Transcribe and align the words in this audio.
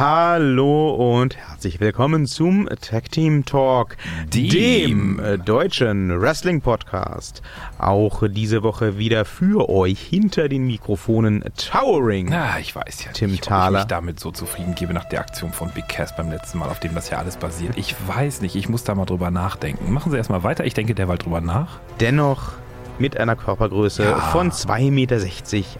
Hallo 0.00 1.18
und 1.18 1.36
herzlich 1.36 1.78
willkommen 1.78 2.24
zum 2.24 2.66
Tag 2.80 3.10
Team 3.10 3.44
Talk, 3.44 3.98
Dem. 4.32 4.48
dem 4.48 5.18
äh, 5.18 5.36
deutschen 5.36 6.18
Wrestling 6.22 6.62
Podcast. 6.62 7.42
Auch 7.76 8.22
diese 8.26 8.62
Woche 8.62 8.96
wieder 8.96 9.26
für 9.26 9.68
euch 9.68 10.00
hinter 10.00 10.48
den 10.48 10.66
Mikrofonen 10.66 11.44
Towering. 11.54 12.28
Na, 12.30 12.58
ich 12.58 12.74
weiß 12.74 13.04
ja 13.04 13.12
Tim 13.12 13.32
nicht, 13.32 13.42
ob 13.42 13.48
Thaler. 13.50 13.80
ich 13.80 13.84
mich 13.84 13.88
damit 13.88 14.20
so 14.20 14.30
zufrieden 14.30 14.74
gebe 14.74 14.94
nach 14.94 15.04
der 15.04 15.20
Aktion 15.20 15.52
von 15.52 15.68
Big 15.68 15.86
Cass 15.88 16.16
beim 16.16 16.30
letzten 16.30 16.60
Mal, 16.60 16.70
auf 16.70 16.80
dem 16.80 16.94
das 16.94 17.10
ja 17.10 17.18
alles 17.18 17.36
basiert. 17.36 17.76
Ich 17.76 17.94
weiß 18.08 18.40
nicht, 18.40 18.56
ich 18.56 18.70
muss 18.70 18.84
da 18.84 18.94
mal 18.94 19.04
drüber 19.04 19.30
nachdenken. 19.30 19.92
Machen 19.92 20.10
Sie 20.12 20.16
erstmal 20.16 20.42
weiter, 20.42 20.64
ich 20.64 20.72
denke 20.72 20.94
derweil 20.94 21.18
drüber 21.18 21.42
nach. 21.42 21.78
Dennoch 22.00 22.52
mit 23.00 23.16
einer 23.18 23.36
Körpergröße 23.36 24.04
Ja. 24.04 24.20
von 24.20 24.50
2,60 24.52 24.90
Meter 24.90 25.18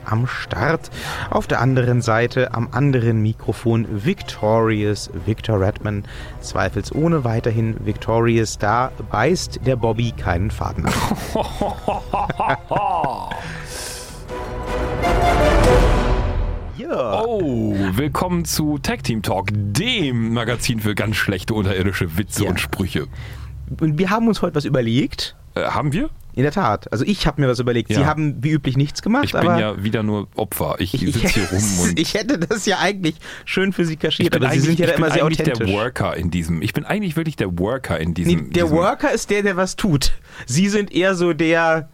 am 0.07 0.27
Start. 0.27 0.91
Auf 1.31 1.47
der 1.47 1.61
anderen 1.61 2.03
Seite 2.03 2.55
am 2.55 2.69
anderen 2.73 3.21
Mikrofon 3.23 3.87
Victorious 4.05 5.11
Victor 5.27 5.61
Redman. 5.61 6.05
Zweifelsohne 6.41 7.25
weiterhin 7.25 7.77
Victorious. 7.85 8.59
Da 8.59 8.91
beißt 9.11 9.61
der 9.67 9.77
Bobby 9.77 10.13
keinen 10.13 10.51
Faden 10.51 10.87
ab. 10.87 10.95
Oh, 16.93 17.75
willkommen 17.95 18.45
zu 18.45 18.79
Tag 18.79 19.05
Team 19.05 19.23
Talk, 19.23 19.49
dem 19.53 20.35
Magazin 20.35 20.81
für 20.81 20.95
ganz 20.95 21.17
schlechte 21.17 21.55
unterirdische 21.55 22.17
Witze 22.19 22.45
Ja. 22.45 22.51
und 22.51 22.59
Sprüche. 22.61 23.07
Und 23.81 23.99
wir 23.99 24.11
haben 24.11 24.27
uns 24.27 24.43
heute 24.43 24.57
was 24.57 24.65
überlegt. 24.65 25.37
Äh, 25.61 25.71
haben 25.71 25.93
wir? 25.93 26.11
In 26.33 26.45
der 26.45 26.53
Tat. 26.53 26.91
Also 26.93 27.05
ich 27.05 27.27
habe 27.27 27.41
mir 27.41 27.49
was 27.49 27.59
überlegt. 27.59 27.89
Sie 27.93 28.01
Ja. 28.01 28.07
haben 28.07 28.37
wie 28.43 28.51
üblich 28.53 28.77
nichts 28.77 29.03
gemacht, 29.03 29.25
Ich 29.25 29.33
bin 29.33 29.43
ja 29.45 29.83
wieder 29.83 30.03
nur 30.05 30.29
Opfer. 30.37 30.77
Ich, 30.79 30.95
ich, 30.95 31.13
sitze 31.13 31.29
hier 31.29 31.49
rum 31.53 31.79
und 31.83 31.99
ich 31.99 32.15
hätte 32.15 32.39
das 32.39 32.67
ja 32.67 32.79
eigentlich 32.79 33.17
schön 33.45 33.73
für 33.73 33.85
Sie 33.85 33.97
kaschiert, 33.97 34.35
aber 34.37 34.47
Sie 34.47 34.53
eigentlich- 34.53 34.65
sind 34.65 34.79
ja 34.79 34.87
da 34.87 34.93
ich 34.93 34.97
bin 34.97 35.05
immer 35.07 35.13
sehr 35.15 35.25
eigentlich 35.25 35.41
authentisch. 35.41 35.67
der 35.69 35.77
Worker 35.77 36.17
in 36.17 36.31
diesem. 36.31 36.63
Ich 36.63 36.73
bin 36.73 36.85
eigentlich 36.85 37.17
wirklich 37.17 37.35
der 37.37 37.59
Worker 37.59 37.99
in 37.99 38.11
Nee, 38.11 38.15
diesem. 38.15 38.53
der 38.53 38.63
diesem, 38.65 38.79
Worker 38.79 39.13
ist 39.13 39.29
der, 39.31 39.43
der 39.43 39.57
was 39.57 39.75
tut. 39.77 40.13
Sie 40.47 40.69
sind 40.69 40.93
eher 40.93 41.15
so 41.17 41.33
der. 41.33 41.89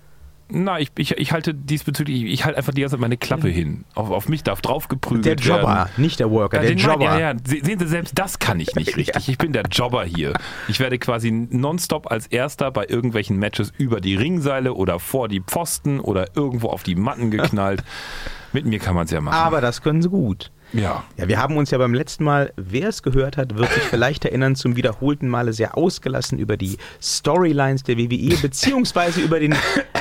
Na, 0.49 0.79
ich, 0.79 0.93
ich, 0.97 1.11
ich 1.19 1.33
halte 1.33 1.55
diesbezüglich, 1.55 2.23
ich 2.25 2.45
halte 2.45 2.57
einfach 2.59 2.73
die 2.73 2.81
ganze 2.81 2.95
Zeit 2.95 3.01
meine 3.01 3.17
Klappe 3.17 3.49
hin. 3.49 3.85
Auf, 3.95 4.11
auf 4.11 4.29
mich 4.29 4.45
darf 4.45 4.61
drauf 4.63 4.87
geprügelt 4.87 5.25
Der 5.27 5.35
Jobber, 5.35 5.67
werden. 5.75 5.91
nicht 5.97 6.21
der 6.21 6.31
Worker, 6.31 6.59
Ja, 6.59 6.63
der 6.63 6.77
Jobber. 6.77 7.05
Ja, 7.05 7.19
ja, 7.19 7.35
Se- 7.45 7.59
sehen 7.65 7.79
Sie, 7.81 7.87
selbst 7.89 8.17
das 8.17 8.39
kann 8.39 8.61
ich 8.61 8.75
nicht 8.77 8.97
richtig. 8.97 9.29
Ich 9.29 9.39
bin 9.39 9.53
der 9.53 9.65
Jobber 9.71 10.05
hier. 10.05 10.35
Ich 10.69 10.79
werde 10.79 10.99
quasi 11.01 11.33
nonstop 11.33 12.11
als 12.13 12.29
Erster 12.29 12.71
bei 12.71 12.87
irgendwelchen 12.89 13.39
Matches 13.39 13.73
über 13.77 14.01
die 14.01 14.15
Ringseile 14.15 14.75
oder 14.75 15.01
vor 15.01 15.27
die 15.29 15.41
Pfosten 15.41 15.99
oder 15.99 16.37
irgendwo 16.37 16.69
auf 16.69 16.85
die 16.85 16.95
Matten 16.95 17.33
geknallt. 17.33 17.83
Mit 18.53 18.67
mir 18.67 18.79
kann 18.79 18.95
man 18.95 19.07
es 19.07 19.11
ja 19.11 19.21
machen. 19.21 19.35
Aber 19.35 19.61
das 19.61 19.83
können 19.83 20.01
Sie 20.01 20.09
gut. 20.09 20.53
Ja. 20.73 21.05
Ja, 21.17 21.29
wir 21.29 21.39
haben 21.39 21.57
uns 21.57 21.71
ja 21.71 21.79
beim 21.79 21.95
letzten 21.95 22.25
Mal, 22.25 22.53
wer 22.57 22.89
es 22.89 23.03
gehört 23.03 23.37
hat, 23.37 23.57
wird 23.57 23.73
sich 23.73 23.83
vielleicht 23.83 24.25
erinnern, 24.25 24.57
zum 24.57 24.77
wiederholten 24.77 25.29
Male 25.29 25.53
sehr 25.53 25.77
ausgelassen 25.77 26.39
über 26.39 26.57
die 26.57 26.77
Storylines 27.01 27.83
der 27.83 27.97
WWE, 27.99 28.37
beziehungsweise 28.43 29.21
über 29.21 29.41
den 29.41 29.55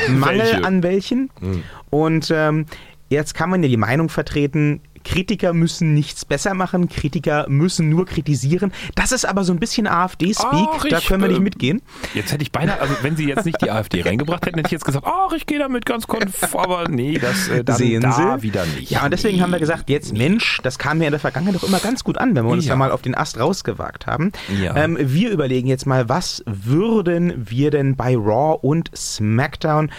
Mangel 0.09 0.39
Welche? 0.39 0.63
an 0.63 0.83
welchen. 0.83 1.29
Und 1.89 2.31
ähm, 2.33 2.65
jetzt 3.09 3.33
kann 3.35 3.49
man 3.49 3.63
ja 3.63 3.69
die 3.69 3.77
Meinung 3.77 4.09
vertreten, 4.09 4.81
Kritiker 5.05 5.53
müssen 5.53 5.93
nichts 5.93 6.25
besser 6.25 6.53
machen, 6.53 6.89
Kritiker 6.89 7.45
müssen 7.47 7.89
nur 7.89 8.05
kritisieren. 8.05 8.73
Das 8.95 9.11
ist 9.13 9.25
aber 9.25 9.43
so 9.45 9.53
ein 9.53 9.59
bisschen 9.59 9.87
AfD-Speak, 9.87 10.89
da 10.89 10.99
können 10.99 11.21
wir 11.21 11.29
nicht 11.29 11.37
ähm, 11.37 11.43
mitgehen. 11.43 11.81
Jetzt 12.13 12.33
hätte 12.33 12.41
ich 12.43 12.51
beinahe, 12.51 12.81
also 12.81 12.93
wenn 13.03 13.15
Sie 13.15 13.25
jetzt 13.25 13.45
nicht 13.45 13.61
die 13.61 13.71
AfD 13.71 14.01
reingebracht 14.01 14.45
hätten, 14.45 14.57
hätte 14.57 14.67
ich 14.67 14.71
jetzt 14.73 14.85
gesagt, 14.85 15.05
ach, 15.07 15.31
ich 15.33 15.45
gehe 15.45 15.59
damit 15.59 15.85
ganz 15.85 16.07
konf, 16.07 16.53
aber 16.55 16.89
nee, 16.89 17.17
das 17.17 17.47
äh, 17.47 17.63
Sehen 17.73 18.01
da 18.01 18.37
Sie? 18.37 18.43
wieder 18.43 18.65
nicht. 18.65 18.89
Ja, 18.91 19.05
und 19.05 19.11
deswegen 19.11 19.37
nee. 19.37 19.43
haben 19.43 19.51
wir 19.51 19.59
gesagt, 19.59 19.89
jetzt 19.89 20.13
Mensch, 20.17 20.59
das 20.63 20.79
kam 20.79 20.97
mir 20.97 21.05
in 21.05 21.11
der 21.11 21.19
Vergangenheit 21.19 21.55
doch 21.55 21.67
immer 21.67 21.79
ganz 21.79 22.03
gut 22.03 22.17
an, 22.17 22.35
wenn 22.35 22.45
wir 22.45 22.51
uns 22.51 22.65
Ja. 22.65 22.73
da 22.73 22.77
mal 22.77 22.91
auf 22.91 23.01
den 23.01 23.15
Ast 23.15 23.39
rausgewagt 23.39 24.07
haben. 24.07 24.31
Ja. 24.61 24.75
Ähm, 24.75 24.97
wir 24.99 25.29
überlegen 25.29 25.67
jetzt 25.67 25.85
mal, 25.85 26.09
was 26.09 26.43
würden 26.45 27.33
wir 27.49 27.69
denn 27.71 27.95
bei 27.95 28.15
Raw 28.15 28.57
und 28.61 28.89
SmackDown 28.95 29.91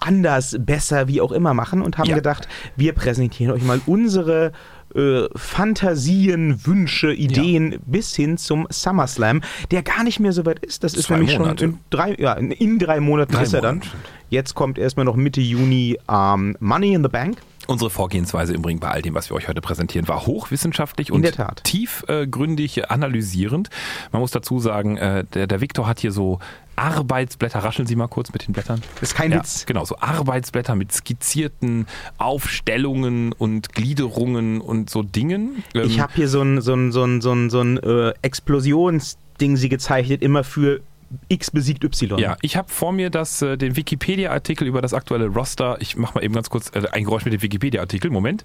anders, 0.00 0.56
besser, 0.60 1.08
wie 1.08 1.20
auch 1.20 1.32
immer 1.32 1.54
machen 1.54 1.82
und 1.82 1.98
haben 1.98 2.08
Ja. 2.08 2.16
gedacht, 2.16 2.48
wir 2.76 2.92
präsentieren 2.92 3.52
euch 3.54 3.62
mal 3.62 3.80
unsere 3.86 4.52
äh, 4.94 5.24
Fantasien, 5.36 6.64
Wünsche, 6.66 7.12
Ideen 7.12 7.76
bis 7.84 8.14
hin 8.16 8.38
zum 8.38 8.66
SummerSlam, 8.70 9.42
der 9.70 9.82
gar 9.82 10.02
nicht 10.02 10.18
mehr 10.18 10.32
so 10.32 10.46
weit 10.46 10.60
ist. 10.60 10.82
Das 10.82 10.94
ist 10.94 11.04
Zwei 11.06 11.16
nämlich 11.16 11.38
Monate. 11.38 11.64
schon 11.64 11.74
in 11.74 11.78
drei, 11.90 12.14
ja, 12.18 12.32
in, 12.32 12.78
drei 12.78 12.98
Monaten 13.00 13.32
Drei 13.34 13.42
ist 13.42 13.52
er 13.52 13.60
dann. 13.60 13.78
Monate. 13.78 13.96
Jetzt 14.30 14.54
kommt 14.54 14.78
erstmal 14.78 15.04
noch 15.04 15.16
Mitte 15.16 15.40
Juni 15.42 15.98
ähm, 16.10 16.56
Money 16.60 16.94
in 16.94 17.02
the 17.02 17.08
Bank. 17.10 17.38
Unsere 17.68 17.90
Vorgehensweise 17.90 18.54
im 18.54 18.64
Ring 18.64 18.80
bei 18.80 18.88
all 18.88 19.02
dem, 19.02 19.14
was 19.14 19.28
wir 19.28 19.36
euch 19.36 19.46
heute 19.46 19.60
präsentieren, 19.60 20.08
war 20.08 20.24
hochwissenschaftlich 20.24 21.12
und 21.12 21.30
tiefgründig 21.64 22.90
analysierend. 22.90 23.68
Man 24.10 24.22
muss 24.22 24.30
dazu 24.30 24.58
sagen, 24.58 24.96
äh, 24.96 25.24
der, 25.34 25.46
der 25.46 25.60
Viktor 25.60 25.86
hat 25.86 26.00
hier 26.00 26.10
so 26.10 26.38
Arbeitsblätter. 26.76 27.58
Rascheln 27.58 27.86
Sie 27.86 27.94
mal 27.94 28.06
kurz 28.06 28.32
mit 28.32 28.46
den 28.46 28.54
Blättern. 28.54 28.80
Das 29.00 29.10
ist 29.10 29.14
kein 29.14 29.32
Ja, 29.32 29.40
Witz. 29.40 29.66
genau, 29.66 29.84
so 29.84 29.98
Arbeitsblätter 30.00 30.76
mit 30.76 30.92
skizzierten 30.92 31.86
Aufstellungen 32.16 33.32
und 33.32 33.74
Gliederungen 33.74 34.62
und 34.62 34.88
so 34.88 35.02
Dingen. 35.02 35.62
Ähm, 35.74 35.82
Ich 35.84 36.00
habe 36.00 36.14
hier 36.14 36.28
so 36.28 36.40
ein, 36.40 36.62
so 36.62 36.72
ein, 36.72 36.90
so 36.90 37.04
ein, 37.04 37.20
so 37.20 37.32
ein, 37.32 37.50
so 37.50 37.60
ein 37.60 37.76
äh, 37.82 38.14
Explosionsding 38.22 39.56
sie 39.58 39.68
gezeichnet, 39.68 40.22
immer 40.22 40.42
für 40.42 40.80
X 41.28 41.50
besiegt 41.50 41.84
Y. 41.84 42.18
ja, 42.18 42.36
ich 42.42 42.56
habe 42.56 42.68
vor 42.68 42.92
mir 42.92 43.10
das, 43.10 43.42
äh, 43.42 43.56
den 43.56 43.76
Wikipedia-Artikel 43.76 44.66
über 44.66 44.82
das 44.82 44.94
aktuelle 44.94 45.26
Roster. 45.26 45.76
Ich 45.80 45.96
mache 45.96 46.14
mal 46.14 46.24
eben 46.24 46.34
ganz 46.34 46.50
kurz 46.50 46.70
äh, 46.74 46.86
ein 46.92 47.04
Geräusch 47.04 47.24
mit 47.24 47.32
dem 47.32 47.42
Wikipedia-Artikel. 47.42 48.10
Moment. 48.10 48.44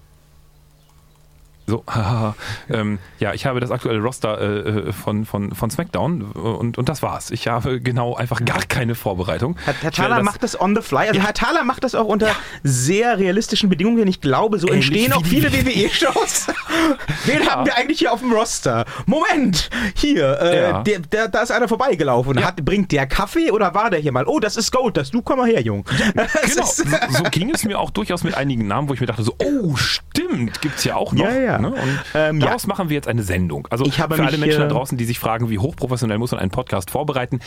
So, 1.66 1.82
haha. 1.88 2.34
ähm, 2.68 2.98
ja, 3.18 3.32
ich 3.32 3.46
habe 3.46 3.60
das 3.60 3.70
aktuelle 3.70 4.00
Roster 4.00 4.38
äh, 4.40 4.88
äh, 4.88 4.92
von, 4.92 5.24
von, 5.24 5.54
von 5.54 5.70
SmackDown 5.70 6.22
und, 6.32 6.76
und 6.78 6.88
das 6.88 7.02
war's. 7.02 7.30
Ich 7.30 7.48
habe 7.48 7.80
genau 7.80 8.14
einfach 8.14 8.44
gar 8.44 8.60
keine 8.62 8.94
Vorbereitung. 8.94 9.56
Herr, 9.64 9.74
Herr 9.80 9.90
Thaler 9.92 10.22
macht 10.22 10.42
das 10.42 10.60
on 10.60 10.74
the 10.76 10.82
fly. 10.82 11.08
Also 11.08 11.14
Ja. 11.20 11.24
Herr 11.26 11.34
Thaler 11.34 11.64
macht 11.64 11.84
das 11.84 11.94
auch 11.94 12.04
unter 12.06 12.28
sehr 12.62 13.18
realistischen 13.18 13.68
Bedingungen. 13.70 13.96
denn 13.98 14.08
Ich 14.08 14.20
glaube, 14.20 14.58
so 14.58 14.68
Ähnlich 14.68 14.86
entstehen 14.90 15.12
auch 15.14 15.24
viele 15.24 15.52
WWE-Shows. 15.52 16.48
Wen 17.24 17.48
haben 17.48 17.64
wir 17.66 17.76
eigentlich 17.76 17.98
hier 18.00 18.12
auf 18.12 18.20
dem 18.20 18.32
Roster? 18.32 18.84
Moment, 19.06 19.70
hier, 19.94 20.38
äh, 20.40 20.60
Ja. 20.70 20.82
der, 20.82 20.98
der, 21.00 21.28
da 21.28 21.40
ist 21.42 21.50
einer 21.50 21.68
vorbeigelaufen. 21.68 22.38
Ja. 22.38 22.46
Hat, 22.48 22.64
bringt 22.64 22.92
der 22.92 23.06
Kaffee 23.06 23.50
oder 23.50 23.74
war 23.74 23.90
der 23.90 24.00
hier 24.00 24.12
mal? 24.12 24.24
Oh, 24.26 24.38
das 24.40 24.56
ist 24.56 24.70
Gold, 24.70 24.96
das 24.96 25.10
du 25.10 25.22
komm 25.22 25.38
mal 25.38 25.48
her, 25.48 25.62
Jung. 25.62 25.84
Genau, 26.14 26.66
so, 26.66 26.84
so 27.10 27.22
ging 27.30 27.50
es 27.50 27.64
mir 27.64 27.78
auch 27.78 27.90
durchaus 27.90 28.22
mit 28.24 28.34
einigen 28.36 28.66
Namen, 28.66 28.88
wo 28.88 28.94
ich 28.94 29.00
mir 29.00 29.06
dachte, 29.06 29.22
so, 29.22 29.34
oh, 29.38 29.76
stimmt, 29.76 30.60
gibt's 30.60 30.84
ja 30.84 30.96
auch 30.96 31.12
noch. 31.12 31.24
Ja, 31.24 31.32
ja. 31.38 31.53
Ne? 31.58 31.68
Und 31.68 31.98
Ähm, 32.14 32.40
ja. 32.40 32.46
daraus 32.46 32.66
machen 32.66 32.88
wir 32.88 32.94
jetzt 32.94 33.08
eine 33.08 33.22
Sendung. 33.22 33.66
Also 33.70 33.84
Ich 33.84 34.00
habe 34.00 34.16
für 34.16 34.24
alle 34.24 34.38
Menschen 34.38 34.60
da 34.60 34.66
äh, 34.66 34.68
draußen, 34.68 34.96
die 34.98 35.04
sich 35.04 35.18
fragen, 35.18 35.50
wie 35.50 35.58
hochprofessionell 35.58 36.18
muss 36.18 36.30
man 36.32 36.40
einen 36.40 36.50
Podcast 36.50 36.90
vorbereiten, 36.90 37.40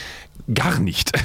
gar 0.53 0.79
nicht. 0.79 1.11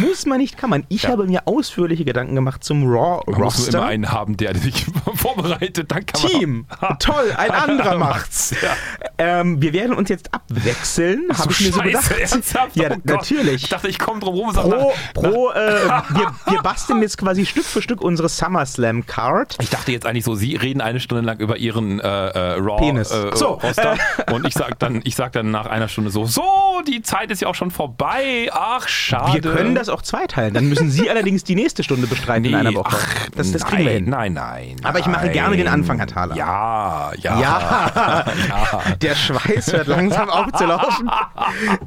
Muss 0.00 0.24
man 0.24 0.38
nicht, 0.38 0.56
kann 0.56 0.70
man. 0.70 0.84
Ich 0.88 1.02
Ja. 1.02 1.10
habe 1.10 1.26
mir 1.26 1.46
ausführliche 1.46 2.04
Gedanken 2.06 2.34
gemacht 2.34 2.64
zum 2.64 2.86
Raw 2.86 3.20
Man 3.26 3.34
muss 3.34 3.36
nur 3.36 3.44
Roster. 3.44 3.78
immer 3.78 3.86
einen 3.86 4.10
haben, 4.12 4.36
der 4.38 4.56
sich 4.56 4.86
vorbereitet, 5.14 5.90
dann 5.90 6.06
kann 6.06 6.22
man 6.22 6.30
Team. 6.32 6.66
Toll, 7.00 7.32
ein 7.36 7.50
anderer 7.70 7.98
macht's. 7.98 8.54
Ja. 8.62 8.70
Ähm, 9.18 9.60
wir 9.60 9.72
werden 9.74 9.94
uns 9.94 10.08
jetzt 10.08 10.32
abwechseln, 10.32 11.24
habe 11.36 11.52
ich 11.52 11.60
mir 11.60 11.72
so 11.72 11.80
gedacht. 11.82 12.10
ernsthaft? 12.12 12.76
Ja, 12.76 12.92
Oh 12.94 13.00
natürlich. 13.04 13.64
Ich 13.64 13.68
dachte, 13.68 13.88
ich 13.88 13.98
komme 13.98 14.20
drum 14.20 14.34
rum 14.34 14.48
und 14.48 14.54
sage, 14.54 14.70
Pro, 14.70 14.92
na, 15.14 15.30
pro 15.30 15.50
äh, 15.50 15.88
wir, 16.18 16.34
wir 16.52 16.62
basteln 16.62 17.02
jetzt 17.02 17.18
quasi 17.18 17.44
Stück 17.44 17.64
für 17.64 17.82
Stück 17.82 18.00
unsere 18.00 18.28
SummerSlam 18.28 19.04
Card. 19.06 19.56
Ich 19.60 19.70
dachte 19.70 19.92
jetzt 19.92 20.06
eigentlich 20.06 20.24
so, 20.24 20.34
Sie 20.34 20.56
reden 20.56 20.80
eine 20.80 21.00
Stunde 21.00 21.24
lang 21.24 21.38
über 21.40 21.56
Ihren 21.58 22.00
äh, 22.04 22.08
äh, 22.08 22.60
Raw 22.60 22.78
Penis. 22.78 23.10
Äh, 23.10 23.30
so. 23.34 23.54
Roster 23.54 23.96
und 24.32 24.46
ich 24.46 24.54
sag 24.54 24.78
dann, 24.78 25.00
ich 25.04 25.16
sag 25.16 25.32
dann 25.32 25.50
nach 25.50 25.66
einer 25.66 25.88
Stunde 25.88 26.10
so, 26.10 26.26
so, 26.26 26.42
die 26.86 27.02
Zeit 27.02 27.30
ist 27.30 27.40
ja 27.40 27.48
auch 27.48 27.54
schon 27.54 27.70
vorbei. 27.70 28.50
Ach, 28.52 28.86
schade. 28.86 29.42
Wir 29.42 29.52
können 29.52 29.74
das 29.74 29.88
auch 29.88 30.02
zweiteilen. 30.02 30.54
Dann 30.54 30.68
müssen 30.68 30.90
Sie 30.90 31.08
allerdings 31.14 31.44
die 31.44 31.54
nächste 31.54 31.82
Stunde 31.82 32.06
bestreiten 32.06 32.44
in 32.44 32.50
Nee, 32.52 32.56
einer 32.58 32.74
Woche. 32.74 32.96
Ach, 32.98 33.28
das 33.36 33.52
das 33.52 33.62
nein, 33.62 33.70
kriegen 33.70 33.84
wir 33.84 33.92
hin. 33.92 34.08
Nein, 34.08 34.32
nein. 34.34 34.76
Aber 34.82 34.98
ich 34.98 35.06
mache 35.06 35.26
nein. 35.26 35.32
gerne 35.32 35.56
den 35.56 35.68
Anfang, 35.68 35.98
Herr 35.98 36.06
Thaler. 36.06 36.36
Ja, 36.36 37.12
ja. 37.16 37.40
Ja, 37.40 38.24
ja. 38.48 38.82
der 39.00 39.14
Schweiß 39.14 39.72
hört 39.72 39.86
langsam 39.86 40.28
auf 40.28 40.52
zu 40.52 40.66
laufen. 40.66 41.10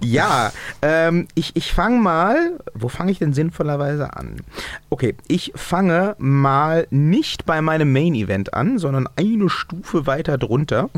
Ja, 0.02 0.52
ähm, 0.82 1.28
ich, 1.36 1.56
ich 1.56 1.74
fange 1.74 2.00
mal, 2.00 2.58
wo 2.74 2.90
fange 2.90 3.12
ich 3.12 3.20
denn 3.20 3.34
sinnvollerweise 3.34 4.16
an? 4.16 4.38
Okay, 4.90 5.16
ich 5.28 5.52
fange 5.56 6.16
mal 6.18 6.88
nicht 6.90 7.46
bei 7.46 7.62
meinem 7.62 7.94
Main 7.94 8.16
Event 8.16 8.54
an, 8.54 8.78
sondern 8.80 9.08
eine 9.16 9.50
Stufe 9.50 10.07
weiter 10.08 10.38
drunter. 10.38 10.90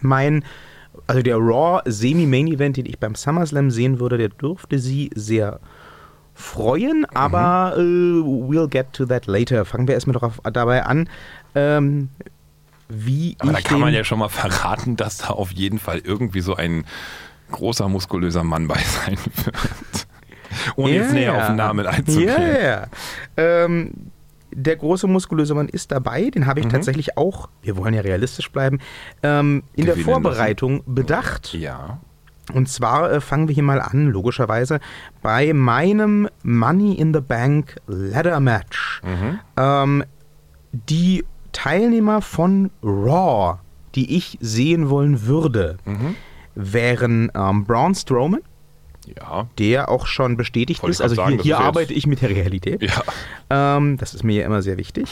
Mein, 0.00 0.44
also 1.06 1.22
der 1.22 1.36
Raw 1.36 1.82
Semi-Main 1.84 2.48
Event, 2.48 2.76
den 2.76 2.86
ich 2.86 2.98
beim 2.98 3.14
SummerSlam 3.14 3.70
sehen 3.70 4.00
würde, 4.00 4.18
der 4.18 4.28
dürfte 4.28 4.78
sie 4.78 5.10
sehr 5.14 5.60
freuen, 6.34 7.04
aber 7.14 7.74
äh, 7.76 7.80
we'll 7.80 8.68
get 8.68 8.92
to 8.92 9.06
that 9.06 9.26
later. 9.26 9.64
Fangen 9.64 9.86
wir 9.86 9.94
erstmal 9.94 10.14
doch 10.14 10.22
auf, 10.22 10.40
dabei 10.52 10.84
an, 10.84 11.08
ähm, 11.54 12.08
wie 12.88 13.36
Aber 13.38 13.52
ich 13.52 13.64
da 13.64 13.68
kann 13.68 13.80
man 13.80 13.94
ja 13.94 14.04
schon 14.04 14.18
mal 14.18 14.28
verraten, 14.28 14.96
dass 14.96 15.18
da 15.18 15.28
auf 15.28 15.52
jeden 15.52 15.78
Fall 15.78 15.98
irgendwie 15.98 16.40
so 16.40 16.56
ein 16.56 16.84
großer, 17.52 17.88
muskulöser 17.88 18.44
Mann 18.44 18.68
bei 18.68 18.78
sein 18.78 19.18
wird. 19.44 19.56
Ohne 20.76 20.94
jetzt 20.94 21.12
näher 21.12 21.36
auf 21.36 21.46
den 21.46 21.56
Namen 21.56 21.86
einzugehen. 21.86 22.56
Ja. 22.62 22.86
Ähm, 23.36 23.92
der 24.52 24.76
große 24.76 25.06
muskulöse 25.06 25.54
Mann 25.54 25.68
ist 25.68 25.92
dabei. 25.92 26.30
Den 26.30 26.46
habe 26.46 26.60
ich 26.60 26.66
tatsächlich 26.66 27.16
auch, 27.16 27.48
wir 27.62 27.76
wollen 27.76 27.94
ja 27.94 28.00
realistisch 28.00 28.50
bleiben, 28.50 28.78
ähm, 29.22 29.62
in 29.74 29.86
der 29.86 29.96
Vorbereitung 29.96 30.82
bedacht. 30.86 31.54
Ja. 31.54 32.00
Und 32.52 32.68
zwar 32.68 33.12
äh, 33.12 33.20
fangen 33.20 33.48
wir 33.48 33.54
hier 33.54 33.62
mal 33.62 33.80
an, 33.80 34.08
logischerweise, 34.08 34.80
bei 35.22 35.52
meinem 35.52 36.28
Money 36.42 36.94
in 36.94 37.14
the 37.14 37.20
Bank 37.20 37.76
Ladder 37.86 38.40
Match. 38.40 39.00
Ähm, 39.56 40.04
die 40.72 41.24
Teilnehmer 41.52 42.22
von 42.22 42.70
Raw, 42.82 43.58
die 43.94 44.16
ich 44.16 44.38
sehen 44.40 44.88
wollen 44.88 45.26
würde, 45.26 45.78
wären 46.54 47.30
ähm, 47.34 47.64
Braun 47.64 47.94
Strowman, 47.94 48.40
Ja. 49.06 49.48
der 49.58 49.88
auch 49.88 50.06
schon 50.06 50.36
bestätigt 50.36 50.82
Wollte 50.82 50.92
ist. 50.92 51.00
Also 51.00 51.14
sagen, 51.16 51.34
hier, 51.36 51.42
hier 51.42 51.54
ist 51.54 51.60
arbeite 51.60 51.92
ich 51.94 52.06
mit 52.06 52.22
der 52.22 52.30
Realität. 52.30 52.82
Ja. 52.82 53.76
Ähm, 53.76 53.96
das 53.96 54.14
ist 54.14 54.24
mir 54.24 54.40
ja 54.40 54.46
immer 54.46 54.62
sehr 54.62 54.76
wichtig. 54.76 55.08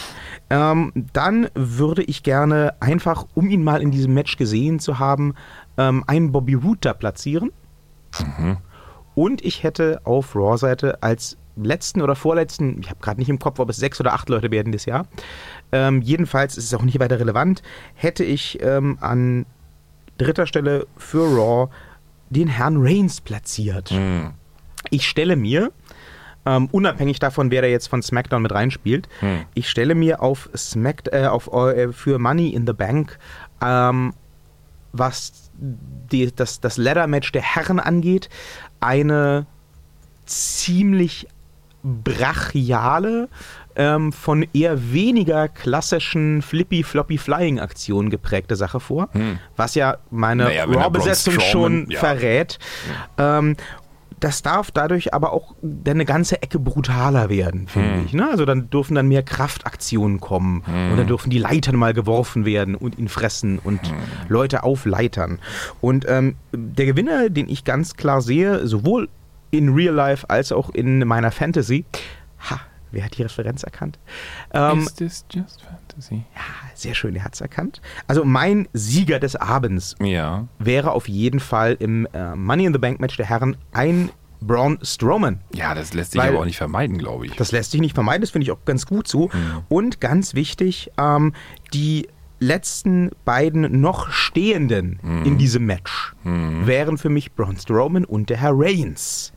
Ähm, 0.50 0.92
dann 1.12 1.48
würde 1.54 2.02
ich 2.02 2.22
gerne 2.22 2.74
einfach, 2.80 3.26
um 3.34 3.48
ihn 3.48 3.64
mal 3.64 3.82
in 3.82 3.90
diesem 3.90 4.14
Match 4.14 4.36
gesehen 4.36 4.78
zu 4.78 4.98
haben, 4.98 5.34
ähm, 5.76 6.04
einen 6.06 6.32
Bobby 6.32 6.54
Roode 6.54 6.80
da 6.82 6.92
platzieren. 6.92 7.50
Und 9.14 9.44
ich 9.44 9.62
hätte 9.62 10.00
auf 10.04 10.34
Raw-Seite 10.34 11.02
als 11.02 11.36
letzten 11.56 12.02
oder 12.02 12.14
vorletzten, 12.14 12.80
ich 12.80 12.90
habe 12.90 13.00
gerade 13.00 13.18
nicht 13.18 13.28
im 13.28 13.38
Kopf, 13.38 13.58
ob 13.58 13.68
es 13.68 13.76
sechs 13.76 14.00
oder 14.00 14.12
acht 14.12 14.28
Leute 14.28 14.50
werden 14.50 14.72
das 14.72 14.84
Jahr, 14.86 15.06
ähm, 15.72 16.02
jedenfalls 16.02 16.56
ist 16.56 16.64
es 16.64 16.74
auch 16.74 16.82
nicht 16.82 17.00
weiter 17.00 17.18
relevant, 17.18 17.62
hätte 17.94 18.24
ich 18.24 18.62
ähm, 18.62 18.98
an 19.00 19.44
dritter 20.18 20.46
Stelle 20.46 20.86
für 20.96 21.24
Raw 21.24 21.68
den 22.30 22.48
Herrn 22.48 22.76
Reigns 22.78 23.20
platziert. 23.20 23.90
Hm. 23.90 24.32
Ich 24.90 25.08
stelle 25.08 25.36
mir, 25.36 25.72
ähm, 26.46 26.68
unabhängig 26.72 27.18
davon, 27.18 27.50
wer 27.50 27.62
da 27.62 27.68
jetzt 27.68 27.88
von 27.88 28.02
SmackDown 28.02 28.42
mit 28.42 28.52
reinspielt, 28.52 29.08
Hm. 29.20 29.44
ich 29.54 29.68
stelle 29.68 29.94
mir 29.94 30.22
auf 30.22 30.48
Smack, 30.56 31.08
äh, 31.12 31.26
auf, 31.26 31.52
äh, 31.52 31.92
für 31.92 32.18
Money 32.18 32.50
in 32.50 32.66
the 32.66 32.72
Bank, 32.72 33.18
ähm, 33.62 34.14
was 34.92 35.50
die, 35.60 36.34
das, 36.34 36.60
das 36.60 36.76
Ladder-Match 36.76 37.32
der 37.32 37.42
Herren 37.42 37.80
angeht, 37.80 38.28
eine 38.80 39.46
ziemlich 40.24 41.26
brachiale, 41.82 43.28
ähm, 43.78 44.12
von 44.12 44.46
eher 44.52 44.92
weniger 44.92 45.48
klassischen 45.48 46.42
Flippy-Floppy-Flying-Aktionen 46.42 48.10
geprägte 48.10 48.56
Sache 48.56 48.80
vor, 48.80 49.08
was 49.56 49.74
ja 49.74 49.96
meine 50.10 50.44
Naja, 50.44 50.64
Raw-Besetzung 50.64 51.40
schon 51.40 51.90
ja. 51.90 52.00
verrät. 52.00 52.58
Ähm, 53.16 53.56
das 54.20 54.42
darf 54.42 54.72
dadurch 54.72 55.14
aber 55.14 55.32
auch 55.32 55.54
eine 55.86 56.04
ganze 56.04 56.42
Ecke 56.42 56.58
brutaler 56.58 57.28
werden, 57.28 57.68
finde 57.68 58.02
ich. 58.04 58.12
Ne? 58.12 58.28
Also 58.28 58.44
dann 58.44 58.68
dürfen 58.68 58.96
dann 58.96 59.06
mehr 59.06 59.22
Kraftaktionen 59.22 60.18
kommen 60.18 60.64
und 60.90 60.96
dann 60.96 61.06
dürfen 61.06 61.30
die 61.30 61.38
Leitern 61.38 61.76
mal 61.76 61.94
geworfen 61.94 62.44
werden 62.44 62.74
und 62.74 62.98
ihn 62.98 63.08
fressen 63.08 63.60
und 63.60 63.80
Leute 64.28 64.64
aufleitern. 64.64 65.38
Und 65.80 66.04
ähm, 66.08 66.34
der 66.52 66.86
Gewinner, 66.86 67.30
den 67.30 67.48
ich 67.48 67.62
ganz 67.62 67.94
klar 67.94 68.20
sehe, 68.20 68.66
sowohl 68.66 69.08
in 69.52 69.68
Real 69.68 69.94
Life 69.94 70.28
als 70.28 70.50
auch 70.50 70.70
in 70.70 71.06
meiner 71.06 71.30
Fantasy, 71.30 71.84
ha, 72.50 72.60
wer 72.90 73.04
hat 73.04 73.16
die 73.18 73.22
Referenz 73.22 73.62
erkannt? 73.62 73.98
Ähm, 74.52 74.80
Is 74.80 74.94
this 74.94 75.24
just 75.30 75.62
fantasy? 75.62 76.24
sehr 76.74 76.94
schön, 76.94 77.16
er 77.16 77.24
hat 77.24 77.34
es 77.34 77.40
erkannt. 77.40 77.80
Also 78.06 78.24
mein 78.24 78.68
Sieger 78.72 79.18
des 79.18 79.36
Abends 79.36 79.96
Ja. 80.00 80.46
wäre 80.58 80.92
auf 80.92 81.08
jeden 81.08 81.40
Fall 81.40 81.76
im 81.80 82.06
äh, 82.12 82.34
Money 82.36 82.64
in 82.66 82.72
the 82.72 82.78
Bank 82.78 83.00
Match 83.00 83.16
der 83.16 83.26
Herren 83.26 83.56
ein 83.72 84.10
Braun 84.40 84.78
Strowman. 84.82 85.40
Ja, 85.52 85.74
das 85.74 85.94
lässt 85.94 86.12
sich 86.12 86.20
Weil- 86.20 86.28
aber 86.30 86.40
auch 86.40 86.44
nicht 86.44 86.58
vermeiden, 86.58 86.96
glaube 86.98 87.26
ich. 87.26 87.34
Das 87.34 87.50
lässt 87.50 87.72
sich 87.72 87.80
nicht 87.80 87.94
vermeiden, 87.94 88.20
das 88.20 88.30
finde 88.30 88.44
ich 88.44 88.52
auch 88.52 88.64
ganz 88.64 88.86
gut 88.86 89.08
so. 89.08 89.30
Und 89.68 90.00
ganz 90.00 90.34
wichtig, 90.34 90.92
ähm, 90.96 91.32
die 91.74 92.06
letzten 92.40 93.10
beiden 93.24 93.80
noch 93.80 94.10
stehenden 94.10 95.00
in 95.24 95.38
diesem 95.38 95.66
Match 95.66 96.14
wären 96.22 96.96
für 96.96 97.08
mich 97.08 97.32
Braun 97.32 97.56
Strowman 97.56 98.04
und 98.04 98.30
der 98.30 98.36
Herr 98.36 98.52
Reigns. 98.54 99.32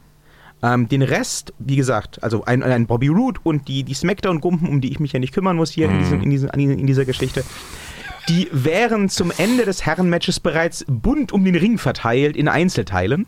Ähm, 0.64 0.88
den 0.88 1.02
Rest, 1.02 1.54
wie 1.60 1.76
gesagt, 1.76 2.22
also 2.24 2.46
ein, 2.46 2.62
ein 2.62 2.86
Bobby 2.86 3.08
Roode 3.08 3.40
und 3.44 3.68
die, 3.68 3.84
die 3.84 3.94
Smackdown-Gumpen, 3.96 4.68
um 4.70 4.80
die 4.82 4.92
ich 4.92 5.00
mich 5.00 5.12
ja 5.12 5.20
nicht 5.20 5.34
kümmern 5.34 5.56
muss 5.56 5.72
hier 5.72 5.90
in, 5.90 6.00
diesem, 6.00 6.22
in, 6.22 6.30
diesem, 6.30 6.50
in 6.52 6.86
dieser 6.88 7.06
Geschichte, 7.06 7.44
die 8.30 8.48
wären 8.52 9.10
zum 9.10 9.32
Ende 9.36 9.66
des 9.66 9.84
Herrenmatches 9.86 10.40
bereits 10.40 10.86
bunt 10.88 11.32
um 11.32 11.44
den 11.44 11.56
Ring 11.56 11.80
verteilt 11.80 12.38
in 12.38 12.48
Einzelteilen. 12.48 13.26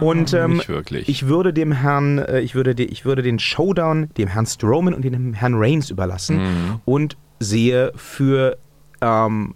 Und 0.00 0.32
ähm, 0.32 0.62
ich 1.08 1.26
würde 1.26 1.52
dem 1.52 1.72
Herrn, 1.72 2.18
äh, 2.18 2.40
ich 2.40 2.54
würde, 2.54 2.76
de, 2.76 2.86
ich 2.86 3.04
würde 3.04 3.22
den 3.22 3.40
Showdown 3.40 4.10
dem 4.16 4.28
Herrn 4.28 4.46
Strowman 4.46 4.94
und 4.94 5.02
dem 5.04 5.34
Herrn 5.34 5.54
Reigns 5.56 5.90
überlassen 5.90 6.36
Mhm. 6.38 6.80
und 6.84 7.16
sehe 7.40 7.92
für 7.96 8.56
ähm, 9.00 9.54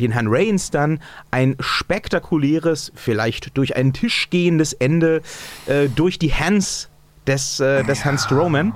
den 0.00 0.12
Herrn 0.12 0.26
Reigns 0.28 0.70
dann 0.70 1.00
ein 1.30 1.56
spektakuläres, 1.60 2.92
vielleicht 2.94 3.56
durch 3.56 3.76
einen 3.76 3.92
Tisch 3.92 4.30
gehendes 4.30 4.72
Ende 4.72 5.22
äh, 5.66 5.88
durch 5.88 6.18
die 6.18 6.32
Hands 6.32 6.88
des, 7.26 7.60
äh, 7.60 7.84
des 7.84 8.04
Herrn 8.04 8.18
Strowman, 8.18 8.74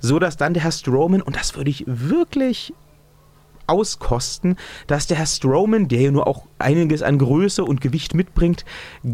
so 0.00 0.18
dass 0.18 0.36
dann 0.36 0.54
der 0.54 0.62
Herr 0.62 0.72
Strowman, 0.72 1.22
und 1.22 1.36
das 1.36 1.56
würde 1.56 1.70
ich 1.70 1.84
wirklich 1.86 2.72
auskosten, 3.70 4.56
dass 4.86 5.06
der 5.06 5.16
Herr 5.16 5.26
Strowman, 5.26 5.88
der 5.88 6.00
ja 6.00 6.10
nur 6.10 6.26
auch 6.26 6.46
einiges 6.58 7.02
an 7.02 7.18
Größe 7.18 7.64
und 7.64 7.80
Gewicht 7.80 8.14
mitbringt, 8.14 8.64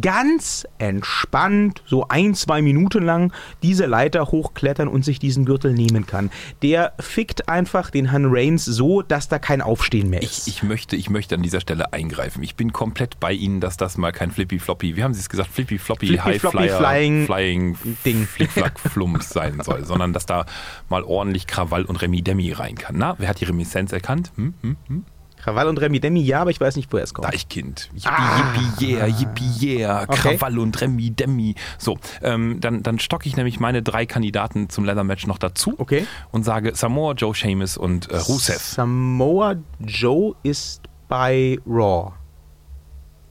ganz 0.00 0.66
entspannt, 0.78 1.82
so 1.86 2.08
ein, 2.08 2.34
zwei 2.34 2.62
Minuten 2.62 3.04
lang 3.04 3.32
diese 3.62 3.86
Leiter 3.86 4.26
hochklettern 4.26 4.88
und 4.88 5.04
sich 5.04 5.18
diesen 5.18 5.44
Gürtel 5.44 5.72
nehmen 5.72 6.06
kann. 6.06 6.30
Der 6.62 6.94
fickt 6.98 7.48
einfach 7.48 7.90
den 7.90 8.10
Herrn 8.10 8.26
Reigns 8.28 8.64
so, 8.64 9.02
dass 9.02 9.28
da 9.28 9.38
kein 9.38 9.60
Aufstehen 9.60 10.10
mehr 10.10 10.22
ist. 10.22 10.48
Ich, 10.48 10.56
ich, 10.56 10.62
möchte, 10.62 10.96
ich 10.96 11.10
möchte 11.10 11.34
an 11.34 11.42
dieser 11.42 11.60
Stelle 11.60 11.92
eingreifen. 11.92 12.42
Ich 12.42 12.56
bin 12.56 12.72
komplett 12.72 13.20
bei 13.20 13.32
Ihnen, 13.32 13.60
dass 13.60 13.76
das 13.76 13.96
mal 13.96 14.12
kein 14.12 14.30
Flippy 14.30 14.58
Floppy, 14.58 14.96
wie 14.96 15.04
haben 15.04 15.14
Sie 15.14 15.20
es 15.20 15.28
gesagt, 15.28 15.50
Flippy 15.50 15.78
Floppy, 15.78 16.08
Flippy 16.08 16.22
High 16.22 16.40
Floppy 16.40 16.56
Flyer, 16.56 16.78
Flying 16.78 17.26
Flying 17.26 17.78
Ding. 18.04 18.26
Flickflack 18.26 18.78
Flumps 18.80 19.30
sein 19.30 19.60
soll, 19.62 19.84
sondern 19.84 20.12
dass 20.12 20.26
da 20.26 20.46
mal 20.88 21.02
ordentlich 21.02 21.46
Krawall 21.46 21.84
und 21.84 21.96
Remi 21.96 22.22
Demi 22.22 22.52
rein 22.52 22.76
kann. 22.76 22.96
Na, 22.98 23.14
wer 23.18 23.28
hat 23.28 23.40
die 23.40 23.44
Reminiszenz 23.44 23.92
erkannt? 23.92 24.32
Hm, 24.36 24.45
hm, 24.62 24.76
hm? 24.88 25.04
Krawall 25.38 25.68
und 25.68 25.78
Remi 25.80 26.00
Demi, 26.00 26.22
ja, 26.22 26.40
aber 26.40 26.50
ich 26.50 26.60
weiß 26.60 26.76
nicht, 26.76 26.90
woher 26.92 27.04
es 27.04 27.12
kommt. 27.14 27.28
Deichkind. 27.28 27.90
Yippie, 27.94 28.08
Ah. 28.08 28.54
yippie, 28.78 28.94
yeah, 28.94 29.06
yippie, 29.06 29.66
yeah. 29.78 30.02
Okay. 30.08 30.36
Krawall 30.38 30.58
und 30.58 30.80
Remi 30.80 31.10
Demi. 31.10 31.54
So, 31.78 31.98
ähm, 32.22 32.56
dann, 32.60 32.82
dann 32.82 32.98
stocke 32.98 33.28
ich 33.28 33.36
nämlich 33.36 33.60
meine 33.60 33.82
drei 33.82 34.06
Kandidaten 34.06 34.70
zum 34.70 34.84
Leather 34.86 35.04
Match 35.04 35.26
noch 35.26 35.38
dazu 35.38 35.74
Okay. 35.78 36.06
und 36.32 36.44
sage 36.44 36.74
Samoa, 36.74 37.12
Joe 37.12 37.34
Seamus 37.34 37.76
und 37.76 38.10
äh, 38.10 38.16
Rusev. 38.16 38.58
Samoa 38.60 39.56
Joe 39.78 40.34
ist 40.42 40.80
bei 41.06 41.58
Raw. 41.66 42.12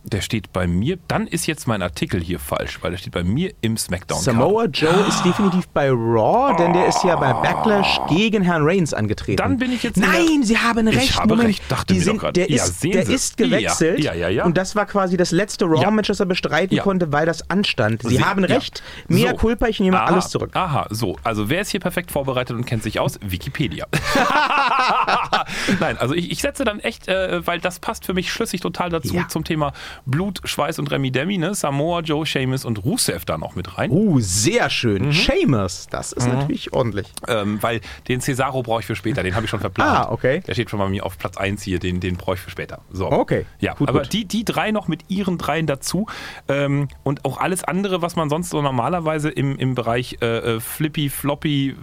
Der 0.07 0.21
steht 0.21 0.53
bei 0.53 0.67
mir. 0.67 0.99
Dann 1.07 1.25
ist 1.25 1.47
jetzt 1.47 1.67
mein 1.67 1.81
Artikel 1.81 2.21
hier 2.21 2.37
falsch, 2.39 2.77
weil 2.81 2.91
der 2.91 2.97
steht 2.99 3.13
bei 3.13 3.23
mir 3.23 3.51
im 3.61 3.75
SmackDown. 3.75 4.19
Samoa 4.21 4.65
Joe 4.65 4.93
ist 5.07 5.23
definitiv 5.25 5.67
bei 5.69 5.89
Raw, 5.89 6.55
denn 6.57 6.73
der 6.73 6.85
ist 6.87 7.03
ja 7.03 7.15
bei 7.15 7.33
Backlash 7.33 7.99
gegen 8.09 8.43
Herrn 8.43 8.61
Reigns 8.63 8.93
angetreten. 8.93 9.37
Dann 9.37 9.57
bin 9.57 9.71
ich 9.71 9.81
jetzt 9.81 9.97
in 9.97 10.03
Nein, 10.03 10.43
Sie 10.43 10.57
haben 10.59 10.87
Ich 10.89 10.95
recht. 10.95 11.15
habe 11.19 11.29
Moment. 11.29 11.49
recht, 11.49 11.63
dachte 11.69 11.93
Die 11.93 11.99
sind, 11.99 12.21
der 12.35 12.49
Ja, 12.51 12.63
ist, 12.63 12.83
der 12.83 13.05
Sie. 13.05 13.13
ist 13.13 13.37
gewechselt. 13.37 13.99
Ja, 14.03 14.13
ja, 14.13 14.29
ja, 14.29 14.29
ja. 14.29 14.45
Und 14.45 14.57
das 14.57 14.75
war 14.75 14.85
quasi 14.85 15.17
das 15.17 15.31
letzte 15.31 15.65
Raw-Match, 15.65 16.07
das 16.07 16.19
er 16.19 16.27
bestreiten 16.27 16.75
Ja. 16.77 16.83
konnte, 16.83 17.11
weil 17.11 17.25
das 17.25 17.49
anstand. 17.49 18.03
Sie, 18.03 18.17
Sie- 18.17 18.23
haben 18.23 18.43
recht. 18.43 18.83
Mea 19.07 19.29
So. 19.31 19.35
culpa, 19.37 19.67
ich 19.67 19.79
nehme 19.79 19.99
Aha, 19.99 20.05
alles 20.13 20.29
zurück. 20.29 20.51
Aha, 20.53 20.85
so. 20.91 21.17
Also 21.23 21.49
wer 21.49 21.61
ist 21.61 21.71
hier 21.71 21.79
perfekt 21.79 22.11
vorbereitet 22.11 22.55
und 22.55 22.65
kennt 22.65 22.83
sich 22.83 22.99
aus? 22.99 23.19
Wikipedia. 23.25 23.87
Nein, 25.79 25.97
also 25.97 26.13
ich, 26.13 26.31
ich 26.31 26.41
setze 26.41 26.63
dann 26.63 26.79
echt, 26.79 27.07
äh, 27.07 27.45
weil 27.45 27.59
das 27.59 27.79
passt 27.79 28.05
für 28.05 28.13
mich 28.13 28.31
schlüssig 28.31 28.61
total 28.61 28.89
dazu 28.89 29.15
zum 29.29 29.43
Thema 29.43 29.73
Blut, 30.05 30.41
Schweiß 30.43 30.79
und 30.79 30.91
Remi 30.91 31.11
Demi, 31.11 31.37
ne? 31.37 31.55
Samoa, 31.55 32.01
Joe, 32.01 32.25
Seamus 32.25 32.65
und 32.65 32.83
Rusev 32.83 33.25
da 33.25 33.37
noch 33.37 33.55
mit 33.55 33.77
rein. 33.77 33.91
Uh, 33.91 34.19
sehr 34.19 34.65
Mhm. 34.65 34.69
schön. 34.69 35.13
Sheamus, 35.13 35.87
das 35.89 36.11
ist 36.11 36.27
natürlich 36.27 36.73
ordentlich. 36.73 37.07
Ähm, 37.27 37.57
weil 37.61 37.81
den 38.07 38.21
Cesaro 38.21 38.63
brauche 38.63 38.81
ich 38.81 38.85
für 38.85 38.95
später, 38.95 39.23
den 39.23 39.35
habe 39.35 39.45
ich 39.45 39.49
schon 39.49 39.59
verplant. 39.59 39.97
Ah, 39.97 40.11
okay. 40.11 40.41
Der 40.47 40.53
steht 40.53 40.69
schon 40.69 40.79
bei 40.79 40.89
mir 40.89 41.05
auf 41.05 41.17
Platz 41.17 41.37
1 41.37 41.61
hier, 41.63 41.79
den, 41.79 41.99
den 41.99 42.15
brauche 42.17 42.35
ich 42.35 42.41
für 42.41 42.49
später. 42.49 42.81
So. 42.91 43.11
Okay, 43.11 43.45
Ja, 43.59 43.73
gut, 43.73 43.89
aber 43.89 44.01
gut. 44.01 44.13
Die, 44.13 44.25
die 44.25 44.43
drei 44.45 44.71
noch 44.71 44.87
mit 44.87 45.09
ihren 45.09 45.37
dreien 45.37 45.67
dazu 45.67 46.07
ähm, 46.47 46.87
und 47.03 47.25
auch 47.25 47.37
alles 47.39 47.63
andere, 47.63 48.01
was 48.01 48.15
man 48.15 48.29
sonst 48.29 48.49
so 48.49 48.61
normalerweise 48.61 49.29
im, 49.29 49.57
im 49.57 49.75
Bereich 49.75 50.17
äh, 50.21 50.55
äh, 50.55 50.59
Flippy, 50.59 51.09
Floppy, 51.09 51.75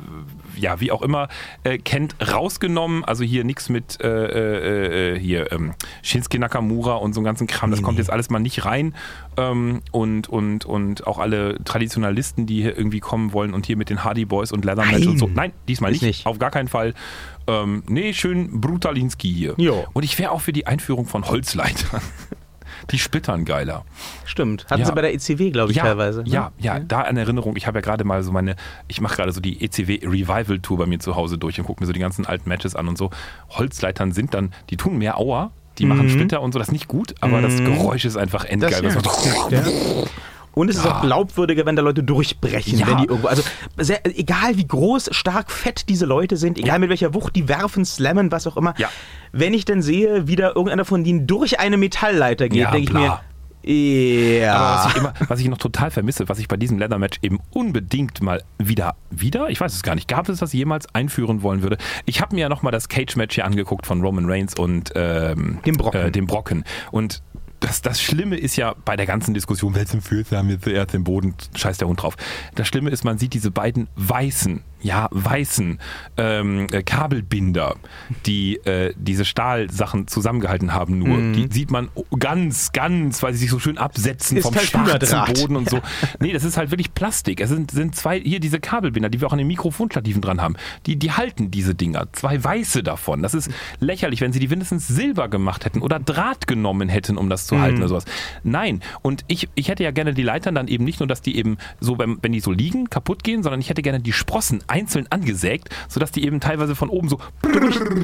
ja, 0.56 0.80
wie 0.80 0.90
auch 0.92 1.02
immer, 1.02 1.28
äh, 1.64 1.78
kennt, 1.78 2.14
rausgenommen. 2.32 3.04
Also 3.04 3.24
hier 3.24 3.44
nichts 3.44 3.68
mit 3.68 4.00
äh, 4.02 4.08
äh, 4.08 5.14
äh, 5.16 5.18
hier 5.18 5.52
ähm, 5.52 5.74
Shinsuke 6.02 6.38
Nakamura 6.38 6.94
und 6.96 7.12
so 7.14 7.20
einen 7.20 7.24
ganzen 7.24 7.46
Kram. 7.46 7.70
Das 7.70 7.80
Nee, 7.80 7.84
kommt 7.84 7.96
nee. 7.98 8.02
jetzt 8.02 8.10
alles 8.10 8.30
mal 8.30 8.38
nicht 8.38 8.64
rein. 8.64 8.94
Ähm, 9.36 9.82
und, 9.92 10.28
und, 10.28 10.64
und 10.64 11.06
auch 11.06 11.18
alle 11.18 11.62
Traditionalisten, 11.64 12.46
die 12.46 12.62
hier 12.62 12.76
irgendwie 12.76 13.00
kommen 13.00 13.32
wollen 13.32 13.54
und 13.54 13.66
hier 13.66 13.76
mit 13.76 13.90
den 13.90 14.04
Hardy 14.04 14.24
Boys 14.24 14.52
und 14.52 14.64
Leather 14.64 14.84
Nein. 14.84 15.08
und 15.08 15.18
so. 15.18 15.26
Nein, 15.32 15.52
diesmal 15.68 15.90
nicht. 15.92 16.02
nicht. 16.02 16.26
Auf 16.26 16.38
gar 16.38 16.50
keinen 16.50 16.68
Fall. 16.68 16.94
Ähm, 17.46 17.82
nee, 17.88 18.12
schön 18.12 18.60
Brutalinski 18.60 19.32
hier. 19.32 19.54
Jo. 19.56 19.84
Und 19.92 20.04
ich 20.04 20.18
wäre 20.18 20.30
auch 20.32 20.40
für 20.40 20.52
die 20.52 20.66
Einführung 20.66 21.06
von 21.06 21.26
Holzleitern. 21.28 22.00
Die 22.90 22.98
splittern 22.98 23.44
geiler. 23.44 23.84
Stimmt. 24.24 24.66
Hatten 24.68 24.80
Ja. 24.80 24.86
sie 24.86 24.92
bei 24.92 25.02
der 25.02 25.14
ECW, 25.14 25.50
glaube 25.50 25.70
ich, 25.70 25.76
ja, 25.76 25.84
teilweise. 25.84 26.22
ne? 26.22 26.28
Ja, 26.28 26.52
ja, 26.58 26.78
da 26.80 27.02
in 27.02 27.16
Erinnerung. 27.16 27.56
Ich 27.56 27.66
habe 27.66 27.78
ja 27.78 27.82
gerade 27.82 28.04
mal 28.04 28.22
so 28.22 28.32
meine, 28.32 28.56
ich 28.88 29.00
mache 29.00 29.16
gerade 29.16 29.32
so 29.32 29.40
die 29.40 29.62
ECW 29.64 30.00
Revival 30.04 30.58
Tour 30.60 30.78
bei 30.78 30.86
mir 30.86 30.98
zu 30.98 31.14
Hause 31.16 31.38
durch 31.38 31.58
und 31.60 31.66
gucke 31.66 31.80
mir 31.82 31.86
so 31.86 31.92
die 31.92 32.00
ganzen 32.00 32.26
alten 32.26 32.48
Matches 32.48 32.74
an 32.74 32.88
und 32.88 32.98
so. 32.98 33.10
Holzleitern 33.50 34.12
sind 34.12 34.34
dann, 34.34 34.52
die 34.70 34.76
tun 34.76 34.98
mehr 34.98 35.18
Aua, 35.18 35.52
die 35.78 35.86
machen 35.86 36.10
Splitter 36.10 36.42
und 36.42 36.52
so, 36.52 36.58
das 36.58 36.68
ist 36.68 36.72
nicht 36.72 36.88
gut, 36.88 37.14
aber 37.20 37.40
das 37.40 37.56
Geräusch 37.58 38.04
ist 38.04 38.16
einfach 38.16 38.44
Mhm. 38.50 38.60
Das, 38.60 38.72
endgeil. 38.80 38.82
Das 38.82 39.04
macht- 39.04 39.52
Ja. 39.52 39.62
Und 40.54 40.68
es 40.68 40.76
ist 40.76 40.86
auch 40.86 41.00
glaubwürdiger, 41.00 41.64
wenn 41.66 41.76
da 41.76 41.82
Leute 41.82 42.02
durchbrechen, 42.02 42.78
Ja. 42.78 42.86
wenn 42.86 42.98
die 42.98 43.04
irgendwo. 43.04 43.28
Also 43.28 43.42
sehr, 43.78 44.00
egal 44.18 44.56
wie 44.56 44.66
groß, 44.66 45.08
stark, 45.12 45.50
fett 45.50 45.88
diese 45.88 46.04
Leute 46.06 46.36
sind, 46.36 46.58
egal 46.58 46.74
Ja. 46.74 46.78
mit 46.78 46.90
welcher 46.90 47.14
Wucht 47.14 47.34
die 47.36 47.48
werfen, 47.48 47.84
slammen, 47.84 48.30
was 48.30 48.46
auch 48.46 48.56
immer. 48.56 48.74
Ja. 48.78 48.88
Wenn 49.32 49.54
ich 49.54 49.64
dann 49.64 49.80
sehe, 49.82 50.28
wie 50.28 50.36
da 50.36 50.48
irgendeiner 50.48 50.84
von 50.84 51.04
denen 51.04 51.26
durch 51.26 51.58
eine 51.60 51.76
Metallleiter 51.78 52.48
geht, 52.48 52.60
Ja, 52.60 52.70
denke 52.70 52.88
ich 52.88 52.92
mir, 52.92 53.20
ja. 53.64 54.54
Aber 54.54 54.74
was 54.84 54.90
ich, 54.92 54.96
immer, 54.98 55.14
was 55.28 55.40
ich 55.40 55.48
noch 55.48 55.58
total 55.58 55.90
vermisse, 55.90 56.28
was 56.28 56.38
ich 56.38 56.48
bei 56.48 56.56
diesem 56.56 56.78
Leather-Match 56.78 57.18
eben 57.22 57.38
unbedingt 57.52 58.20
mal 58.20 58.42
wieder, 58.58 58.96
wieder, 59.10 59.50
ich 59.50 59.60
weiß 59.60 59.72
es 59.72 59.82
gar 59.82 59.94
nicht, 59.94 60.08
gab 60.08 60.28
es 60.28 60.38
das 60.40 60.52
jemals 60.52 60.92
einführen 60.94 61.42
wollen 61.42 61.62
würde? 61.62 61.78
Ich 62.04 62.20
habe 62.20 62.34
mir 62.34 62.42
ja 62.42 62.48
nochmal 62.48 62.72
das 62.72 62.88
Cage-Match 62.88 63.36
hier 63.36 63.44
angeguckt 63.44 63.86
von 63.86 64.00
Roman 64.02 64.28
Reigns 64.28 64.54
und 64.58 64.90
ähm, 64.96 65.60
Dem 65.64 65.76
Brocken. 65.76 66.00
Äh, 66.00 66.10
dem 66.10 66.26
Brocken. 66.26 66.64
Und 66.90 67.22
das, 67.62 67.80
das 67.80 68.02
Schlimme 68.02 68.36
ist 68.36 68.56
ja 68.56 68.74
bei 68.84 68.96
der 68.96 69.06
ganzen 69.06 69.34
Diskussion, 69.34 69.74
welchen 69.74 70.00
Füße 70.00 70.36
haben 70.36 70.50
jetzt 70.50 70.64
zuerst 70.64 70.92
den 70.92 71.04
Boden, 71.04 71.34
scheiß 71.56 71.78
der 71.78 71.88
Hund 71.88 72.02
drauf. 72.02 72.16
Das 72.54 72.68
Schlimme 72.68 72.90
ist, 72.90 73.04
man 73.04 73.18
sieht 73.18 73.34
diese 73.34 73.50
beiden 73.50 73.88
weißen, 73.96 74.62
ja, 74.82 75.08
weißen 75.10 75.78
ähm, 76.16 76.66
äh, 76.72 76.82
Kabelbinder, 76.82 77.76
die 78.26 78.56
äh, 78.58 78.92
diese 78.96 79.24
Stahlsachen 79.24 80.08
zusammengehalten 80.08 80.74
haben, 80.74 80.98
nur. 80.98 81.32
Die 81.32 81.48
sieht 81.50 81.70
man 81.70 81.88
ganz, 82.18 82.72
ganz, 82.72 83.22
weil 83.22 83.32
sie 83.32 83.40
sich 83.40 83.50
so 83.50 83.58
schön 83.58 83.78
absetzen 83.78 84.36
Ist 84.36 84.44
vom 84.44 84.54
halt 84.54 84.66
schwarzen. 84.66 85.34
Boden 85.34 85.56
und 85.56 85.70
so. 85.70 85.80
Nee, 86.20 86.32
das 86.32 86.44
ist 86.44 86.56
halt 86.56 86.70
wirklich 86.70 86.94
Plastik. 86.94 87.40
Es 87.40 87.48
sind, 87.48 87.70
sind 87.70 87.94
zwei, 87.94 88.20
hier 88.20 88.40
diese 88.40 88.60
Kabelbinder, 88.60 89.08
die 89.08 89.20
wir 89.20 89.28
auch 89.28 89.32
an 89.32 89.38
den 89.38 89.46
Mikrofonstativen 89.46 90.20
dran 90.20 90.40
haben. 90.40 90.56
Die, 90.86 90.96
die 90.96 91.12
halten 91.12 91.50
diese 91.50 91.74
Dinger. 91.74 92.06
Zwei 92.12 92.42
weiße 92.42 92.82
davon. 92.82 93.22
Das 93.22 93.34
ist 93.34 93.50
lächerlich, 93.80 94.20
wenn 94.20 94.32
sie 94.32 94.40
die 94.40 94.48
mindestens 94.48 94.88
Silber 94.88 95.28
gemacht 95.28 95.64
hätten 95.64 95.80
oder 95.80 95.98
Draht 95.98 96.46
genommen 96.46 96.88
hätten, 96.88 97.16
um 97.16 97.28
das 97.28 97.46
zu 97.46 97.60
halten 97.60 97.78
oder 97.78 97.88
sowas. 97.88 98.04
Nein. 98.42 98.80
Und 99.02 99.24
ich, 99.28 99.48
ich 99.54 99.68
hätte 99.68 99.84
ja 99.84 99.90
gerne 99.90 100.14
die 100.14 100.22
Leitern 100.22 100.54
dann 100.54 100.68
eben 100.68 100.84
nicht 100.84 101.00
nur, 101.00 101.06
dass 101.06 101.22
die 101.22 101.36
eben 101.36 101.58
so, 101.80 101.98
wenn, 101.98 102.18
wenn 102.22 102.32
die 102.32 102.40
so 102.40 102.50
liegen, 102.50 102.90
kaputt 102.90 103.24
gehen, 103.24 103.42
sondern 103.42 103.60
ich 103.60 103.70
hätte 103.70 103.82
gerne 103.82 104.00
die 104.00 104.12
Sprossen 104.12 104.62
einzeln 104.72 105.06
angesägt, 105.10 105.68
sodass 105.88 106.10
die 106.10 106.24
eben 106.24 106.40
teilweise 106.40 106.74
von 106.74 106.88
oben 106.88 107.08
so 107.08 107.18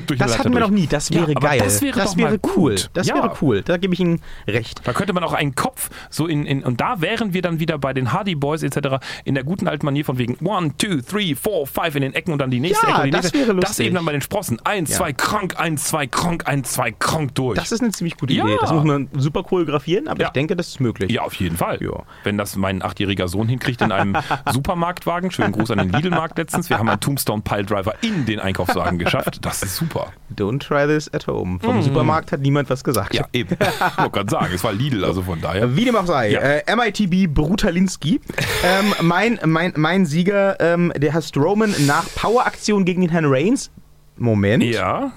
durch 0.06 0.18
das 0.18 0.38
hatten 0.38 0.52
wir 0.52 0.60
noch 0.60 0.70
nie. 0.70 0.86
Das 0.86 1.10
wäre 1.10 1.32
ja, 1.32 1.38
geil. 1.40 1.58
Das 1.58 1.80
wäre, 1.82 1.98
doch 2.00 2.16
mal 2.16 2.38
cool. 2.56 2.72
gut. 2.74 2.90
Das 2.92 3.06
ja. 3.06 3.14
wäre 3.14 3.32
cool. 3.40 3.62
Da 3.62 3.76
gebe 3.78 3.94
ich 3.94 4.00
Ihnen 4.00 4.20
recht. 4.46 4.80
Da 4.84 4.92
könnte 4.92 5.12
man 5.12 5.24
auch 5.24 5.32
einen 5.32 5.54
Kopf 5.54 5.90
so 6.10 6.26
in, 6.26 6.44
in 6.46 6.62
und 6.62 6.80
da 6.80 7.00
wären 7.00 7.32
wir 7.32 7.42
dann 7.42 7.58
wieder 7.60 7.78
bei 7.78 7.92
den 7.92 8.12
Hardy 8.12 8.34
Boys 8.34 8.62
etc. 8.62 9.04
in 9.24 9.34
der 9.34 9.44
guten 9.44 9.66
alten 9.68 9.86
Manier 9.86 10.04
von 10.04 10.18
wegen 10.18 10.36
one, 10.46 10.72
two, 10.76 11.00
three, 11.00 11.34
four, 11.34 11.66
five 11.66 11.94
in 11.94 12.02
den 12.02 12.14
Ecken 12.14 12.32
und 12.32 12.38
dann 12.38 12.50
die 12.50 12.60
nächste 12.60 12.86
Ja, 12.86 12.92
Ecke 12.92 13.00
und 13.02 13.06
die 13.06 13.10
das 13.12 13.22
nächste. 13.24 13.38
wäre 13.38 13.54
Das 13.60 13.70
lustig. 13.70 13.86
eben 13.86 13.94
dann 13.94 14.04
bei 14.04 14.12
den 14.12 14.20
Sprossen. 14.20 14.60
Eins, 14.64 14.90
Ja. 14.90 14.96
zwei, 14.98 15.12
krank, 15.12 15.58
eins, 15.58 15.84
zwei, 15.84 16.06
krank, 16.06 16.46
eins, 16.46 16.72
zwei, 16.72 16.92
krank 16.92 17.34
durch. 17.34 17.56
Das 17.56 17.72
ist 17.72 17.80
eine 17.80 17.90
ziemlich 17.92 18.16
gute. 18.16 18.32
Idee. 18.32 18.56
Das 18.60 18.72
muss 18.72 18.84
man 18.84 19.08
super 19.14 19.42
choreografieren, 19.42 20.08
aber 20.08 20.22
ich 20.24 20.28
denke, 20.30 20.54
das 20.56 20.68
ist 20.68 20.80
möglich. 20.80 21.10
ja, 21.10 21.22
auf 21.22 21.34
jeden 21.34 21.56
Fall. 21.56 21.78
Wenn 22.24 22.36
das 22.36 22.56
mein 22.56 22.82
achtjähriger 22.82 23.28
Sohn 23.28 23.48
hinkriegt 23.48 23.80
in 23.80 23.92
einem 23.92 24.16
Supermarktwagen, 24.52 25.30
schönen 25.30 25.52
Gruß 25.52 25.70
an 25.70 25.78
den 25.78 25.90
Lidl-Markt 25.92 26.36
letztens, 26.38 26.57
wir 26.68 26.78
haben 26.78 26.88
einen 26.88 27.00
Tombstone 27.00 27.42
Piledriver 27.42 27.94
in 28.02 28.26
den 28.26 28.40
Einkaufswagen 28.40 28.98
geschafft. 29.04 29.38
Das 29.44 29.62
ist 29.62 29.76
super. 29.76 30.12
Don't 30.36 30.58
try 30.60 30.86
this 30.86 31.12
at 31.14 31.26
home. 31.26 31.58
Vom 31.60 31.82
Supermarkt 31.82 32.32
hat 32.32 32.40
niemand 32.40 32.68
was 32.70 32.84
gesagt. 32.84 33.14
Ja, 33.14 33.26
eben. 33.32 33.54
Ich 33.60 33.98
wollte 33.98 34.10
gerade 34.10 34.30
sagen, 34.30 34.52
es 34.54 34.62
war 34.64 34.72
Lidl, 34.72 35.04
also 35.04 35.22
von 35.22 35.40
daher. 35.40 35.74
Wie 35.76 35.84
dem 35.84 35.96
auch 35.96 36.06
sei, 36.06 36.30
Ja. 36.30 36.40
äh, 36.40 36.76
MITB 36.76 37.32
Brutalinski. 37.32 38.20
ähm, 38.64 38.94
mein, 39.02 39.38
mein, 39.44 39.72
mein 39.76 40.06
Sieger, 40.06 40.58
ähm, 40.60 40.92
der 40.96 41.12
Herr 41.12 41.22
Strowman 41.22 41.74
nach 41.86 42.04
Poweraktion 42.14 42.84
gegen 42.84 43.00
den 43.02 43.10
Herrn 43.10 43.26
Reigns. 43.26 43.70
Moment, 44.16 44.64
Ja, 44.64 45.12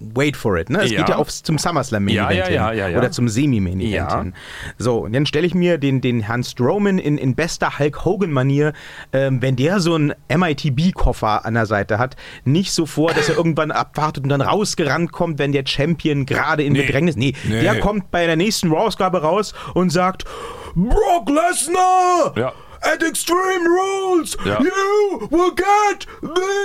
wait 0.00 0.36
for 0.36 0.58
it. 0.58 0.68
Ne? 0.68 0.82
Es 0.82 0.90
Ja. 0.90 0.98
geht 0.98 1.08
ja 1.10 1.16
aufs, 1.16 1.42
zum 1.42 1.58
SummerSlam 1.58 2.04
Main 2.04 2.14
Ja, 2.14 2.26
Event 2.30 2.38
ja, 2.38 2.44
hin. 2.46 2.54
ja, 2.54 2.72
ja, 2.72 2.88
ja. 2.88 2.98
Oder 2.98 3.10
zum 3.12 3.28
Semi-Main 3.28 3.80
Event 3.80 3.92
Ja. 3.94 4.18
hin. 4.20 4.34
So, 4.78 4.98
und 5.04 5.12
dann 5.12 5.26
stelle 5.26 5.46
ich 5.46 5.54
mir 5.54 5.78
den, 5.78 6.00
den 6.00 6.20
Herrn 6.20 6.42
Strowman 6.42 6.98
in, 6.98 7.16
in 7.18 7.34
bester 7.34 7.78
Hulk 7.78 8.04
Hogan-Manier, 8.04 8.72
ähm, 9.12 9.40
wenn 9.42 9.56
der 9.56 9.80
so 9.80 9.94
einen 9.94 10.12
MITB-Koffer 10.28 11.44
an 11.44 11.54
der 11.54 11.66
Seite 11.66 11.98
hat, 11.98 12.16
nicht 12.44 12.72
so 12.72 12.86
vor, 12.86 13.12
dass 13.12 13.28
er 13.28 13.36
irgendwann 13.36 13.70
abwartet 13.70 14.24
und 14.24 14.28
dann 14.30 14.40
rausgerannt 14.40 15.12
kommt, 15.12 15.38
wenn 15.38 15.52
der 15.52 15.64
Champion 15.66 16.26
gerade 16.26 16.62
in 16.64 16.72
Nee. 16.72 16.82
Bedrängnis. 16.82 17.16
Nee, 17.16 17.34
Nee. 17.44 17.60
der 17.62 17.78
kommt 17.80 18.10
bei 18.10 18.26
der 18.26 18.36
nächsten 18.36 18.70
Raw-Ausgabe 18.72 19.22
raus 19.22 19.54
und 19.74 19.90
sagt: 19.90 20.24
Brock 20.74 21.28
Lesnar! 21.28 22.32
Ja. 22.36 22.52
At 22.92 23.02
Extreme 23.02 23.66
Rules, 23.66 24.36
Ja. 24.44 24.60
you 24.60 25.28
will 25.30 25.52
get 25.54 26.06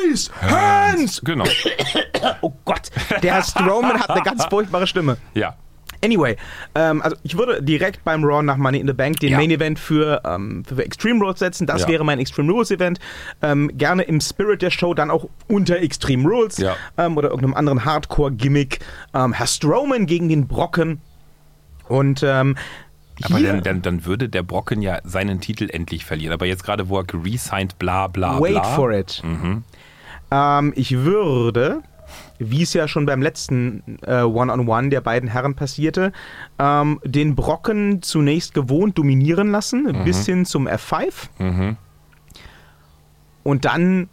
these 0.04 0.30
hands! 0.42 1.22
genau. 1.24 1.46
Oh 2.42 2.54
Gott, 2.66 2.92
der 3.24 3.34
Herr 3.36 3.44
Strowman 3.44 4.00
hat 4.00 4.10
eine 4.12 4.22
ganz 4.22 4.46
furchtbare 4.46 4.86
Stimme. 4.88 5.18
Ja. 5.34 5.56
Anyway, 6.04 6.36
ähm, 6.74 7.02
also 7.04 7.16
ich 7.24 7.38
würde 7.38 7.62
direkt 7.62 8.04
beim 8.04 8.24
Raw 8.24 8.42
nach 8.42 8.58
Money 8.58 8.80
in 8.80 8.88
the 8.88 8.94
Bank 8.94 9.20
den 9.20 9.32
Ja. 9.32 9.38
Main 9.38 9.52
Event 9.52 9.78
für, 9.78 10.22
ähm, 10.26 10.64
für 10.66 10.84
Extreme 10.84 11.24
Rules 11.24 11.38
setzen. 11.40 11.68
Das 11.68 11.84
Ja. 11.84 11.88
wäre 11.90 12.04
mein 12.04 12.18
Extreme 12.20 12.52
Rules 12.52 12.72
Event. 12.72 13.00
Ähm, 13.44 13.70
gerne 13.78 14.04
im 14.04 14.20
Spirit 14.20 14.62
der 14.64 14.72
Show 14.72 14.94
dann 14.96 15.12
auch 15.12 15.28
unter 15.48 15.78
Extreme 15.78 16.28
Rules 16.28 16.58
Ja. 16.58 16.76
ähm, 16.98 17.18
oder 17.18 17.30
irgendeinem 17.30 17.54
anderen 17.56 17.86
Hardcore-Gimmick. 17.86 18.80
Ähm, 19.14 19.34
Herr 19.34 19.46
Strowman 19.48 20.08
gegen 20.08 20.28
den 20.30 20.48
Brocken. 20.48 21.02
Und 21.88 22.24
ähm, 22.24 22.56
Aber 23.26 23.40
dann, 23.40 23.64
dann, 23.64 23.82
dann 23.82 24.06
würde 24.06 24.30
der 24.30 24.44
Brocken 24.44 24.82
ja 24.82 25.00
seinen 25.04 25.42
Titel 25.42 25.70
endlich 25.72 26.06
verlieren. 26.06 26.34
Aber 26.34 26.46
jetzt 26.46 26.64
gerade, 26.64 26.90
wo 26.90 26.98
er 26.98 27.04
geresigned, 27.04 27.78
bla 27.80 28.08
bla 28.08 28.40
wait 28.40 28.54
bla. 28.54 28.64
for 28.64 28.92
it. 28.92 29.22
Mhm. 29.24 29.64
Ähm, 30.32 30.74
ich 30.76 30.98
würde, 30.98 31.82
wie 32.40 32.64
es 32.64 32.74
ja 32.74 32.88
schon 32.88 33.06
beim 33.06 33.22
letzten 33.22 34.00
äh, 34.04 34.22
One-on-One 34.22 34.90
der 34.90 35.02
beiden 35.02 35.30
Herren 35.30 35.56
passierte, 35.56 36.12
ähm, 36.60 37.00
den 37.04 37.36
Brocken 37.36 38.02
zunächst 38.02 38.54
gewohnt 38.54 38.98
dominieren 38.98 39.52
lassen, 39.52 40.04
bis 40.04 40.26
hin 40.26 40.46
zum 40.46 40.68
F5. 40.68 41.12
Mhm. 41.40 41.78
Und 43.44 43.66
dann 43.66 44.10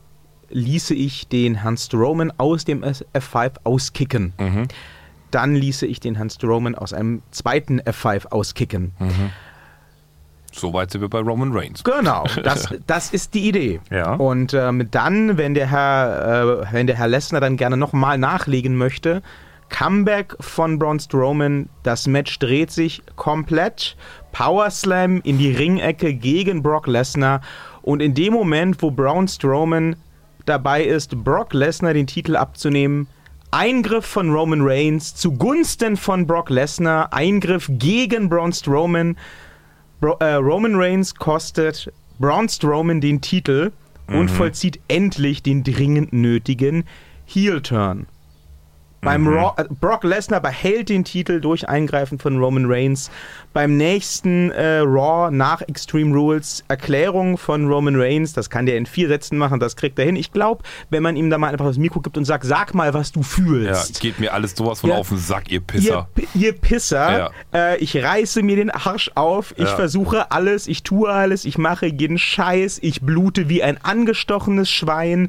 ließe 0.50 0.94
ich 0.94 1.28
den 1.28 1.56
Herrn 1.56 1.76
Strowman 1.76 2.32
aus 2.38 2.64
dem 2.64 2.82
F5 2.82 3.52
auskicken. 3.64 4.32
Mhm. 4.38 4.68
Dann 5.30 5.54
ließe 5.54 5.86
ich 5.86 6.00
den 6.00 6.14
Herrn 6.14 6.30
Strowman 6.30 6.74
aus 6.74 6.92
einem 6.92 7.22
zweiten 7.30 7.80
F5 7.80 8.28
auskicken. 8.28 8.92
Mhm. 8.98 9.30
So 10.52 10.72
weit 10.72 10.90
sind 10.90 11.00
wir 11.02 11.08
bei 11.08 11.20
Roman 11.20 11.52
Reigns. 11.52 11.84
Genau, 11.84 12.24
das, 12.42 12.74
das 12.86 13.12
ist 13.12 13.34
die 13.34 13.48
Idee. 13.48 13.80
Ja. 13.90 14.14
Und 14.14 14.54
ähm, 14.54 14.88
dann, 14.90 15.36
wenn 15.38 15.54
der 15.54 15.70
Herr, 15.70 16.62
äh, 16.62 16.72
wenn 16.72 16.86
der 16.86 16.96
Herr 16.96 17.08
Lesnar 17.08 17.40
dann 17.40 17.56
gerne 17.56 17.76
nochmal 17.76 18.18
nachlegen 18.18 18.76
möchte, 18.76 19.22
Comeback 19.68 20.34
von 20.40 20.78
Braun 20.78 20.98
Strowman, 20.98 21.68
das 21.82 22.06
Match 22.06 22.38
dreht 22.38 22.70
sich 22.70 23.02
komplett, 23.16 23.96
Power 24.32 24.70
Slam 24.70 25.20
in 25.24 25.38
die 25.38 25.52
Ringecke 25.52 26.14
gegen 26.14 26.62
Brock 26.62 26.86
Lesnar 26.86 27.42
und 27.82 28.00
in 28.00 28.14
dem 28.14 28.32
Moment, 28.32 28.82
wo 28.82 28.90
Braun 28.90 29.28
Strowman 29.28 29.96
dabei 30.46 30.84
ist, 30.84 31.22
Brock 31.22 31.52
Lesnar 31.52 31.92
den 31.92 32.06
Titel 32.06 32.36
abzunehmen, 32.36 33.08
Eingriff 33.50 34.04
von 34.04 34.30
Roman 34.30 34.60
Reigns 34.62 35.14
zugunsten 35.14 35.96
von 35.96 36.26
Brock 36.26 36.50
Lesnar, 36.50 37.12
Eingriff 37.12 37.68
gegen 37.70 38.28
Braun 38.28 38.52
Strowman, 38.52 39.16
Bro, 40.00 40.16
äh, 40.20 40.34
Roman 40.34 40.74
Reigns 40.74 41.14
kostet 41.14 41.92
Braun 42.18 42.48
Strowman 42.48 43.00
den 43.00 43.20
Titel 43.20 43.72
und 44.06 44.30
vollzieht 44.30 44.80
endlich 44.88 45.42
den 45.42 45.64
dringend 45.64 46.12
nötigen 46.12 46.84
Heel-Turn. 47.26 48.06
Beim 49.00 49.28
Raw, 49.28 49.52
äh, 49.56 49.64
Brock 49.80 50.02
Lesnar 50.02 50.40
behält 50.40 50.88
den 50.88 51.04
Titel 51.04 51.40
durch 51.40 51.68
Eingreifen 51.68 52.18
von 52.18 52.38
Roman 52.38 52.64
Reigns. 52.66 53.10
Beim 53.52 53.76
nächsten 53.76 54.50
äh, 54.50 54.78
Raw 54.78 55.30
nach 55.30 55.62
Extreme 55.62 56.14
Rules 56.14 56.64
Erklärung 56.68 57.38
von 57.38 57.68
Roman 57.68 57.94
Reigns, 58.00 58.32
das 58.32 58.50
kann 58.50 58.66
der 58.66 58.76
in 58.76 58.86
vier 58.86 59.06
Sätzen 59.08 59.38
machen, 59.38 59.60
das 59.60 59.76
kriegt 59.76 59.98
er 60.00 60.04
hin. 60.04 60.16
Ich 60.16 60.32
glaube, 60.32 60.64
wenn 60.90 61.02
man 61.02 61.16
ihm 61.16 61.30
da 61.30 61.38
mal 61.38 61.52
einfach 61.52 61.66
das 61.66 61.78
Mikro 61.78 62.00
gibt 62.00 62.16
und 62.18 62.24
sagt, 62.24 62.44
sag 62.44 62.74
mal, 62.74 62.92
was 62.92 63.12
du 63.12 63.20
Ja, 63.20 63.26
fühlst. 63.26 64.00
geht 64.00 64.18
mir 64.18 64.34
alles 64.34 64.54
sowas 64.56 64.80
von 64.80 64.90
Ja. 64.90 64.96
auf 64.96 65.08
den 65.10 65.18
Sack, 65.18 65.48
ihr 65.48 65.54
Ihr, 65.54 65.60
Pisser. 65.60 66.08
P- 66.14 66.26
ihr 66.34 66.52
Pisser, 66.52 67.18
Ja. 67.18 67.30
äh, 67.72 67.78
ich 67.78 67.96
reiße 67.96 68.42
mir 68.42 68.56
den 68.56 68.70
Arsch 68.70 69.10
auf, 69.14 69.52
ich 69.56 69.64
Ja. 69.64 69.76
versuche 69.76 70.30
alles, 70.32 70.66
ich 70.66 70.82
tue 70.82 71.08
alles, 71.08 71.44
ich 71.44 71.56
mache 71.56 71.86
jeden 71.86 72.18
Scheiß, 72.18 72.78
ich 72.82 73.00
blute 73.02 73.48
wie 73.48 73.62
ein 73.62 73.78
angestochenes 73.82 74.68
Schwein. 74.70 75.28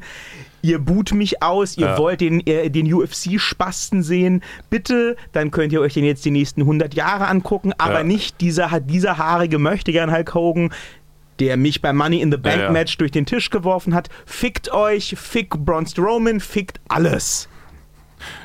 Ihr 0.62 0.78
buht 0.78 1.12
mich 1.12 1.42
aus, 1.42 1.76
ihr 1.78 1.86
Ja. 1.86 1.98
wollt 1.98 2.20
den, 2.20 2.46
äh, 2.46 2.68
den 2.70 2.92
UFC-Spasten 2.92 4.02
sehen. 4.02 4.42
Bitte, 4.68 5.16
dann 5.32 5.50
könnt 5.50 5.72
ihr 5.72 5.80
euch 5.80 5.94
den 5.94 6.04
jetzt 6.04 6.24
die 6.24 6.30
nächsten 6.30 6.62
100 6.66 6.94
Jahre 6.94 7.28
angucken, 7.28 7.72
aber 7.78 7.98
Ja. 7.98 8.04
nicht 8.04 8.40
dieser, 8.40 8.80
dieser 8.80 9.16
haarige 9.18 9.58
Möchtegern 9.58 10.12
Hulk 10.12 10.34
Hogan, 10.34 10.72
der 11.38 11.56
mich 11.56 11.80
beim 11.80 11.96
Money 11.96 12.20
in 12.20 12.30
the 12.30 12.36
Bank 12.36 12.60
ja. 12.60 12.70
Match 12.70 12.98
durch 12.98 13.10
den 13.10 13.24
Tisch 13.24 13.48
geworfen 13.48 13.94
hat. 13.94 14.10
Fickt 14.26 14.70
euch, 14.72 15.14
fick 15.18 15.50
Braun 15.50 15.86
Strowman, 15.86 16.40
fickt 16.40 16.78
alles. 16.88 17.48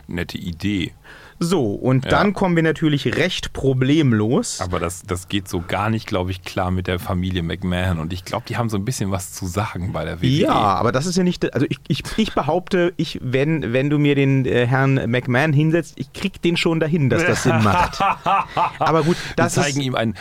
Nette 0.08 0.38
Idee. 0.38 0.94
So, 1.40 1.74
und 1.74 2.06
Ja. 2.06 2.12
dann 2.12 2.34
kommen 2.34 2.56
wir 2.56 2.64
natürlich 2.64 3.16
recht 3.18 3.52
problemlos. 3.54 4.62
Aber 4.62 4.80
das, 4.80 5.04
das 5.04 5.28
geht 5.28 5.48
so 5.50 5.62
gar 5.68 5.90
nicht, 5.90 6.08
glaube 6.08 6.32
ich, 6.32 6.44
klar 6.44 6.72
mit 6.72 6.88
der 6.88 6.98
Familie 7.00 7.44
McMahon. 7.44 8.00
Und 8.00 8.14
ich 8.14 8.24
glaube, 8.24 8.46
die 8.48 8.56
haben 8.58 8.70
so 8.70 8.78
ein 8.78 8.86
bisschen 8.86 9.12
was 9.12 9.34
zu 9.34 9.46
sagen 9.46 9.92
bei 9.92 10.06
der 10.06 10.22
WWE. 10.22 10.28
Ja, 10.28 10.52
aber 10.54 10.92
das 10.92 11.06
ist 11.06 11.18
ja 11.18 11.24
nicht. 11.24 11.54
Also 11.54 11.66
ich, 11.70 11.78
ich, 11.90 12.04
ich 12.18 12.34
behaupte, 12.34 12.94
ich, 12.98 13.20
wenn, 13.22 13.74
wenn 13.74 13.90
du 13.90 13.98
mir 14.00 14.16
den 14.16 14.46
äh, 14.46 14.66
Herrn 14.66 14.96
McMahon 15.12 15.52
hinsetzt, 15.54 15.94
ich 15.98 16.14
krieg 16.14 16.42
den 16.42 16.56
schon 16.58 16.80
dahin, 16.80 17.10
dass 17.10 17.26
das 17.26 17.44
Sinn 17.44 17.62
macht. 17.64 18.00
Aber 18.80 19.04
gut, 19.04 19.18
Wir 19.18 19.36
das 19.36 19.56
zeigen 19.56 19.80
ist. 19.82 19.86
ihm 19.86 19.96
ein 19.96 20.16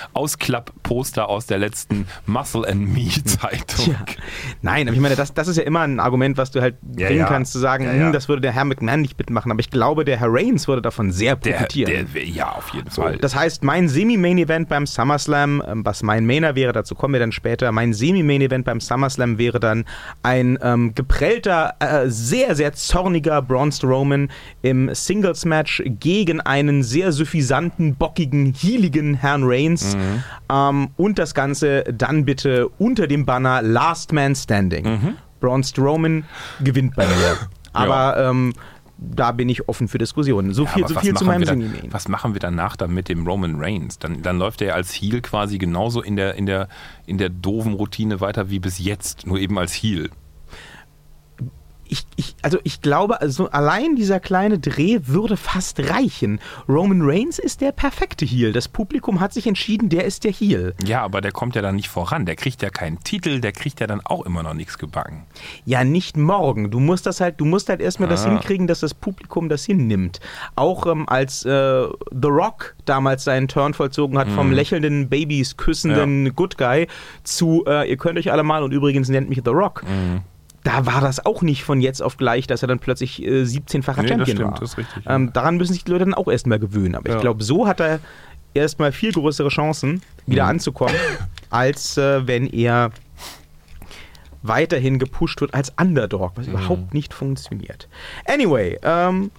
Ausklappposter 0.49 1.29
aus 1.29 1.47
der 1.47 1.59
letzten 1.59 2.07
Muscle 2.27 2.67
and 2.69 2.93
Me 2.93 3.09
Zeitung. 3.25 3.93
Ja. 3.95 4.05
Nein, 4.63 4.89
aber 4.89 4.95
ich 4.97 5.01
meine, 5.01 5.17
das, 5.17 5.33
das 5.35 5.49
ist 5.49 5.57
ja 5.57 5.63
immer 5.63 5.81
ein 5.81 6.01
Argument, 6.01 6.37
was 6.37 6.51
du 6.51 6.61
halt 6.61 6.77
Ja, 6.97 7.07
bringen 7.09 7.27
kannst, 7.27 7.53
zu 7.53 7.59
sagen, 7.59 7.87
hm, 7.91 8.13
das 8.13 8.29
würde 8.29 8.43
der 8.43 8.53
Herr 8.53 8.65
McMahon 8.65 9.01
nicht 9.03 9.19
mitmachen. 9.19 9.51
Aber 9.51 9.61
ich 9.61 9.71
glaube, 9.71 10.05
der 10.05 10.19
Herr 10.19 10.29
Reigns 10.31 10.69
würde 10.69 10.83
davon 10.83 11.04
sehr 11.11 11.37
Der, 11.37 11.53
profitieren. 11.53 12.09
der, 12.15 12.25
ja, 12.25 12.53
auf 12.53 12.71
jeden 12.71 12.91
So, 12.91 13.03
Fall. 13.03 13.17
das 13.19 13.35
heißt, 13.35 13.65
mein 13.65 13.89
Semi-Main-Event 13.89 14.69
beim 14.69 14.87
SummerSlam, 14.87 15.63
ähm, 15.67 15.85
was 15.85 16.03
mein 16.03 16.27
Mainer 16.27 16.55
wäre, 16.55 16.73
dazu 16.73 16.95
kommen 16.95 17.15
wir 17.15 17.21
dann 17.21 17.33
später, 17.33 17.71
mein 17.73 17.93
Semi-Main-Event 17.93 18.65
beim 18.65 18.81
SummerSlam 18.81 19.39
wäre 19.39 19.61
dann 19.61 19.85
ein 20.23 20.59
ähm, 20.63 20.95
geprellter, 20.95 21.75
äh, 21.81 22.09
sehr, 22.09 22.55
sehr 22.55 22.73
zorniger 22.75 23.43
Braun 23.43 23.73
Strowman 23.73 24.31
im 24.63 24.93
Singles-Match 24.95 25.83
gegen 25.87 26.41
einen 26.41 26.83
sehr 26.83 27.13
suffisanten, 27.13 27.95
bockigen, 27.97 28.53
heeligen 28.55 29.15
Herrn 29.15 29.43
Reigns. 29.45 29.97
Ähm, 30.51 30.89
und 30.97 31.19
das 31.19 31.35
Ganze 31.35 31.85
dann 31.85 32.25
bitte 32.25 32.69
unter 32.79 33.07
dem 33.07 33.25
Banner 33.27 33.63
Last 33.63 34.13
Man 34.13 34.35
Standing. 34.35 35.17
Braun 35.41 35.63
Strowman 35.63 36.25
gewinnt 36.63 36.97
bei 36.97 37.07
mir. 37.07 37.37
Aber 37.73 38.17
ähm, 38.31 38.53
da 38.97 39.33
bin 39.33 39.49
ich 39.49 39.69
offen 39.69 39.89
für 39.89 39.99
Diskussionen. 39.99 40.53
So 40.53 40.65
Ja, 40.65 40.71
viel, 40.71 40.89
so 40.89 40.99
viel 41.01 41.15
zu 41.15 41.25
meinem 41.25 41.45
Semi-Main. 41.45 41.93
Was 41.93 42.09
machen 42.09 42.35
wir 42.35 42.41
danach 42.41 42.77
dann 42.77 42.93
mit 42.93 43.09
dem 43.09 43.27
Roman 43.27 43.57
Reigns? 43.57 43.99
Dann, 43.99 44.23
dann 44.23 44.39
läuft 44.39 44.63
er 44.63 44.75
als 44.75 44.93
Heel 44.93 45.21
quasi 45.21 45.59
genauso 45.59 46.01
in 46.03 46.17
der, 46.17 46.35
in, 46.35 46.47
der, 46.47 46.69
in 47.07 47.19
der 47.19 47.29
doofen 47.29 47.75
Routine 47.75 48.21
weiter 48.21 48.51
wie 48.51 48.61
bis 48.61 48.79
jetzt, 48.79 49.27
nur 49.27 49.39
eben 49.39 49.59
als 49.59 49.73
Heel. 49.73 50.11
Ich, 51.89 52.05
ich, 52.17 52.35
also 52.43 52.59
ich 52.65 52.81
glaube, 52.81 53.21
also 53.21 53.51
allein 53.51 53.97
dieser 53.97 54.21
kleine 54.21 54.59
Dreh 54.59 55.01
würde 55.05 55.37
fast 55.37 55.79
reichen. 55.91 56.41
Roman 56.69 57.01
Reigns 57.03 57.39
ist 57.39 57.61
der 57.61 57.73
perfekte 57.73 58.25
Heel. 58.25 58.53
Das 58.53 58.69
Publikum 58.69 59.21
hat 59.21 59.33
sich 59.33 59.47
entschieden, 59.47 59.89
der 59.89 60.05
ist 60.05 60.25
der 60.25 60.33
Heel. 60.33 60.75
Ja, 60.87 61.03
aber 61.03 61.21
der 61.21 61.33
kommt 61.33 61.55
ja 61.57 61.63
dann 61.63 61.77
nicht 61.77 61.89
voran. 61.89 62.27
Der 62.27 62.37
kriegt 62.37 62.63
ja 62.63 62.71
keinen 62.71 63.01
Titel, 63.05 63.41
der 63.41 63.53
kriegt 63.53 63.81
ja 63.81 63.87
dann 63.87 64.01
auch 64.05 64.25
immer 64.27 64.43
noch 64.43 64.55
nichts 64.55 64.79
gebacken. 64.79 65.25
Ja, 65.65 65.85
nicht 65.85 66.17
morgen. 66.17 66.71
Du 66.71 66.81
musst 66.81 67.07
das 67.07 67.21
halt, 67.21 67.41
du 67.41 67.45
musst 67.45 67.69
halt 67.69 67.81
erstmal 67.81 68.09
das 68.09 68.25
Ah. 68.25 68.31
hinkriegen, 68.31 68.67
dass 68.67 68.81
das 68.81 68.95
Publikum 68.95 69.49
das 69.49 69.65
hinnimmt. 69.65 70.21
Auch 70.57 70.87
ähm, 70.87 71.09
als 71.09 71.45
äh, 71.45 71.85
The 72.11 72.29
Rock 72.29 72.75
damals 72.85 73.25
seinen 73.25 73.49
Turn 73.49 73.75
vollzogen 73.75 74.19
hat, 74.19 74.29
vom 74.29 74.53
lächelnden 74.53 75.09
Babys 75.09 75.57
küssenden 75.57 76.35
Good 76.35 76.59
Guy 76.59 76.87
zu 77.23 77.65
äh, 77.67 77.89
ihr 77.91 77.97
könnt 77.97 78.19
euch 78.19 78.33
alle 78.33 78.43
mal 78.43 78.63
und 78.63 78.73
übrigens 78.73 79.09
nennt 79.09 79.29
mich 79.29 79.43
The 79.45 79.51
Rock. 79.51 79.83
Da 80.65 80.87
war 80.87 81.01
das 81.01 81.25
auch 81.25 81.43
nicht 81.43 81.63
von 81.63 81.81
jetzt 81.81 82.03
auf 82.03 82.17
gleich, 82.17 82.47
dass 82.49 82.63
er 82.63 82.69
dann 82.69 82.79
plötzlich 82.81 83.23
äh, 83.23 83.43
17-facher 83.45 84.03
Nee, 84.03 84.09
das 84.09 84.17
Champion 84.19 84.27
stimmt, 84.37 84.53
war. 84.53 84.61
das 84.61 84.71
ist 84.71 84.79
richtig, 84.79 85.05
ähm, 85.07 85.33
daran 85.33 85.57
müssen 85.59 85.75
sich 85.75 85.85
die 85.85 85.91
Leute 85.93 86.05
dann 86.07 86.15
auch 86.15 86.27
erstmal 86.29 86.59
gewöhnen. 86.59 86.97
Aber 86.97 87.09
Ja. 87.11 87.15
ich 87.17 87.21
glaube, 87.21 87.45
so 87.45 87.67
hat 87.69 87.81
er 87.81 88.01
erstmal 88.55 88.91
viel 88.91 89.13
größere 89.13 89.49
Chancen, 89.51 90.03
wieder 90.27 90.45
Mhm. 90.45 90.51
anzukommen, 90.51 90.97
als 91.51 91.97
äh, 91.99 92.27
wenn 92.27 92.47
er 92.47 92.91
weiterhin 94.43 94.99
gepusht 94.99 95.41
wird 95.41 95.55
als 95.55 95.73
Underdog, 95.81 96.33
was 96.37 96.47
Mhm. 96.47 96.53
überhaupt 96.55 96.95
nicht 96.95 97.15
funktioniert. 97.15 97.89
Anyway, 98.27 98.79
ähm, 98.83 99.31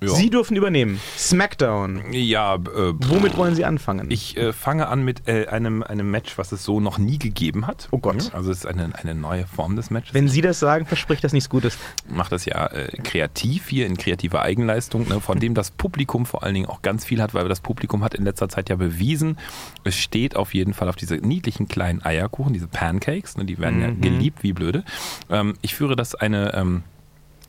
Ja. 0.00 0.08
Sie 0.10 0.30
dürfen 0.30 0.56
übernehmen. 0.56 1.00
SmackDown. 1.16 2.12
Ja, 2.12 2.54
äh, 2.54 2.58
Womit 2.98 3.36
wollen 3.36 3.54
Sie 3.54 3.64
anfangen? 3.64 4.10
Ich 4.10 4.36
äh, 4.36 4.52
fange 4.52 4.88
an 4.88 5.04
mit 5.04 5.26
äh, 5.26 5.46
einem, 5.46 5.82
einem 5.82 6.10
Match, 6.10 6.38
was 6.38 6.52
es 6.52 6.62
so 6.64 6.78
noch 6.78 6.98
nie 6.98 7.18
gegeben 7.18 7.66
hat. 7.66 7.88
Oh 7.90 7.98
Gott. 7.98 8.32
Also 8.32 8.52
es 8.52 8.58
ist 8.58 8.66
eine, 8.66 8.90
eine 8.94 9.14
neue 9.14 9.46
Form 9.46 9.74
des 9.74 9.90
Matches. 9.90 10.14
Wenn 10.14 10.28
Sie 10.28 10.40
das 10.40 10.60
sagen, 10.60 10.86
verspricht 10.86 11.24
das 11.24 11.32
nichts 11.32 11.50
Gutes. 11.50 11.78
macht 12.08 12.30
das 12.30 12.44
ja 12.44 12.66
äh, 12.68 12.96
kreativ 13.02 13.68
hier 13.68 13.86
in 13.86 13.96
kreativer 13.96 14.42
Eigenleistung, 14.42 15.08
ne, 15.08 15.20
von 15.20 15.40
dem 15.40 15.54
das 15.54 15.70
Publikum 15.72 16.26
vor 16.26 16.44
allen 16.44 16.54
Dingen 16.54 16.66
auch 16.66 16.82
ganz 16.82 17.04
viel 17.04 17.20
hat, 17.20 17.34
weil 17.34 17.48
das 17.48 17.60
Publikum 17.60 18.04
hat 18.04 18.14
in 18.14 18.24
letzter 18.24 18.48
Zeit 18.48 18.68
ja 18.68 18.76
bewiesen, 18.76 19.38
es 19.84 19.96
steht 19.96 20.36
auf 20.36 20.54
jeden 20.54 20.74
Fall 20.74 20.88
auf 20.88 20.96
diese 20.96 21.16
niedlichen 21.16 21.66
kleinen 21.66 22.04
Eierkuchen, 22.04 22.52
diese 22.52 22.68
Pancakes, 22.68 23.36
ne, 23.36 23.44
die 23.44 23.58
werden 23.58 23.80
ja 23.80 23.90
geliebt 23.90 24.42
wie 24.42 24.52
blöde. 24.52 24.84
Ähm, 25.28 25.54
ich 25.62 25.74
führe 25.74 25.96
das 25.96 26.14
eine 26.14 26.54
ähm, 26.54 26.82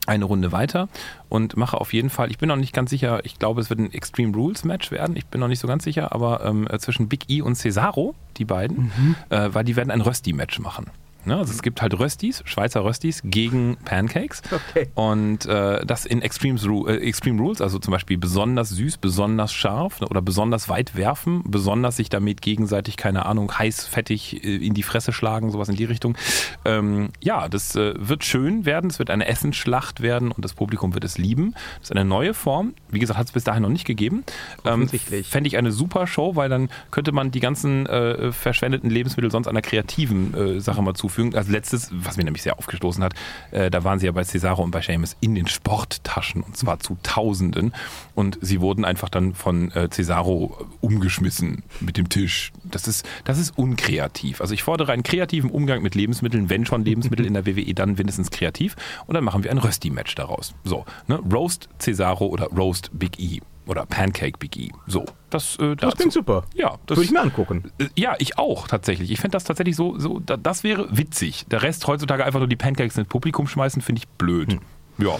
eine 0.06 0.24
Runde 0.24 0.50
weiter 0.52 0.88
und 1.28 1.56
mache 1.56 1.80
auf 1.80 1.92
jeden 1.92 2.10
Fall, 2.10 2.30
ich 2.30 2.38
bin 2.38 2.48
noch 2.48 2.56
nicht 2.56 2.72
ganz 2.72 2.90
sicher, 2.90 3.24
ich 3.24 3.38
glaube, 3.38 3.60
es 3.60 3.70
wird 3.70 3.80
ein 3.80 3.92
Extreme 3.92 4.34
Rules 4.34 4.64
Match 4.64 4.90
werden, 4.90 5.16
ich 5.16 5.26
bin 5.26 5.40
noch 5.40 5.48
nicht 5.48 5.60
so 5.60 5.68
ganz 5.68 5.84
sicher, 5.84 6.12
aber 6.12 6.44
ähm, 6.44 6.66
zwischen 6.78 7.08
Big 7.08 7.28
E 7.28 7.42
und 7.42 7.54
Cesaro, 7.54 8.14
die 8.36 8.44
beiden, 8.44 8.90
äh, 9.28 9.50
weil 9.52 9.64
die 9.64 9.76
werden 9.76 9.90
ein 9.90 10.00
Rösti-Match 10.00 10.58
machen. 10.60 10.86
Ne? 11.26 11.36
Also 11.36 11.52
es 11.52 11.62
gibt 11.62 11.82
halt 11.82 11.98
Röstis, 11.98 12.42
Schweizer 12.46 12.84
Röstis 12.84 13.20
gegen 13.24 13.76
Pancakes 13.84 14.42
Okay. 14.50 14.88
und 14.94 15.46
äh, 15.46 15.84
das 15.84 16.06
in 16.06 16.22
Extreme, 16.22 16.60
Ru 16.62 16.86
äh, 16.86 16.96
Extreme 16.96 17.40
Rules, 17.40 17.60
also 17.60 17.78
zum 17.78 17.92
Beispiel 17.92 18.18
besonders 18.18 18.70
süß, 18.70 18.98
besonders 18.98 19.52
scharf 19.52 20.00
ne, 20.00 20.08
oder 20.08 20.22
besonders 20.22 20.68
weit 20.68 20.96
werfen, 20.96 21.42
besonders 21.46 21.96
sich 21.96 22.08
damit 22.08 22.40
gegenseitig, 22.42 22.96
keine 22.96 23.26
Ahnung, 23.26 23.56
heiß, 23.56 23.86
fettig 23.86 24.42
äh, 24.44 24.56
in 24.56 24.74
die 24.74 24.82
Fresse 24.82 25.12
schlagen, 25.12 25.50
sowas 25.50 25.68
in 25.68 25.76
die 25.76 25.84
Richtung. 25.84 26.16
Ähm, 26.64 27.10
ja, 27.20 27.48
das 27.48 27.76
äh, 27.76 27.94
wird 27.96 28.24
schön 28.24 28.64
werden, 28.64 28.90
es 28.90 28.98
wird 28.98 29.10
eine 29.10 29.26
Essensschlacht 29.26 30.00
werden 30.00 30.32
und 30.32 30.44
das 30.44 30.54
Publikum 30.54 30.94
wird 30.94 31.04
es 31.04 31.18
lieben. 31.18 31.52
Das 31.80 31.90
ist 31.90 31.96
eine 31.96 32.04
neue 32.04 32.34
Form, 32.34 32.74
wie 32.88 32.98
gesagt, 32.98 33.18
hat 33.18 33.26
es 33.26 33.32
bis 33.32 33.44
dahin 33.44 33.62
noch 33.62 33.68
nicht 33.68 33.86
gegeben. 33.86 34.24
Ähm, 34.64 34.72
Offensichtlich. 34.82 35.28
Fände 35.28 35.48
ich 35.48 35.56
eine 35.56 35.72
super 35.72 36.06
Show, 36.06 36.36
weil 36.36 36.48
dann 36.48 36.70
könnte 36.90 37.12
man 37.12 37.30
die 37.30 37.40
ganzen 37.40 37.86
äh, 37.86 38.32
verschwendeten 38.32 38.90
Lebensmittel 38.90 39.30
sonst 39.30 39.46
einer 39.46 39.62
kreativen 39.62 40.34
äh, 40.34 40.60
Sache 40.60 40.82
mal 40.82 40.94
zufügen. 40.94 41.09
Als 41.34 41.48
letztes, 41.48 41.90
was 41.92 42.16
mir 42.16 42.24
nämlich 42.24 42.42
sehr 42.42 42.58
aufgestoßen 42.58 43.02
hat, 43.02 43.14
äh, 43.50 43.70
da 43.70 43.84
waren 43.84 43.98
sie 43.98 44.06
ja 44.06 44.12
bei 44.12 44.24
Cesaro 44.24 44.62
und 44.62 44.70
bei 44.70 44.80
Seamus 44.80 45.16
in 45.20 45.34
den 45.34 45.46
Sporttaschen 45.46 46.42
und 46.42 46.56
zwar 46.56 46.80
zu 46.80 46.96
Tausenden 47.02 47.72
und 48.14 48.38
sie 48.40 48.60
wurden 48.60 48.84
einfach 48.84 49.08
dann 49.08 49.34
von 49.34 49.70
äh, 49.72 49.88
Cesaro 49.90 50.66
umgeschmissen 50.80 51.62
mit 51.80 51.96
dem 51.96 52.08
Tisch. 52.08 52.52
Das 52.64 52.86
ist, 52.86 53.06
das 53.24 53.38
ist 53.38 53.56
unkreativ. 53.58 54.40
Also 54.40 54.54
ich 54.54 54.62
fordere 54.62 54.92
einen 54.92 55.02
kreativen 55.02 55.50
Umgang 55.50 55.82
mit 55.82 55.94
Lebensmitteln, 55.94 56.50
wenn 56.50 56.66
schon 56.66 56.84
Lebensmittel 56.84 57.26
in 57.26 57.34
der 57.34 57.46
WWE, 57.46 57.74
dann 57.74 57.94
mindestens 57.94 58.30
kreativ 58.30 58.76
und 59.06 59.14
dann 59.14 59.24
machen 59.24 59.44
wir 59.44 59.50
ein 59.50 59.58
Rösti-Match 59.58 60.14
daraus. 60.14 60.54
So, 60.64 60.84
ne? 61.06 61.20
Roast 61.32 61.68
Cesaro 61.78 62.26
oder 62.26 62.46
Roast 62.46 62.90
Big 62.92 63.18
E 63.18 63.40
oder 63.70 63.86
Pancake 63.86 64.36
Big 64.38 64.56
E. 64.56 64.70
So, 64.86 65.04
das, 65.30 65.56
äh, 65.58 65.76
Das 65.76 65.94
klingt 65.96 66.12
super. 66.12 66.44
Ja, 66.54 66.76
das 66.86 66.96
Würde 66.98 67.04
ich 67.06 67.12
mir 67.12 67.20
angucken. 67.20 67.70
äh, 67.78 67.86
Ja, 67.96 68.14
ich 68.18 68.36
auch 68.38 68.68
tatsächlich. 68.68 69.10
Ich 69.10 69.20
fände 69.20 69.32
das 69.36 69.44
tatsächlich 69.44 69.76
so, 69.76 69.98
so 69.98 70.18
da, 70.18 70.36
das 70.36 70.64
wäre 70.64 70.88
witzig. 70.90 71.46
Der 71.50 71.62
Rest 71.62 71.86
heutzutage 71.86 72.24
einfach 72.24 72.40
nur 72.40 72.48
die 72.48 72.56
Pancakes 72.56 72.98
ins 72.98 73.08
Publikum 73.08 73.46
schmeißen, 73.46 73.80
finde 73.80 74.00
ich 74.00 74.08
blöd. 74.08 74.58
Ja. 74.98 75.16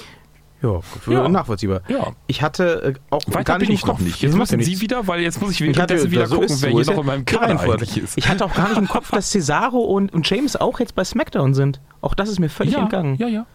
Ja, 0.63 0.81
Ja. 1.07 1.27
nachvollziehbar. 1.27 1.81
Ja. 1.89 2.09
Ich 2.27 2.43
hatte 2.43 2.83
äh, 2.83 2.95
auch 3.09 3.23
Weiter 3.29 3.45
gar 3.45 3.59
nicht 3.59 3.69
bin 3.69 3.69
im 3.71 3.75
ich 3.77 3.87
noch 3.87 3.95
Kopf. 3.95 4.01
nicht. 4.05 4.21
Jetzt 4.21 4.37
müssen 4.37 4.61
Sie 4.63 4.81
wieder, 4.83 5.07
weil 5.07 5.21
jetzt 5.21 5.41
muss 5.41 5.53
ich 5.53 5.61
Ich 5.63 5.69
hatte 5.69 5.95
währenddessen 5.95 6.11
wieder 6.11 6.27
so 6.27 6.35
gucken, 6.41 6.51
wer 6.51 6.71
so 6.71 6.77
hier 6.77 6.85
noch 6.87 6.93
ja 6.97 7.01
in 7.01 7.07
meinem 7.07 7.25
Kader 7.25 7.47
Reihenfolge. 7.47 7.73
eigentlich 7.85 7.97
ist. 7.97 8.19
Ich 8.19 8.29
hatte 8.29 8.45
auch 8.45 8.53
gar 8.53 8.69
nicht 8.69 8.77
im 8.77 8.87
Kopf, 8.89 9.11
dass 9.11 9.31
Cesaro 9.31 9.79
und, 9.79 10.13
und 10.13 10.29
James 10.29 10.57
auch 10.57 10.79
jetzt 10.81 10.95
bei 10.95 11.03
SmackDown 11.05 11.55
sind. 11.55 11.81
Auch 12.03 12.13
das 12.13 12.29
ist 12.29 12.41
mir 12.41 12.51
völlig 12.51 12.75
ja, 12.75 12.81
entgangen. 12.81 13.15
ja, 13.17 13.27
ja. 13.29 13.47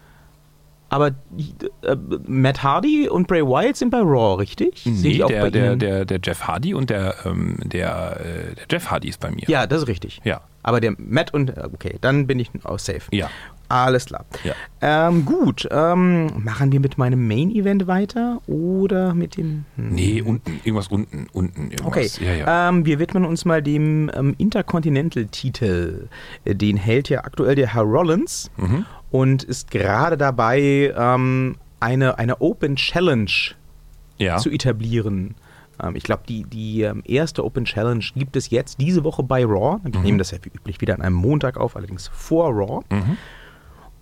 Aber 0.96 1.08
äh, 1.82 1.94
Matt 2.26 2.62
Hardy 2.62 3.06
und 3.06 3.28
Bray 3.28 3.42
Wyatt 3.42 3.76
sind 3.76 3.90
bei 3.90 3.98
Raw, 4.00 4.38
richtig? 4.40 4.86
Nee, 4.86 5.12
die 5.12 5.22
auch 5.24 5.28
der, 5.28 5.42
bei 5.42 5.50
der, 5.50 5.76
der, 5.76 6.04
der 6.06 6.20
Jeff 6.24 6.44
Hardy 6.44 6.72
und 6.72 6.88
der, 6.88 7.14
ähm, 7.26 7.58
der, 7.64 8.18
äh, 8.18 8.54
der 8.54 8.64
Jeff 8.70 8.90
Hardy 8.90 9.10
ist 9.10 9.20
bei 9.20 9.30
mir. 9.30 9.44
ja, 9.46 9.66
das 9.66 9.82
ist 9.82 9.88
richtig. 9.88 10.22
Ja. 10.24 10.40
Aber 10.62 10.80
der 10.80 10.94
Matt 10.96 11.34
und 11.34 11.50
äh, 11.50 11.68
okay, 11.70 11.98
dann 12.00 12.26
bin 12.26 12.38
ich 12.40 12.50
auch 12.64 12.78
safe. 12.78 13.02
Ja. 13.12 13.28
Alles 13.68 14.06
klar. 14.06 14.24
Ja. 14.44 14.54
Ähm, 14.80 15.24
gut, 15.24 15.66
ähm, 15.72 16.30
machen 16.44 16.70
wir 16.70 16.78
mit 16.78 16.98
meinem 16.98 17.26
Main 17.26 17.50
Event 17.50 17.88
weiter 17.88 18.40
oder 18.46 19.12
mit 19.12 19.36
dem? 19.36 19.64
Hm. 19.74 19.88
Nee, 19.90 20.22
unten, 20.22 20.60
irgendwas 20.64 20.86
unten, 20.88 21.26
unten, 21.32 21.70
Okay, 21.84 22.02
irgendwas. 22.06 22.20
Ja, 22.20 22.32
ja. 22.32 22.68
Ähm, 22.68 22.86
wir 22.86 23.00
widmen 23.00 23.24
uns 23.24 23.44
mal 23.44 23.60
dem 23.62 24.08
ähm, 24.14 24.34
Intercontinental-Titel. 24.38 26.08
Äh, 26.44 26.54
Den 26.54 26.76
hält 26.76 27.08
ja 27.08 27.24
aktuell 27.24 27.54
der 27.54 27.74
Herr 27.74 27.82
Rollins 27.82 28.50
Mhm. 28.56 28.86
Und 29.10 29.42
ist 29.42 29.70
gerade 29.70 30.16
dabei, 30.16 30.92
ähm, 30.96 31.56
eine, 31.80 32.18
eine 32.18 32.40
Open 32.40 32.76
Challenge 32.76 33.30
ja. 34.18 34.38
zu 34.38 34.50
etablieren. 34.50 35.34
Ähm, 35.82 35.96
ich 35.96 36.02
glaube, 36.02 36.22
die, 36.28 36.44
die 36.44 36.82
ähm, 36.82 37.02
erste 37.04 37.44
Open 37.44 37.64
Challenge 37.64 38.04
gibt 38.14 38.36
es 38.36 38.50
jetzt 38.50 38.80
diese 38.80 39.04
Woche 39.04 39.22
bei 39.22 39.44
Raw. 39.44 39.78
Wir 39.82 40.00
nehmen 40.00 40.18
das 40.18 40.30
ja 40.30 40.38
wie 40.42 40.48
üblich 40.48 40.80
wieder 40.80 40.94
an 40.94 41.02
einem 41.02 41.16
Montag 41.16 41.56
auf, 41.56 41.76
allerdings 41.76 42.08
vor 42.08 42.50
Raw. 42.50 42.84
Mhm. 42.90 43.16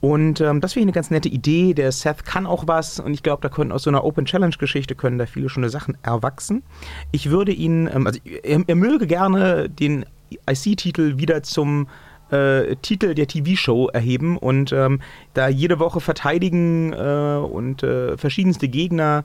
Und 0.00 0.42
ähm, 0.42 0.60
das 0.60 0.74
finde 0.74 0.82
ich 0.82 0.88
eine 0.88 0.92
ganz 0.92 1.10
nette 1.10 1.30
Idee. 1.30 1.72
Der 1.72 1.90
Seth 1.90 2.26
kann 2.26 2.46
auch 2.46 2.66
was 2.66 3.00
und 3.00 3.14
ich 3.14 3.22
glaube, 3.22 3.40
da 3.40 3.48
können 3.48 3.72
aus 3.72 3.84
so 3.84 3.90
einer 3.90 4.04
Open 4.04 4.26
Challenge 4.26 4.54
Geschichte 4.58 4.94
können 4.94 5.16
da 5.16 5.24
viele 5.24 5.48
schöne 5.48 5.70
Sachen 5.70 5.96
erwachsen. 6.02 6.62
Ich 7.10 7.30
würde 7.30 7.52
ihn, 7.52 7.88
ähm, 7.92 8.06
also 8.06 8.20
er, 8.22 8.62
er 8.66 8.74
möge 8.74 9.06
gerne 9.06 9.70
den 9.70 10.04
IC-Titel 10.46 11.16
wieder 11.16 11.42
zum 11.42 11.88
äh, 12.30 12.76
Titel 12.76 13.14
der 13.14 13.26
TV-Show 13.26 13.88
erheben 13.92 14.36
und 14.38 14.72
ähm, 14.72 15.00
da 15.34 15.48
jede 15.48 15.78
Woche 15.78 16.00
verteidigen 16.00 16.92
äh, 16.92 17.36
und 17.42 17.82
äh, 17.82 18.16
verschiedenste 18.16 18.68
Gegner 18.68 19.24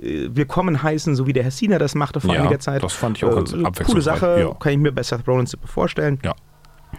äh, 0.00 0.28
willkommen 0.30 0.82
heißen, 0.82 1.14
so 1.14 1.26
wie 1.26 1.32
der 1.32 1.42
Herr 1.42 1.50
Cena 1.52 1.78
das 1.78 1.94
machte 1.94 2.20
vor 2.20 2.34
Ja, 2.34 2.40
einiger 2.42 2.58
Zeit. 2.60 2.82
das 2.82 2.92
fand 2.94 3.18
ich 3.18 3.24
auch 3.24 3.34
ganz 3.34 3.52
Coole 3.52 3.66
abwechslungsreich, 3.66 4.18
Sache, 4.20 4.40
ja. 4.40 4.54
kann 4.54 4.72
ich 4.72 4.78
mir 4.78 4.92
bei 4.92 5.02
Seth 5.02 5.26
Rollins 5.28 5.50
super 5.50 5.68
vorstellen. 5.68 6.18
Ja. 6.24 6.34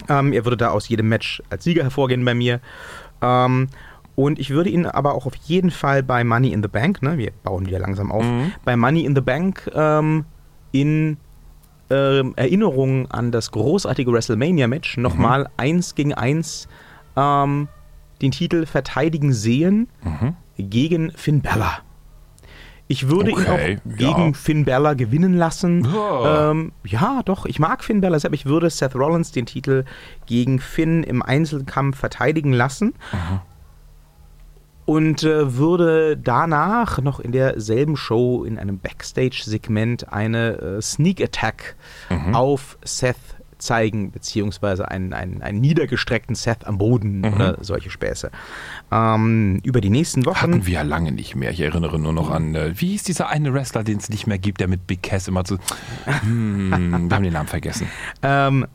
Ähm, 0.07 0.33
er 0.33 0.45
würde 0.45 0.57
da 0.57 0.69
aus 0.69 0.87
jedem 0.87 1.09
Match 1.09 1.41
als 1.49 1.63
Sieger 1.63 1.81
hervorgehen 1.83 2.23
bei 2.23 2.35
mir. 2.35 2.59
Ähm, 3.21 3.67
und 4.15 4.37
ich 4.37 4.49
würde 4.51 4.69
ihn 4.69 4.85
aber 4.85 5.13
auch 5.15 5.25
auf 5.25 5.35
jeden 5.35 5.71
Fall 5.71 6.03
bei 6.03 6.23
Money 6.23 6.51
in 6.51 6.61
the 6.61 6.67
Bank, 6.67 7.01
ne, 7.01 7.17
wir 7.17 7.31
bauen 7.43 7.65
wieder 7.65 7.79
langsam 7.79 8.11
auf, 8.11 8.23
Mhm. 8.23 8.51
bei 8.65 8.75
Money 8.75 9.05
in 9.05 9.15
the 9.15 9.21
Bank 9.21 9.69
ähm, 9.73 10.25
in 10.73 11.17
ähm, 11.89 12.33
Erinnerung 12.35 13.09
an 13.11 13.31
das 13.31 13.51
großartige 13.51 14.11
WrestleMania-Match 14.11 14.97
Mhm. 14.97 15.03
nochmal 15.03 15.49
eins 15.57 15.95
gegen 15.95 16.13
eins 16.13 16.67
ähm, 17.15 17.67
den 18.21 18.31
Titel 18.31 18.65
verteidigen 18.65 19.33
sehen 19.33 19.87
Mhm. 20.03 20.35
gegen 20.57 21.11
Finn 21.11 21.41
Balor. 21.41 21.79
Ich 22.91 23.07
würde 23.07 23.29
ihn 23.29 23.37
Okay, 23.37 23.77
auch 23.85 23.97
gegen 23.97 24.27
ja. 24.29 24.33
Finn 24.33 24.65
Balor 24.65 24.95
gewinnen 24.95 25.35
lassen. 25.35 25.85
Ja. 25.93 26.49
Ähm, 26.51 26.71
ja, 26.85 27.21
doch, 27.23 27.45
ich 27.45 27.59
mag 27.59 27.83
Finn 27.83 28.01
Balor, 28.01 28.19
aber 28.25 28.33
ich 28.33 28.47
würde 28.47 28.67
Seth 28.71 28.95
Rollins 28.95 29.31
den 29.31 29.45
Titel 29.45 29.85
gegen 30.25 30.59
Finn 30.59 31.03
im 31.03 31.21
Einzelkampf 31.21 31.97
verteidigen 31.99 32.51
lassen. 32.51 32.95
Und 34.89 35.23
äh, 35.23 35.55
würde 35.55 36.17
danach 36.17 36.99
noch 36.99 37.19
in 37.19 37.31
derselben 37.31 37.95
Show 37.95 38.43
in 38.43 38.57
einem 38.57 38.79
Backstage-Segment 38.79 40.11
eine 40.11 40.57
äh, 40.57 40.81
Sneak 40.81 41.21
Attack 41.21 41.75
Mhm. 42.09 42.33
auf 42.33 42.77
Seth 42.83 43.15
zeigen, 43.59 44.09
beziehungsweise 44.11 44.89
einen, 44.89 45.13
einen, 45.13 45.41
einen 45.43 45.59
niedergestreckten 45.59 46.33
Seth 46.33 46.65
am 46.65 46.77
Boden 46.77 47.25
oder 47.25 47.57
solche 47.61 47.89
Späße. 47.89 48.31
Ähm, 48.91 49.59
über 49.63 49.81
die 49.81 49.89
nächsten 49.89 50.25
Wochen. 50.25 50.41
Hatten 50.41 50.65
wir 50.65 50.73
ja 50.75 50.81
lange 50.81 51.11
nicht 51.11 51.35
mehr. 51.35 51.51
Ich 51.51 51.59
erinnere 51.59 51.99
nur 51.99 52.13
noch 52.13 52.31
an, 52.31 52.55
äh, 52.55 52.71
wie 52.79 52.87
hieß 52.91 53.03
dieser 53.03 53.27
eine 53.27 53.53
Wrestler, 53.53 53.83
den 53.83 53.97
es 53.97 54.09
nicht 54.09 54.25
mehr 54.27 54.39
gibt, 54.39 54.61
der 54.61 54.69
mit 54.69 54.87
Big 54.87 55.03
Cass 55.03 55.27
immer 55.27 55.43
so. 55.45 55.57
Hm, 56.21 57.09
wir 57.09 57.15
haben 57.15 57.23
den 57.23 57.33
Namen 57.33 57.47
vergessen. 57.49 57.87
Ähm, 58.23 58.65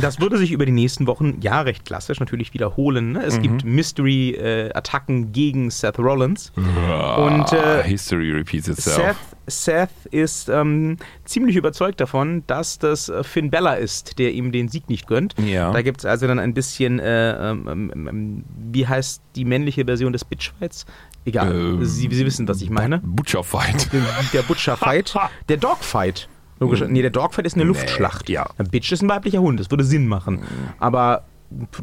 das 0.00 0.20
würde 0.20 0.36
sich 0.38 0.52
über 0.52 0.66
die 0.66 0.72
nächsten 0.72 1.06
Wochen 1.06 1.38
ja 1.40 1.60
recht 1.62 1.84
klassisch 1.84 2.20
natürlich 2.20 2.52
wiederholen. 2.54 3.12
Ne? 3.12 3.22
Es 3.24 3.40
gibt 3.40 3.64
Mystery-Attacken 3.64 5.32
gegen 5.32 5.70
Seth 5.70 5.98
Rollins. 5.98 6.52
Und, 6.56 7.52
äh, 7.52 7.82
History 7.84 8.30
repeats 8.32 8.68
itself. 8.68 9.16
Seth, 9.46 9.90
Seth 10.00 10.12
ist 10.12 10.48
ähm, 10.48 10.96
ziemlich 11.24 11.56
überzeugt 11.56 12.00
davon, 12.00 12.44
dass 12.46 12.78
das 12.78 13.08
äh, 13.08 13.24
Finn 13.24 13.50
Bella 13.50 13.74
ist, 13.74 14.18
der 14.18 14.32
ihm 14.32 14.52
den 14.52 14.68
Sieg 14.68 14.88
nicht 14.88 15.06
gönnt. 15.06 15.34
Ja. 15.38 15.72
Da 15.72 15.82
gibt 15.82 16.00
es 16.00 16.04
also 16.06 16.26
dann 16.26 16.38
ein 16.38 16.54
bisschen, 16.54 16.98
äh, 16.98 17.50
ähm, 17.50 17.68
ähm, 17.70 18.08
ähm, 18.08 18.44
wie 18.72 18.86
heißt 18.86 19.22
die 19.36 19.44
männliche 19.44 19.84
Version 19.84 20.12
des 20.12 20.24
Bitchfights? 20.24 20.86
Egal, 21.24 21.52
Ähm, 21.54 21.84
Sie, 21.84 22.08
Sie 22.10 22.26
wissen, 22.26 22.48
was 22.48 22.60
ich 22.62 22.70
meine. 22.70 22.98
Butcher 22.98 23.44
Fight. 23.44 23.88
Der 24.32 24.42
Butcher-Fight, 24.42 25.14
der 25.48 25.56
Dogfight. 25.56 26.28
Logisch. 26.62 26.82
Nee, 26.88 27.02
der 27.02 27.10
Dogfight 27.10 27.46
ist 27.46 27.54
eine 27.54 27.64
Luftschlacht. 27.64 28.28
ja. 28.28 28.46
Ein 28.58 28.68
Bitch 28.68 28.92
ist 28.92 29.02
ein 29.02 29.08
weiblicher 29.08 29.40
Hund, 29.40 29.60
das 29.60 29.70
würde 29.70 29.84
Sinn 29.84 30.06
machen. 30.06 30.42
Aber 30.78 31.24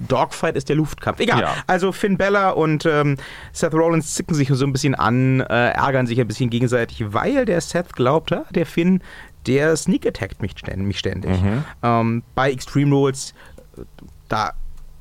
Dogfight 0.08 0.56
ist 0.56 0.70
der 0.70 0.76
Luftkampf. 0.76 1.20
Egal. 1.20 1.42
Ja. 1.42 1.56
Also 1.68 1.92
Finn 1.92 2.18
Bella 2.18 2.50
und 2.52 2.86
ähm, 2.86 3.18
Seth 3.52 3.74
Rollins 3.74 4.16
zicken 4.16 4.36
sich 4.36 4.50
so 4.50 4.66
ein 4.66 4.72
bisschen 4.74 4.96
an, 4.96 5.42
äh, 5.42 5.70
ärgern 5.72 6.08
sich 6.08 6.20
ein 6.20 6.28
bisschen 6.28 6.50
gegenseitig, 6.50 7.14
weil 7.14 7.46
der 7.46 7.62
Seth 7.62 7.94
glaubt, 7.94 8.34
der 8.52 8.66
Finn, 8.66 9.02
der 9.48 9.76
sneak 9.76 10.06
attackt 10.06 10.42
mich 10.42 10.52
ständig. 10.58 10.88
Mich 10.88 11.00
ständig. 11.00 11.32
Ähm, 11.84 12.24
bei 12.36 12.52
Extreme 12.52 12.94
Rules, 12.96 13.34
äh, 13.78 13.82
da 14.28 14.54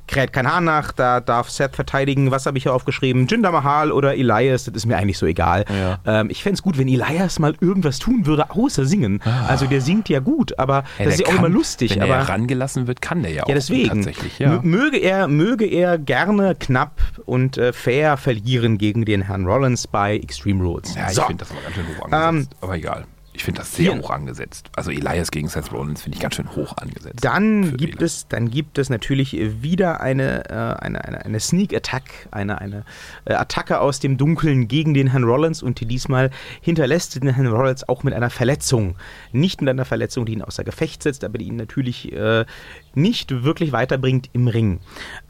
kräht 0.09 0.33
kein 0.33 0.51
Hahn 0.51 0.65
nach, 0.65 0.91
da 0.91 1.21
darf 1.21 1.49
Seth 1.49 1.75
verteidigen. 1.75 2.31
Was 2.31 2.45
habe 2.45 2.57
ich 2.57 2.63
hier 2.63 2.73
aufgeschrieben? 2.73 3.27
Jinder 3.27 3.51
Mahal 3.51 3.91
oder 3.91 4.15
Elias, 4.15 4.65
das 4.65 4.73
ist 4.75 4.85
mir 4.85 4.97
eigentlich 4.97 5.17
so 5.17 5.25
egal. 5.25 5.63
Ja. 5.69 5.99
Ähm, 6.05 6.29
ich 6.29 6.43
fände 6.43 6.55
es 6.55 6.61
gut, 6.63 6.77
wenn 6.77 6.87
Elias 6.87 7.39
mal 7.39 7.55
irgendwas 7.61 7.99
tun 7.99 8.25
würde, 8.25 8.49
außer 8.51 8.85
singen. 8.85 9.21
Also 9.47 9.65
der 9.67 9.81
singt 9.81 10.09
ja 10.09 10.19
gut, 10.19 10.57
aber 10.59 10.83
Ja, 10.97 11.05
das 11.05 11.13
ist 11.13 11.19
ja 11.21 11.25
auch 11.27 11.29
kann- 11.31 11.39
immer 11.39 11.49
lustig. 11.49 11.95
Wenn 11.95 12.01
aber 12.03 12.15
er 12.15 12.27
rangelassen 12.29 12.87
wird, 12.87 13.01
kann 13.01 13.21
der 13.23 13.31
ja 13.31 13.43
auch. 13.43 13.47
ja, 13.47 13.55
deswegen. 13.55 13.89
Tatsächlich, 14.03 14.39
ja. 14.39 14.49
Mö- 14.55 14.61
Möge 14.63 14.97
er, 14.97 15.27
möge 15.27 15.65
er 15.65 15.97
gerne 15.97 16.55
knapp 16.59 16.99
und 17.25 17.57
äh, 17.57 17.71
fair 17.71 18.17
verlieren 18.17 18.77
gegen 18.77 19.05
den 19.05 19.21
Herrn 19.23 19.45
Rollins 19.45 19.87
bei 19.87 20.15
Extreme 20.17 20.63
Rules. 20.63 20.95
Ja, 20.95 21.07
ich 21.09 21.13
So. 21.15 21.21
finde 21.23 21.45
das 21.45 21.51
aber 21.51 21.61
ganz 21.61 21.75
schön 21.75 21.85
hoch 21.97 22.11
angesetzt. 22.11 22.55
aber 22.61 22.75
egal. 22.75 23.05
Ich 23.39 23.45
finde 23.45 23.61
das 23.61 23.73
sehr 23.73 23.93
hier- 23.93 24.01
hoch 24.01 24.09
angesetzt. 24.09 24.69
Also 24.75 24.91
Elias 24.91 25.31
gegen 25.31 25.47
Seth 25.47 25.71
Rollins 25.71 26.01
finde 26.01 26.17
ich 26.17 26.21
ganz 26.21 26.35
schön 26.35 26.53
hoch 26.57 26.75
angesetzt. 26.75 27.23
Dann 27.23 27.77
gibt, 27.77 27.95
Elias. 27.95 28.11
es, 28.17 28.27
dann 28.27 28.51
gibt 28.51 28.77
es 28.77 28.89
natürlich 28.89 29.31
wieder 29.61 30.01
eine, 30.01 30.49
äh, 30.49 30.53
eine, 30.83 31.05
eine, 31.05 31.23
eine 31.23 31.39
Sneak 31.39 31.73
Attack, 31.73 32.03
eine, 32.31 32.59
eine 32.59 32.83
äh, 33.23 33.35
Attacke 33.35 33.79
aus 33.79 34.01
dem 34.01 34.17
Dunkeln 34.17 34.67
gegen 34.67 34.93
den 34.93 35.07
Herrn 35.07 35.23
Rollins 35.23 35.63
und 35.63 35.79
die 35.79 35.85
diesmal 35.85 36.31
hinterlässt 36.59 37.15
den 37.15 37.29
Herrn 37.33 37.47
Rollins 37.47 37.87
auch 37.87 38.03
mit 38.03 38.13
einer 38.13 38.29
Verletzung. 38.29 38.97
Nicht 39.31 39.61
mit 39.61 39.69
einer 39.69 39.85
Verletzung, 39.85 40.25
die 40.25 40.33
ihn 40.33 40.41
außer 40.41 40.65
Gefecht 40.65 41.01
setzt, 41.01 41.23
aber 41.23 41.37
die 41.37 41.45
ihn 41.45 41.55
natürlich 41.55 42.11
äh, 42.11 42.43
nicht 42.93 43.43
wirklich 43.45 43.71
weiterbringt 43.71 44.29
im 44.33 44.49
Ring. 44.49 44.81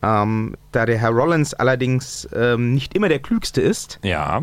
Ähm, 0.01 0.55
da 0.71 0.87
der 0.87 0.97
Herr 0.97 1.11
Rollins 1.11 1.53
allerdings 1.53 2.27
ähm, 2.33 2.73
nicht 2.73 2.95
immer 2.95 3.07
der 3.07 3.19
Klügste 3.19 3.61
ist, 3.61 3.99
Ja, 4.01 4.41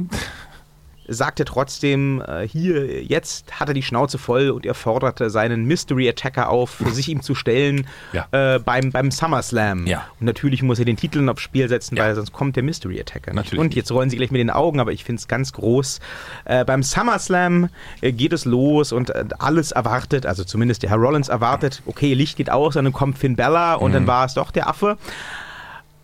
sagt 1.09 1.39
er 1.41 1.47
trotzdem, 1.47 2.21
äh, 2.27 2.47
hier, 2.49 3.03
jetzt 3.05 3.61
hat 3.61 3.69
er 3.69 3.75
die 3.75 3.83
Schnauze 3.83 4.19
voll 4.19 4.51
und 4.51 4.67
er 4.67 4.75
forderte 4.75 5.31
seinen 5.31 5.65
Mystery 5.65 6.09
Attacker 6.09 6.49
auf, 6.49 6.83
sich 6.91 7.09
ihm 7.09 7.23
zu 7.23 7.35
stellen 7.35 7.87
Ja. 8.13 8.27
äh, 8.33 8.59
beim, 8.59 8.91
beim 8.91 9.11
SummerSlam. 9.11 9.87
Ja. 9.87 10.07
Und 10.21 10.27
natürlich 10.27 10.63
muss 10.63 10.79
er 10.79 10.85
den 10.85 10.97
Titel 10.97 11.29
aufs 11.29 11.43
Spiel 11.43 11.69
setzen, 11.69 11.97
Ja. 11.97 12.05
weil 12.05 12.15
sonst 12.15 12.33
kommt 12.33 12.57
der 12.57 12.63
Mystery 12.63 13.01
Attacker 13.01 13.31
nicht. 13.33 13.37
Natürlich 13.45 13.61
Und 13.61 13.75
jetzt 13.75 13.93
rollen 13.93 14.11
sie 14.11 14.17
gleich 14.17 14.31
mit 14.31 14.41
den 14.41 14.51
Augen, 14.51 14.81
aber 14.81 14.93
ich 14.93 15.05
finde 15.05 15.21
es 15.21 15.29
ganz 15.29 15.53
groß. 15.53 16.01
Äh, 16.45 16.65
beim 16.65 16.83
SummerSlam 16.83 17.69
äh, 18.01 18.13
geht 18.13 18.33
es 18.33 18.45
los 18.45 18.93
und 18.93 19.11
äh, 19.11 19.25
alles 19.39 19.73
erwartet, 19.73 20.27
also 20.27 20.45
zumindest 20.45 20.83
der 20.83 20.91
Herr 20.91 20.99
Rollins 20.99 21.29
erwartet, 21.29 21.83
okay, 21.87 22.15
Licht 22.15 22.37
geht 22.37 22.51
aus, 22.51 22.77
und 22.77 22.85
dann 22.85 22.93
kommt 22.93 23.19
Finn 23.19 23.37
Bella 23.37 23.75
und 23.75 23.91
Mhm. 23.91 23.95
dann 23.95 24.07
war 24.09 24.25
es 24.27 24.35
doch 24.35 24.51
der 24.51 24.69
Affe. 24.69 24.99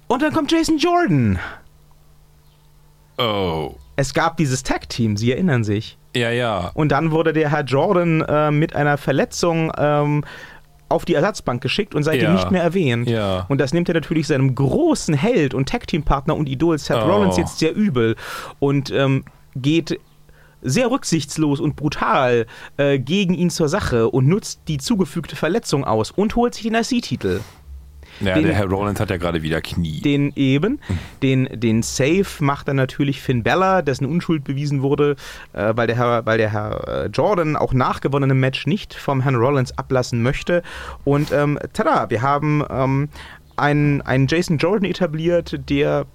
Und 0.06 0.22
dann 0.22 0.32
kommt 0.32 0.52
Jason 0.52 0.78
Jordan. 0.78 1.38
oh. 3.18 3.74
Es 4.02 4.14
gab 4.14 4.36
dieses 4.36 4.64
Tag-Team, 4.64 5.16
Sie 5.16 5.30
erinnern 5.30 5.62
sich. 5.62 5.96
Ja, 6.16 6.30
ja. 6.30 6.72
Und 6.74 6.90
dann 6.90 7.12
wurde 7.12 7.32
der 7.32 7.50
Herr 7.52 7.62
Jordan 7.62 8.20
äh, 8.22 8.50
mit 8.50 8.74
einer 8.74 8.98
Verletzung 8.98 9.70
ähm, 9.78 10.24
auf 10.88 11.04
die 11.04 11.14
Ersatzbank 11.14 11.62
geschickt 11.62 11.94
und 11.94 12.02
seitdem 12.02 12.24
Ja. 12.30 12.32
nicht 12.34 12.50
mehr 12.50 12.64
erwähnt. 12.64 13.08
Ja. 13.08 13.46
Und 13.48 13.58
das 13.60 13.72
nimmt 13.72 13.88
er 13.88 13.94
natürlich 13.94 14.26
seinem 14.26 14.56
großen 14.56 15.14
Held 15.14 15.54
und 15.54 15.68
Tag-Team-Partner 15.68 16.34
und 16.34 16.48
Idol 16.48 16.78
Seth 16.78 16.96
Oh. 17.00 17.08
Rollins 17.12 17.36
jetzt 17.36 17.60
sehr 17.60 17.76
übel 17.76 18.16
und 18.58 18.90
ähm, 18.90 19.24
geht 19.54 20.00
sehr 20.62 20.90
rücksichtslos 20.90 21.60
und 21.60 21.76
brutal 21.76 22.46
äh, 22.78 22.98
gegen 22.98 23.34
ihn 23.34 23.50
zur 23.50 23.68
Sache 23.68 24.08
und 24.08 24.26
nutzt 24.26 24.62
die 24.66 24.78
zugefügte 24.78 25.36
Verletzung 25.36 25.84
aus 25.84 26.10
und 26.10 26.34
holt 26.34 26.54
sich 26.54 26.64
den 26.64 26.74
IC-Titel. 26.74 27.38
Ja, 28.20 28.34
Den- 28.34 28.44
der 28.44 28.54
Herr 28.54 28.66
Rollins 28.66 29.00
hat 29.00 29.10
ja 29.10 29.16
gerade 29.16 29.42
wieder 29.42 29.60
Knie. 29.60 30.00
Den 30.00 30.32
eben, 30.36 30.80
den, 31.22 31.48
den 31.52 31.82
Save 31.82 32.26
macht 32.40 32.68
dann 32.68 32.76
natürlich 32.76 33.20
Finn 33.20 33.42
Bella, 33.42 33.82
dessen 33.82 34.04
Unschuld 34.06 34.44
bewiesen 34.44 34.82
wurde, 34.82 35.16
äh, 35.54 35.72
weil 35.74 35.86
der 35.86 35.96
Herr, 35.96 36.26
weil 36.26 36.38
der 36.38 36.50
Herr 36.52 37.04
äh, 37.04 37.06
Jordan 37.06 37.56
auch 37.56 37.72
nach 37.72 38.00
gewonnenem 38.00 38.38
Match 38.38 38.66
nicht 38.66 38.94
vom 38.94 39.20
Herrn 39.22 39.36
Rollins 39.36 39.76
ablassen 39.78 40.22
möchte. 40.22 40.62
Und 41.04 41.32
ähm, 41.32 41.58
tada, 41.72 42.10
wir 42.10 42.22
haben 42.22 42.62
ähm, 42.70 43.08
einen, 43.56 44.02
einen 44.02 44.26
Jason 44.28 44.58
Jordan 44.58 44.84
etabliert, 44.88 45.58
der 45.68 46.06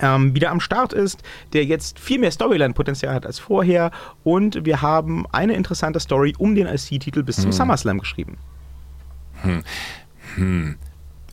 ähm, 0.00 0.34
wieder 0.34 0.50
am 0.50 0.58
Start 0.60 0.92
ist, 0.92 1.22
der 1.52 1.64
jetzt 1.64 1.98
viel 2.00 2.18
mehr 2.18 2.30
Storyline-Potenzial 2.32 3.14
hat 3.14 3.26
als 3.26 3.38
vorher. 3.38 3.90
Und 4.24 4.64
wir 4.64 4.82
haben 4.82 5.26
eine 5.32 5.54
interessante 5.54 6.00
Story 6.00 6.34
um 6.38 6.54
den 6.54 6.66
IC-Titel 6.66 7.22
bis 7.22 7.36
zum 7.36 7.52
SummerSlam 7.52 7.98
geschrieben. 7.98 8.38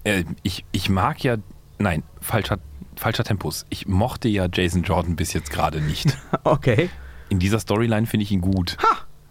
Äh, 0.09 0.25
ich, 0.43 0.65
ich 0.71 0.89
mag 0.89 1.23
ja. 1.23 1.37
Nein, 1.77 2.03
falscher, 2.21 2.59
falscher 2.95 3.23
Tempus. 3.23 3.65
Ich 3.69 3.87
mochte 3.87 4.27
ja 4.27 4.47
Jason 4.51 4.83
Jordan 4.83 5.15
bis 5.15 5.33
jetzt 5.33 5.51
gerade 5.51 5.81
nicht. 5.81 6.17
Okay. 6.43 6.89
In 7.29 7.37
dieser 7.37 7.59
Storyline 7.59 8.07
finde 8.07 8.23
ich 8.23 8.31
ihn 8.31 8.41
gut. 8.41 8.77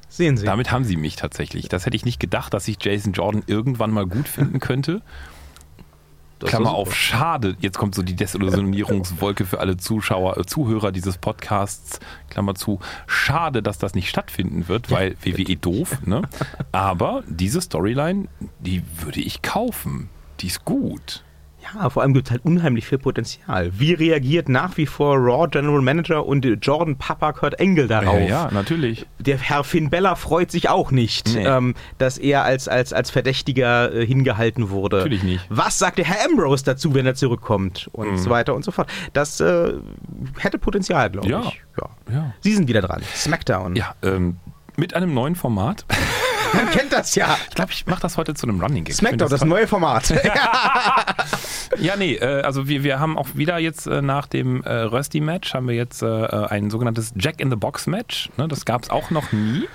Sehen 0.08 0.36
Sie. 0.36 0.46
Damit 0.46 0.70
haben 0.70 0.84
sie 0.84 0.96
mich 0.96 1.16
tatsächlich. 1.16 1.68
Das 1.68 1.84
hätte 1.84 1.96
ich 1.96 2.04
nicht 2.04 2.20
gedacht, 2.20 2.54
dass 2.54 2.68
ich 2.68 2.76
Jason 2.80 3.12
Jordan 3.12 3.42
irgendwann 3.46 3.90
mal 3.90 4.06
gut 4.06 4.28
finden 4.28 4.60
könnte. 4.60 5.02
Das 6.38 6.50
Klammer 6.50 6.72
auf, 6.72 6.94
schade. 6.94 7.56
Jetzt 7.60 7.78
kommt 7.78 7.96
so 7.96 8.02
die 8.02 8.14
Desillusionierungswolke 8.14 9.44
für 9.44 9.58
alle 9.58 9.76
Zuschauer, 9.76 10.38
äh, 10.38 10.46
Zuhörer 10.46 10.92
dieses 10.92 11.18
Podcasts. 11.18 11.98
Klammer 12.30 12.54
zu. 12.54 12.78
Schade, 13.06 13.62
dass 13.62 13.78
das 13.78 13.94
nicht 13.94 14.08
stattfinden 14.08 14.68
wird, 14.68 14.90
weil 14.90 15.16
WWE 15.22 15.56
doof, 15.56 15.98
ne? 16.06 16.22
Aber 16.70 17.24
diese 17.26 17.60
Storyline, 17.60 18.28
die 18.60 18.82
würde 19.02 19.20
ich 19.20 19.42
kaufen. 19.42 20.10
Die 20.40 20.46
ist 20.46 20.64
gut. 20.64 21.24
Ja, 21.74 21.90
vor 21.90 22.02
allem 22.02 22.14
gibt 22.14 22.28
es 22.28 22.30
halt 22.30 22.44
unheimlich 22.46 22.86
viel 22.86 22.96
Potenzial. 22.98 23.72
Wie 23.78 23.92
reagiert 23.92 24.48
nach 24.48 24.76
wie 24.78 24.86
vor 24.86 25.16
Raw 25.18 25.48
General 25.50 25.82
Manager 25.82 26.24
und 26.24 26.46
Jordan 26.62 26.96
Papa 26.96 27.32
Kurt 27.32 27.60
Angle 27.60 27.88
darauf? 27.88 28.14
Ja, 28.20 28.44
ja, 28.46 28.50
natürlich. 28.52 29.04
Der 29.18 29.36
Herr 29.36 29.64
Finn 29.64 29.90
Bella 29.90 30.14
freut 30.14 30.50
sich 30.50 30.70
auch 30.70 30.92
nicht, 30.92 31.34
Nee. 31.34 31.44
ähm, 31.44 31.74
dass 31.98 32.16
er 32.16 32.44
als, 32.44 32.68
als, 32.68 32.94
als 32.94 33.10
Verdächtiger 33.10 33.92
äh, 33.92 34.06
hingehalten 34.06 34.70
wurde. 34.70 34.98
Natürlich 34.98 35.24
nicht. 35.24 35.44
Was 35.50 35.78
sagt 35.78 35.98
der 35.98 36.06
Herr 36.06 36.24
Ambrose 36.24 36.64
dazu, 36.64 36.94
wenn 36.94 37.04
er 37.04 37.16
zurückkommt? 37.16 37.90
Und 37.92 38.12
Mhm. 38.12 38.18
so 38.18 38.30
weiter 38.30 38.54
und 38.54 38.64
so 38.64 38.70
fort. 38.70 38.88
Das 39.12 39.40
äh, 39.40 39.74
hätte 40.38 40.58
Potenzial, 40.58 41.10
glaube 41.10 41.28
Ja. 41.28 41.40
ich. 41.42 41.60
Ja. 41.76 41.88
Ja. 42.14 42.32
Sie 42.40 42.54
sind 42.54 42.68
wieder 42.68 42.80
dran. 42.80 43.02
Smackdown. 43.14 43.76
Ja, 43.76 43.94
ähm, 44.02 44.36
mit 44.76 44.94
einem 44.94 45.12
neuen 45.12 45.34
Format. 45.34 45.84
Man 46.54 46.70
kennt 46.70 46.92
das 46.92 47.14
ja. 47.14 47.36
Ich 47.48 47.54
glaube, 47.54 47.72
ich 47.72 47.86
mache 47.86 48.00
das 48.00 48.16
heute 48.16 48.34
zu 48.34 48.46
einem 48.46 48.60
Running 48.60 48.84
Gag. 48.84 48.92
Ich 48.92 48.98
Smackdown, 48.98 49.28
das 49.28 49.40
toll. 49.40 49.48
neue 49.48 49.66
Format. 49.66 50.12
Ja, 51.76 51.96
nee, 51.96 52.14
äh, 52.14 52.42
also 52.42 52.66
wir, 52.66 52.82
wir 52.82 52.98
haben 52.98 53.18
auch 53.18 53.28
wieder 53.34 53.58
jetzt 53.58 53.86
äh, 53.86 54.00
nach 54.00 54.26
dem 54.26 54.62
äh, 54.62 54.72
Rösti-Match 54.72 55.52
haben 55.54 55.68
wir 55.68 55.74
jetzt 55.74 56.02
äh, 56.02 56.06
äh, 56.06 56.46
ein 56.46 56.70
sogenanntes 56.70 57.12
Jack-in-the-Box-Match. 57.14 58.30
Ne? 58.36 58.48
Das 58.48 58.64
gab 58.64 58.84
es 58.84 58.90
auch 58.90 59.10
noch 59.10 59.32
nie. 59.32 59.68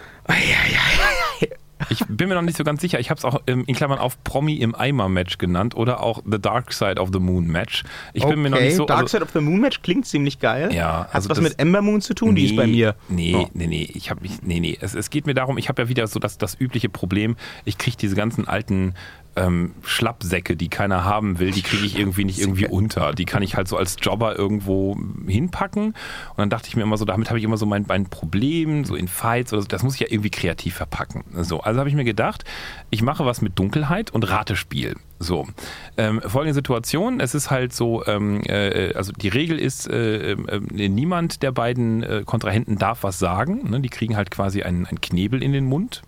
Ich 1.90 2.04
bin 2.08 2.30
mir 2.30 2.36
noch 2.36 2.42
nicht 2.42 2.58
so 2.58 2.64
ganz 2.64 2.82
sicher. 2.82 3.00
Ich 3.00 3.10
habe 3.10 3.18
es 3.18 3.26
auch 3.26 3.42
ähm, 3.48 3.64
in 3.68 3.76
Klammern 3.76 4.00
auf 4.00 4.24
Promi 4.24 4.56
im 4.56 4.76
Eimer-Match 4.76 5.38
genannt 5.38 5.76
oder 5.76 6.02
auch 6.02 6.22
The 6.30 6.40
Dark 6.40 6.74
Side 6.74 7.00
of 7.00 7.10
the 7.14 7.20
Moon-Match. 7.20 7.84
Ich 8.14 8.26
bin 8.26 8.42
mir 8.42 8.50
noch 8.50 8.60
nicht 8.60 8.76
so... 8.76 8.86
Dark 8.86 9.02
also- 9.02 9.18
Side 9.18 9.24
of 9.24 9.32
the 9.34 9.40
Moon 9.42 9.60
Match 9.60 9.82
klingt 9.82 10.06
ziemlich 10.06 10.40
geil. 10.40 10.74
Ja, 10.74 11.06
Hat 11.06 11.16
also 11.16 11.30
was 11.30 11.38
das- 11.40 11.44
mit 11.50 11.60
Ember 11.60 11.82
Moon 11.82 12.02
zu 12.02 12.14
tun? 12.14 12.36
Die 12.36 12.46
ist 12.46 12.56
bei 12.56 12.68
mir. 12.68 12.96
Nee, 13.10 13.36
Oh. 13.36 13.50
nee, 13.54 13.68
nee. 13.68 13.90
Ich 13.94 14.10
habe 14.10 14.22
mich, 14.22 14.42
nee, 14.44 14.60
nee. 14.60 14.78
Es, 14.80 14.94
es 14.94 15.10
geht 15.10 15.26
mir 15.26 15.34
darum, 15.34 15.58
ich 15.58 15.70
habe 15.70 15.82
ja 15.84 15.90
wieder 15.90 16.08
so 16.08 16.20
das, 16.20 16.38
das 16.38 16.60
übliche 16.60 16.90
Problem, 16.90 17.36
ich 17.66 17.78
kriege 17.78 17.98
diese 17.98 18.16
ganzen 18.16 18.48
alten 18.48 18.94
ähm, 19.36 19.74
Schlappsäcke, 19.84 20.56
die 20.56 20.70
keiner 20.70 21.04
haben 21.04 21.40
will, 21.40 21.52
die 21.52 21.62
kriege 21.62 21.86
ich 21.86 21.98
irgendwie 21.98 22.26
nicht 22.26 22.40
irgendwie 22.40 22.68
unter. 22.68 23.14
Die 23.14 23.26
kann 23.26 23.44
ich 23.44 23.56
halt 23.56 23.68
so 23.68 23.78
als 23.78 23.98
Jobber 24.00 24.38
irgendwo 24.38 24.98
hinpacken. 25.28 25.88
Und 25.88 26.38
dann 26.38 26.50
dachte 26.50 26.68
ich 26.68 26.76
mir 26.76 26.84
immer 26.84 26.98
so, 26.98 27.06
damit 27.06 27.30
habe 27.30 27.40
ich 27.40 27.46
immer 27.46 27.58
so 27.58 27.66
mein, 27.66 27.86
mein 27.88 28.06
Problem, 28.06 28.86
so 28.86 28.96
in 28.96 29.08
Fights 29.08 29.54
oder 29.54 29.62
so, 29.62 29.68
das 29.68 29.84
muss 29.84 29.96
ich 29.96 30.02
ja 30.02 30.08
irgendwie 30.10 30.30
kreativ 30.30 30.76
verpacken. 30.76 31.24
So, 31.42 31.62
also 31.62 31.80
habe 31.80 31.90
ich 31.90 31.96
mir 31.96 32.04
gedacht, 32.04 32.44
ich 32.90 33.02
mache 33.02 33.26
was 33.26 33.42
mit 33.42 33.58
Dunkelheit 33.58 34.12
und 34.12 34.30
Ratespiel. 34.30 34.96
So, 35.20 35.48
ähm, 35.96 36.22
folgende 36.22 36.54
Situation, 36.54 37.22
es 37.22 37.34
ist 37.34 37.50
halt 37.50 37.74
so, 37.74 38.06
ähm, 38.06 38.42
äh, 38.46 38.94
also 38.94 39.14
die 39.14 39.30
Regel 39.30 39.58
ist, 39.58 39.90
äh, 39.90 40.34
äh, 40.34 40.90
niemand 40.90 41.44
der 41.44 41.54
beiden 41.54 42.04
äh, 42.04 42.24
Kontrahenten 42.26 42.78
darf 42.78 43.04
was 43.04 43.20
sagen. 43.20 43.70
Ne? 43.70 43.80
Die 43.80 43.90
kriegen 43.90 44.18
halt 44.18 44.32
quasi 44.32 44.64
einen, 44.64 44.86
einen 44.86 45.00
Knebel 45.00 45.42
in 45.42 45.54
den 45.54 45.66
Mund. 45.66 46.04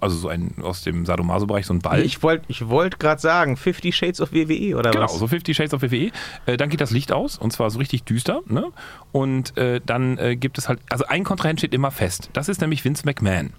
Also 0.00 0.16
so 0.16 0.28
ein 0.28 0.54
aus 0.62 0.82
dem 0.82 1.06
Sadomaso-Bereich, 1.06 1.66
so 1.66 1.74
ein 1.74 1.80
Ball. 1.80 2.00
Ich 2.02 2.22
wollte 2.22 2.44
ich 2.48 2.68
wollt 2.68 2.98
gerade 2.98 3.20
sagen, 3.20 3.56
50 3.56 3.94
Shades 3.94 4.20
of 4.20 4.32
WWE 4.32 4.76
oder 4.76 4.90
Genau, 4.90 5.04
was? 5.04 5.18
so 5.18 5.26
50 5.26 5.56
Shades 5.56 5.74
of 5.74 5.82
WWE. 5.82 6.10
Äh, 6.46 6.56
dann 6.56 6.68
geht 6.68 6.80
das 6.80 6.90
Licht 6.90 7.12
aus 7.12 7.38
und 7.38 7.52
zwar 7.52 7.70
so 7.70 7.78
richtig 7.78 8.04
düster. 8.04 8.40
Ne? 8.46 8.66
Und 9.12 9.56
äh, 9.56 9.80
dann 9.84 10.18
äh, 10.18 10.36
gibt 10.36 10.58
es 10.58 10.68
halt, 10.68 10.80
also 10.90 11.04
ein 11.06 11.24
Kontrahent 11.24 11.60
steht 11.60 11.74
immer 11.74 11.90
fest. 11.90 12.30
Das 12.32 12.48
ist 12.48 12.60
nämlich 12.60 12.84
Vince 12.84 13.04
McMahon. 13.04 13.52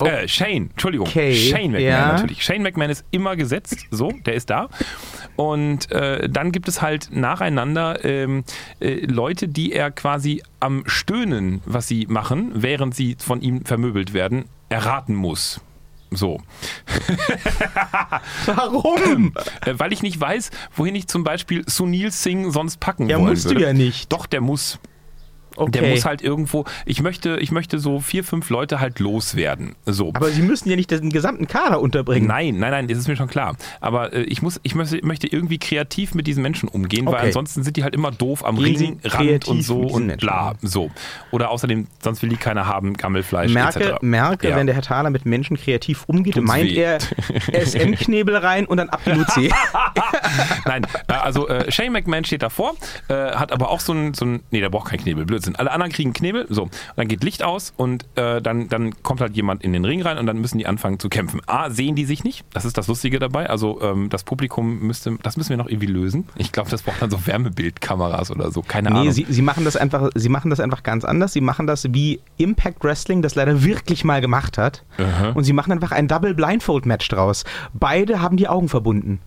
Oh. 0.00 0.06
Äh, 0.06 0.26
Shane, 0.28 0.70
Entschuldigung. 0.70 1.06
Okay, 1.06 1.34
Shane 1.34 1.72
McMahon 1.72 1.82
ja. 1.82 2.12
natürlich. 2.12 2.42
Shane 2.42 2.62
McMahon 2.62 2.90
ist 2.90 3.04
immer 3.10 3.36
gesetzt, 3.36 3.86
so, 3.90 4.10
der 4.24 4.34
ist 4.34 4.48
da. 4.48 4.68
Und 5.36 5.92
äh, 5.92 6.28
dann 6.28 6.52
gibt 6.52 6.68
es 6.68 6.80
halt 6.80 7.08
nacheinander 7.12 8.02
ähm, 8.04 8.44
äh, 8.80 9.04
Leute, 9.04 9.48
die 9.48 9.72
er 9.72 9.90
quasi 9.90 10.42
am 10.58 10.84
Stöhnen, 10.86 11.60
was 11.66 11.86
sie 11.86 12.06
machen, 12.06 12.50
während 12.54 12.94
sie 12.94 13.16
von 13.18 13.42
ihm 13.42 13.64
vermöbelt 13.64 14.14
werden, 14.14 14.46
erraten 14.70 15.14
muss. 15.14 15.60
So. 16.10 16.40
Warum? 18.46 19.32
Äh, 19.64 19.74
weil 19.76 19.92
ich 19.92 20.02
nicht 20.02 20.20
weiß, 20.20 20.50
wohin 20.74 20.94
ich 20.96 21.06
zum 21.06 21.22
Beispiel 21.22 21.62
Sunil 21.68 22.10
Singh 22.10 22.50
sonst 22.50 22.80
packen 22.80 23.08
Ja, 23.08 23.18
wollen 23.18 23.30
musst 23.30 23.50
du 23.50 23.58
ja 23.58 23.72
nicht. 23.72 24.12
Doch, 24.12 24.26
der 24.26 24.40
muss. 24.40 24.80
Okay. 25.60 25.80
Der 25.80 25.90
muss 25.90 26.04
halt 26.04 26.22
irgendwo. 26.22 26.64
Ich 26.86 27.02
möchte, 27.02 27.36
ich 27.40 27.50
möchte 27.52 27.78
so 27.78 28.00
vier, 28.00 28.24
fünf 28.24 28.50
Leute 28.50 28.80
halt 28.80 28.98
loswerden. 28.98 29.74
So. 29.86 30.10
Aber 30.14 30.28
sie 30.30 30.42
müssen 30.42 30.68
ja 30.70 30.76
nicht 30.76 30.90
den 30.90 31.10
gesamten 31.10 31.46
Kader 31.46 31.80
unterbringen. 31.80 32.26
Nein, 32.26 32.58
nein, 32.58 32.70
nein, 32.70 32.88
das 32.88 32.98
ist 32.98 33.08
mir 33.08 33.16
schon 33.16 33.28
klar. 33.28 33.56
Aber 33.80 34.12
äh, 34.12 34.22
ich 34.22 34.42
muss, 34.42 34.58
ich 34.62 34.74
möchte, 34.74 35.04
möchte 35.04 35.26
irgendwie 35.26 35.58
kreativ 35.58 36.14
mit 36.14 36.26
diesen 36.26 36.42
Menschen 36.42 36.68
umgehen, 36.68 37.06
weil 37.06 37.14
Okay. 37.20 37.26
ansonsten 37.26 37.62
sind 37.62 37.76
die 37.76 37.82
halt 37.84 37.94
immer 37.94 38.10
doof 38.10 38.44
am 38.44 38.56
Gehen 38.56 38.76
Sie 38.76 38.84
Ring, 38.86 39.00
Rand 39.04 39.12
kreativ 39.12 39.48
und 39.50 39.62
so 39.62 39.80
und 39.80 40.16
bla. 40.18 40.54
So. 40.62 40.90
Oder 41.30 41.50
außerdem, 41.50 41.86
sonst 42.02 42.22
will 42.22 42.30
die 42.30 42.36
keiner 42.36 42.66
haben, 42.66 42.94
Gammelfleisch 42.96 43.52
Merke, 43.52 43.80
etc. 43.84 44.02
merke 44.02 44.48
Ja. 44.48 44.56
wenn 44.56 44.66
der 44.66 44.74
Herr 44.74 44.82
Thaler 44.82 45.10
mit 45.10 45.26
Menschen 45.26 45.56
kreativ 45.56 46.04
umgeht, 46.06 46.34
Tut's 46.34 46.46
meint 46.46 46.70
weh. 46.70 46.76
er 46.76 46.98
SM-Knebel 47.52 48.36
rein 48.36 48.66
und 48.66 48.76
dann 48.78 48.88
ab 48.88 49.00
die 49.04 49.10
Luzi. 49.10 49.50
Nein, 50.64 50.86
äh, 51.08 51.12
also 51.12 51.48
äh, 51.48 51.70
Shane 51.70 51.92
McMahon 51.92 52.24
steht 52.24 52.42
davor, 52.42 52.74
äh, 53.08 53.14
hat 53.14 53.52
aber 53.52 53.70
auch 53.70 53.80
so 53.80 53.92
ein, 53.92 54.14
so 54.14 54.24
ein, 54.24 54.40
nee, 54.50 54.60
der 54.60 54.70
braucht 54.70 54.90
keinen 54.90 55.00
Knebel, 55.00 55.24
Blödsinn. 55.26 55.49
Alle 55.56 55.70
anderen 55.70 55.92
kriegen 55.92 56.12
Knebel, 56.12 56.46
so. 56.48 56.64
Und 56.64 56.72
dann 56.96 57.08
geht 57.08 57.22
Licht 57.24 57.42
aus 57.42 57.72
und 57.76 58.06
äh, 58.16 58.40
dann, 58.40 58.68
dann 58.68 59.02
kommt 59.02 59.20
halt 59.20 59.36
jemand 59.36 59.62
in 59.62 59.72
den 59.72 59.84
Ring 59.84 60.02
rein 60.02 60.18
und 60.18 60.26
dann 60.26 60.38
müssen 60.40 60.58
die 60.58 60.66
anfangen 60.66 60.98
zu 60.98 61.08
kämpfen. 61.08 61.40
A, 61.46 61.70
sehen 61.70 61.94
die 61.96 62.04
sich 62.04 62.24
nicht, 62.24 62.44
das 62.52 62.64
ist 62.64 62.76
das 62.78 62.88
Lustige 62.88 63.18
dabei, 63.18 63.48
also 63.48 63.80
ähm, 63.82 64.08
das 64.10 64.24
Publikum 64.24 64.80
müsste, 64.80 65.16
das 65.22 65.36
müssen 65.36 65.50
wir 65.50 65.56
noch 65.56 65.68
irgendwie 65.68 65.86
lösen. 65.86 66.26
Ich 66.36 66.52
glaube, 66.52 66.70
das 66.70 66.82
braucht 66.82 67.00
dann 67.02 67.10
so 67.10 67.26
Wärmebildkameras 67.26 68.30
oder 68.30 68.50
so, 68.50 68.62
keine 68.62 68.90
Nee, 68.90 68.96
Ahnung. 68.98 69.12
sie, 69.12 69.26
sie, 69.28 69.42
machen 69.42 69.64
das 69.64 69.76
einfach, 69.76 70.10
sie 70.14 70.28
machen 70.28 70.50
das 70.50 70.60
einfach 70.60 70.82
ganz 70.82 71.04
anders. 71.04 71.32
Sie 71.32 71.40
machen 71.40 71.66
das 71.66 71.86
wie 71.92 72.20
Impact 72.36 72.82
Wrestling 72.84 73.22
das 73.22 73.34
leider 73.34 73.62
wirklich 73.64 74.04
mal 74.04 74.20
gemacht 74.20 74.58
hat. 74.58 74.84
Aha. 74.98 75.30
Und 75.30 75.44
sie 75.44 75.52
machen 75.52 75.72
einfach 75.72 75.92
ein 75.92 76.08
Double 76.08 76.34
Blindfold 76.34 76.86
Match 76.86 77.08
draus. 77.08 77.44
Beide 77.72 78.20
haben 78.20 78.36
die 78.36 78.48
Augen 78.48 78.68
verbunden. 78.68 79.20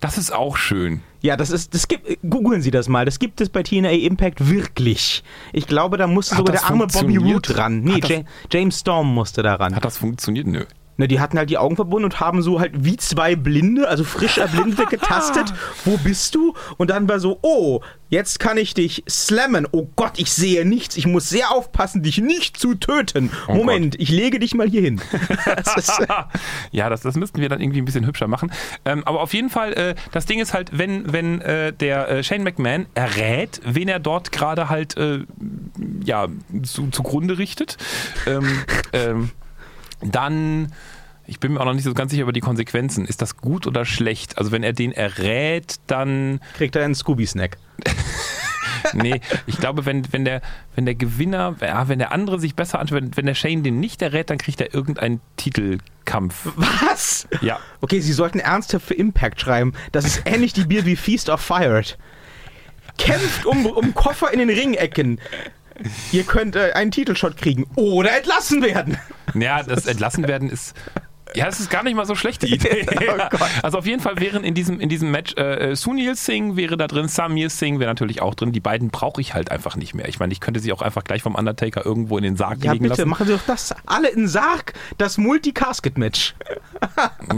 Das 0.00 0.18
ist 0.18 0.32
auch 0.32 0.56
schön. 0.56 1.02
Ja, 1.22 1.36
das 1.36 1.50
ist, 1.50 1.74
das 1.74 1.86
gibt, 1.88 2.18
googeln 2.28 2.62
Sie 2.62 2.70
das 2.70 2.88
mal. 2.88 3.04
Das 3.04 3.18
gibt 3.18 3.40
es 3.40 3.50
bei 3.50 3.62
TNA 3.62 3.90
Impact 3.90 4.48
wirklich. 4.48 5.22
Ich 5.52 5.66
glaube, 5.66 5.98
da 5.98 6.06
musste 6.06 6.32
Hat 6.32 6.38
sogar 6.38 6.56
der 6.56 6.64
arme 6.64 6.86
Bobby? 6.86 7.16
Root 7.18 7.56
ran. 7.58 7.80
Nee, 7.82 8.24
James 8.50 8.80
Storm 8.80 9.12
musste 9.12 9.42
da 9.42 9.56
ran. 9.56 9.76
Hat 9.76 9.84
das 9.84 9.98
funktioniert? 9.98 10.46
Nö. 10.46 10.64
Ne, 11.00 11.08
die 11.08 11.18
hatten 11.18 11.38
halt 11.38 11.48
die 11.48 11.56
Augen 11.56 11.76
verbunden 11.76 12.04
und 12.04 12.20
haben 12.20 12.42
so 12.42 12.60
halt 12.60 12.84
wie 12.84 12.98
zwei 12.98 13.34
Blinde, 13.34 13.88
also 13.88 14.04
frisch 14.04 14.36
Erblindete 14.36 14.84
getastet. 14.90 15.50
Wo 15.86 15.96
bist 15.96 16.34
du? 16.34 16.52
Und 16.76 16.90
dann 16.90 17.08
war 17.08 17.18
so, 17.20 17.38
oh, 17.40 17.80
jetzt 18.10 18.38
kann 18.38 18.58
ich 18.58 18.74
dich 18.74 19.02
slammen. 19.08 19.66
Oh 19.72 19.88
Gott, 19.96 20.18
ich 20.18 20.30
sehe 20.30 20.66
nichts. 20.66 20.98
Ich 20.98 21.06
muss 21.06 21.30
sehr 21.30 21.52
aufpassen, 21.52 22.02
dich 22.02 22.18
nicht 22.18 22.58
zu 22.58 22.74
töten. 22.74 23.30
Oh 23.48 23.54
Moment, 23.54 23.98
ich 23.98 24.10
lege 24.10 24.38
dich 24.38 24.52
mal 24.54 24.68
hier 24.68 24.82
hin. 24.82 25.00
Ja, 26.70 26.90
das, 26.90 27.00
das 27.00 27.14
müssten 27.16 27.40
wir 27.40 27.48
dann 27.48 27.62
irgendwie 27.62 27.80
ein 27.80 27.86
bisschen 27.86 28.06
hübscher 28.06 28.28
machen. 28.28 28.52
Ähm, 28.84 29.02
aber 29.04 29.22
auf 29.22 29.32
jeden 29.32 29.48
Fall, 29.48 29.72
äh, 29.72 29.94
das 30.12 30.26
Ding 30.26 30.38
ist 30.38 30.52
halt, 30.52 30.76
wenn, 30.76 31.10
wenn 31.10 31.40
äh, 31.40 31.72
der 31.72 32.10
äh, 32.10 32.22
Shane 32.22 32.42
McMahon 32.42 32.86
errät, 32.94 33.62
wen 33.64 33.88
er 33.88 34.00
dort 34.00 34.32
gerade 34.32 34.68
halt 34.68 34.98
äh, 34.98 35.20
ja, 36.04 36.26
zu, 36.62 36.88
zugrunde 36.88 37.38
richtet, 37.38 37.78
ähm, 38.26 38.64
ähm, 38.92 39.30
dann. 40.02 40.72
Ich 41.26 41.38
bin 41.38 41.52
mir 41.52 41.60
auch 41.60 41.64
noch 41.64 41.74
nicht 41.74 41.84
so 41.84 41.94
ganz 41.94 42.10
sicher 42.10 42.24
über 42.24 42.32
die 42.32 42.40
Konsequenzen. 42.40 43.04
Ist 43.04 43.22
das 43.22 43.36
gut 43.36 43.68
oder 43.68 43.84
schlecht? 43.84 44.36
Also 44.38 44.50
wenn 44.50 44.64
er 44.64 44.72
den 44.72 44.90
errät, 44.90 45.76
dann 45.86 46.40
kriegt 46.56 46.74
er 46.74 46.84
einen 46.84 46.96
Scooby-Snack. 46.96 47.56
nee, 48.94 49.20
ich 49.46 49.58
glaube, 49.58 49.86
wenn, 49.86 50.12
wenn, 50.12 50.24
der, 50.24 50.40
wenn 50.74 50.86
der 50.86 50.94
Gewinner, 50.94 51.54
ja, 51.60 51.88
wenn 51.88 51.98
der 51.98 52.12
andere 52.12 52.40
sich 52.40 52.56
besser 52.56 52.80
anschaut, 52.80 52.96
wenn, 52.96 53.16
wenn 53.16 53.26
der 53.26 53.34
Shane 53.34 53.62
den 53.62 53.80
nicht 53.80 54.02
errät, 54.02 54.30
dann 54.30 54.38
kriegt 54.38 54.60
er 54.60 54.74
irgendeinen 54.74 55.20
Titelkampf. 55.36 56.48
Was? 56.56 57.28
Ja. 57.42 57.60
Okay, 57.80 58.00
Sie 58.00 58.12
sollten 58.12 58.40
ernsthaft 58.40 58.86
für 58.86 58.94
Impact 58.94 59.40
schreiben. 59.40 59.72
Das 59.92 60.04
ist 60.04 60.22
ähnlich 60.24 60.52
die 60.52 60.64
Bier 60.64 60.84
wie 60.84 60.96
Feast 60.96 61.28
of 61.28 61.40
Fired. 61.40 61.96
Kämpft 62.98 63.46
um, 63.46 63.66
um 63.66 63.94
Koffer 63.94 64.32
in 64.32 64.40
den 64.40 64.50
Ringecken. 64.50 65.20
Ihr 66.12 66.24
könnt 66.24 66.56
äh, 66.56 66.72
einen 66.74 66.90
Titelshot 66.90 67.36
kriegen 67.36 67.66
oder 67.76 68.16
entlassen 68.16 68.62
werden. 68.62 68.96
Ja, 69.34 69.62
das 69.62 69.86
entlassen 69.86 70.26
werden 70.28 70.50
ist. 70.50 70.74
Ja, 71.36 71.46
das 71.46 71.60
ist 71.60 71.70
gar 71.70 71.84
nicht 71.84 71.94
mal 71.94 72.06
so 72.06 72.16
schlechte 72.16 72.46
Idee. 72.48 72.84
Oh 73.08 73.36
also 73.62 73.78
auf 73.78 73.86
jeden 73.86 74.00
Fall 74.02 74.18
wären 74.18 74.42
in 74.42 74.52
diesem, 74.54 74.80
in 74.80 74.88
diesem 74.88 75.12
Match 75.12 75.36
äh, 75.36 75.76
Sunil 75.76 76.16
Singh 76.16 76.56
wäre 76.56 76.76
da 76.76 76.88
drin, 76.88 77.06
Samir 77.06 77.50
Singh 77.50 77.78
wäre 77.78 77.88
natürlich 77.88 78.20
auch 78.20 78.34
drin. 78.34 78.50
Die 78.50 78.58
beiden 78.58 78.90
brauche 78.90 79.20
ich 79.20 79.32
halt 79.32 79.52
einfach 79.52 79.76
nicht 79.76 79.94
mehr. 79.94 80.08
Ich 80.08 80.18
meine, 80.18 80.32
ich 80.32 80.40
könnte 80.40 80.58
sie 80.58 80.72
auch 80.72 80.82
einfach 80.82 81.04
gleich 81.04 81.22
vom 81.22 81.36
Undertaker 81.36 81.86
irgendwo 81.86 82.16
in 82.18 82.24
den 82.24 82.34
Sarg 82.36 82.64
Ja, 82.64 82.72
legen 82.72 82.82
bitte, 82.82 83.02
lassen. 83.02 83.08
machen 83.08 83.26
Sie 83.28 83.32
doch 83.32 83.46
das 83.46 83.72
alle 83.86 84.08
in 84.08 84.26
Sarg. 84.26 84.72
Das 84.98 85.18
Multi-Casket-Match. 85.18 86.34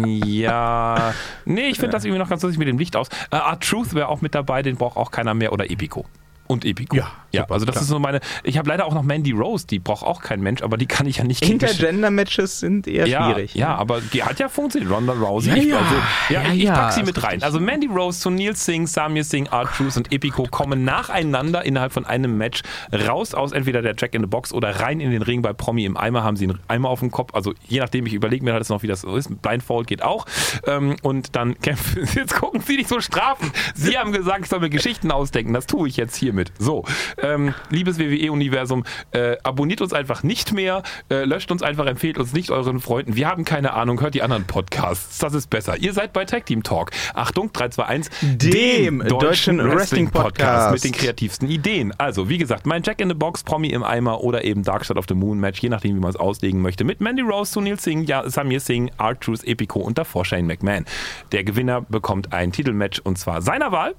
Ja. 0.06 1.12
Nee, 1.44 1.68
ich 1.68 1.76
finde 1.78 1.90
das 1.92 2.04
irgendwie 2.04 2.20
noch 2.20 2.28
ganz 2.30 2.42
lustig 2.42 2.58
mit 2.58 2.68
dem 2.68 2.78
Licht 2.78 2.96
aus. 2.96 3.08
Äh, 3.30 3.36
Art 3.36 3.62
Truth 3.68 3.94
wäre 3.94 4.08
auch 4.08 4.20
mit 4.22 4.34
dabei, 4.34 4.62
den 4.62 4.76
braucht 4.76 4.96
auch 4.96 5.10
keiner 5.10 5.34
mehr. 5.34 5.52
Oder 5.52 5.70
Epico. 5.70 6.06
Und 6.46 6.64
Epico. 6.64 6.96
Ja, 6.96 7.10
ja 7.32 7.42
super, 7.42 7.54
also 7.54 7.66
das 7.66 7.74
klar. 7.74 7.82
ist 7.82 7.88
so 7.88 7.98
meine. 7.98 8.20
Ich 8.44 8.58
habe 8.58 8.68
leider 8.68 8.86
auch 8.86 8.94
noch 8.94 9.02
Mandy 9.02 9.32
Rose, 9.32 9.66
die 9.66 9.78
braucht 9.78 10.04
auch 10.04 10.20
kein 10.22 10.40
Mensch, 10.40 10.62
aber 10.62 10.76
die 10.76 10.86
kann 10.86 11.06
ich 11.06 11.18
ja 11.18 11.24
nicht 11.24 11.42
Intergender-Matches 11.42 12.60
sind 12.60 12.86
eher 12.86 13.06
ja, 13.06 13.32
schwierig. 13.32 13.54
Ja, 13.54 13.74
aber 13.74 14.00
die 14.00 14.22
hat 14.22 14.38
ja 14.38 14.48
funktioniert. 14.48 14.92
Ronda 14.92 15.12
Rousey. 15.12 15.50
Ja, 15.50 15.56
ich, 15.56 15.64
ja. 15.66 15.78
Also, 15.78 15.94
ja, 16.28 16.42
Ja, 16.42 16.52
ich, 16.52 16.64
ich 16.64 16.68
pack 16.68 16.92
sie 16.92 17.02
mit 17.02 17.22
rein. 17.22 17.42
Also 17.42 17.60
Mandy 17.60 17.86
Rose, 17.86 18.20
Sunil 18.20 18.56
Singh, 18.56 18.86
Samir 18.86 19.24
Singh, 19.24 19.50
Art 19.50 19.74
Truth 19.76 19.96
und 19.96 20.12
Epico 20.12 20.44
kommen 20.50 20.84
nacheinander 20.84 21.64
innerhalb 21.64 21.92
von 21.92 22.06
einem 22.06 22.36
Match 22.36 22.62
raus 22.92 23.34
aus 23.34 23.52
entweder 23.52 23.82
der 23.82 23.94
Jack 23.96 24.14
in 24.14 24.22
the 24.22 24.26
Box 24.26 24.52
oder 24.52 24.80
rein 24.80 25.00
in 25.00 25.10
den 25.10 25.22
Ring 25.22 25.42
bei 25.42 25.52
Promi 25.52 25.84
im 25.84 25.96
Eimer. 25.96 26.22
Haben 26.22 26.36
sie 26.36 26.44
einen 26.44 26.60
Eimer 26.68 26.88
auf 26.90 27.00
dem 27.00 27.10
Kopf. 27.10 27.34
Also 27.34 27.54
je 27.66 27.80
nachdem, 27.80 28.06
ich 28.06 28.14
überlege 28.14 28.44
mir 28.44 28.58
das 28.58 28.68
noch, 28.68 28.82
wie 28.82 28.86
das 28.86 29.02
so 29.02 29.16
ist. 29.16 29.42
Blindfold 29.42 29.86
geht 29.86 30.02
auch. 30.02 30.26
Ähm, 30.66 30.96
und 31.02 31.36
dann 31.36 31.58
kämpfen. 31.60 32.08
Jetzt 32.14 32.34
gucken 32.34 32.60
Sie 32.60 32.76
nicht 32.76 32.88
so 32.88 33.00
strafend. 33.00 33.52
Sie 33.74 33.98
haben 33.98 34.12
gesagt, 34.12 34.42
ich 34.42 34.48
soll 34.48 34.60
mir 34.60 34.70
Geschichten 34.70 35.10
ausdenken. 35.10 35.52
Das 35.52 35.66
tue 35.66 35.88
ich 35.88 35.96
jetzt 35.96 36.16
hiermit. 36.16 36.52
So. 36.58 36.84
Ähm, 37.22 37.54
liebes 37.70 37.98
WWE-Universum, 37.98 38.84
äh, 39.12 39.36
abonniert 39.42 39.80
uns 39.80 39.92
einfach 39.92 40.22
nicht 40.22 40.52
mehr, 40.52 40.82
äh, 41.10 41.24
löscht 41.24 41.50
uns 41.50 41.62
einfach, 41.62 41.86
empfehlt 41.86 42.18
uns 42.18 42.32
nicht 42.32 42.50
euren 42.50 42.80
Freunden. 42.80 43.16
Wir 43.16 43.28
haben 43.28 43.44
keine 43.44 43.72
Ahnung, 43.74 44.00
hört 44.00 44.14
die 44.14 44.22
anderen 44.22 44.44
Podcasts. 44.44 45.18
Das 45.18 45.34
ist 45.34 45.48
besser. 45.50 45.76
Ihr 45.78 45.92
seid 45.92 46.12
bei 46.12 46.24
Tag 46.24 46.46
Team 46.46 46.62
Talk. 46.62 46.90
Achtung, 47.14 47.52
321, 47.52 48.38
Dem 48.38 49.00
deutschen 49.06 49.58
Wrestling-Podcast. 49.58 50.72
mit 50.72 50.84
den 50.84 50.92
kreativsten 50.92 51.48
Ideen. 51.48 51.92
Also, 51.98 52.28
wie 52.28 52.38
gesagt, 52.38 52.66
mein 52.66 52.82
Jack 52.82 53.00
in 53.00 53.08
the 53.08 53.14
Box, 53.14 53.42
Promi 53.42 53.68
im 53.68 53.82
Eimer 53.82 54.20
oder 54.22 54.44
eben 54.44 54.62
Dark 54.62 54.84
Side 54.84 54.98
of 54.98 55.06
the 55.08 55.14
Moon 55.14 55.38
Match, 55.38 55.60
je 55.60 55.68
nachdem, 55.68 55.96
wie 55.96 56.00
man 56.00 56.10
es 56.10 56.16
auslegen 56.16 56.60
möchte, 56.62 56.84
mit 56.84 57.00
Mandy 57.00 57.22
Rose, 57.22 57.52
Sunil 57.52 57.78
Singh, 57.78 58.06
ja, 58.08 58.28
Samir 58.28 58.60
Singh, 58.60 58.92
R-Truth, 58.98 59.44
Epico 59.44 59.80
und 59.80 59.98
davor 59.98 60.24
Shane 60.24 60.46
McMahon. 60.46 60.84
Der 61.32 61.44
Gewinner 61.44 61.82
bekommt 61.82 62.32
ein 62.32 62.52
Titelmatch 62.52 63.00
und 63.00 63.18
zwar 63.18 63.42
seiner 63.42 63.72
Wahl 63.72 63.94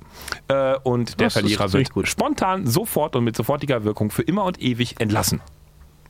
äh, 0.47 0.75
und 0.83 1.19
der 1.19 1.27
Das 1.27 1.33
Verlierer 1.33 1.71
wird 1.73 1.91
gut. 1.91 2.07
spontan, 2.07 2.65
sofort 2.67 3.12
und 3.15 3.23
mit 3.23 3.35
sofortiger 3.35 3.83
Wirkung 3.83 4.09
für 4.11 4.21
immer 4.23 4.43
und 4.45 4.61
ewig 4.61 4.99
entlassen. 4.99 5.41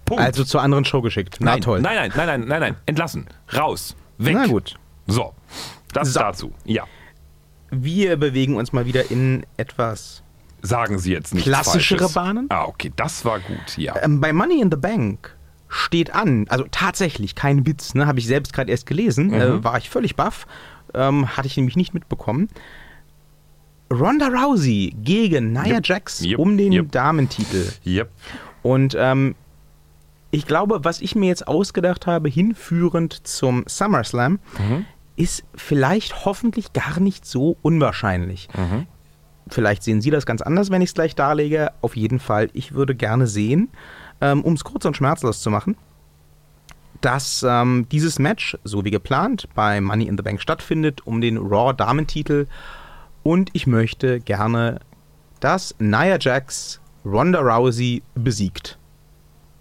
Punkt. 0.05 0.21
Also 0.23 0.43
zur 0.43 0.61
anderen 0.61 0.85
Show 0.85 1.01
geschickt. 1.01 1.37
Na 1.39 1.51
nein, 1.51 1.61
toll. 1.61 1.79
nein, 1.81 1.95
nein, 1.95 2.11
nein, 2.15 2.27
nein, 2.27 2.47
nein, 2.47 2.59
nein, 2.59 2.75
entlassen. 2.85 3.27
Raus. 3.55 3.95
Weg. 4.17 4.33
Na 4.35 4.47
gut. 4.47 4.75
So, 5.07 5.33
das 5.93 6.13
So. 6.13 6.19
dazu. 6.19 6.51
Ja. 6.65 6.83
Wir 7.71 8.17
bewegen 8.17 8.55
uns 8.55 8.73
mal 8.73 8.85
wieder 8.85 9.09
in 9.11 9.45
etwas. 9.57 10.21
Sagen 10.61 10.97
Sie 10.99 11.11
jetzt 11.11 11.33
nicht 11.33 11.43
Klassischere 11.43 11.99
Falsches. 11.99 12.13
Bahnen? 12.13 12.45
Ah, 12.49 12.65
okay, 12.65 12.91
das 12.95 13.25
war 13.25 13.39
gut, 13.39 13.77
ja. 13.77 13.95
Ähm, 14.01 14.21
bei 14.21 14.31
Money 14.31 14.61
in 14.61 14.69
the 14.71 14.77
Bank 14.77 15.35
steht 15.67 16.13
an, 16.13 16.45
also 16.49 16.65
tatsächlich, 16.69 17.33
kein 17.35 17.65
Witz, 17.65 17.95
ne, 17.95 18.05
habe 18.05 18.19
ich 18.19 18.27
selbst 18.27 18.53
gerade 18.53 18.69
erst 18.71 18.85
gelesen, 18.85 19.27
Mhm. 19.27 19.33
äh, 19.33 19.63
war 19.63 19.77
ich 19.77 19.89
völlig 19.89 20.15
baff, 20.15 20.45
ähm, 20.93 21.35
hatte 21.35 21.47
ich 21.47 21.57
nämlich 21.57 21.75
nicht 21.75 21.93
mitbekommen. 21.93 22.47
Ronda 23.91 24.27
Rousey 24.27 24.95
gegen 25.03 25.51
Nia 25.53 25.75
Yep, 25.75 25.85
Jax 25.87 26.21
yep, 26.23 26.39
um 26.39 26.57
den 26.57 26.71
yep. 26.73 26.91
Damentitel. 26.91 27.71
Yep. 27.85 28.09
Und 28.63 28.95
ähm, 28.97 29.35
ich 30.31 30.45
glaube, 30.47 30.79
was 30.83 30.99
ich 31.01 31.15
mir 31.15 31.27
jetzt 31.27 31.47
ausgedacht 31.47 32.07
habe, 32.07 32.27
hinführend 32.29 33.25
zum 33.27 33.63
SummerSlam, 33.67 34.39
Mhm. 34.57 34.85
ist 35.15 35.43
vielleicht 35.53 36.25
hoffentlich 36.25 36.73
gar 36.73 36.99
nicht 36.99 37.25
so 37.25 37.55
unwahrscheinlich. 37.61 38.47
Mhm. 38.57 38.87
Vielleicht 39.47 39.83
sehen 39.83 40.01
Sie 40.01 40.09
das 40.09 40.25
ganz 40.25 40.41
anders, 40.41 40.71
wenn 40.71 40.81
ich 40.81 40.89
es 40.89 40.93
gleich 40.95 41.13
darlege. 41.13 41.71
Auf 41.81 41.95
jeden 41.95 42.19
Fall, 42.19 42.49
ich 42.53 42.73
würde 42.73 42.95
gerne 42.95 43.27
sehen, 43.27 43.69
ähm, 44.21 44.41
um 44.41 44.53
es 44.53 44.63
kurz 44.63 44.85
und 44.85 44.97
schmerzlos 44.97 45.41
zu 45.41 45.51
machen, 45.51 45.75
dass 47.01 47.45
ähm, 47.47 47.85
dieses 47.91 48.17
Match, 48.17 48.57
so 48.63 48.85
wie 48.85 48.91
geplant, 48.91 49.49
bei 49.53 49.81
Money 49.81 50.05
in 50.05 50.17
the 50.17 50.23
Bank 50.23 50.41
stattfindet, 50.41 51.05
um 51.05 51.19
den 51.21 51.37
Raw-Damentitel. 51.37 52.47
Und 53.23 53.49
ich 53.53 53.67
möchte 53.67 54.19
gerne, 54.19 54.79
dass 55.39 55.75
Nia 55.79 56.17
Jax 56.19 56.79
Ronda 57.05 57.39
Rousey 57.39 58.01
besiegt. 58.15 58.77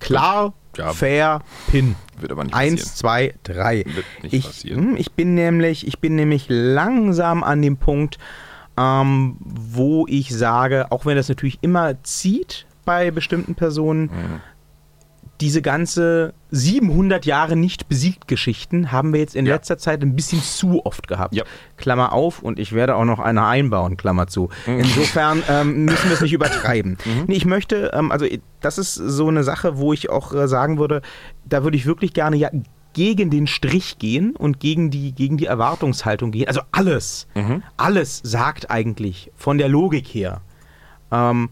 Klar, 0.01 0.53
Ja. 0.77 0.92
fair, 0.92 1.40
Pin. 1.68 1.94
Wird 2.18 2.33
aber 2.33 2.44
nicht 2.44 2.53
passieren. 2.53 2.79
Eins, 2.79 2.94
zwei, 2.96 3.35
drei. 3.44 3.85
Wird 3.87 4.05
nicht 4.22 4.33
ich, 4.33 4.44
passieren. 4.46 4.79
hm, 4.90 4.96
ich 4.96 5.12
bin 5.12 5.35
nämlich, 5.35 5.87
ich 5.87 5.98
bin 5.98 6.14
nämlich 6.16 6.46
langsam 6.48 7.42
an 7.44 7.62
dem 7.62 7.77
Punkt, 7.77 8.18
ähm, 8.77 9.37
wo 9.40 10.07
ich 10.09 10.35
sage, 10.35 10.90
auch 10.90 11.05
wenn 11.05 11.16
das 11.16 11.29
natürlich 11.29 11.59
immer 11.62 12.03
zieht 12.05 12.66
bei 12.85 13.11
bestimmten 13.11 13.55
Personen, 13.55 14.03
Mhm. 14.05 14.40
Diese 15.40 15.61
ganze 15.62 16.35
700 16.53 17.27
Jahre 17.27 17.57
nicht 17.57 17.88
besiegt 17.88 18.29
Geschichten 18.29 18.92
haben 18.92 19.12
wir 19.12 19.18
jetzt 19.21 19.35
in 19.35 19.47
Ja. 19.47 19.55
letzter 19.55 19.77
Zeit 19.79 20.03
ein 20.03 20.14
bisschen 20.14 20.40
zu 20.40 20.85
oft 20.87 21.09
gehabt. 21.09 21.35
Ja. 21.35 21.42
Klammer 21.77 22.12
auf 22.12 22.42
und 22.42 22.59
ich 22.61 22.73
werde 22.73 22.95
auch 22.95 23.05
noch 23.05 23.18
eine 23.18 23.45
einbauen, 23.45 23.97
Klammer 23.97 24.29
zu. 24.29 24.51
Mhm. 24.66 24.79
Insofern 24.81 25.42
ähm, 25.49 25.85
müssen 25.87 26.09
wir 26.09 26.14
es 26.14 26.21
nicht 26.21 26.33
übertreiben. 26.35 26.97
Nee, 27.27 27.35
ich 27.35 27.45
möchte, 27.45 27.90
ähm, 27.92 28.12
also 28.12 28.27
das 28.61 28.79
ist 28.79 28.95
so 28.95 29.27
eine 29.29 29.42
Sache, 29.42 29.79
wo 29.79 29.92
ich 29.92 30.11
auch 30.11 30.33
äh, 30.33 30.47
sagen 30.47 30.79
würde, 30.79 31.03
da 31.45 31.64
würde 31.64 31.77
ich 31.77 31.87
wirklich 31.87 32.12
gerne 32.12 32.37
ja 32.37 32.51
gegen 32.92 33.31
den 33.31 33.47
Strich 33.47 33.99
gehen 33.99 34.37
und 34.37 34.61
gegen 34.61 34.90
die, 34.90 35.12
gegen 35.12 35.38
die 35.38 35.47
Erwartungshaltung 35.47 36.31
gehen. 36.31 36.47
Also 36.47 36.61
alles, 36.71 37.27
Mhm. 37.35 37.62
alles 37.79 38.21
sagt 38.23 38.71
eigentlich 38.71 39.33
von 39.35 39.59
der 39.59 39.68
Logik 39.71 40.07
her, 40.07 40.42
ähm, 41.11 41.49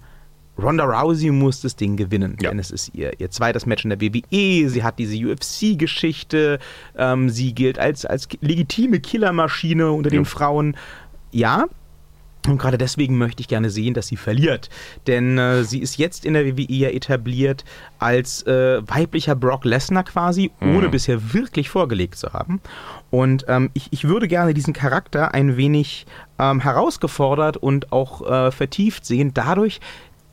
Ronda 0.61 0.85
Rousey 0.85 1.31
muss 1.31 1.61
das 1.61 1.77
Ding 1.77 1.97
gewinnen, 1.97 2.37
Ja. 2.41 2.51
denn 2.51 2.59
es 2.59 2.71
ist 2.71 2.93
ihr, 2.95 3.19
ihr 3.19 3.31
zweites 3.31 3.67
Match 3.67 3.85
in 3.85 3.91
der 3.91 4.01
WWE. 4.01 4.69
Sie 4.69 4.83
hat 4.83 4.99
diese 4.99 5.17
UFC-Geschichte. 5.27 6.59
Ähm, 6.97 7.31
sie 7.31 7.55
gilt 7.55 7.79
als, 7.79 8.05
als 8.05 8.29
legitime 8.41 9.01
Killermaschine 9.01 9.91
unter 9.91 10.11
den 10.11 10.21
Jo. 10.21 10.25
Frauen. 10.25 10.77
Ja. 11.33 11.67
Und 12.49 12.57
gerade 12.57 12.79
deswegen 12.79 13.19
möchte 13.19 13.43
ich 13.43 13.49
gerne 13.49 13.69
sehen, 13.69 13.93
dass 13.93 14.07
sie 14.07 14.17
verliert. 14.17 14.71
Denn 15.07 15.37
äh, 15.37 15.63
sie 15.63 15.81
ist 15.81 15.99
jetzt 15.99 16.25
in 16.25 16.33
der 16.33 16.47
WWE 16.47 16.73
ja 16.73 16.89
etabliert 16.89 17.67
als 17.99 18.43
äh, 18.47 18.81
weiblicher 18.89 19.35
Brock 19.37 19.67
Lesnar 19.67 20.05
quasi, 20.05 20.51
ohne 20.63 20.89
bisher 20.89 21.35
wirklich 21.35 21.69
vorgelegt 21.69 22.17
zu 22.17 22.33
haben. 22.33 22.63
Und 23.11 23.45
ähm, 23.49 23.69
ich, 23.75 23.89
ich 23.91 24.05
würde 24.05 24.27
gerne 24.27 24.55
diesen 24.55 24.73
Charakter 24.73 25.35
ein 25.35 25.59
wenig 25.59 26.07
ähm, 26.39 26.61
herausgefordert 26.61 27.59
und 27.59 27.93
auch 27.93 28.27
äh, 28.27 28.51
vertieft 28.51 29.05
sehen, 29.05 29.33
dadurch, 29.35 29.81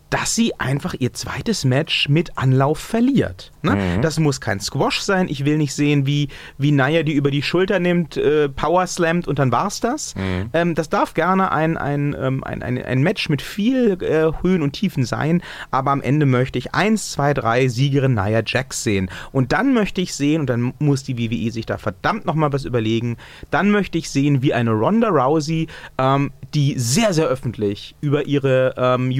dass 0.10 0.36
sie 0.36 0.58
einfach 0.60 0.96
ihr 0.98 1.14
zweites 1.14 1.66
Match 1.66 2.10
mit 2.10 2.38
Anlauf 2.38 2.80
verliert. 2.80 3.52
Ne? 3.62 4.00
Das 4.02 4.20
muss 4.20 4.40
kein 4.40 4.60
Squash 4.60 5.02
sein. 5.02 5.28
Ich 5.30 5.46
will 5.46 5.58
nicht 5.58 5.74
sehen, 5.74 6.06
wie, 6.06 6.30
wie 6.58 6.72
Naya 6.72 7.04
die 7.04 7.14
über 7.14 7.32
die 7.32 7.42
Schulter 7.42 7.80
nimmt, 7.80 8.18
äh, 8.18 8.48
Power 8.50 8.88
slammt 8.88 9.28
und 9.28 9.40
dann 9.40 9.52
war's 9.52 9.80
das. 9.80 10.14
Ähm, 10.54 10.76
das 10.76 10.90
darf 10.90 11.14
gerne 11.14 11.52
ein, 11.52 11.78
ein, 11.78 12.16
ähm, 12.20 12.44
ein, 12.44 12.64
ein, 12.64 12.82
ein 12.82 13.02
Match 13.02 13.30
mit 13.30 13.42
viel 13.42 13.98
äh, 14.02 14.32
Höhen 14.42 14.62
und 14.62 14.74
Tiefen 14.74 15.06
sein, 15.06 15.42
aber 15.72 15.92
am 15.92 16.02
Ende 16.02 16.26
möchte 16.26 16.58
ich 16.58 16.74
1, 16.74 17.12
2, 17.12 17.34
3 17.34 17.68
Siegerin 17.68 18.14
Nia 18.14 18.42
Jax 18.46 18.84
sehen. 18.84 19.10
Und 19.32 19.52
dann 19.52 19.74
möchte 19.74 20.02
ich 20.02 20.14
sehen, 20.14 20.42
und 20.42 20.50
dann 20.50 20.74
muss 20.80 21.04
die 21.04 21.18
WWE 21.18 21.52
sich 21.52 21.66
da 21.66 21.78
verdammt 21.78 22.26
nochmal 22.26 22.54
was 22.54 22.66
überlegen, 22.66 23.18
dann 23.52 23.72
möchte 23.72 23.98
ich 23.98 24.10
sehen, 24.10 24.42
wie 24.42 24.54
eine 24.54 24.72
Ronda 24.72 25.10
Rousey, 25.10 25.68
ähm, 25.98 26.32
die 26.54 26.76
sehr, 26.78 27.14
sehr 27.14 27.28
öffentlich 27.28 27.96
über 28.02 28.26
ihre 28.26 28.74
ähm, 28.78 29.12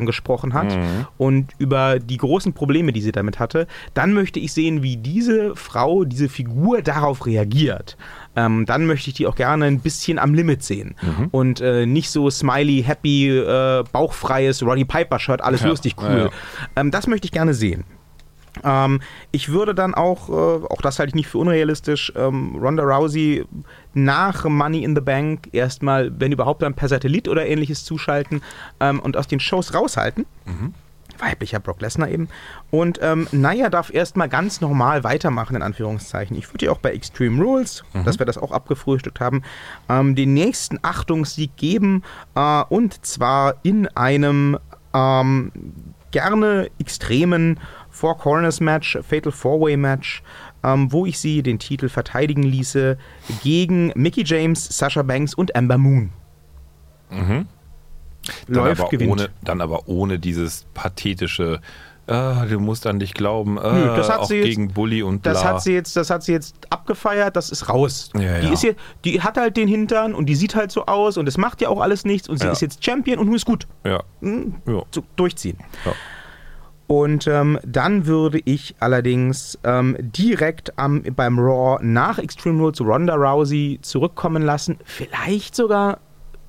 UFC-Niederlagen 0.00 0.06
gesprochen 0.06 0.54
hat 0.54 0.76
und 1.18 1.48
über 1.58 1.98
die 1.98 2.16
großen 2.16 2.52
Probleme, 2.52 2.92
die 2.92 3.00
sie 3.00 3.12
damit 3.12 3.38
hatte, 3.38 3.66
dann 3.94 4.12
möchte 4.12 4.40
ich 4.40 4.52
sehen, 4.52 4.82
wie 4.82 4.96
diese 4.96 5.54
Frau, 5.56 6.04
diese 6.04 6.28
Figur 6.28 6.82
darauf 6.82 7.26
reagiert. 7.26 7.96
Ähm, 8.36 8.64
dann 8.66 8.86
möchte 8.86 9.10
ich 9.10 9.14
die 9.14 9.26
auch 9.26 9.34
gerne 9.34 9.66
ein 9.66 9.80
bisschen 9.80 10.18
am 10.18 10.34
Limit 10.34 10.62
sehen. 10.62 10.94
Und 11.32 11.60
äh, 11.60 11.84
nicht 11.86 12.10
so 12.10 12.30
smiley, 12.30 12.82
happy, 12.82 13.28
äh, 13.38 13.84
bauchfreies 13.92 14.62
Roddy 14.62 14.84
Piper-Shirt, 14.84 15.40
alles 15.40 15.62
Ja, 15.62 15.68
lustig, 15.68 15.94
ja, 16.00 16.08
cool. 16.08 16.18
ja. 16.18 16.80
Ähm, 16.80 16.90
das 16.90 17.06
möchte 17.06 17.24
ich 17.26 17.32
gerne 17.32 17.54
sehen. 17.54 17.84
Ähm, 18.64 19.00
ich 19.32 19.50
würde 19.50 19.74
dann 19.74 19.94
auch, 19.94 20.28
äh, 20.28 20.32
auch 20.66 20.82
das 20.82 20.98
halte 20.98 21.10
ich 21.10 21.14
nicht 21.14 21.28
für 21.28 21.38
unrealistisch, 21.38 22.12
ähm, 22.16 22.56
Ronda 22.56 22.82
Rousey 22.82 23.44
nach 23.94 24.44
Money 24.44 24.84
in 24.84 24.94
the 24.94 25.00
Bank 25.00 25.48
erstmal, 25.52 26.12
wenn 26.18 26.32
überhaupt, 26.32 26.62
dann 26.62 26.74
per 26.74 26.88
Satellit 26.88 27.28
oder 27.28 27.46
ähnliches 27.46 27.84
zuschalten 27.84 28.42
ähm, 28.80 29.00
und 29.00 29.16
aus 29.16 29.26
den 29.26 29.40
Shows 29.40 29.74
raushalten. 29.74 30.26
Weiblicher 31.18 31.60
Brock 31.60 31.80
Lesnar 31.80 32.08
eben. 32.08 32.28
Und 32.70 32.98
ähm, 33.02 33.28
Naya 33.32 33.68
darf 33.68 33.92
erstmal 33.92 34.28
ganz 34.28 34.60
normal 34.60 35.04
weitermachen, 35.04 35.56
in 35.56 35.62
Anführungszeichen. 35.62 36.36
Ich 36.36 36.52
würde 36.52 36.66
ihr 36.66 36.72
auch 36.72 36.78
bei 36.78 36.92
Extreme 36.92 37.42
Rules, 37.42 37.84
dass 38.04 38.18
wir 38.18 38.26
das 38.26 38.38
auch 38.38 38.52
abgefrühstückt 38.52 39.20
haben, 39.20 39.42
ähm, 39.88 40.14
den 40.14 40.34
nächsten 40.34 40.78
Achtungssieg 40.82 41.56
geben. 41.56 42.02
Äh, 42.34 42.62
und 42.68 43.04
zwar 43.04 43.56
in 43.62 43.86
einem 43.88 44.58
ähm, 44.94 45.52
gerne 46.10 46.70
extremen 46.78 47.60
Four 48.00 48.16
Corners 48.16 48.60
Match, 48.60 48.98
Fatal 49.06 49.30
Four 49.30 49.60
Way 49.60 49.76
Match, 49.76 50.22
ähm, 50.64 50.90
wo 50.90 51.04
ich 51.04 51.18
sie 51.18 51.42
den 51.42 51.58
Titel 51.58 51.90
verteidigen 51.90 52.42
ließe 52.42 52.96
gegen 53.42 53.92
Mickey 53.94 54.22
James, 54.24 54.66
Sasha 54.74 55.02
Banks 55.02 55.34
und 55.34 55.54
Amber 55.54 55.76
Moon. 55.76 56.10
Dann 57.10 57.46
Läuft, 58.48 58.80
aber, 58.80 58.90
gewinnt. 58.90 59.12
ohne, 59.12 59.28
dann 59.42 59.60
aber 59.60 59.88
ohne 59.88 60.18
dieses 60.18 60.64
pathetische, 60.74 61.60
ah, 62.06 62.44
du 62.46 62.58
musst 62.60 62.86
an 62.86 62.98
dich 63.00 63.14
glauben, 63.14 63.58
ah, 63.58 63.72
Nö, 63.72 63.96
das 63.96 64.08
hat 64.10 64.26
sie 64.26 64.36
jetzt- 64.36 64.46
gegen 64.46 64.68
Bully 64.68 65.02
und 65.02 65.26
Das 65.26 65.40
bla. 65.42 65.50
hat 65.54 65.62
sie 65.62 65.72
jetzt, 65.72 65.96
das 65.96 66.10
hat 66.10 66.22
sie 66.22 66.32
jetzt 66.32 66.54
abgefeiert, 66.70 67.34
das 67.36 67.50
ist 67.50 67.68
raus. 67.68 68.10
Ja, 68.14 68.40
die, 68.40 68.46
ja. 68.46 68.52
ist 68.52 68.60
hier, 68.60 68.76
die 69.04 69.20
hat 69.22 69.36
halt 69.36 69.56
den 69.56 69.68
Hintern 69.68 70.14
und 70.14 70.26
die 70.26 70.34
sieht 70.34 70.54
halt 70.54 70.70
so 70.70 70.86
aus 70.86 71.16
und 71.16 71.26
es 71.28 71.36
macht 71.38 71.60
ja 71.60 71.68
auch 71.68 71.80
alles 71.80 72.04
nichts 72.04 72.28
und 72.28 72.38
sie 72.38 72.46
Ja. 72.46 72.52
ist 72.52 72.60
jetzt 72.62 72.84
Champion 72.84 73.18
und 73.18 73.26
nun 73.26 73.34
ist 73.36 73.46
gut. 73.46 73.66
ja. 73.84 74.02
Hm, 74.20 74.54
Ja. 74.66 74.82
so, 74.90 75.02
durchziehen. 75.16 75.58
Ja. 75.84 75.92
Und 76.90 77.28
ähm, 77.28 77.56
dann 77.64 78.06
würde 78.06 78.40
ich 78.44 78.74
allerdings 78.80 79.56
ähm, 79.62 79.96
direkt 80.00 80.76
am, 80.76 81.04
beim 81.14 81.38
Raw 81.38 81.78
nach 81.84 82.18
Extreme 82.18 82.60
Rules 82.60 82.80
Ronda 82.80 83.14
Rousey 83.14 83.78
zurückkommen 83.80 84.42
lassen. 84.42 84.76
Vielleicht 84.84 85.54
sogar 85.54 86.00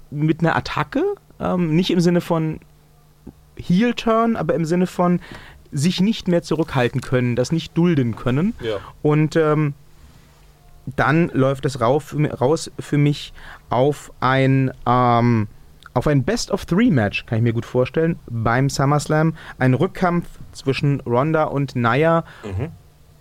mit 0.09 0.39
einer 0.39 0.55
Attacke. 0.55 1.03
Ähm, 1.39 1.75
nicht 1.75 1.91
im 1.91 1.99
Sinne 1.99 2.21
von 2.21 2.59
Heel-Turn, 3.55 4.35
aber 4.35 4.55
im 4.55 4.65
Sinne 4.65 4.87
von 4.87 5.19
sich 5.71 6.01
nicht 6.01 6.27
mehr 6.27 6.41
zurückhalten 6.41 7.01
können, 7.01 7.35
das 7.35 7.51
nicht 7.51 7.77
dulden 7.77 8.15
können. 8.15 8.55
Ja. 8.61 8.77
Und 9.03 9.35
ähm, 9.35 9.75
dann 10.87 11.29
läuft 11.35 11.67
es 11.67 11.79
raus 11.79 12.71
für 12.79 12.97
mich 12.97 13.31
auf 13.69 14.11
ein, 14.21 14.71
ähm, 14.87 15.47
auf 15.93 16.07
ein 16.07 16.23
Best-of-Three-Match 16.23 17.25
kann 17.25 17.39
ich 17.39 17.43
mir 17.43 17.53
gut 17.53 17.65
vorstellen 17.65 18.17
beim 18.29 18.69
SummerSlam. 18.69 19.35
Ein 19.59 19.73
Rückkampf 19.73 20.27
zwischen 20.53 21.01
Ronda 21.01 21.43
und 21.45 21.75
Naya. 21.75 22.23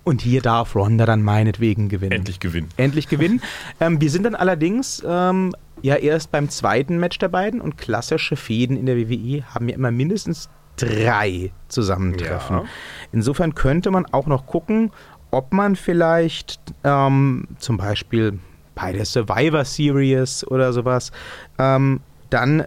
Und 0.04 0.22
hier 0.22 0.40
darf 0.40 0.74
Ronda 0.74 1.04
dann 1.04 1.22
meinetwegen 1.22 1.88
gewinnen. 1.88 2.12
Endlich 2.12 2.40
gewinnen. 2.40 2.68
Endlich 2.76 3.08
gewinnen. 3.08 3.42
ähm, 3.80 4.00
wir 4.00 4.10
sind 4.10 4.24
dann 4.24 4.34
allerdings 4.34 5.02
ähm, 5.06 5.54
ja 5.82 5.96
erst 5.96 6.30
beim 6.30 6.48
zweiten 6.48 6.98
Match 6.98 7.18
der 7.18 7.28
beiden 7.28 7.60
und 7.60 7.76
klassische 7.76 8.36
Fäden 8.36 8.76
in 8.76 8.86
der 8.86 8.96
WWE 8.96 9.44
haben 9.54 9.68
ja 9.68 9.74
immer 9.74 9.90
mindestens 9.90 10.48
drei 10.76 11.52
Zusammentreffen. 11.68 12.56
Ja. 12.56 12.64
Insofern 13.12 13.54
könnte 13.54 13.90
man 13.90 14.06
auch 14.06 14.26
noch 14.26 14.46
gucken, 14.46 14.90
ob 15.30 15.52
man 15.52 15.76
vielleicht 15.76 16.60
ähm, 16.84 17.46
zum 17.58 17.76
Beispiel 17.76 18.38
bei 18.74 18.92
der 18.92 19.04
Survivor 19.04 19.64
Series 19.64 20.46
oder 20.46 20.72
sowas 20.72 21.12
ähm, 21.58 22.00
dann 22.30 22.64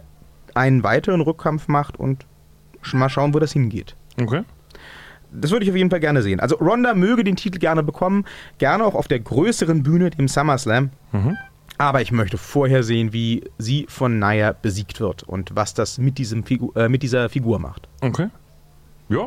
einen 0.54 0.82
weiteren 0.84 1.20
Rückkampf 1.20 1.68
macht 1.68 1.98
und 1.98 2.26
mal 2.92 3.08
schauen, 3.08 3.34
wo 3.34 3.38
das 3.38 3.52
hingeht. 3.52 3.96
Okay. 4.20 4.42
Das 5.32 5.50
würde 5.50 5.64
ich 5.64 5.70
auf 5.70 5.76
jeden 5.76 5.90
Fall 5.90 6.00
gerne 6.00 6.22
sehen. 6.22 6.38
Also 6.38 6.56
Ronda 6.56 6.94
möge 6.94 7.24
den 7.24 7.34
Titel 7.34 7.58
gerne 7.58 7.82
bekommen, 7.82 8.24
gerne 8.58 8.84
auch 8.84 8.94
auf 8.94 9.08
der 9.08 9.18
größeren 9.18 9.82
Bühne, 9.82 10.10
dem 10.10 10.28
SummerSlam. 10.28 10.90
Mhm. 11.12 11.36
Aber 11.76 12.00
ich 12.02 12.12
möchte 12.12 12.38
vorher 12.38 12.84
sehen, 12.84 13.12
wie 13.12 13.42
sie 13.58 13.86
von 13.88 14.20
Naya 14.20 14.52
besiegt 14.52 15.00
wird 15.00 15.24
und 15.24 15.50
was 15.56 15.74
das 15.74 15.98
mit, 15.98 16.18
diesem 16.18 16.44
Figu 16.44 16.70
äh, 16.76 16.88
mit 16.88 17.02
dieser 17.02 17.28
Figur 17.28 17.58
macht. 17.58 17.88
Okay. 18.00 18.28
Ja. 19.08 19.26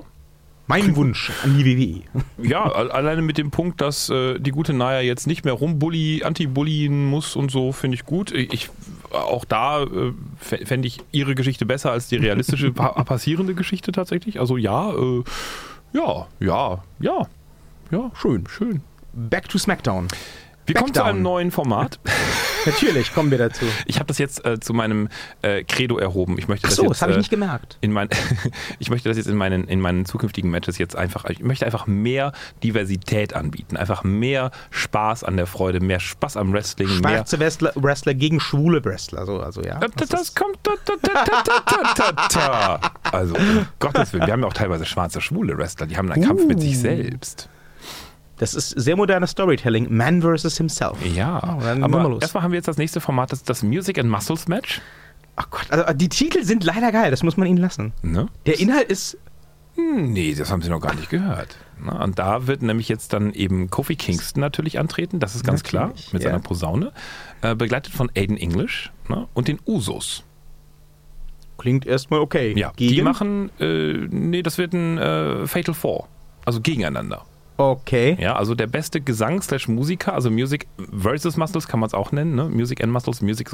Mein 0.68 0.96
Wunsch 0.96 1.32
an 1.44 1.58
die 1.58 1.66
WWE. 1.66 2.22
Ja, 2.48 2.64
al- 2.72 2.92
alleine 2.92 3.22
mit 3.22 3.38
dem 3.38 3.52
Punkt, 3.52 3.82
dass 3.82 4.10
äh, 4.10 4.40
die 4.40 4.52
gute 4.52 4.74
Naya 4.74 5.02
jetzt 5.02 5.28
nicht 5.28 5.44
mehr 5.44 5.54
rumbully, 5.54 6.24
anti-bullien 6.24 7.06
muss 7.06 7.36
und 7.36 7.52
so, 7.52 7.72
finde 7.74 7.96
ich 7.96 8.06
gut. 8.06 8.32
Ich, 8.32 8.70
auch 9.12 9.46
da 9.46 9.84
äh, 9.84 10.14
fände 10.40 10.88
ich 10.88 11.00
ihre 11.12 11.36
Geschichte 11.36 11.66
besser 11.66 11.92
als 11.92 12.08
die 12.08 12.18
realistische 12.18 12.72
pa 12.74 13.04
passierende 13.04 13.56
Geschichte 13.56 13.92
tatsächlich. 13.92 14.40
Also 14.40 14.58
ja, 14.58 14.92
äh, 14.92 15.24
ja, 15.94 16.28
ja, 16.40 16.84
ja, 17.00 17.28
ja, 17.92 18.12
schön, 18.16 18.46
schön. 18.48 18.82
Back 19.14 19.50
to 19.50 19.58
SmackDown. 19.58 20.08
Wir 20.68 20.76
kommen 20.76 20.94
zu 20.94 21.00
Backdown. 21.00 21.16
einem 21.16 21.22
neuen 21.24 21.52
Format. 21.52 22.00
Natürlich, 22.66 23.14
kommen 23.14 23.32
wir 23.32 23.38
dazu. 23.38 23.64
Ich 23.86 23.96
habe 23.96 24.08
das 24.08 24.18
jetzt 24.18 24.46
äh, 24.46 24.60
zu 24.60 24.74
meinem 24.74 25.08
äh, 25.42 25.64
Credo 25.64 25.98
erhoben. 25.98 26.38
Ich 26.38 26.50
möchte 26.50 26.66
Ach 26.68 26.70
das 26.70 26.76
so, 26.76 26.84
jetzt, 26.84 26.92
das 26.92 27.02
habe 27.02 27.12
ich 27.14 27.18
äh, 27.18 27.20
nicht 27.20 27.30
gemerkt. 27.30 27.78
in 27.80 27.94
mein, 27.94 28.10
ich 28.80 28.90
möchte 28.90 29.08
das 29.08 29.16
jetzt 29.18 29.28
in 29.28 29.38
meinen, 29.38 29.64
in 29.70 29.80
meinen 29.80 30.06
zukünftigen 30.06 30.52
Matches 30.52 30.78
jetzt 30.78 30.96
einfach, 30.98 31.24
ich 31.26 31.40
möchte 31.40 31.66
einfach 31.66 31.88
mehr 31.88 32.34
Diversität 32.64 33.34
anbieten, 33.34 33.78
einfach 33.78 34.04
mehr 34.04 34.52
Spaß 34.72 35.24
an 35.24 35.38
der 35.38 35.48
Freude, 35.48 35.80
mehr 35.80 36.02
Spaß 36.02 36.36
am 36.36 36.52
Wrestling, 36.52 36.90
mehr. 36.90 36.98
Schwarze 36.98 37.40
Wrestler, 37.40 37.72
Wrestler 37.76 38.14
gegen 38.16 38.42
schwule 38.42 38.84
Wrestler, 38.84 39.26
so, 39.26 39.40
also 39.40 39.62
ja. 39.62 39.80
Äh, 39.82 39.88
Das, 39.96 40.10
das 40.10 40.36
kommt. 40.36 40.58
Da, 40.64 40.74
da, 40.84 40.94
da, 41.02 41.24
da, 41.24 41.44
da, 41.44 41.94
da, 41.96 42.12
da, 42.12 42.28
da. 42.34 42.92
Also, 43.12 43.36
um 43.36 43.66
Gottes 43.80 44.12
Willen, 44.12 44.26
wir 44.26 44.34
haben 44.34 44.42
ja 44.42 44.48
auch 44.48 44.54
teilweise 44.54 44.86
schwarze, 44.86 45.22
schwule 45.22 45.58
Wrestler, 45.58 45.88
die 45.88 45.96
haben 45.96 46.12
einen 46.12 46.26
Kampf 46.26 46.46
mit 46.46 46.60
sich 46.60 46.78
selbst. 46.78 47.48
Das 48.38 48.54
ist 48.54 48.70
sehr 48.70 48.96
modernes 48.96 49.32
Storytelling. 49.32 49.88
Man 49.96 50.22
versus 50.22 50.58
himself. 50.58 50.98
Ja, 51.06 51.38
Oh, 51.58 51.62
dann 51.62 51.80
machen 51.80 51.92
wir 51.94 52.00
aber 52.02 52.10
los. 52.10 52.22
erstmal 52.22 52.44
haben 52.44 52.52
wir 52.52 52.58
jetzt 52.58 52.68
das 52.68 52.78
nächste 52.78 53.02
Format, 53.02 53.32
das, 53.32 53.44
das 53.44 53.64
Music 53.64 53.98
and 54.00 54.10
Muscles 54.10 54.48
Match. 54.48 54.82
Ach 55.36 55.50
Gott, 55.50 55.70
also 55.72 55.94
die 55.94 56.10
Titel 56.10 56.44
sind 56.44 56.64
leider 56.64 56.92
geil, 56.92 57.12
das 57.12 57.24
muss 57.24 57.38
man 57.38 57.48
ihnen 57.48 57.58
lassen. 57.58 57.94
Ne? 58.02 58.28
Der 58.46 58.60
Inhalt 58.60 58.90
ist. 58.90 59.18
Hm, 59.76 60.12
Nee, 60.14 60.34
das 60.34 60.50
haben 60.52 60.64
sie 60.64 60.70
noch 60.70 60.80
gar 60.82 60.96
nicht 60.96 61.10
gehört. 61.12 61.56
Na, 61.80 62.04
und 62.04 62.18
da 62.18 62.48
wird 62.48 62.64
nämlich 62.64 62.90
jetzt 62.90 63.14
dann 63.14 63.32
eben 63.34 63.70
Kofi 63.70 63.96
Kingston 63.96 64.42
natürlich 64.42 64.80
antreten, 64.80 65.20
das 65.20 65.36
ist 65.36 65.44
ganz 65.46 65.62
Natürlich, 65.64 66.06
klar, 66.06 66.14
mit 66.14 66.24
ja. 66.24 66.30
seiner 66.30 66.42
Posaune, 66.42 66.92
äh, 67.44 67.54
begleitet 67.54 67.94
von 67.94 68.10
Aiden 68.18 68.36
English 68.38 68.92
ne, 69.10 69.28
und 69.36 69.48
den 69.48 69.60
Usos. 69.68 70.24
Klingt 71.60 71.86
erstmal 71.86 72.20
okay. 72.22 72.54
Ja, 72.58 72.72
Gegen? 72.76 72.94
die 72.96 73.02
machen, 73.04 73.52
äh, 73.60 73.94
nee, 74.10 74.42
das 74.42 74.58
wird 74.58 74.74
ein 74.74 74.98
äh, 74.98 75.46
Fatal 75.46 75.76
Four, 75.76 76.08
also 76.46 76.62
gegeneinander. 76.62 77.24
Okay. 77.58 78.16
Ja, 78.20 78.36
also 78.36 78.54
der 78.54 78.68
beste 78.68 79.02
Gesang 79.02 79.42
slash 79.42 79.68
Musiker, 79.68 80.14
also 80.14 80.30
Music 80.30 80.68
versus 80.96 81.38
Muscles 81.38 81.68
kann 81.68 81.80
man 81.80 81.88
es 81.88 81.96
auch 81.96 82.12
nennen, 82.12 82.36
ne? 82.36 82.44
Music 82.46 82.84
and 82.84 82.94
Muscles, 82.94 83.22
Music 83.22 83.50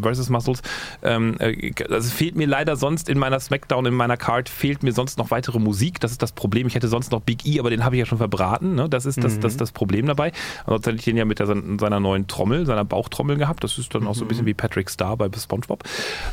versus 0.00 0.30
Muscles. 0.30 0.62
Ähm, 1.02 1.36
äh, 1.38 1.72
also 1.90 2.08
es 2.08 2.12
fehlt 2.12 2.36
mir 2.36 2.46
leider 2.46 2.76
sonst 2.76 3.08
in 3.10 3.18
meiner 3.18 3.38
Smackdown, 3.38 3.84
in 3.84 3.94
meiner 3.94 4.16
Card, 4.16 4.48
fehlt 4.48 4.82
mir 4.82 4.92
sonst 4.92 5.18
noch 5.18 5.30
weitere 5.30 5.58
Musik. 5.58 6.00
Das 6.00 6.10
ist 6.10 6.22
das 6.22 6.32
Problem. 6.32 6.66
Ich 6.66 6.74
hätte 6.74 6.88
sonst 6.88 7.12
noch 7.12 7.20
Big 7.20 7.44
E, 7.46 7.60
aber 7.60 7.68
den 7.68 7.84
habe 7.84 7.96
ich 7.96 8.00
ja 8.00 8.06
schon 8.06 8.18
verbraten. 8.18 8.74
Ne? 8.74 8.88
Das 8.88 9.04
ist 9.04 9.22
das, 9.22 9.38
das, 9.38 9.58
das 9.58 9.72
Problem 9.72 10.06
dabei. 10.06 10.32
Ansonsten 10.64 10.90
hätte 10.90 10.98
ich 11.00 11.04
den 11.04 11.16
ja 11.18 11.26
mit 11.26 11.38
der, 11.38 11.46
seiner 11.46 12.00
neuen 12.00 12.26
Trommel, 12.26 12.64
seiner 12.64 12.84
Bauchtrommel 12.84 13.36
gehabt. 13.36 13.62
Das 13.62 13.76
ist 13.76 13.94
dann 13.94 14.06
auch 14.06 14.14
so 14.14 14.24
ein 14.24 14.28
bisschen 14.28 14.46
wie 14.46 14.54
Patrick 14.54 14.88
Star 14.88 15.16
bei 15.18 15.28
SpongeBob. 15.36 15.84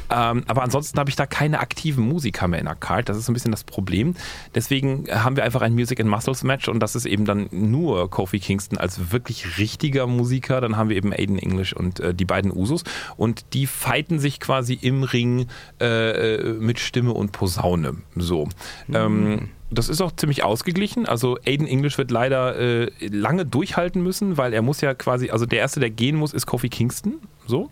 Ähm, 0.09 0.43
aber 0.47 0.63
ansonsten 0.63 0.97
habe 0.97 1.09
ich 1.09 1.17
da 1.17 1.25
keine 1.25 1.59
aktiven 1.59 2.07
Musiker 2.07 2.47
mehr 2.47 2.59
in 2.59 2.65
der 2.65 2.75
Card. 2.75 3.09
Das 3.09 3.17
ist 3.17 3.25
so 3.25 3.31
ein 3.31 3.33
bisschen 3.33 3.51
das 3.51 3.65
Problem. 3.65 4.15
Deswegen 4.55 5.07
haben 5.11 5.35
wir 5.35 5.43
einfach 5.43 5.61
ein 5.61 5.73
Music 5.73 5.99
and 5.99 6.09
Muscles 6.09 6.43
Match 6.43 6.69
und 6.69 6.79
das 6.79 6.95
ist 6.95 7.00
eben 7.05 7.25
dann 7.25 7.47
nur 7.51 8.09
Kofi 8.09 8.39
Kingston 8.39 8.77
als 8.77 9.11
wirklich 9.11 9.57
richtiger 9.57 10.07
Musiker. 10.07 10.61
Dann 10.61 10.77
haben 10.77 10.89
wir 10.89 10.97
eben 10.97 11.13
Aiden 11.13 11.37
English 11.37 11.73
und 11.73 11.99
äh, 11.99 12.13
die 12.13 12.25
beiden 12.25 12.51
Usos 12.51 12.83
und 13.17 13.53
die 13.53 13.67
fighten 13.67 14.19
sich 14.19 14.39
quasi 14.39 14.77
im 14.81 15.03
Ring 15.03 15.47
äh, 15.79 16.35
äh, 16.35 16.53
mit 16.53 16.79
Stimme 16.79 17.13
und 17.13 17.31
Posaune. 17.31 17.97
So. 18.15 18.47
Ähm, 18.93 19.49
das 19.71 19.87
ist 19.87 20.01
auch 20.01 20.11
ziemlich 20.15 20.43
ausgeglichen. 20.43 21.05
Also 21.05 21.37
Aiden 21.45 21.65
English 21.65 21.97
wird 21.97 22.11
leider 22.11 22.59
äh, 22.59 22.91
lange 22.99 23.45
durchhalten 23.45 24.03
müssen, 24.03 24.37
weil 24.37 24.53
er 24.53 24.61
muss 24.61 24.81
ja 24.81 24.93
quasi, 24.93 25.29
also 25.29 25.45
der 25.45 25.59
erste, 25.59 25.79
der 25.79 25.89
gehen 25.89 26.17
muss, 26.17 26.33
ist 26.33 26.45
Kofi 26.45 26.69
Kingston. 26.69 27.13
So. 27.47 27.69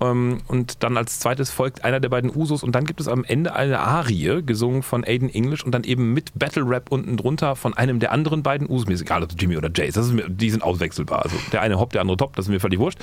Ähm, 0.00 0.38
und 0.46 0.82
dann 0.82 0.96
als 0.96 1.20
zweites 1.20 1.50
folgt 1.50 1.84
einer 1.84 2.00
der 2.00 2.08
beiden 2.08 2.34
Usos 2.34 2.62
und 2.62 2.74
dann 2.74 2.84
gibt 2.84 3.00
es 3.00 3.08
am 3.08 3.24
Ende 3.24 3.54
eine 3.54 3.80
Arie, 3.80 4.42
gesungen 4.42 4.82
von 4.82 5.04
Aiden 5.04 5.32
English 5.32 5.64
und 5.64 5.72
dann 5.72 5.84
eben 5.84 6.12
mit 6.12 6.38
Battle 6.38 6.68
Rap 6.68 6.90
unten 6.90 7.16
drunter 7.16 7.56
von 7.56 7.74
einem 7.74 7.98
der 7.98 8.12
anderen 8.12 8.42
beiden 8.42 8.68
Usos. 8.68 8.86
Mir 8.86 8.94
ist 8.94 9.02
egal, 9.02 9.22
ob 9.22 9.30
es 9.30 9.36
Jimmy 9.38 9.56
oder 9.56 9.70
Jace, 9.74 9.94
das 9.94 10.06
ist 10.06 10.12
mir, 10.12 10.28
die 10.28 10.50
sind 10.50 10.62
auswechselbar. 10.62 11.22
Also 11.22 11.36
der 11.52 11.62
eine 11.62 11.78
hopp, 11.78 11.92
der 11.92 12.02
andere 12.02 12.16
top, 12.16 12.36
das 12.36 12.46
ist 12.46 12.50
mir 12.50 12.60
völlig 12.60 12.78
wurscht. 12.78 12.98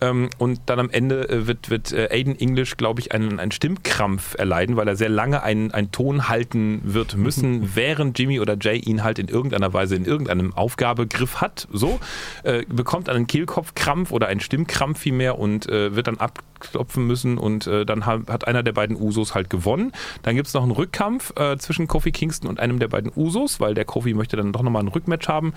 Ähm, 0.00 0.30
und 0.38 0.60
dann 0.66 0.78
am 0.78 0.90
Ende 0.90 1.28
äh, 1.28 1.46
wird, 1.46 1.70
wird 1.70 1.92
äh, 1.92 2.08
Aiden 2.10 2.38
English, 2.38 2.76
glaube 2.76 3.00
ich, 3.00 3.12
einen, 3.12 3.40
einen 3.40 3.50
Stimmkrampf 3.50 4.34
erleiden, 4.38 4.76
weil 4.76 4.86
er 4.86 4.96
sehr 4.96 5.08
lange 5.08 5.42
einen, 5.42 5.72
einen 5.72 5.90
Ton 5.90 6.28
halten 6.28 6.80
wird 6.84 7.16
müssen, 7.16 7.70
während 7.74 8.18
Jimmy 8.18 8.38
oder 8.38 8.56
Jay 8.60 8.78
ihn 8.78 9.02
halt 9.02 9.18
in 9.18 9.28
irgendeiner 9.28 9.72
Weise 9.72 9.96
in 9.96 10.04
irgendeinem 10.04 10.54
Aufgabegriff 10.54 11.40
hat. 11.40 11.66
So, 11.72 11.98
äh, 12.44 12.64
bekommt 12.68 13.08
einen 13.08 13.26
Kehlkopfkrampf 13.26 14.12
oder 14.12 14.28
einen 14.28 14.40
Stimmkrampf 14.40 15.00
vielmehr 15.00 15.38
und 15.38 15.66
wird 15.66 16.06
dann 16.06 16.18
abklopfen 16.56 17.06
müssen 17.06 17.36
und 17.38 17.66
äh, 17.66 17.84
dann 17.84 18.06
ha- 18.06 18.22
hat 18.28 18.46
einer 18.48 18.62
der 18.62 18.72
beiden 18.72 18.96
Usos 18.96 19.34
halt 19.34 19.50
gewonnen. 19.50 19.92
Dann 20.22 20.36
gibt 20.36 20.48
es 20.48 20.54
noch 20.54 20.62
einen 20.62 20.72
Rückkampf 20.72 21.32
äh, 21.38 21.58
zwischen 21.58 21.86
Kofi 21.86 22.12
Kingston 22.12 22.48
und 22.48 22.58
einem 22.60 22.78
der 22.78 22.88
beiden 22.88 23.12
Usos, 23.14 23.60
weil 23.60 23.74
der 23.74 23.84
Kofi 23.84 24.14
möchte 24.14 24.36
dann 24.36 24.52
doch 24.52 24.62
nochmal 24.62 24.82
ein 24.82 24.88
Rückmatch 24.88 25.28
haben. 25.28 25.52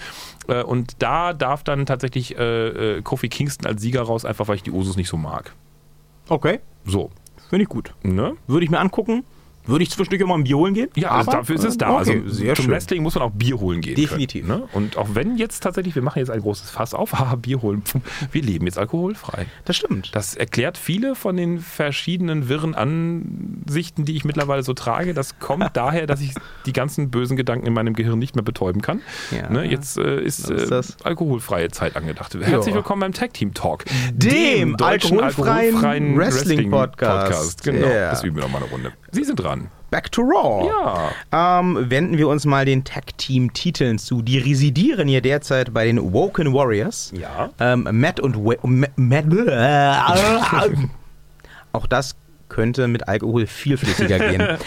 Äh, 0.47 0.61
und 0.63 0.95
da 0.99 1.33
darf 1.33 1.63
dann 1.63 1.85
tatsächlich 1.85 2.37
äh, 2.37 2.97
äh, 2.97 3.01
Kofi 3.01 3.29
Kingston 3.29 3.65
als 3.67 3.81
Sieger 3.81 4.01
raus, 4.01 4.25
einfach 4.25 4.47
weil 4.49 4.57
ich 4.57 4.63
die 4.63 4.71
Usos 4.71 4.97
nicht 4.97 5.07
so 5.09 5.15
mag. 5.17 5.53
Okay. 6.27 6.59
So, 6.85 7.09
Finde 7.49 7.63
ich 7.63 7.69
gut. 7.69 7.93
ne? 8.03 8.33
Würde 8.47 8.63
ich 8.65 8.69
mir 8.69 8.79
angucken. 8.79 9.23
Würde 9.69 9.83
ich 9.83 9.91
zwischendurch 9.91 10.21
immer 10.21 10.33
ein 10.35 10.43
Bier 10.43 10.57
holen 10.57 10.73
gehen? 10.73 10.89
Ja, 10.95 11.11
also 11.11 11.29
Aber, 11.29 11.37
dafür 11.41 11.55
ist 11.55 11.63
es 11.63 11.77
da. 11.77 11.91
Okay, 11.91 12.21
also 12.25 12.43
zum 12.43 12.55
schön. 12.55 12.67
Wrestling 12.71 13.03
muss 13.03 13.13
man 13.13 13.23
auch 13.23 13.31
Bier 13.31 13.59
holen 13.59 13.81
gehen. 13.81 13.93
Definitiv. 13.93 14.47
Können, 14.47 14.61
ne? 14.61 14.67
Und 14.73 14.97
auch 14.97 15.09
wenn 15.13 15.37
jetzt 15.37 15.61
tatsächlich, 15.61 15.93
wir 15.93 16.01
machen 16.01 16.17
jetzt 16.17 16.31
ein 16.31 16.41
großes 16.41 16.71
Fass 16.71 16.95
auf, 16.95 17.13
haha, 17.19 17.35
Bier 17.35 17.61
holen, 17.61 17.83
wir 18.31 18.41
leben 18.41 18.65
jetzt 18.65 18.79
alkoholfrei. 18.79 19.45
Das 19.65 19.75
stimmt. 19.75 20.09
Das 20.15 20.33
erklärt 20.35 20.77
viele 20.77 21.13
von 21.13 21.37
den 21.37 21.59
verschiedenen 21.59 22.49
wirren 22.49 22.73
Ansichten, 22.73 24.05
die 24.05 24.15
ich 24.15 24.25
mittlerweile 24.25 24.63
so 24.63 24.73
trage. 24.73 25.13
Das 25.13 25.37
kommt 25.37 25.69
daher, 25.73 26.07
dass 26.07 26.21
ich 26.21 26.31
die 26.65 26.73
ganzen 26.73 27.11
bösen 27.11 27.37
Gedanken 27.37 27.67
in 27.67 27.73
meinem 27.73 27.93
Gehirn 27.93 28.17
nicht 28.17 28.35
mehr 28.35 28.43
betäuben 28.43 28.81
kann. 28.81 29.01
Ja. 29.29 29.51
Ne, 29.51 29.65
jetzt 29.69 29.97
äh, 29.99 30.19
ist, 30.19 30.49
äh, 30.49 30.81
alkoholfreie 31.03 31.69
Zeit 31.69 31.95
angedacht. 31.95 32.33
Herzlich 32.33 32.73
willkommen 32.73 33.01
beim 33.01 33.13
Tag 33.13 33.33
Team 33.35 33.53
Talk. 33.53 33.85
Dem 34.13 34.75
alkoholfreien 34.81 36.17
Wrestling-Podcast. 36.17 37.63
Genau, 37.63 37.87
Ja. 37.87 38.09
das 38.09 38.23
üben 38.23 38.37
wir 38.37 38.43
noch 38.43 38.51
mal 38.51 38.63
eine 38.63 38.71
Runde. 38.71 38.93
Sie 39.11 39.23
sind 39.23 39.39
dran. 39.39 39.58
Back 39.91 40.11
to 40.11 40.21
Raw. 40.21 40.67
Ja. 41.31 41.59
Ähm, 41.59 41.89
wenden 41.89 42.17
wir 42.17 42.27
uns 42.27 42.45
mal 42.45 42.65
den 42.65 42.83
Tag-Team-Titeln 42.83 43.97
zu. 43.97 44.21
Die 44.21 44.37
residieren 44.37 45.07
hier 45.07 45.21
derzeit 45.21 45.73
bei 45.73 45.85
den 45.85 46.13
Woken 46.13 46.53
Warriors. 46.53 47.11
Ja. 47.15 47.49
Ähm, 47.59 47.87
Matt 47.91 48.19
und 48.19 48.37
Wa 48.37 48.55
Ma 48.63 48.87
Matt. 48.95 49.25
Auch 51.71 51.87
das 51.87 52.15
könnte 52.49 52.87
mit 52.87 53.07
Alkohol 53.07 53.47
viel 53.47 53.77
flüssiger 53.77 54.19
gehen. 54.29 54.57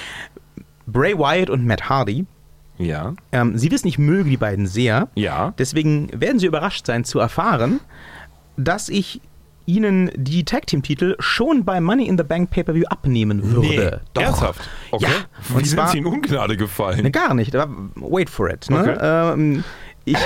Bray 0.86 1.16
Wyatt 1.18 1.50
und 1.50 1.66
Matt 1.66 1.88
Hardy. 1.88 2.26
Ja. 2.78 3.14
Ähm, 3.30 3.56
Sie 3.58 3.70
wissen, 3.70 3.88
ich 3.88 3.98
möge 3.98 4.28
die 4.30 4.36
beiden 4.36 4.66
sehr. 4.66 5.08
Ja. 5.14 5.54
Deswegen 5.58 6.08
werden 6.12 6.38
Sie 6.38 6.46
überrascht 6.46 6.86
sein 6.86 7.04
zu 7.04 7.18
erfahren, 7.20 7.80
dass 8.56 8.88
ich 8.88 9.20
Ihnen 9.66 10.10
die 10.14 10.44
Tag 10.44 10.66
Team 10.66 10.82
Titel 10.82 11.16
schon 11.18 11.64
bei 11.64 11.80
Money 11.80 12.06
in 12.06 12.18
the 12.18 12.24
Bank 12.24 12.50
Pay-Per-View 12.50 12.84
abnehmen 12.88 13.52
würde. 13.52 14.00
Doch. 14.14 14.22
Ernsthaft? 14.22 14.68
Okay. 14.90 15.04
Ja, 15.04 15.10
Wie 15.48 15.58
und 15.58 15.66
sind 15.66 15.88
Sie 15.88 15.98
in 15.98 16.06
Ungnade 16.06 16.56
gefallen? 16.56 17.02
Ne, 17.02 17.10
gar 17.10 17.34
nicht. 17.34 17.54
Wait 17.54 18.30
for 18.30 18.50
it. 18.50 18.68
Ne? 18.70 18.80
Okay. 18.80 18.98
Ähm, 19.00 19.64
ich, 20.04 20.16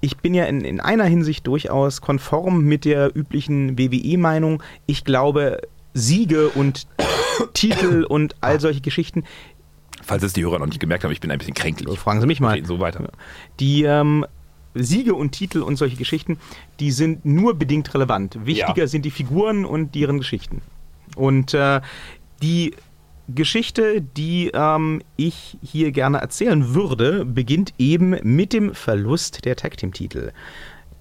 ich 0.00 0.16
bin 0.18 0.34
ja 0.34 0.44
in, 0.44 0.62
in 0.62 0.80
einer 0.80 1.04
Hinsicht 1.04 1.46
durchaus 1.46 2.00
konform 2.00 2.64
mit 2.64 2.84
der 2.84 3.14
üblichen 3.16 3.78
WWE-Meinung. 3.78 4.62
Ich 4.86 5.04
glaube, 5.04 5.60
Siege 5.94 6.48
und 6.50 6.86
Titel 7.54 8.04
und 8.04 8.34
all 8.40 8.60
solche 8.60 8.80
Geschichten. 8.80 9.24
Falls 10.02 10.22
es 10.22 10.32
die 10.32 10.42
Hörer 10.42 10.58
noch 10.58 10.66
nicht 10.66 10.80
gemerkt 10.80 11.04
haben, 11.04 11.12
ich 11.12 11.20
bin 11.20 11.30
ein 11.30 11.38
bisschen 11.38 11.54
kränklich. 11.54 11.98
Fragen 11.98 12.20
Sie 12.20 12.26
mich 12.26 12.40
mal. 12.40 12.64
So 12.64 12.80
weiter. 12.80 13.10
Die 13.58 13.82
ähm, 13.82 14.24
Siege 14.74 15.14
und 15.14 15.32
Titel 15.32 15.60
und 15.62 15.76
solche 15.76 15.96
Geschichten, 15.96 16.38
die 16.78 16.90
sind 16.90 17.24
nur 17.24 17.54
bedingt 17.54 17.92
relevant. 17.94 18.38
Wichtiger 18.44 18.82
Ja. 18.82 18.86
sind 18.86 19.04
die 19.04 19.10
Figuren 19.10 19.64
und 19.64 19.94
deren 19.94 20.18
Geschichten. 20.18 20.62
Und 21.16 21.54
äh, 21.54 21.80
die 22.42 22.74
Geschichte, 23.28 24.00
die 24.00 24.50
ähm, 24.54 25.02
ich 25.16 25.56
hier 25.62 25.92
gerne 25.92 26.18
erzählen 26.18 26.74
würde, 26.74 27.24
beginnt 27.24 27.74
eben 27.78 28.16
mit 28.22 28.52
dem 28.52 28.74
Verlust 28.74 29.44
der 29.44 29.56
Tag 29.56 29.76
Team 29.76 29.92
Titel. 29.92 30.32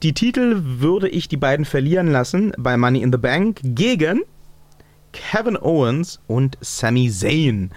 Die 0.04 0.14
Titel 0.14 0.62
würde 0.64 1.10
ich 1.10 1.28
die 1.28 1.38
beiden 1.38 1.66
verlieren 1.66 2.08
lassen 2.08 2.54
bei 2.58 2.78
Money 2.78 3.02
in 3.02 3.12
the 3.12 3.18
Bank 3.18 3.60
gegen 3.64 4.22
Kevin 5.12 5.58
Owens 5.58 6.20
und 6.28 6.58
Sami 6.62 7.10
Zayn. 7.10 7.72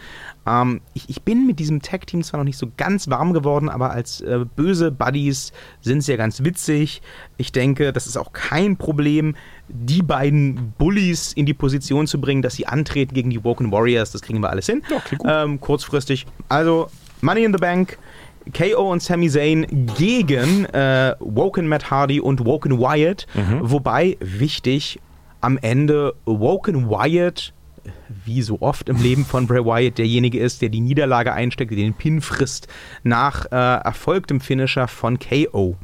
Ähm, 0.46 0.80
ich, 0.94 1.08
ich 1.08 1.22
bin 1.22 1.46
mit 1.46 1.58
diesem 1.58 1.82
Tag-Team 1.82 2.22
zwar 2.22 2.38
noch 2.38 2.44
nicht 2.44 2.58
so 2.58 2.68
ganz 2.76 3.08
warm 3.08 3.32
geworden, 3.32 3.68
aber 3.68 3.90
als 3.90 4.20
äh, 4.20 4.44
böse 4.56 4.90
Buddies 4.90 5.52
sind 5.80 6.02
sie 6.02 6.12
ja 6.12 6.18
ganz 6.18 6.42
witzig. 6.44 7.02
Ich 7.36 7.52
denke, 7.52 7.92
das 7.92 8.06
ist 8.06 8.16
auch 8.16 8.32
kein 8.32 8.76
Problem, 8.76 9.36
die 9.68 10.02
beiden 10.02 10.72
Bullies 10.78 11.32
in 11.32 11.46
die 11.46 11.54
Position 11.54 12.06
zu 12.06 12.20
bringen, 12.20 12.42
dass 12.42 12.54
sie 12.54 12.66
antreten 12.66 13.14
gegen 13.14 13.30
die 13.30 13.44
Woken 13.44 13.70
Warriors. 13.70 14.12
Das 14.12 14.22
kriegen 14.22 14.40
wir 14.40 14.50
alles 14.50 14.66
hin. 14.66 14.82
Ja. 15.24 15.44
Ähm, 15.44 15.60
kurzfristig. 15.60 16.26
Also, 16.48 16.88
Money 17.20 17.44
in 17.44 17.52
the 17.52 17.58
Bank. 17.58 17.98
KO 18.58 18.90
und 18.90 19.00
Sami 19.00 19.30
Zayn 19.30 19.86
gegen 19.96 20.64
äh, 20.64 21.14
Woken 21.20 21.68
Matt 21.68 21.92
Hardy 21.92 22.18
und 22.20 22.44
Woken 22.44 22.80
Wyatt. 22.80 23.28
Wobei, 23.60 24.16
wichtig, 24.18 24.98
am 25.42 25.58
Ende 25.58 26.14
Woken 26.24 26.88
Wyatt, 26.88 27.52
wie 28.24 28.42
so 28.42 28.58
oft 28.60 28.88
im 28.88 28.96
Leben 29.02 29.24
von 29.24 29.46
Bray 29.46 29.64
Wyatt, 29.64 29.98
derjenige 29.98 30.38
ist, 30.38 30.62
der 30.62 30.68
die 30.68 30.80
Niederlage 30.80 31.32
einsteckt, 31.32 31.72
der 31.72 31.78
den 31.78 31.94
Pin 31.94 32.20
frisst, 32.20 32.68
nach 33.02 33.46
äh, 33.46 33.56
erfolgtem 33.56 34.40
Finisher 34.40 34.88
von 34.88 35.18
KO. 35.18 35.76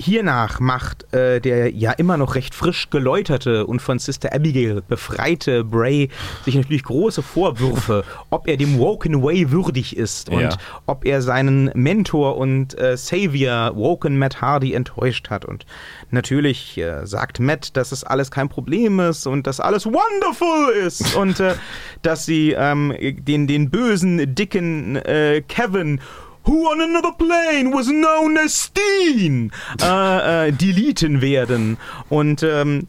Hiernach 0.00 0.60
macht 0.60 1.12
äh, 1.12 1.40
der 1.40 1.72
ja 1.74 1.92
immer 1.92 2.16
noch 2.16 2.34
recht 2.34 2.54
frisch 2.54 2.90
geläuterte 2.90 3.66
und 3.66 3.80
von 3.80 3.98
Sister 3.98 4.32
Abigail 4.34 4.82
befreite 4.88 5.64
Bray 5.64 6.08
sich 6.44 6.54
natürlich 6.54 6.84
große 6.84 7.22
Vorwürfe, 7.22 8.04
ob 8.30 8.48
er 8.48 8.56
dem 8.56 8.78
Woken 8.78 9.22
Way 9.22 9.50
würdig 9.50 9.96
ist 9.96 10.28
und 10.30 10.40
Ja. 10.40 10.56
ob 10.86 11.04
er 11.04 11.22
seinen 11.22 11.70
Mentor 11.74 12.36
und 12.36 12.78
äh, 12.78 12.96
Savior 12.96 13.76
Woken 13.76 14.18
Matt 14.18 14.40
Hardy 14.40 14.72
enttäuscht 14.74 15.30
hat. 15.30 15.44
Und 15.44 15.66
natürlich 16.10 16.78
äh, 16.78 17.06
sagt 17.06 17.40
Matt, 17.40 17.76
dass 17.76 17.92
es 17.92 18.04
alles 18.04 18.30
kein 18.30 18.48
Problem 18.48 19.00
ist 19.00 19.26
und 19.26 19.46
dass 19.46 19.60
alles 19.60 19.86
wonderful 19.86 20.72
ist 20.74 21.14
und 21.14 21.40
äh, 21.40 21.54
dass 22.02 22.24
sie 22.24 22.52
ähm, 22.52 22.94
den, 23.00 23.46
den 23.46 23.70
bösen, 23.70 24.34
dicken 24.34 24.96
äh, 24.96 25.42
Kevin 25.46 26.00
Who 26.46 26.66
on 26.70 26.80
another 26.80 27.12
plane 27.12 27.72
was 27.72 27.86
known 27.88 28.38
as 28.38 28.54
Steen, 28.70 29.52
äh, 29.82 30.48
äh, 30.48 30.52
deleten 30.52 31.20
werden. 31.20 31.76
Und 32.08 32.42
ähm, 32.42 32.86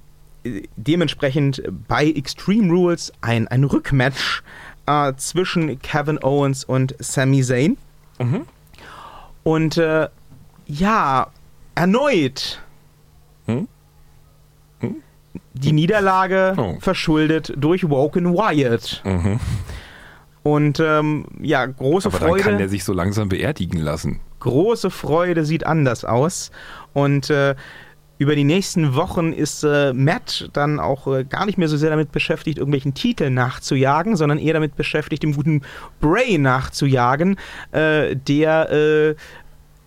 dementsprechend 0.77 1.61
bei 1.87 2.05
Extreme 2.07 2.71
Rules 2.71 3.11
ein, 3.21 3.47
ein 3.49 3.63
Rückmatch 3.63 4.41
äh, 4.87 5.13
zwischen 5.17 5.79
Kevin 5.81 6.17
Owens 6.23 6.63
und 6.63 6.95
Sami 6.99 7.43
Zayn. 7.43 7.77
Und 9.43 9.77
äh, 9.77 10.07
ja, 10.67 11.27
erneut 11.75 12.61
Hm? 13.47 13.67
die 15.53 15.71
Niederlage 15.73 16.53
Oh. 16.57 16.77
verschuldet 16.79 17.53
durch 17.57 17.89
Woken 17.89 18.33
Wyatt. 18.33 19.01
Mhm. 19.05 19.39
Und 20.43 20.79
ähm, 20.79 21.25
ja, 21.39 21.65
große 21.65 22.09
Aber 22.09 22.19
dann 22.19 22.29
Freude. 22.29 22.43
kann 22.43 22.57
der 22.57 22.69
sich 22.69 22.83
so 22.83 22.93
langsam 22.93 23.29
beerdigen 23.29 23.79
lassen. 23.79 24.19
große 24.39 24.89
Freude 24.89 25.45
sieht 25.45 25.65
anders 25.65 26.03
aus. 26.03 26.51
Und 26.93 27.29
äh, 27.29 27.55
über 28.21 28.35
die 28.35 28.43
nächsten 28.43 28.93
Wochen 28.95 29.33
ist 29.33 29.63
äh, 29.63 29.93
Matt 29.93 30.49
dann 30.53 30.79
auch 30.79 31.07
äh, 31.07 31.23
gar 31.23 31.47
nicht 31.47 31.57
mehr 31.57 31.67
so 31.67 31.75
sehr 31.75 31.89
damit 31.89 32.11
beschäftigt, 32.11 32.59
irgendwelchen 32.59 32.93
Titeln 32.93 33.33
nachzujagen, 33.33 34.15
sondern 34.15 34.37
eher 34.37 34.53
damit 34.53 34.75
beschäftigt, 34.75 35.23
dem 35.23 35.33
guten 35.33 35.63
Bray 35.99 36.37
nachzujagen, 36.37 37.37
äh, 37.71 38.15
der 38.15 38.71
äh, 38.71 39.15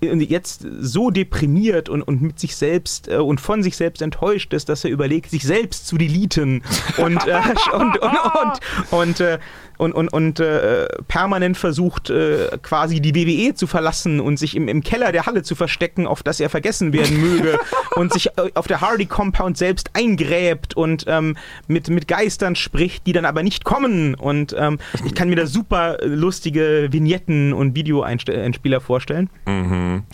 jetzt 0.03 0.67
so 0.81 1.11
deprimiert 1.11 1.89
und, 1.89 2.03
und 2.03 2.23
mit 2.23 2.39
sich 2.39 2.57
selbst 2.57 3.09
äh, 3.09 3.17
und 3.17 3.41
von 3.41 3.63
sich 3.63 3.77
selbst 3.77 4.03
enttäuscht 4.03 4.53
ist, 4.53 4.69
dass 4.69 4.85
er 4.85 4.91
überlegt, 4.91 5.31
sich 5.31 5.45
selbst 5.45 5.87
zu 5.87 5.97
deleten 5.97 6.63
und, 6.99 7.27
äh, 7.27 7.41
und, 7.73 7.99
und, 7.99 8.19
und, 8.19 8.61
und, 8.91 9.21
äh, 9.21 9.39
und, 9.79 9.93
und, 9.93 10.09
und 10.12 10.41
äh, 10.41 10.87
permanent 11.09 11.57
versucht, 11.57 12.11
äh, 12.11 12.49
quasi 12.62 13.01
die 13.01 13.14
WWE 13.14 13.55
zu 13.55 13.66
verlassen 13.66 14.20
und 14.20 14.39
sich 14.39 14.57
im, 14.57 14.68
im 14.68 14.83
Keller 14.83 15.12
der 15.12 15.27
Halle 15.27 15.43
zu 15.43 15.55
verstecken, 15.55 16.07
auf 16.07 16.22
das 16.22 16.41
er 16.41 16.51
vergessen 16.51 16.93
werden 16.93 17.20
möge 17.20 17.59
und 17.97 18.12
sich 18.12 18.29
äh, 18.39 18.51
auf 18.55 18.66
der 18.66 18.81
Hardy 18.81 19.07
Compound 19.07 19.57
selbst 19.57 19.91
eingräbt 19.95 20.77
und 20.77 21.05
ähm, 21.09 21.37
mit, 21.66 21.89
mit 21.89 22.09
Geistern 22.09 22.57
spricht, 22.57 23.07
die 23.07 23.12
dann 23.12 23.25
aber 23.25 23.43
nicht 23.43 23.64
kommen. 23.64 24.14
Und 24.14 24.55
ähm, 24.59 24.79
ich 25.05 25.14
kann 25.14 25.29
mir 25.29 25.37
da 25.37 25.47
super 25.47 25.99
lustige 26.05 26.89
Vignetten 26.91 27.53
und 27.53 27.75
Videoeinspieler 27.75 28.81
vorstellen. 28.81 29.31
Mhm. 29.47 30.05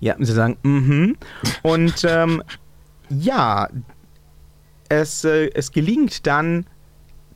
Ja, 0.00 0.14
sie 0.18 0.32
sagen, 0.32 0.58
mhm. 0.62 1.16
Und 1.62 2.04
ähm, 2.08 2.42
ja, 3.08 3.68
es, 4.88 5.24
äh, 5.24 5.50
es 5.54 5.72
gelingt 5.72 6.26
dann 6.26 6.66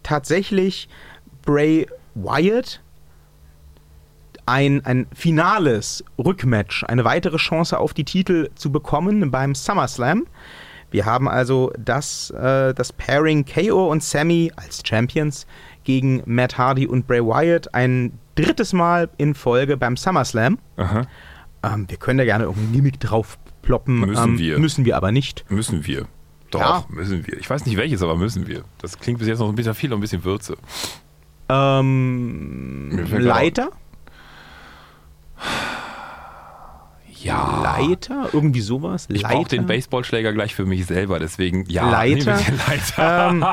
tatsächlich 0.03 0.89
Bray 1.51 1.85
Wyatt 2.15 2.81
ein, 4.47 4.85
ein 4.85 5.09
finales 5.13 6.05
Rückmatch, 6.17 6.85
eine 6.85 7.05
weitere 7.05 7.39
Chance 7.39 7.77
auf 7.77 7.93
die 7.93 8.05
Titel 8.05 8.51
zu 8.55 8.71
bekommen 8.71 9.33
beim 9.33 9.57
SummerSlam. 9.57 10.29
Wir 10.93 11.07
haben 11.07 11.29
also 11.29 11.73
das, 11.77 12.31
äh, 12.31 12.73
das 12.73 12.93
Pairing 12.93 13.45
KO 13.45 13.91
und 13.91 14.05
Sammy 14.05 14.53
als 14.55 14.83
Champions 14.87 15.45
gegen 15.83 16.23
Matt 16.25 16.57
Hardy 16.57 16.87
und 16.87 17.09
Bray 17.09 17.21
Wyatt 17.21 17.75
ein 17.75 18.13
drittes 18.37 18.73
Mal 18.73 19.09
in 19.17 19.35
Folge 19.35 19.77
beim 19.77 19.97
SummerSlam. 19.97 20.59
Ähm, 20.79 21.87
wir 21.89 21.97
können 21.97 22.19
da 22.19 22.25
gerne 22.25 22.45
irgendein 22.45 22.73
Gimmick 22.73 23.01
drauf 23.01 23.39
ploppen. 23.63 23.99
Müssen 23.99 24.23
ähm, 24.23 24.39
wir. 24.39 24.59
Müssen 24.61 24.85
wir 24.85 24.97
aber 24.97 25.11
nicht. 25.11 25.51
Müssen 25.51 25.85
wir. 25.85 26.07
Doch, 26.53 26.61
Ja. 26.61 26.85
müssen 26.89 27.27
wir. 27.27 27.39
Ich 27.39 27.51
weiß 27.51 27.67
nicht 27.67 27.77
welches, 27.77 28.03
aber 28.05 28.17
müssen 28.17 28.47
wir. 28.47 28.63
Das 28.79 29.01
klingt 29.01 29.19
bis 29.19 29.27
jetzt 29.27 29.41
noch 29.41 29.49
ein 29.49 29.57
bisschen 29.57 29.75
viel 29.75 29.93
und 29.93 29.99
ein 29.99 30.01
bisschen 30.01 30.23
Würze. 30.23 30.57
Ähm, 31.51 33.07
Leiter? 33.11 33.71
Ja. 37.23 37.63
Leiter? 37.63 38.31
Irgendwie 38.33 38.61
sowas? 38.61 39.07
Ich 39.11 39.23
brauche 39.23 39.49
den 39.49 39.67
Baseballschläger 39.67 40.33
gleich 40.33 40.55
für 40.55 40.65
mich 40.65 40.87
selber, 40.87 41.19
deswegen 41.19 41.67
ja. 41.69 41.91
Leiter? 41.91 42.41
Leiter. 42.69 43.29
Ähm, 43.31 43.45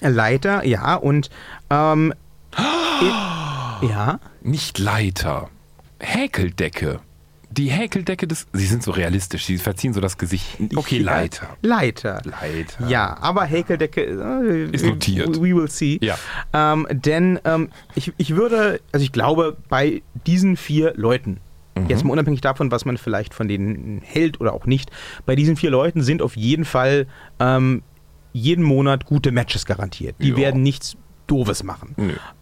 Leiter, 0.14 0.64
ja. 0.64 0.94
Und 0.96 1.30
ähm, 1.70 2.12
ja. 3.82 4.20
Nicht 4.42 4.78
Leiter. 4.78 5.48
Häkeldecke. 6.00 7.00
Die 7.56 7.70
Häkeldecke 7.70 8.26
des. 8.26 8.46
Sie 8.52 8.66
sind 8.66 8.82
so 8.82 8.90
realistisch, 8.90 9.44
sie 9.46 9.58
verziehen 9.58 9.92
so 9.92 10.00
das 10.00 10.18
Gesicht. 10.18 10.46
Okay, 10.74 10.98
Leiter. 10.98 11.56
Leiter. 11.62 12.20
Leiter. 12.24 12.88
Ja, 12.88 13.16
aber 13.20 13.44
Häkeldecke 13.44 14.02
äh, 14.02 14.70
Ist 14.70 14.84
notiert. 14.84 15.36
We 15.36 15.54
will 15.56 15.70
see. 15.70 15.98
Ja. 16.02 16.16
Ähm, 16.52 16.86
denn 16.90 17.38
ähm, 17.44 17.70
ich, 17.94 18.12
ich 18.18 18.36
würde, 18.36 18.80
also 18.92 19.02
ich 19.04 19.12
glaube, 19.12 19.56
bei 19.68 20.02
diesen 20.26 20.56
vier 20.56 20.92
Leuten, 20.96 21.40
Mhm. 21.78 21.88
jetzt 21.88 22.04
mal 22.04 22.12
unabhängig 22.12 22.40
davon, 22.40 22.70
was 22.70 22.86
man 22.86 22.96
vielleicht 22.96 23.34
von 23.34 23.48
denen 23.48 24.00
hält 24.02 24.40
oder 24.40 24.54
auch 24.54 24.64
nicht, 24.64 24.90
bei 25.26 25.36
diesen 25.36 25.56
vier 25.56 25.68
Leuten 25.70 26.02
sind 26.02 26.22
auf 26.22 26.34
jeden 26.34 26.64
Fall 26.64 27.06
ähm, 27.38 27.82
jeden 28.32 28.64
Monat 28.64 29.04
gute 29.04 29.30
Matches 29.30 29.66
garantiert. 29.66 30.16
Die 30.20 30.30
Ja. 30.30 30.36
werden 30.38 30.62
nichts 30.62 30.96
Doofes 31.26 31.62
machen. 31.62 31.94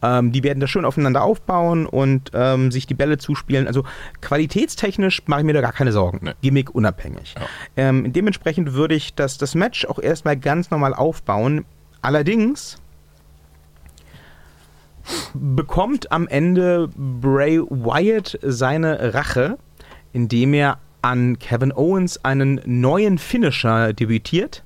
Ähm, 0.02 0.32
die 0.32 0.42
werden 0.42 0.60
da 0.60 0.66
schön 0.66 0.84
aufeinander 0.84 1.22
aufbauen 1.22 1.86
und 1.86 2.30
ähm, 2.34 2.70
sich 2.70 2.86
die 2.86 2.94
Bälle 2.94 3.18
zuspielen. 3.18 3.66
Also 3.66 3.84
qualitätstechnisch 4.20 5.22
mache 5.26 5.40
ich 5.40 5.46
mir 5.46 5.54
da 5.54 5.60
gar 5.60 5.72
keine 5.72 5.92
Sorgen. 5.92 6.20
Nee. 6.22 6.32
Gimmick 6.42 6.74
unabhängig. 6.74 7.34
Ja. 7.36 7.46
Ähm, 7.76 8.12
dementsprechend 8.12 8.74
würde 8.74 8.94
ich 8.94 9.14
das, 9.14 9.38
das 9.38 9.54
Match 9.54 9.84
auch 9.86 9.98
erstmal 9.98 10.36
ganz 10.36 10.70
normal 10.70 10.94
aufbauen. 10.94 11.64
Allerdings 12.02 12.78
bekommt 15.34 16.10
am 16.12 16.28
Ende 16.28 16.88
Bray 16.96 17.60
Wyatt 17.60 18.38
seine 18.42 19.14
Rache, 19.14 19.58
indem 20.12 20.54
er 20.54 20.78
an 21.02 21.38
Kevin 21.38 21.72
Owens 21.72 22.24
einen 22.24 22.60
neuen 22.64 23.18
Finisher 23.18 23.92
debütiert. 23.92 24.64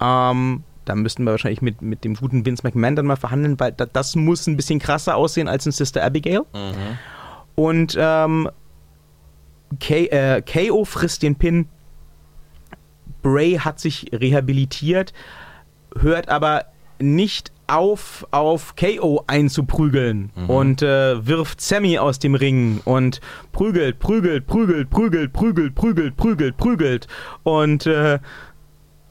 Ähm, 0.00 0.64
da 0.88 0.94
müssten 0.94 1.24
wir 1.24 1.32
wahrscheinlich 1.32 1.62
mit, 1.62 1.82
mit 1.82 2.04
dem 2.04 2.14
guten 2.14 2.46
Vince 2.46 2.62
McMahon 2.64 2.96
dann 2.96 3.06
mal 3.06 3.16
verhandeln, 3.16 3.60
weil 3.60 3.72
da, 3.72 3.86
das 3.86 4.16
muss 4.16 4.46
ein 4.46 4.56
bisschen 4.56 4.78
krasser 4.78 5.16
aussehen 5.16 5.48
als 5.48 5.66
ein 5.66 5.72
Sister 5.72 6.02
Abigail. 6.02 6.42
Und 7.54 7.96
ähm, 7.98 8.48
äh, 9.88 10.42
KO 10.42 10.84
frisst 10.84 11.22
den 11.22 11.36
Pin. 11.36 11.68
Bray 13.22 13.58
hat 13.58 13.80
sich 13.80 14.10
rehabilitiert, 14.12 15.12
hört 15.98 16.28
aber 16.28 16.66
nicht 17.00 17.52
auf, 17.66 18.26
auf 18.30 18.74
KO 18.76 19.24
einzuprügeln 19.26 20.30
und 20.48 20.82
äh, 20.82 21.26
wirft 21.26 21.60
Sammy 21.60 21.98
aus 21.98 22.18
dem 22.18 22.34
Ring 22.34 22.80
und 22.84 23.20
prügelt, 23.52 23.98
prügelt, 23.98 24.46
prügelt, 24.46 24.88
prügelt, 24.88 25.32
prügelt, 25.32 25.74
prügelt, 25.74 26.16
prügelt, 26.16 26.56
prügelt. 26.56 27.08
Und 27.42 27.86
äh, 27.86 28.20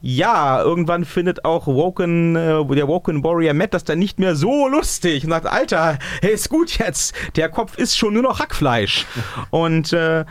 ja, 0.00 0.62
irgendwann 0.62 1.04
findet 1.04 1.44
auch 1.44 1.66
Woken, 1.66 2.36
äh, 2.36 2.64
der 2.64 2.88
Woken 2.88 3.24
Warrior 3.24 3.54
Matt 3.54 3.74
das 3.74 3.84
dann 3.84 3.98
nicht 3.98 4.18
mehr 4.18 4.36
so 4.36 4.68
lustig 4.68 5.24
und 5.24 5.30
sagt, 5.30 5.46
Alter, 5.46 5.98
hey, 6.22 6.32
ist 6.32 6.48
gut 6.48 6.78
jetzt, 6.78 7.14
der 7.36 7.48
Kopf 7.48 7.76
ist 7.76 7.96
schon 7.96 8.14
nur 8.14 8.22
noch 8.22 8.38
Hackfleisch. 8.38 9.06
und 9.50 9.92
äh, 9.92 10.24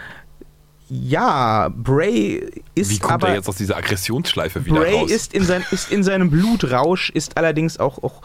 ja, 0.89 1.69
Bray 1.69 2.49
ist 2.73 2.91
Wie 2.91 2.99
kommt 2.99 3.13
aber 3.13 3.29
er 3.29 3.35
jetzt 3.35 3.49
aus 3.49 3.57
dieser 3.57 3.75
Aggressionsschleife 3.75 4.65
wieder 4.65 4.79
Bray 4.79 4.93
raus? 4.93 5.11
ist 5.11 5.33
in, 5.33 5.43
sein, 5.43 5.65
ist 5.71 5.91
in 5.91 6.03
seinem 6.03 6.29
Blutrausch, 6.29 7.09
ist 7.09 7.37
allerdings 7.37 7.77
auch, 7.77 8.01
auch 8.03 8.21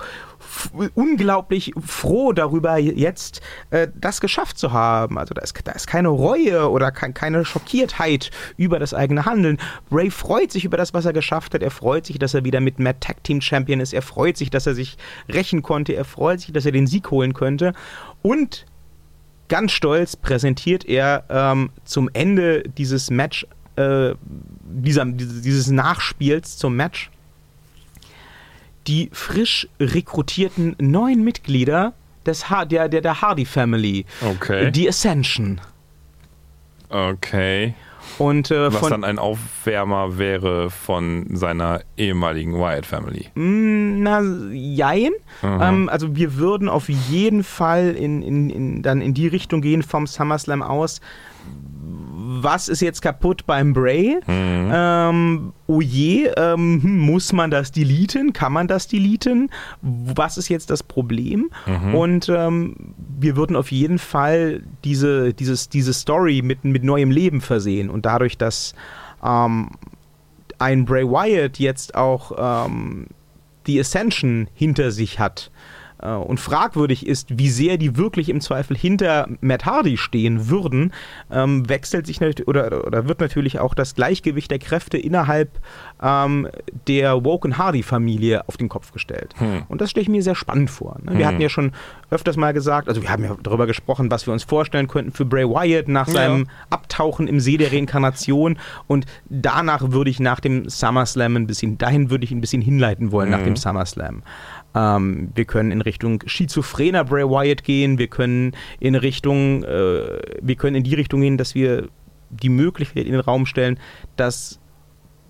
unglaublich 0.94 1.72
froh 1.84 2.32
darüber, 2.32 2.76
jetzt 2.76 3.40
äh, 3.70 3.88
das 3.94 4.20
geschafft 4.20 4.58
zu 4.58 4.72
haben. 4.72 5.18
Also 5.18 5.34
da 5.34 5.42
ist, 5.42 5.58
da 5.64 5.72
ist 5.72 5.86
keine 5.86 6.08
Reue 6.08 6.70
oder 6.70 6.92
kein, 6.92 7.14
keine 7.14 7.44
Schockiertheit 7.44 8.30
über 8.56 8.78
das 8.78 8.94
eigene 8.94 9.24
Handeln. 9.24 9.58
Bray 9.90 10.10
freut 10.10 10.52
sich 10.52 10.64
über 10.64 10.76
das, 10.76 10.94
was 10.94 11.04
er 11.04 11.12
geschafft 11.12 11.54
hat. 11.54 11.62
Er 11.62 11.70
freut 11.70 12.06
sich, 12.06 12.18
dass 12.18 12.34
er 12.34 12.44
wieder 12.44 12.60
mit 12.60 12.78
Matt 12.78 13.00
Tag 13.00 13.24
Team 13.24 13.40
Champion 13.40 13.80
ist. 13.80 13.92
Er 13.92 14.02
freut 14.02 14.36
sich, 14.36 14.50
dass 14.50 14.66
er 14.66 14.74
sich 14.74 14.98
rächen 15.28 15.62
konnte. 15.62 15.94
Er 15.94 16.04
freut 16.04 16.40
sich, 16.40 16.52
dass 16.52 16.66
er 16.66 16.72
den 16.72 16.86
Sieg 16.86 17.10
holen 17.10 17.34
könnte. 17.34 17.72
Und 18.22 18.66
ganz 19.52 19.72
stolz 19.72 20.16
präsentiert 20.16 20.86
er 20.86 21.24
ähm, 21.28 21.68
zum 21.84 22.08
Ende 22.14 22.62
dieses 22.62 23.10
Match, 23.10 23.46
äh, 23.76 24.14
dieser, 24.64 25.04
dieses 25.04 25.68
Nachspiels 25.68 26.56
zum 26.56 26.74
Match, 26.74 27.10
die 28.86 29.10
frisch 29.12 29.68
rekrutierten 29.78 30.74
neuen 30.78 31.22
Mitglieder 31.22 31.92
des 32.24 32.48
ha 32.48 32.64
der, 32.64 32.88
der, 32.88 33.02
der 33.02 33.20
Hardy 33.20 33.44
Family, 33.44 34.06
Okay. 34.22 34.70
die 34.70 34.88
Ascension. 34.88 35.60
Okay. 36.88 37.74
Und 38.18 38.50
äh, 38.50 38.72
Was 38.72 38.80
von, 38.80 38.90
dann 38.90 39.04
ein 39.04 39.18
Aufwärmer 39.18 40.18
wäre 40.18 40.70
von 40.70 41.26
seiner 41.34 41.80
ehemaligen 41.96 42.54
Wyatt 42.54 42.86
Family. 42.86 43.28
Mm, 43.34 44.02
Na, 44.02 44.22
jein. 44.52 45.12
Aha. 45.42 45.68
Ähm, 45.68 45.88
also 45.88 46.14
wir 46.14 46.36
würden 46.36 46.68
auf 46.68 46.88
jeden 46.88 47.44
Fall 47.44 47.90
in, 47.90 48.22
in, 48.22 48.50
in, 48.50 48.82
dann 48.82 49.00
in 49.00 49.14
die 49.14 49.28
Richtung 49.28 49.62
gehen 49.62 49.82
vom 49.82 50.06
SummerSlam 50.06 50.62
aus. 50.62 51.00
Was 52.40 52.68
ist 52.68 52.80
jetzt 52.80 53.02
kaputt 53.02 53.46
beim 53.46 53.72
Bray? 53.72 54.18
Mhm. 54.26 54.70
Ähm, 54.72 55.52
oh 55.66 55.80
je, 55.80 56.28
ähm, 56.36 56.82
hm, 56.82 56.98
muss 56.98 57.32
man 57.32 57.50
das 57.50 57.72
deleten? 57.72 58.32
Kann 58.32 58.52
man 58.52 58.68
das 58.68 58.88
deleten? 58.88 59.50
Was 59.82 60.38
ist 60.38 60.48
jetzt 60.48 60.70
das 60.70 60.82
Problem? 60.82 61.50
Mhm. 61.66 61.94
Und 61.94 62.28
ähm, 62.28 62.94
wir 63.18 63.36
würden 63.36 63.54
auf 63.54 63.70
jeden 63.70 63.98
Fall 63.98 64.62
diese, 64.84 65.34
dieses, 65.34 65.68
diese 65.68 65.92
Story 65.92 66.42
mit, 66.42 66.64
mit 66.64 66.84
neuem 66.84 67.10
Leben 67.10 67.40
versehen. 67.40 67.90
Und 67.90 68.06
dadurch, 68.06 68.38
dass 68.38 68.74
ähm, 69.22 69.70
ein 70.58 70.84
Bray 70.84 71.04
Wyatt 71.04 71.58
jetzt 71.58 71.94
auch 71.94 72.66
ähm, 72.66 73.06
die 73.66 73.78
Ascension 73.78 74.48
hinter 74.54 74.90
sich 74.90 75.18
hat 75.18 75.51
äh, 76.02 76.08
und 76.14 76.38
fragwürdig 76.40 77.06
ist, 77.06 77.38
wie 77.38 77.48
sehr 77.48 77.78
die 77.78 77.96
wirklich 77.96 78.28
im 78.28 78.40
Zweifel 78.40 78.76
hinter 78.76 79.28
Matt 79.40 79.64
Hardy 79.64 79.96
stehen 79.96 80.48
würden, 80.48 80.92
ähm, 81.30 81.68
wechselt 81.68 82.06
sich 82.06 82.20
oder, 82.46 82.86
oder 82.86 83.08
wird 83.08 83.20
natürlich 83.20 83.58
auch 83.58 83.74
das 83.74 83.94
Gleichgewicht 83.94 84.50
der 84.50 84.58
Kräfte 84.58 84.98
innerhalb 84.98 85.60
ähm, 86.02 86.48
der 86.86 87.24
Woken 87.24 87.58
Hardy 87.58 87.82
Familie 87.82 88.46
auf 88.48 88.56
den 88.56 88.68
Kopf 88.68 88.92
gestellt. 88.92 89.34
Hm. 89.38 89.62
Und 89.68 89.80
das 89.80 89.90
stelle 89.90 90.02
ich 90.02 90.08
mir 90.08 90.22
sehr 90.22 90.34
spannend 90.34 90.70
vor. 90.70 90.98
Ne? 91.02 91.12
Wir 91.18 91.20
Hm. 91.20 91.26
hatten 91.26 91.40
ja 91.40 91.48
schon 91.48 91.72
öfters 92.10 92.36
mal 92.36 92.52
gesagt, 92.52 92.88
also 92.88 93.02
wir 93.02 93.10
haben 93.10 93.24
ja 93.24 93.36
darüber 93.42 93.66
gesprochen, 93.66 94.10
was 94.10 94.26
wir 94.26 94.32
uns 94.32 94.44
vorstellen 94.44 94.88
könnten 94.88 95.12
für 95.12 95.24
Bray 95.24 95.48
Wyatt 95.48 95.88
nach 95.88 96.06
Ja. 96.08 96.12
seinem 96.14 96.46
Abtauchen 96.70 97.26
im 97.28 97.40
See 97.40 97.56
der 97.56 97.72
Reinkarnation 97.72 98.58
und 98.86 99.06
danach 99.28 99.90
würde 99.92 100.10
ich 100.10 100.20
nach 100.20 100.40
dem 100.40 100.68
SummerSlam 100.68 101.36
ein 101.36 101.46
bisschen, 101.46 101.78
dahin 101.78 102.10
würde 102.10 102.24
ich 102.24 102.30
ein 102.32 102.40
bisschen 102.40 102.62
hinleiten 102.62 103.12
wollen 103.12 103.30
nach 103.30 103.40
Mhm. 103.40 103.44
dem 103.44 103.56
SummerSlam. 103.56 104.22
Ähm, 104.74 105.30
wir 105.34 105.44
können 105.44 105.70
in 105.70 105.80
Richtung 105.82 106.22
schizophrener 106.26 107.04
Bray 107.04 107.24
Wyatt 107.24 107.62
gehen, 107.64 107.98
wir 107.98 108.08
können 108.08 108.52
in 108.80 108.94
Richtung, 108.94 109.64
äh, 109.64 110.18
wir 110.40 110.54
können 110.56 110.76
in 110.76 110.84
die 110.84 110.94
Richtung 110.94 111.20
gehen, 111.20 111.36
dass 111.36 111.54
wir 111.54 111.88
die 112.30 112.48
Möglichkeit 112.48 113.04
in 113.06 113.12
den 113.12 113.20
Raum 113.20 113.44
stellen, 113.46 113.78
dass 114.16 114.58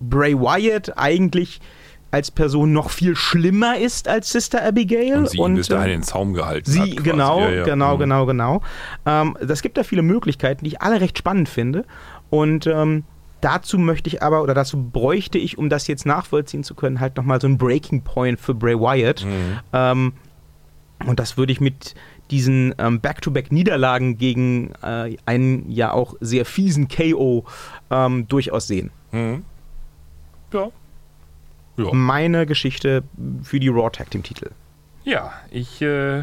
Bray 0.01 0.35
Wyatt 0.39 0.97
eigentlich 0.97 1.61
als 2.13 2.31
Person 2.31 2.73
noch 2.75 2.91
viel 2.91 3.17
schlimmer 3.17 3.79
ist 3.79 4.07
als 4.07 4.31
Sister 4.31 4.63
Abigail. 4.65 5.17
Und 5.17 5.31
sie 5.31 5.39
ihn 5.39 5.55
bis 5.55 5.69
äh, 5.71 5.73
dahin 5.73 5.93
in 5.93 6.01
den 6.01 6.05
Zaum 6.05 6.35
gehalten 6.35 6.67
hat. 6.79 6.85
Sie, 6.85 6.95
quasi. 6.97 7.11
genau, 7.11 7.41
Ja, 7.41 7.51
ja. 7.51 7.65
genau, 7.65 7.95
Mhm. 7.95 8.01
genau, 8.01 8.27
genau. 8.27 8.63
Ähm, 9.07 9.37
das 9.41 9.63
gibt 9.63 9.79
da 9.79 9.83
viele 9.83 10.03
Möglichkeiten, 10.03 10.65
die 10.65 10.73
ich 10.73 10.83
alle 10.83 11.01
recht 11.01 11.17
spannend 11.19 11.49
finde. 11.49 11.85
Und 12.29 12.67
ähm, 12.67 13.05
dazu 13.43 13.79
möchte 13.79 14.09
ich 14.09 14.23
aber, 14.23 14.43
oder 14.43 14.55
dazu 14.55 14.83
bräuchte 14.83 15.39
ich, 15.39 15.59
um 15.59 15.69
das 15.69 15.87
jetzt 15.87 16.07
nachvollziehen 16.07 16.65
zu 16.65 16.75
können, 16.75 17.01
halt 17.01 17.17
nochmal 17.17 17.41
so 17.41 17.47
ein 17.47 17.59
Breaking 17.59 18.03
Point 18.03 18.41
für 18.41 18.55
Bray 18.55 18.79
Wyatt. 18.79 19.25
Mhm. 19.25 19.59
Ähm, 19.73 20.13
und 21.07 21.21
das 21.21 21.37
würde 21.37 21.53
ich 21.53 21.61
mit 21.61 21.95
diesen 22.31 22.75
ähm, 22.79 23.01
Back-to-Back-Niederlagen 23.01 24.17
gegen 24.17 24.73
äh, 24.83 25.17
einen 25.27 25.71
ja 25.71 25.93
auch 25.93 26.15
sehr 26.21 26.45
fiesen 26.45 26.89
KO 26.89 27.45
ähm, 27.91 28.27
durchaus 28.29 28.67
sehen. 28.67 28.91
Mhm. 29.11 29.45
Ja. 30.53 30.69
Ja. 31.77 31.93
Meine 31.93 32.47
Geschichte 32.47 33.03
für 33.43 33.59
die 33.59 33.69
Raw 33.69 33.91
Tag 33.91 34.11
Team 34.11 34.23
Titel. 34.23 34.51
Ja, 35.05 35.33
ich 35.51 35.83
äh, 35.83 36.23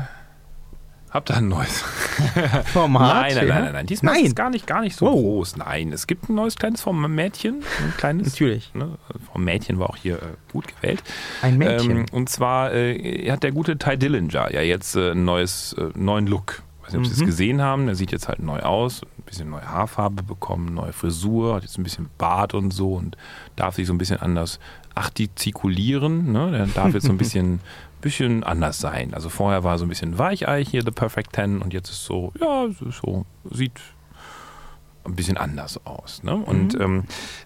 hab 1.11 1.25
da 1.25 1.35
ein 1.35 1.47
neues. 1.47 1.81
Format. 2.73 3.13
nein, 3.33 3.35
nein, 3.35 3.47
nein, 3.47 3.63
nein, 3.63 3.73
nein. 3.73 3.85
Diesmal 3.87 4.13
Nein. 4.13 4.23
ist 4.23 4.29
es 4.29 4.35
gar 4.35 4.49
nicht, 4.49 4.67
gar 4.67 4.81
nicht 4.81 4.95
so 4.95 5.05
Wow. 5.07 5.13
groß. 5.13 5.57
Nein, 5.57 5.91
es 5.91 6.05
gibt 6.07 6.29
ein 6.29 6.35
neues 6.35 6.55
kleines 6.55 6.81
Formätchen. 6.81 7.63
Ein 7.83 7.93
kleines. 7.97 8.27
Natürlich. 8.27 8.73
Ne, 8.73 8.97
Formätchen 9.31 9.79
war 9.79 9.89
auch 9.89 9.95
hier 9.95 10.17
äh, 10.17 10.25
gut 10.51 10.65
gewählt. 10.67 11.01
Ein 11.41 11.57
Mädchen. 11.57 11.97
Ähm, 11.99 12.05
und 12.11 12.29
zwar 12.29 12.73
äh, 12.73 13.29
hat 13.31 13.43
der 13.43 13.51
gute 13.51 13.77
Ty 13.77 13.97
Dillinger 13.97 14.53
ja 14.53 14.61
jetzt 14.61 14.95
äh, 14.95 15.11
ein 15.11 15.25
neues, 15.25 15.73
äh, 15.73 15.89
neuen 15.97 16.27
Look. 16.27 16.61
Ich 16.81 16.87
weiß 16.87 16.93
nicht, 16.93 16.99
ob 16.99 17.05
Sie 17.07 17.13
es 17.13 17.21
Mhm. 17.21 17.25
gesehen 17.25 17.61
haben. 17.61 17.85
Der 17.87 17.95
sieht 17.95 18.11
jetzt 18.11 18.27
halt 18.27 18.39
neu 18.41 18.59
aus. 18.59 19.01
Ein 19.03 19.23
bisschen 19.25 19.49
neue 19.49 19.67
Haarfarbe 19.67 20.23
bekommen, 20.23 20.73
neue 20.73 20.91
Frisur, 20.93 21.55
hat 21.55 21.63
jetzt 21.63 21.77
ein 21.77 21.83
bisschen 21.83 22.09
Bart 22.17 22.53
und 22.55 22.71
so 22.71 22.93
und 22.93 23.15
darf 23.55 23.75
sich 23.75 23.85
so 23.87 23.93
ein 23.93 23.97
bisschen 23.99 24.19
anders 24.19 24.59
artikulieren. 24.95 26.31
Ne? 26.31 26.51
Der 26.51 26.65
darf 26.67 26.93
jetzt 26.93 27.05
so 27.05 27.11
ein 27.11 27.17
bisschen, 27.19 27.59
bisschen 28.01 28.43
anders 28.43 28.79
sein. 28.79 29.13
Also 29.13 29.29
vorher 29.29 29.63
war 29.63 29.77
so 29.77 29.85
ein 29.85 29.89
bisschen 29.89 30.17
Weichei 30.17 30.63
hier, 30.63 30.81
The 30.83 30.91
Perfect 30.91 31.33
Ten, 31.33 31.61
und 31.61 31.73
jetzt 31.73 31.89
ist 31.89 32.05
so, 32.05 32.31
ja, 32.39 32.67
so, 33.01 33.25
sieht 33.51 33.79
ein 35.05 35.15
bisschen 35.15 35.37
anders 35.37 35.79
aus. 35.85 36.23
Ne? 36.23 36.35
Und 36.35 36.73
Mhm. 36.75 36.81
ähm, 36.81 37.03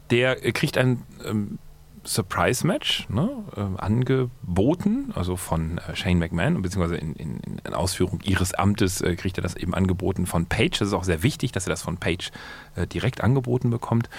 der 0.10 0.36
kriegt 0.54 0.78
ein 0.78 1.04
ähm, 1.26 1.60
Surprise-Match 2.06 3.08
ne, 3.10 3.30
äh, 3.56 3.82
angeboten, 3.82 5.12
also 5.16 5.38
von 5.38 5.78
äh, 5.78 5.96
Shane 5.96 6.20
McMahon, 6.20 6.62
beziehungsweise 6.62 6.98
in, 6.98 7.14
in, 7.14 7.40
in 7.64 7.74
Ausführung 7.74 8.20
ihres 8.24 8.54
Amtes 8.54 9.00
äh, 9.02 9.16
kriegt 9.16 9.38
er 9.38 9.42
das 9.42 9.56
eben 9.56 9.74
angeboten 9.74 10.26
von 10.26 10.46
Page. 10.46 10.80
Das 10.80 10.90
ist 10.90 10.94
auch 10.94 11.06
sehr 11.06 11.24
wichtig, 11.24 11.54
dass 11.54 11.66
er 11.66 11.70
das 11.72 11.82
von 11.82 11.98
Page 11.98 12.32
äh, 12.76 12.88
direkt 12.88 13.22
angeboten 13.24 13.70
bekommt. 13.70 14.10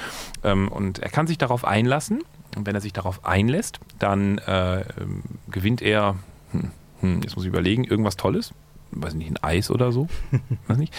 Ähm, 0.43 0.69
und 0.69 0.99
er 1.01 1.11
kann 1.11 1.27
sich 1.27 1.37
darauf 1.37 1.65
einlassen. 1.67 2.23
Und 2.57 2.67
wenn 2.67 2.75
er 2.75 2.81
sich 2.81 2.93
darauf 2.93 3.25
einlässt, 3.25 3.81
dann 3.99 4.39
äh, 4.39 4.81
ähm, 4.81 5.23
gewinnt 5.51 5.83
er, 5.83 6.17
hm, 6.53 6.71
hm, 7.01 7.21
jetzt 7.23 7.37
muss 7.37 7.45
ich 7.45 7.49
überlegen, 7.49 7.85
irgendwas 7.85 8.17
Tolles. 8.17 8.53
Weiß 8.91 9.15
nicht, 9.15 9.31
ein 9.31 9.43
Eis 9.43 9.71
oder 9.71 9.93
so. 9.93 10.09
Weiß 10.69 10.79
nicht. 10.79 10.95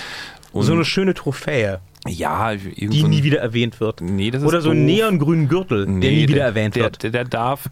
Und, 0.52 0.64
so 0.64 0.74
eine 0.74 0.86
schöne 0.86 1.14
Trophäe, 1.14 1.80
ja, 2.08 2.56
die 2.56 3.00
so 3.00 3.08
nie 3.08 3.24
wieder 3.24 3.40
erwähnt 3.40 3.80
wird. 3.80 4.02
Nee, 4.02 4.32
das 4.32 4.42
ist 4.42 4.48
Oder 4.48 4.62
so 4.62 4.70
einen 4.70 4.86
neongrünen 4.86 5.48
Gürtel, 5.48 5.86
der 5.86 5.94
Nee, 5.96 6.12
nie 6.12 6.28
wieder 6.28 6.36
der, 6.36 6.46
erwähnt 6.46 6.76
der, 6.76 6.84
wird. 6.84 7.04
Der, 7.04 7.12
der, 7.12 7.26
darf, 7.26 7.68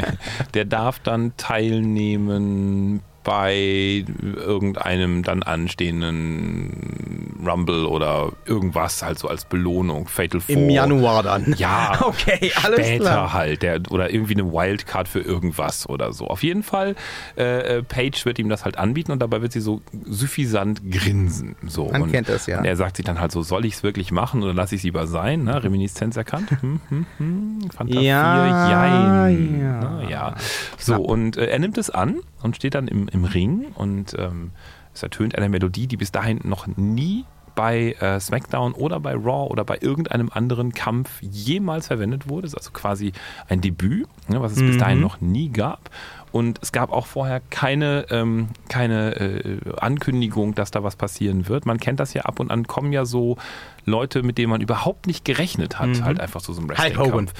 der 0.54 0.64
darf 0.64 0.98
dann 0.98 1.32
teilnehmen 1.36 3.00
bei 3.26 4.04
irgendeinem 4.36 5.24
dann 5.24 5.42
anstehenden 5.42 7.34
Rumble 7.44 7.86
oder 7.86 8.30
irgendwas 8.44 9.02
halt 9.02 9.18
so 9.18 9.26
als 9.26 9.44
Belohnung. 9.44 10.06
Fatal 10.06 10.40
Four. 10.40 10.54
Im 10.54 10.70
Januar 10.70 11.24
dann. 11.24 11.52
Ja, 11.58 11.98
Okay, 12.06 12.52
alles 12.62 12.86
später 12.86 13.04
klar. 13.04 13.32
halt. 13.32 13.62
Der, 13.62 13.80
oder 13.90 14.12
irgendwie 14.12 14.34
eine 14.34 14.52
Wildcard 14.52 15.08
für 15.08 15.20
irgendwas 15.20 15.88
oder 15.88 16.12
so. 16.12 16.28
Auf 16.28 16.44
jeden 16.44 16.62
Fall, 16.62 16.94
äh, 17.36 17.78
äh, 17.78 17.82
Paige 17.82 18.20
wird 18.24 18.38
ihm 18.38 18.48
das 18.48 18.64
halt 18.64 18.78
anbieten 18.78 19.10
und 19.10 19.18
dabei 19.18 19.42
wird 19.42 19.50
sie 19.50 19.60
so 19.60 19.82
suffisant 20.04 20.88
grinsen. 20.88 21.56
So. 21.66 21.88
Man 21.90 22.02
und, 22.02 22.12
kennt 22.12 22.28
das, 22.28 22.46
ja. 22.46 22.62
Er 22.62 22.76
sagt 22.76 22.96
sich 22.96 23.04
dann 23.04 23.20
halt 23.20 23.32
so, 23.32 23.42
soll 23.42 23.64
ich 23.64 23.74
es 23.74 23.82
wirklich 23.82 24.12
machen 24.12 24.44
oder 24.44 24.54
lasse 24.54 24.76
ich 24.76 24.80
es 24.80 24.84
lieber 24.84 25.08
sein? 25.08 25.42
Ne? 25.42 25.64
Reminiszenz 25.64 26.16
erkannt? 26.16 26.48
Hm, 26.60 26.80
hm, 26.88 27.06
hm. 27.18 27.58
Fanta 27.76 28.00
Ja, 28.00 28.68
4, 28.68 28.70
jein. 28.70 29.60
ja. 29.60 29.80
Na, 29.80 30.08
ja. 30.08 30.34
So, 30.78 30.94
und 31.02 31.36
äh, 31.36 31.46
er 31.46 31.58
nimmt 31.58 31.76
es 31.76 31.90
an 31.90 32.20
und 32.46 32.56
steht 32.56 32.74
dann 32.74 32.88
im, 32.88 33.08
im 33.08 33.24
Ring 33.24 33.66
und 33.74 34.16
ähm, 34.18 34.52
es 34.94 35.02
ertönt 35.02 35.36
eine 35.36 35.48
Melodie, 35.48 35.86
die 35.86 35.98
bis 35.98 36.10
dahin 36.10 36.40
noch 36.44 36.66
nie 36.66 37.24
bei 37.56 37.96
äh, 38.00 38.20
SmackDown 38.20 38.74
oder 38.74 39.00
bei 39.00 39.14
Raw 39.14 39.50
oder 39.50 39.64
bei 39.64 39.78
irgendeinem 39.80 40.30
anderen 40.32 40.72
Kampf 40.72 41.20
jemals 41.22 41.88
verwendet 41.88 42.28
wurde. 42.28 42.42
Das 42.42 42.52
ist 42.52 42.58
also 42.58 42.70
quasi 42.70 43.12
ein 43.48 43.60
Debüt, 43.60 44.06
ne, 44.28 44.40
was 44.40 44.52
es 44.52 44.60
bis 44.60 44.78
dahin 44.78 45.00
noch 45.00 45.20
nie 45.20 45.48
gab. 45.48 45.90
Und 46.32 46.58
es 46.62 46.70
gab 46.70 46.92
auch 46.92 47.06
vorher 47.06 47.40
keine, 47.48 48.06
ähm, 48.10 48.48
keine 48.68 49.16
äh, 49.16 49.58
Ankündigung, 49.78 50.54
dass 50.54 50.70
da 50.70 50.82
was 50.82 50.96
passieren 50.96 51.48
wird. 51.48 51.64
Man 51.64 51.80
kennt 51.80 51.98
das 51.98 52.12
ja 52.12 52.22
ab 52.22 52.40
und 52.40 52.50
an, 52.50 52.66
kommen 52.66 52.92
ja 52.92 53.06
so 53.06 53.38
Leute, 53.86 54.22
mit 54.22 54.36
denen 54.36 54.50
man 54.50 54.60
überhaupt 54.60 55.06
nicht 55.06 55.24
gerechnet 55.24 55.78
hat, 55.78 56.02
halt 56.02 56.20
einfach 56.20 56.42
zu 56.42 56.52
so 56.52 56.60
einem. 56.60 56.68
Wrestling-Kampf. 56.68 57.32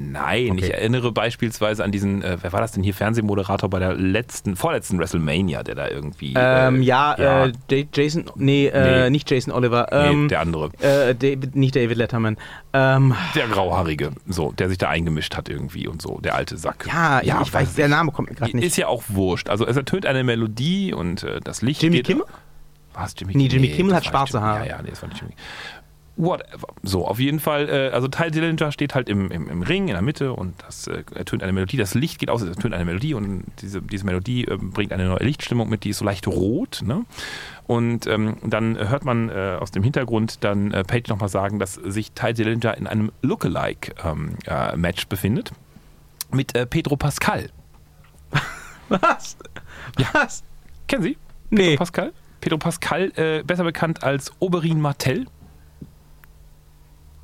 Nein, 0.00 0.52
Okay. 0.52 0.64
ich 0.66 0.72
erinnere 0.74 1.10
beispielsweise 1.12 1.82
an 1.82 1.90
diesen, 1.92 2.22
äh, 2.22 2.36
wer 2.40 2.52
war 2.52 2.60
das 2.60 2.72
denn 2.72 2.82
hier, 2.82 2.94
Fernsehmoderator 2.94 3.68
bei 3.68 3.78
der 3.78 3.94
letzten, 3.94 4.54
vorletzten 4.56 4.98
WrestleMania, 4.98 5.62
der 5.62 5.74
da 5.74 5.88
irgendwie. 5.88 6.34
Ähm, 6.36 6.82
äh, 6.82 6.84
ja, 6.84 7.14
Äh, 7.14 7.52
Ja- 7.70 7.84
Jason, 7.92 8.30
nee, 8.36 8.66
äh, 8.66 9.04
Nee. 9.04 9.10
nicht 9.10 9.30
Jason 9.30 9.52
Oliver. 9.52 9.88
nee, 9.90 9.98
Ähm, 10.10 10.28
der 10.28 10.40
andere. 10.40 10.70
äh, 10.80 11.14
David, 11.14 11.56
nicht 11.56 11.74
David 11.76 11.96
Letterman. 11.96 12.36
Ähm, 12.72 13.14
Der 13.34 13.48
Grauhaarige, 13.48 14.12
so, 14.28 14.52
der 14.52 14.68
sich 14.68 14.78
da 14.78 14.88
eingemischt 14.88 15.36
hat 15.36 15.48
irgendwie 15.48 15.88
und 15.88 16.00
so, 16.00 16.18
der 16.20 16.34
alte 16.34 16.56
Sack. 16.56 16.86
ja, 16.86 17.20
ich, 17.22 17.32
ich 17.48 17.52
weiß, 17.52 17.74
der 17.74 17.88
Name 17.88 18.12
kommt 18.12 18.28
mir 18.30 18.36
gerade 18.36 18.54
nicht. 18.56 18.64
Ist 18.64 18.76
ja 18.76 18.86
auch 18.88 19.02
wurscht. 19.08 19.48
Also 19.48 19.66
es 19.66 19.76
ertönt 19.76 20.06
eine 20.06 20.22
Melodie 20.24 20.92
und 20.92 21.22
äh, 21.24 21.40
das 21.42 21.62
Licht 21.62 21.82
Jimmy 21.82 21.96
geht... 21.98 22.06
Kimmel? 22.06 22.24
Was, 22.94 23.14
Jimmy 23.16 23.32
Nee, 23.36 23.46
Jimmy 23.46 23.68
Kimmel 23.68 23.92
das 23.94 24.06
hat 24.06 24.12
war 24.12 24.26
schwarze 24.26 24.40
Haare. 24.40 24.66
Ja, 24.66 24.76
ja, 24.76 24.82
nee, 24.82 24.90
das 24.90 25.00
war 25.02 25.08
nicht 25.08 25.20
Jimmy. 25.20 25.32
Whatever. 26.18 26.66
So, 26.82 27.06
auf 27.06 27.20
jeden 27.20 27.38
Fall, 27.38 27.68
äh, 27.68 27.90
also 27.90 28.08
Ty 28.08 28.32
Dillinger 28.32 28.72
steht 28.72 28.96
halt 28.96 29.08
im, 29.08 29.30
im, 29.30 29.48
im 29.48 29.62
Ring 29.62 29.86
in 29.86 29.94
der 29.94 30.02
Mitte 30.02 30.32
und 30.32 30.54
das 30.66 30.88
äh, 30.88 31.04
ertönt 31.14 31.44
eine 31.44 31.52
Melodie. 31.52 31.76
Das 31.76 31.94
Licht 31.94 32.18
geht 32.18 32.28
aus, 32.28 32.42
es 32.42 32.48
ertönt 32.48 32.74
eine 32.74 32.84
Melodie 32.84 33.14
und 33.14 33.44
diese, 33.62 33.80
diese 33.80 34.04
Melodie 34.04 34.44
äh, 34.44 34.56
bringt 34.56 34.92
eine 34.92 35.06
neue 35.06 35.22
Lichtstimmung 35.22 35.68
mit, 35.68 35.84
die 35.84 35.90
ist 35.90 35.98
so 35.98 36.04
leicht 36.04 36.26
rot. 36.26 36.82
Ne? 36.84 37.04
Und 37.68 38.08
ähm, 38.08 38.38
dann 38.42 38.76
hört 38.76 39.04
man 39.04 39.28
äh, 39.28 39.58
aus 39.60 39.70
dem 39.70 39.84
Hintergrund 39.84 40.42
dann 40.42 40.72
äh, 40.72 40.82
Page 40.82 41.08
nochmal 41.08 41.28
sagen, 41.28 41.60
dass 41.60 41.74
sich 41.74 42.10
Ty 42.10 42.34
Dillinger 42.34 42.76
in 42.76 42.88
einem 42.88 43.12
Lookalike-Match 43.22 45.06
befindet 45.06 45.52
mit 46.32 46.56
äh, 46.56 46.66
Pedro 46.66 46.96
Pascal. 46.96 47.48
Was? 48.88 49.36
Was? 50.12 50.42
Kennen 50.88 51.04
Sie? 51.04 51.16
Nee. 51.50 51.62
Pedro 51.62 51.78
Pascal? 51.78 52.12
Pedro 52.40 52.58
Pascal, 52.58 53.12
äh, 53.14 53.44
besser 53.44 53.64
bekannt 53.64 54.02
als 54.02 54.32
Oberyn 54.40 54.80
Martell 54.80 55.26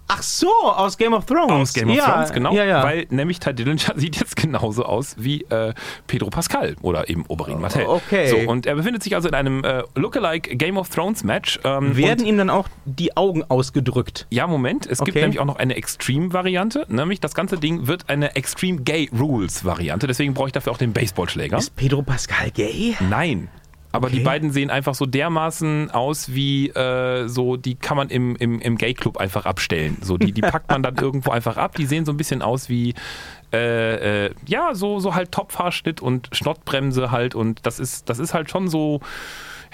Ach 0.07 0.23
so, 0.23 0.49
aus 0.51 0.99
Game 0.99 1.15
of 1.15 1.25
Thrones. 1.25 1.51
aus 1.51 1.73
Game 1.73 1.89
of 1.89 1.97
ja, 1.97 2.05
Thrones, 2.13 2.33
genau. 2.33 2.53
Ja, 2.55 2.65
ja. 2.65 2.83
Weil 2.83 3.07
nämlich 3.09 3.41
Ty 3.41 3.55
Dillinger 3.55 3.79
sieht 3.97 4.17
jetzt 4.21 4.37
genauso 4.37 4.85
aus 4.85 5.17
wie 5.19 5.43
äh, 5.45 5.73
Pedro 6.07 6.29
Pascal 6.29 6.77
oder 6.83 7.09
eben 7.09 7.25
Oberyn 7.27 7.61
Martell. 7.61 7.87
okay. 7.87 8.29
So, 8.29 8.51
und 8.51 8.67
er 8.67 8.75
befindet 8.75 9.03
sich 9.03 9.15
also 9.15 9.29
in 9.29 9.35
einem 9.35 9.65
äh, 9.65 9.83
Lookalike 9.95 10.57
Game 10.57 10.77
of 10.77 10.91
Thrones 10.91 11.25
Match. 11.25 11.59
Ähm, 11.65 11.97
Werden 11.97 12.27
ihm 12.27 12.37
dann 12.37 12.51
auch 12.51 12.69
die 12.85 13.17
Augen 13.17 13.45
ausgedrückt? 13.45 14.27
ja, 14.31 14.47
Moment. 14.47 14.87
Es 14.87 14.99
gibt 14.99 15.11
Okay. 15.17 15.21
nämlich 15.23 15.41
auch 15.41 15.45
noch 15.47 15.57
eine 15.57 15.75
Extreme-Variante. 15.77 16.87
Nämlich 16.89 17.21
das 17.21 17.35
ganze 17.35 17.57
Ding 17.59 17.87
wird 17.87 18.09
eine 18.11 18.37
Extreme 18.37 18.83
Gay 18.83 19.09
Rules-Variante. 19.19 20.07
Deswegen 20.07 20.35
brauche 20.35 20.49
ich 20.49 20.53
dafür 20.53 20.73
auch 20.73 20.79
den 20.79 20.93
Baseballschläger. 20.93 21.57
Ist 21.57 21.75
Pedro 21.77 22.03
Pascal 22.03 22.51
gay? 22.51 22.95
Nein. 23.09 23.49
Aber 23.95 24.09
Okay. 24.09 24.17
die 24.17 24.23
beiden 24.25 24.51
sehen 24.51 24.71
einfach 24.71 24.95
so 24.95 25.07
dermaßen 25.07 25.91
aus 25.93 26.35
wie 26.35 26.69
äh, 26.71 27.29
so, 27.29 27.57
die 27.57 27.77
kann 27.77 27.97
man 27.97 28.09
im, 28.11 28.35
im, 28.37 28.61
im 28.61 28.77
Gay-Club 28.77 29.19
einfach 29.19 29.47
abstellen. 29.47 29.97
So, 30.03 30.19
die, 30.19 30.33
die 30.33 30.41
packt 30.43 30.69
man 30.69 30.83
dann 30.83 30.97
irgendwo 30.97 31.31
einfach 31.31 31.57
ab. 31.57 31.77
Die 31.77 31.87
sehen 31.87 32.05
so 32.05 32.13
ein 32.13 32.17
bisschen 32.17 32.43
aus 32.43 32.69
wie, 32.69 32.95
äh, 33.53 34.27
äh, 34.27 34.31
ja, 34.47 34.75
so, 34.75 34.99
so 34.99 35.15
halt 35.15 35.31
Topfhaarschnitt 35.31 36.03
und 36.03 36.29
Schnottbremse 36.33 37.13
halt. 37.13 37.37
Und 37.37 37.65
das 37.67 37.79
ist, 37.79 38.09
das 38.09 38.19
ist 38.19 38.35
halt 38.35 38.51
schon 38.51 38.69
so. 38.69 39.01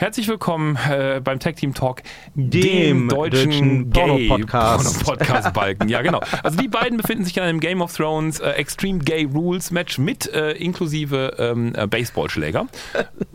Herzlich 0.01 0.29
willkommen 0.29 0.77
äh, 0.77 1.21
beim 1.23 1.41
Tag 1.41 1.57
Team 1.57 1.75
Talk, 1.75 2.01
Dem 2.35 3.11
deutschen 3.11 3.91
Porno-Podcast. 3.91 5.05
Podcast 5.05 5.53
Balken. 5.53 5.91
Ja, 5.91 6.01
genau. 6.01 6.23
Also 6.43 6.57
die 6.57 6.69
beiden 6.69 6.97
befinden 6.97 7.27
sich 7.27 7.37
in 7.37 7.43
einem 7.43 7.61
Game 7.61 7.83
of 7.83 7.95
Thrones 7.95 8.41
äh, 8.41 8.49
Extreme 8.53 9.01
Gay 9.01 9.25
Rules 9.27 9.71
Match 9.71 9.99
mit 9.99 10.27
äh, 10.33 10.53
inklusive 10.53 11.37
ähm, 11.39 11.75
äh, 11.77 11.87
Baseballschläger, 11.87 12.67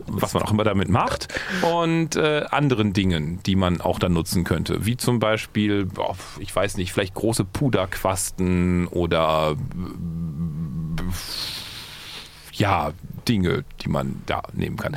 was 0.08 0.34
man 0.34 0.42
auch 0.42 0.50
immer 0.50 0.64
damit 0.64 0.88
macht, 0.88 1.28
und 1.62 2.16
äh, 2.16 2.42
anderen 2.50 2.92
Dingen, 2.92 3.38
die 3.46 3.54
man 3.54 3.80
auch 3.80 4.00
dann 4.00 4.14
nutzen 4.14 4.42
könnte, 4.42 4.84
wie 4.84 4.96
zum 4.96 5.20
Beispiel, 5.20 5.84
boah, 5.84 6.16
ich 6.40 6.54
weiß 6.56 6.78
nicht, 6.78 6.92
vielleicht 6.92 7.14
große 7.14 7.44
Puderquasten 7.44 8.88
oder 8.88 9.52
äh, 9.52 11.02
ja, 12.58 12.92
Dinge, 13.28 13.64
die 13.82 13.88
man 13.88 14.22
da 14.26 14.42
nehmen 14.52 14.76
kann. 14.76 14.96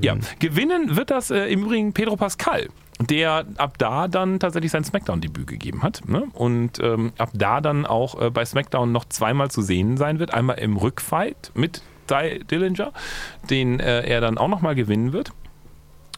Ja, 0.00 0.16
gewinnen 0.38 0.96
wird 0.96 1.10
das 1.10 1.30
äh, 1.30 1.46
im 1.46 1.64
Übrigen 1.64 1.92
Pedro 1.92 2.16
Pascal, 2.16 2.68
der 3.00 3.44
ab 3.56 3.76
da 3.78 4.08
dann 4.08 4.38
tatsächlich 4.40 4.70
sein 4.70 4.84
Smackdown-Debüt 4.84 5.46
gegeben 5.46 5.82
hat 5.82 6.02
ne? 6.08 6.24
und 6.32 6.78
ähm, 6.80 7.12
ab 7.18 7.30
da 7.34 7.60
dann 7.60 7.86
auch 7.86 8.20
äh, 8.20 8.30
bei 8.30 8.44
Smackdown 8.44 8.92
noch 8.92 9.04
zweimal 9.06 9.50
zu 9.50 9.62
sehen 9.62 9.96
sein 9.96 10.18
wird. 10.18 10.32
Einmal 10.32 10.58
im 10.58 10.76
Rückfight 10.76 11.50
mit 11.54 11.82
Ty 12.06 12.44
Dillinger, 12.44 12.92
den 13.50 13.80
äh, 13.80 14.02
er 14.02 14.20
dann 14.20 14.38
auch 14.38 14.48
nochmal 14.48 14.74
gewinnen 14.74 15.12
wird. 15.12 15.32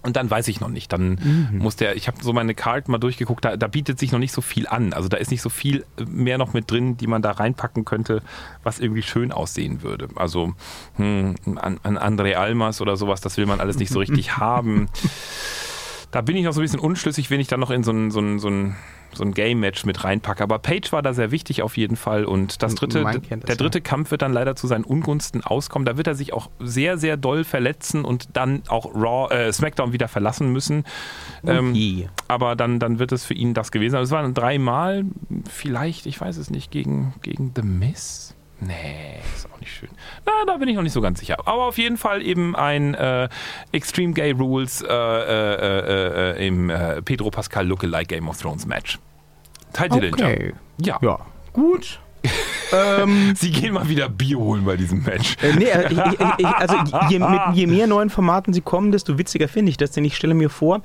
Und 0.02 0.16
dann 0.16 0.30
weiß 0.30 0.48
ich 0.48 0.60
noch 0.60 0.68
nicht. 0.68 0.92
Dann 0.92 1.18
muss 1.52 1.76
der, 1.76 1.96
ich 1.96 2.08
habe 2.08 2.22
so 2.22 2.32
meine 2.32 2.54
Card 2.54 2.88
mal 2.88 2.98
durchgeguckt, 2.98 3.44
da, 3.44 3.56
da 3.56 3.66
bietet 3.66 3.98
sich 3.98 4.12
noch 4.12 4.18
nicht 4.18 4.32
so 4.32 4.40
viel 4.40 4.66
an. 4.66 4.92
Also 4.92 5.08
da 5.08 5.16
ist 5.16 5.30
nicht 5.30 5.42
so 5.42 5.48
viel 5.48 5.84
mehr 6.06 6.38
noch 6.38 6.52
mit 6.52 6.70
drin, 6.70 6.96
die 6.96 7.06
man 7.06 7.22
da 7.22 7.32
reinpacken 7.32 7.84
könnte, 7.84 8.22
was 8.62 8.78
irgendwie 8.78 9.02
schön 9.02 9.32
aussehen 9.32 9.82
würde. 9.82 10.08
Also 10.14 10.54
hm, 10.96 11.34
an, 11.56 11.80
an 11.82 11.98
André 11.98 12.34
Almas 12.34 12.80
oder 12.80 12.96
sowas, 12.96 13.20
das 13.20 13.36
will 13.36 13.46
man 13.46 13.60
alles 13.60 13.78
nicht 13.78 13.92
so 13.92 13.98
richtig 14.00 14.36
haben. 14.36 14.88
Da 16.10 16.22
bin 16.22 16.36
ich 16.36 16.44
noch 16.44 16.52
so 16.52 16.60
ein 16.60 16.62
bisschen 16.62 16.80
unschlüssig, 16.80 17.30
wenn 17.30 17.40
ich 17.40 17.48
dann 17.48 17.60
noch 17.60 17.70
in 17.70 17.82
so 17.82 17.92
ein, 17.92 18.10
so 18.10 18.20
ein, 18.20 18.38
so 18.38 18.48
ein, 18.48 18.76
so 19.12 19.24
ein 19.24 19.32
Game-Match 19.32 19.84
mit 19.84 20.04
reinpacke. 20.04 20.42
Aber 20.42 20.58
Page 20.58 20.90
war 20.90 21.02
da 21.02 21.12
sehr 21.12 21.30
wichtig 21.30 21.62
auf 21.62 21.76
jeden 21.76 21.96
Fall. 21.96 22.24
Und 22.24 22.62
das 22.62 22.74
dritte, 22.74 23.04
kennt 23.04 23.44
das, 23.44 23.48
der 23.48 23.56
dritte 23.56 23.80
Kampf 23.82 24.10
wird 24.10 24.22
dann 24.22 24.32
leider 24.32 24.56
zu 24.56 24.66
seinen 24.66 24.84
Ungunsten 24.84 25.42
auskommen. 25.42 25.84
Da 25.84 25.96
wird 25.98 26.06
er 26.06 26.14
sich 26.14 26.32
auch 26.32 26.48
sehr, 26.60 26.96
sehr 26.96 27.16
doll 27.18 27.44
verletzen 27.44 28.04
und 28.04 28.30
dann 28.32 28.62
auch 28.68 28.86
Raw, 28.94 29.34
äh, 29.34 29.52
SmackDown 29.52 29.92
wieder 29.92 30.08
verlassen 30.08 30.50
müssen. 30.50 30.84
Ähm, 31.46 32.08
aber 32.26 32.56
dann, 32.56 32.78
dann 32.78 32.98
wird 32.98 33.12
es 33.12 33.26
für 33.26 33.34
ihn 33.34 33.52
das 33.52 33.70
gewesen 33.70 33.92
sein. 33.92 34.02
Es 34.02 34.10
waren 34.10 34.32
dreimal, 34.32 35.04
vielleicht, 35.48 36.06
ich 36.06 36.18
weiß 36.18 36.38
es 36.38 36.50
nicht, 36.50 36.70
gegen, 36.70 37.14
gegen 37.22 37.52
The 37.54 37.62
Miz. 37.62 38.34
Nee, 38.60 39.20
ist 39.34 39.48
auch 39.52 39.60
nicht 39.60 39.72
schön. 39.72 39.88
Na, 40.26 40.32
da 40.46 40.56
bin 40.56 40.68
ich 40.68 40.74
noch 40.74 40.82
nicht 40.82 40.92
so 40.92 41.00
ganz 41.00 41.20
sicher. 41.20 41.36
Aber 41.46 41.66
auf 41.66 41.78
jeden 41.78 41.96
Fall 41.96 42.22
eben 42.22 42.56
ein 42.56 42.94
äh, 42.94 43.28
Extreme 43.72 44.12
Gay 44.12 44.32
Rules 44.32 44.82
äh, 44.82 44.86
äh, 44.88 44.94
äh, 44.94 46.36
äh, 46.36 46.46
im 46.46 46.70
äh, 46.70 47.00
Pedro 47.02 47.30
Pascal 47.30 47.66
Lookalike 47.66 48.16
Game 48.16 48.28
of 48.28 48.40
Thrones 48.40 48.66
Match. 48.66 48.98
Dillinger. 49.78 50.12
Okay. 50.12 50.54
Ja. 50.80 50.98
Ja. 51.02 51.18
Gut. 51.52 52.00
ähm, 52.72 53.34
Sie 53.36 53.52
gehen 53.52 53.74
mal 53.74 53.88
wieder 53.88 54.08
Bier 54.08 54.38
holen 54.38 54.64
bei 54.64 54.76
diesem 54.76 55.02
Match. 55.02 55.36
äh, 55.42 55.54
nee, 55.54 55.66
ich, 55.88 55.98
ich, 55.98 56.20
ich, 56.38 56.46
also 56.46 56.76
je, 57.08 57.18
mit, 57.20 57.40
je 57.52 57.66
mehr 57.66 57.86
neuen 57.86 58.10
Formaten 58.10 58.52
sie 58.52 58.60
kommen, 58.60 58.90
desto 58.90 59.18
witziger 59.18 59.48
finde 59.48 59.70
ich 59.70 59.76
das, 59.76 59.92
denn 59.92 60.04
ich 60.04 60.16
stelle 60.16 60.34
mir 60.34 60.50
vor, 60.50 60.82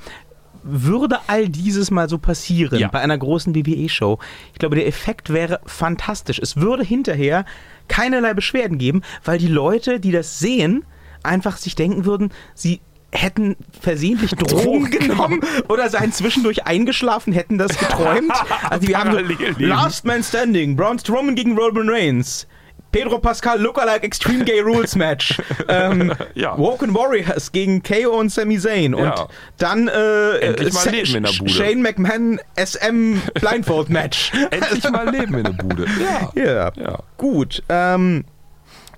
würde 0.64 1.20
all 1.28 1.50
dieses 1.50 1.92
mal 1.92 2.10
so 2.10 2.18
passieren 2.18 2.80
Ja. 2.80 2.88
bei 2.88 3.00
einer 3.00 3.18
großen 3.18 3.54
WWE-Show, 3.56 4.20
ich 4.54 4.60
glaube, 4.60 4.76
der 4.76 4.88
Effekt 4.88 5.32
wäre 5.32 5.60
fantastisch. 5.66 6.40
Es 6.40 6.58
würde 6.58 6.84
hinterher 6.84 7.46
keinerlei 7.88 8.34
Beschwerden 8.34 8.78
geben, 8.78 9.02
weil 9.24 9.38
die 9.38 9.48
Leute, 9.48 10.00
die 10.00 10.12
das 10.12 10.40
sehen, 10.40 10.86
einfach 11.22 11.58
sich 11.58 11.76
denken 11.76 12.06
würden, 12.06 12.32
sie 12.54 12.82
hätten 13.12 13.56
versehentlich 13.80 14.32
Drogen 14.38 14.90
genommen 14.90 15.42
oder 15.70 15.90
seien 15.90 16.12
zwischendurch 16.12 16.66
eingeschlafen, 16.66 17.32
hätten 17.34 17.58
das 17.58 17.78
geträumt. 17.78 18.32
Also 18.70 18.88
wir 18.88 18.98
haben 18.98 19.12
so. 19.16 19.66
Last 19.66 20.06
Man 20.06 20.24
Standing, 20.24 20.76
Braun 20.76 20.98
Strowman 20.98 21.36
gegen 21.36 21.56
Roman 21.58 21.90
Reigns. 21.90 22.48
Pedro 22.94 23.18
Pascal 23.20 23.60
Lookalike 23.60 24.04
Extreme 24.06 24.46
Gay 24.46 24.62
Rules 24.62 24.96
Match. 24.96 25.38
ähm, 25.68 26.14
Ja. 26.36 26.58
Woken 26.58 26.94
Warriors 26.96 27.52
gegen 27.52 27.84
KO 27.84 28.18
und 28.20 28.32
Sami 28.32 28.58
Zayn. 28.58 28.94
Und 28.94 29.04
Ja. 29.04 29.28
dann 29.58 29.90
äh, 29.90 30.38
Endlich 30.38 30.74
mal 30.74 30.90
Leben 30.90 31.16
in 31.16 31.24
der 31.24 31.32
Bude. 31.38 31.50
Shane 31.52 31.82
McMahon 31.82 32.40
SM 32.56 33.16
Blindfold 33.34 33.90
Match. 33.90 34.32
Endlich 34.52 34.90
mal 34.90 35.10
Leben 35.10 35.34
in 35.36 35.44
der 35.44 35.52
Bude. 35.52 35.86
Ja. 36.36 36.42
Ja, 36.42 36.72
Ja. 36.76 37.00
gut. 37.18 37.64
Ähm, 37.68 38.24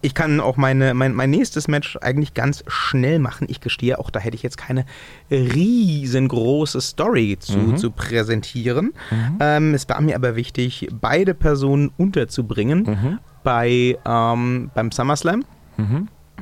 ich 0.02 0.14
kann 0.14 0.39
auch 0.39 0.56
meine, 0.56 0.93
mein, 0.93 1.16
mein 1.16 1.32
nächstes 1.32 1.68
Match 1.68 1.98
eigentlich 2.00 2.36
ganz 2.36 2.64
schnell 2.68 3.18
machen. 3.18 3.48
Ich 3.50 3.60
gestehe, 3.60 3.98
auch 3.98 4.12
da 4.12 4.20
hätte 4.20 4.36
ich 4.36 4.43
jetzt 4.43 4.58
keine 4.58 4.86
riesengroße 5.32 6.80
Story 6.82 7.38
zu, 7.39 7.58
Mhm. 7.58 7.78
zu 7.78 7.89
präsentieren. 7.89 8.93
Ähm, 9.39 9.74
es 9.74 9.89
war 9.89 10.02
mir 10.02 10.16
aber 10.16 10.36
wichtig, 10.36 10.88
beide 11.00 11.34
Personen 11.34 11.91
unterzubringen 11.98 12.84
Mhm. 12.84 13.20
Bei, 13.46 13.98
ähm, 14.06 14.70
beim 14.76 14.91
SummerSlam. 14.91 15.46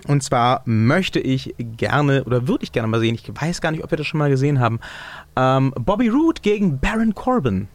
Und 0.08 0.24
zwar 0.24 0.62
möchte 0.66 1.20
ich 1.20 1.54
gerne, 1.60 2.24
oder 2.24 2.48
würde 2.48 2.64
ich 2.64 2.72
gerne 2.72 2.88
mal 2.88 3.00
sehen, 3.00 3.14
ich 3.16 3.30
weiß 3.40 3.62
gar 3.62 3.72
nicht, 3.72 3.84
ob 3.84 3.92
wir 3.92 3.98
das 3.98 4.08
schon 4.08 4.18
mal 4.18 4.30
gesehen 4.32 4.60
haben, 4.60 4.80
ähm, 5.36 5.72
Bobby 5.80 6.10
Roode 6.10 6.42
gegen 6.42 6.80
Baron 6.80 7.14
Corbin. 7.14 7.68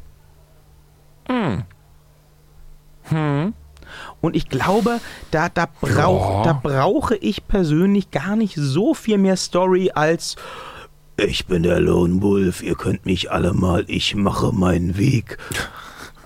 Und 4.21 4.37
ich 4.37 4.49
glaube, 4.49 5.01
da, 5.31 5.49
da, 5.49 5.67
brauch, 5.81 6.45
Ja. 6.45 6.53
da 6.53 6.61
brauche 6.63 7.17
ich 7.17 7.47
persönlich 7.49 8.11
gar 8.11 8.37
nicht 8.37 8.55
so 8.57 8.95
viel 8.95 9.19
mehr 9.19 9.37
Story 9.37 9.91
als 9.95 10.37
Ich 11.17 11.47
bin 11.47 11.63
der 11.65 11.81
Lone 11.81 12.23
Wolf, 12.23 12.63
ihr 12.63 12.75
könnt 12.77 13.05
mich 13.07 13.31
alle 13.33 13.53
mal, 13.53 13.85
ich 13.89 14.15
mache 14.15 14.53
meinen 14.53 14.97
Weg. 14.99 15.39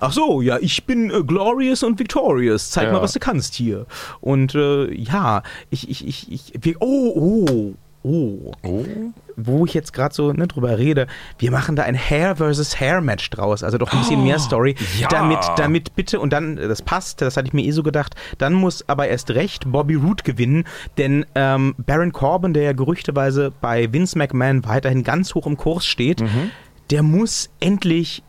Ach 0.03 0.11
so, 0.11 0.41
ja, 0.41 0.57
ich 0.59 0.85
bin 0.85 1.09
äh, 1.09 1.23
glorious 1.23 1.81
und 1.83 1.97
victorious. 1.99 2.69
Zeig 2.71 2.85
Ja. 2.87 2.93
mal, 2.93 3.01
was 3.01 3.13
du 3.13 3.19
kannst 3.19 3.53
hier. 3.55 3.85
Und 4.21 4.53
äh, 4.55 4.93
ja, 4.93 5.43
ich, 5.69 5.89
ich, 5.89 6.05
ich, 6.07 6.31
ich, 6.31 6.53
wir, 6.61 6.75
oh, 6.81 7.13
oh, 7.15 7.73
oh. 8.03 8.51
Oh. 8.63 8.85
Wo 9.37 9.65
ich 9.65 9.73
jetzt 9.73 9.93
gerade 9.93 10.13
so 10.13 10.31
ne, 10.33 10.45
drüber 10.45 10.77
rede, 10.77 11.07
wir 11.39 11.49
machen 11.51 11.75
da 11.77 11.83
ein 11.83 11.95
Hair 11.95 12.35
versus 12.35 12.79
Hair 12.79 13.01
Match 13.01 13.29
draus, 13.31 13.63
also 13.63 13.77
doch 13.79 13.91
ein 13.93 13.99
bisschen 13.99 14.23
mehr 14.23 14.37
Story, 14.39 14.75
Oh, 14.77 14.83
ja. 15.01 15.07
damit, 15.07 15.39
damit 15.55 15.95
bitte 15.95 16.19
und 16.19 16.31
dann, 16.33 16.57
das 16.57 16.81
passt, 16.83 17.21
das 17.21 17.35
hatte 17.37 17.47
ich 17.47 17.53
mir 17.53 17.63
eh 17.63 17.71
so 17.71 17.81
gedacht, 17.81 18.13
dann 18.37 18.53
muss 18.53 18.87
aber 18.89 19.07
erst 19.07 19.31
recht 19.31 19.71
Bobby 19.71 19.95
Roode 19.95 20.23
gewinnen, 20.23 20.65
denn 20.99 21.25
ähm, 21.33 21.73
Baron 21.79 22.11
Corbin, 22.11 22.53
der 22.53 22.63
ja 22.63 22.73
gerüchteweise 22.73 23.51
bei 23.61 23.91
Vince 23.91 24.17
McMahon 24.19 24.65
weiterhin 24.65 25.03
ganz 25.03 25.33
hoch 25.33 25.47
im 25.47 25.57
Kurs 25.57 25.85
steht, 25.85 26.21
Mhm. 26.21 26.51
der 26.91 27.01
muss 27.01 27.49
endlich 27.59 28.21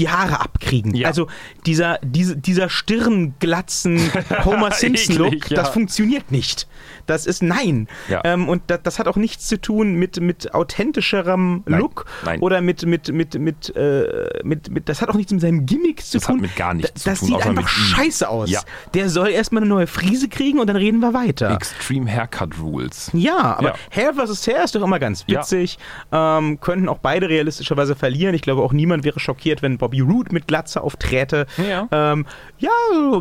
die 0.00 0.08
Haare 0.08 0.40
abkriegen. 0.40 0.94
Ja. 0.94 1.08
Also 1.08 1.26
dieser, 1.66 1.98
diese, 2.02 2.36
dieser 2.36 2.68
Stirnglatzen 2.70 4.00
Homer 4.44 4.72
Simpson-Look, 4.72 5.50
ja. 5.50 5.56
das 5.56 5.70
funktioniert 5.70 6.32
nicht. 6.32 6.66
Das 7.10 7.26
ist 7.26 7.42
nein. 7.42 7.88
Ja. 8.08 8.20
Ähm, 8.24 8.48
und 8.48 8.62
das, 8.68 8.80
das 8.82 8.98
hat 8.98 9.08
auch 9.08 9.16
nichts 9.16 9.46
zu 9.48 9.60
tun 9.60 9.94
mit, 9.94 10.20
mit 10.20 10.54
authentischem 10.54 11.62
Nein, 11.66 11.80
Look 11.80 12.06
nein. 12.24 12.40
oder 12.40 12.60
mit, 12.60 12.86
mit, 12.86 13.12
mit, 13.12 13.34
mit, 13.38 13.74
äh, 13.76 14.40
mit, 14.44 14.70
mit, 14.70 14.88
das 14.88 15.02
hat 15.02 15.08
auch 15.08 15.14
nichts 15.14 15.32
mit 15.32 15.40
seinem 15.40 15.66
Gimmick 15.66 16.02
zu 16.04 16.18
Das 16.18 16.28
hat 16.28 16.34
tun. 16.34 16.40
mit 16.42 16.56
gar 16.56 16.74
nichts 16.74 16.92
das, 16.92 17.02
zu 17.02 17.08
das 17.10 17.18
tun, 17.20 17.28
sieht 17.28 17.36
außer 17.36 17.48
einfach 17.50 17.68
scheiße 17.68 18.28
aus. 18.28 18.50
Ja. 18.50 18.60
Der 18.94 19.08
soll 19.10 19.28
erstmal 19.28 19.62
eine 19.62 19.68
neue 19.70 19.86
Frise 19.86 20.28
kriegen 20.28 20.58
und 20.60 20.66
dann 20.68 20.76
reden 20.76 21.00
wir 21.00 21.12
weiter. 21.14 21.50
Extreme 21.54 22.10
Haircut 22.10 22.58
Rules. 22.60 23.10
Ja, 23.12 23.56
aber 23.58 23.68
Ja. 23.70 23.74
Hair 23.90 24.14
versus 24.14 24.46
Hair 24.46 24.64
ist 24.64 24.74
doch 24.74 24.82
immer 24.82 24.98
ganz 24.98 25.24
Ja. 25.26 25.40
witzig. 25.40 25.78
Ähm, 26.12 26.60
könnten 26.60 26.88
auch 26.88 26.98
beide 26.98 27.28
realistischerweise 27.28 27.94
verlieren. 27.96 28.34
Ich 28.34 28.42
glaube, 28.42 28.62
auch 28.62 28.72
niemand 28.72 29.04
wäre 29.04 29.18
schockiert, 29.20 29.62
wenn 29.62 29.78
Bobby 29.78 30.00
Roode 30.00 30.32
mit 30.32 30.46
Glatze 30.46 30.80
aufträte. 30.82 31.46
Ja. 31.56 31.88
Ähm, 31.90 32.26
ja, 32.58 32.70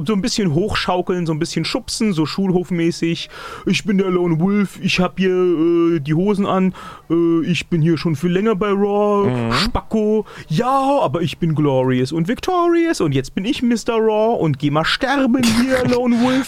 so 0.05 0.13
ein 0.13 0.21
bisschen 0.21 0.53
hochschaukeln, 0.53 1.25
so 1.25 1.33
ein 1.33 1.39
bisschen 1.39 1.65
schubsen, 1.65 2.13
so 2.13 2.25
schulhofmäßig. 2.25 3.29
Ich 3.65 3.78
bin 3.85 3.97
der 3.97 4.09
Lone 4.09 4.39
Wolf, 4.39 4.79
ich 4.81 4.99
habe 4.99 5.13
hier 5.17 5.29
äh, 5.95 5.99
die 5.99 6.13
Hosen 6.13 6.45
an, 6.45 6.73
äh, 7.09 7.45
ich 7.45 7.67
bin 7.67 7.81
hier 7.81 7.97
schon 7.97 8.15
viel 8.15 8.31
länger 8.31 8.55
bei 8.55 8.69
Raw, 8.69 9.29
Mhm. 9.29 9.51
Spacko. 9.53 10.25
Ja, 10.47 10.99
aber 11.01 11.21
ich 11.21 11.37
bin 11.39 11.55
glorious 11.55 12.11
und 12.11 12.27
victorious 12.27 13.01
und 13.01 13.13
jetzt 13.13 13.35
bin 13.35 13.45
ich 13.45 13.61
Mr. 13.61 13.95
Raw 13.95 14.37
und 14.41 14.59
geh 14.59 14.69
mal 14.71 14.85
sterben 14.85 15.41
hier, 15.43 15.85
Lone 15.93 16.15
Wolf. 16.21 16.47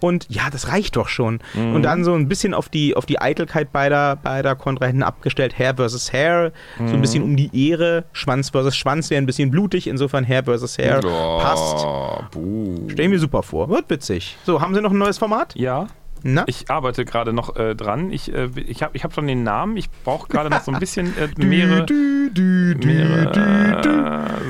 Und 0.00 0.26
ja, 0.28 0.42
das 0.50 0.68
reicht 0.68 0.96
doch 0.96 1.08
schon. 1.08 1.40
Mhm. 1.54 1.74
Und 1.74 1.82
dann 1.82 2.04
so 2.04 2.12
ein 2.14 2.28
bisschen 2.28 2.54
auf 2.54 2.68
die, 2.68 2.94
auf 2.96 3.06
die 3.06 3.20
Eitelkeit 3.20 3.72
beider, 3.72 4.16
beider 4.16 4.54
Kontrahenten 4.54 5.02
abgestellt. 5.02 5.58
Hair 5.58 5.74
versus 5.76 6.12
Hair. 6.12 6.52
So 6.78 6.84
ein 6.84 6.96
Mhm. 6.96 7.00
bisschen 7.00 7.22
um 7.24 7.36
die 7.36 7.50
Ehre. 7.70 8.04
Schwanz 8.12 8.50
versus 8.50 8.76
Schwanz 8.76 9.10
wäre 9.10 9.20
ein 9.22 9.26
bisschen 9.26 9.50
blutig. 9.50 9.86
Insofern 9.86 10.24
Hair 10.26 10.44
versus 10.44 10.78
Hair. 10.78 11.00
Passt. 11.00 11.84
Oh, 11.84 12.18
buh. 12.32 12.88
Stell 12.88 13.08
mir 13.08 13.18
super 13.18 13.42
vor. 13.42 13.68
Wird 13.68 13.88
witzig. 13.90 14.36
So, 14.44 14.60
haben 14.60 14.74
Sie 14.74 14.80
noch 14.80 14.90
ein 14.92 14.98
neues 14.98 15.18
Format? 15.18 15.54
Ja, 15.56 15.86
Na? 16.24 16.44
ich 16.46 16.70
arbeite 16.70 17.04
gerade 17.04 17.32
noch 17.32 17.56
äh, 17.56 17.74
dran. 17.74 18.12
Ich, 18.12 18.32
äh, 18.32 18.48
ich 18.66 18.82
habe 18.82 18.96
ich 18.96 19.04
hab 19.04 19.14
schon 19.14 19.26
den 19.26 19.42
Namen. 19.42 19.76
Ich 19.76 19.90
brauche 19.90 20.28
gerade 20.28 20.50
noch 20.50 20.60
so 20.60 20.72
ein 20.72 20.78
bisschen 20.78 21.12
äh, 21.18 21.28
mehrere. 21.36 21.82
Äh, 21.82 22.30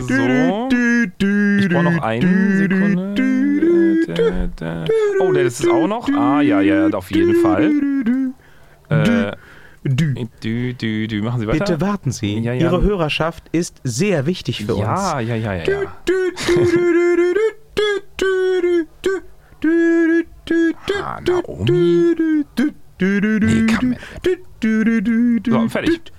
so. 0.02 0.68
Ich 1.58 1.68
brauche 1.68 1.84
noch 1.84 2.02
eine 2.02 2.56
Sekunde. 2.56 3.42
Da, 4.06 4.48
da. 4.56 4.84
Oh, 5.20 5.32
der 5.32 5.44
ist 5.44 5.66
auch 5.68 5.86
noch. 5.86 6.08
Ah, 6.10 6.40
ja, 6.40 6.60
ja, 6.60 6.88
auf 6.90 7.10
jeden 7.10 7.36
Fall. 7.36 7.70
du, 8.04 8.34
Äh, 8.88 9.32
du. 9.84 10.14
du, 10.40 10.74
du, 10.74 11.08
du. 11.08 11.22
Machen 11.22 11.40
Sie 11.40 11.46
weiter. 11.46 11.64
Bitte 11.64 11.80
warten 11.80 12.10
Sie. 12.10 12.38
Ja, 12.40 12.52
ja. 12.52 12.62
Ihre 12.62 12.82
Hörerschaft 12.82 13.44
ist 13.52 13.80
sehr 13.84 14.26
wichtig 14.26 14.64
für 14.64 14.74
uns. 14.74 14.82
Ja, 14.84 15.20
ja, 15.20 15.36
ja, 15.36 15.54
ja. 15.54 15.64
ja. 15.64 15.80
Ah, 21.03 21.20
Naomi. 21.20 22.14
Nee, 23.00 23.66
kann 23.66 23.96
So, 25.44 25.68
fertig. 25.68 26.12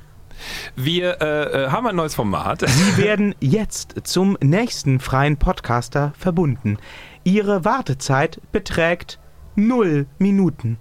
Wir 0.75 1.21
äh, 1.21 1.65
äh, 1.65 1.69
haben 1.69 1.88
ein 1.88 1.95
neues 1.95 2.15
Format. 2.15 2.67
Sie 2.67 2.97
werden 3.01 3.34
jetzt 3.39 3.95
zum 4.03 4.38
nächsten 4.41 4.99
freien 4.99 5.38
Podcaster 5.38 6.11
verbunden. 6.17 6.77
Ihre 7.23 7.63
Wartezeit 7.63 8.41
beträgt 8.51 9.19
null 9.55 10.07
Minuten. 10.17 10.77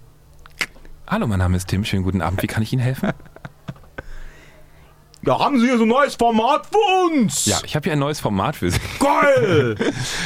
Hallo, 1.07 1.25
mein 1.27 1.39
Name 1.39 1.55
ist 1.55 1.69
Tim. 1.69 1.85
Schönen 1.85 2.03
guten 2.03 2.21
Abend. 2.21 2.43
Wie 2.43 2.47
kann 2.47 2.61
ich 2.61 2.73
Ihnen 2.73 2.81
helfen? 2.81 3.11
Ja, 5.25 5.39
haben 5.39 5.57
Sie 5.57 5.67
hier 5.67 5.77
so 5.77 5.85
ein 5.85 5.87
neues 5.87 6.15
Format 6.15 6.65
für 6.65 7.05
uns? 7.05 7.45
Ja, 7.45 7.57
ich 7.63 7.77
habe 7.77 7.85
hier 7.85 7.93
ein 7.93 7.99
neues 7.99 8.19
Format 8.19 8.57
für 8.57 8.69
Sie. 8.69 8.79
Geil! 8.99 9.75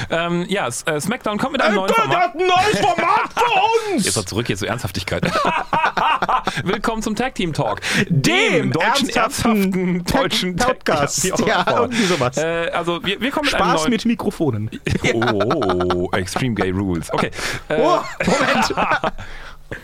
Ähm, 0.10 0.46
ja, 0.48 0.68
äh, 0.86 1.02
SmackDown 1.02 1.38
kommt 1.38 1.52
mit 1.54 1.62
einem 1.62 1.74
Ey, 1.74 1.80
neuen 1.80 1.88
Gott, 1.90 1.98
Format. 1.98 2.18
hat 2.18 2.36
ein 2.36 2.48
neues 2.48 2.80
Format 2.80 3.34
für 3.36 3.94
uns! 3.96 4.06
Jetzt 4.06 4.16
mal 4.16 4.26
zurück 4.26 4.48
hier 4.48 4.56
zur 4.56 4.70
Ernsthaftigkeit. 4.70 5.24
Willkommen 6.64 7.02
zum 7.02 7.14
Tag 7.16 7.36
Team 7.36 7.52
Talk, 7.52 7.82
Dem 8.08 8.72
deutschen 8.72 9.10
ernsthaften 9.10 9.74
ernsthaften 9.74 10.06
Tag- 10.06 10.22
deutschen 10.22 10.56
Podcast. 10.56 11.30
Tag- 11.30 11.46
Ja, 11.46 11.64
Tag- 11.64 11.80
irgendwie 11.82 12.06
sowas. 12.06 12.38
Äh, 12.38 12.70
also 12.74 13.04
wir, 13.04 13.20
wir 13.20 13.32
kommen 13.32 13.46
mit 13.48 13.56
einem 13.56 13.66
Spaß 13.70 13.82
neuen 13.82 13.92
mit 13.92 14.06
Mikrofonen. 14.06 14.70
Oh, 15.14 16.10
Extreme 16.14 16.56
Gay 16.56 16.70
Rules. 16.72 17.12
Okay. 17.14 17.32
Äh, 17.68 17.76
Oh, 17.82 18.00
Moment. 18.26 18.74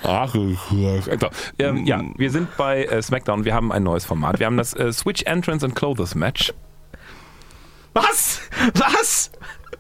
Ach, 0.04 0.34
so, 0.34 0.56
ähm, 1.60 1.86
ja, 1.86 2.02
wir 2.16 2.32
sind 2.32 2.56
bei 2.58 2.86
äh, 2.86 3.02
SmackDown. 3.02 3.46
Wir 3.46 3.54
haben 3.54 3.72
ein 3.72 3.84
neues 3.84 4.06
Format. 4.06 4.40
Wir 4.40 4.46
haben 4.46 4.58
das 4.58 4.74
äh, 4.74 4.92
Switch 4.94 5.24
Entrance 5.24 5.66
and 5.66 5.76
Clothes 5.76 6.16
Match. 6.16 6.54
Was? 7.94 8.42
Was? 8.76 9.32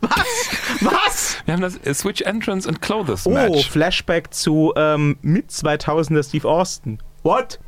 Was? 0.01 0.81
Was? 0.81 1.37
Wir 1.45 1.53
haben 1.53 1.61
das 1.61 1.77
äh, 1.77 1.93
Switch 1.93 2.21
Entrance 2.21 2.67
and 2.67 2.81
Clothes 2.81 3.25
Oh, 3.25 3.29
Match. 3.31 3.69
Flashback 3.69 4.33
zu 4.33 4.73
ähm, 4.75 5.17
mit 5.21 5.49
2000er 5.49 6.27
Steve 6.27 6.47
Austin. 6.47 6.99
What? 7.23 7.59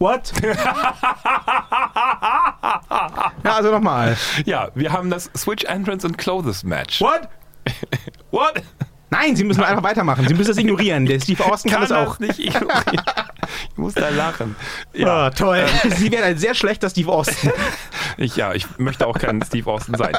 What? 0.00 0.32
ja, 0.42 0.94
also 3.44 3.70
nochmal. 3.70 4.16
Ja, 4.44 4.68
wir 4.74 4.92
haben 4.92 5.10
das 5.10 5.30
Switch 5.36 5.64
Entrance 5.64 6.06
and 6.06 6.18
Clothes 6.18 6.64
Match. 6.64 7.00
What? 7.00 7.28
What? 8.30 8.62
Nein, 9.10 9.36
Sie 9.36 9.44
müssen 9.44 9.62
einfach 9.62 9.82
weitermachen. 9.82 10.26
Sie 10.28 10.34
müssen 10.34 10.48
das 10.48 10.58
ignorieren. 10.58 11.06
Der 11.06 11.18
Steve 11.20 11.44
Austin 11.44 11.70
kann, 11.70 11.80
das 11.80 11.92
auch. 11.92 12.18
nicht 12.18 12.38
ignorieren. 12.38 13.02
Ich 13.70 13.76
muss 13.78 13.94
da 13.94 14.08
lachen. 14.10 14.54
Ja, 14.92 15.26
Ah, 15.26 15.30
toll. 15.30 15.64
Sie 15.96 16.12
werden 16.12 16.24
ein 16.24 16.38
sehr 16.38 16.54
schlechter 16.54 16.90
Steve 16.90 17.10
Austin. 17.10 17.50
Ich, 18.20 18.34
ja, 18.34 18.52
ich 18.52 18.66
möchte 18.78 19.06
auch 19.06 19.16
kein 19.16 19.40
Steve 19.42 19.70
Austin 19.70 19.94
sein. 19.96 20.16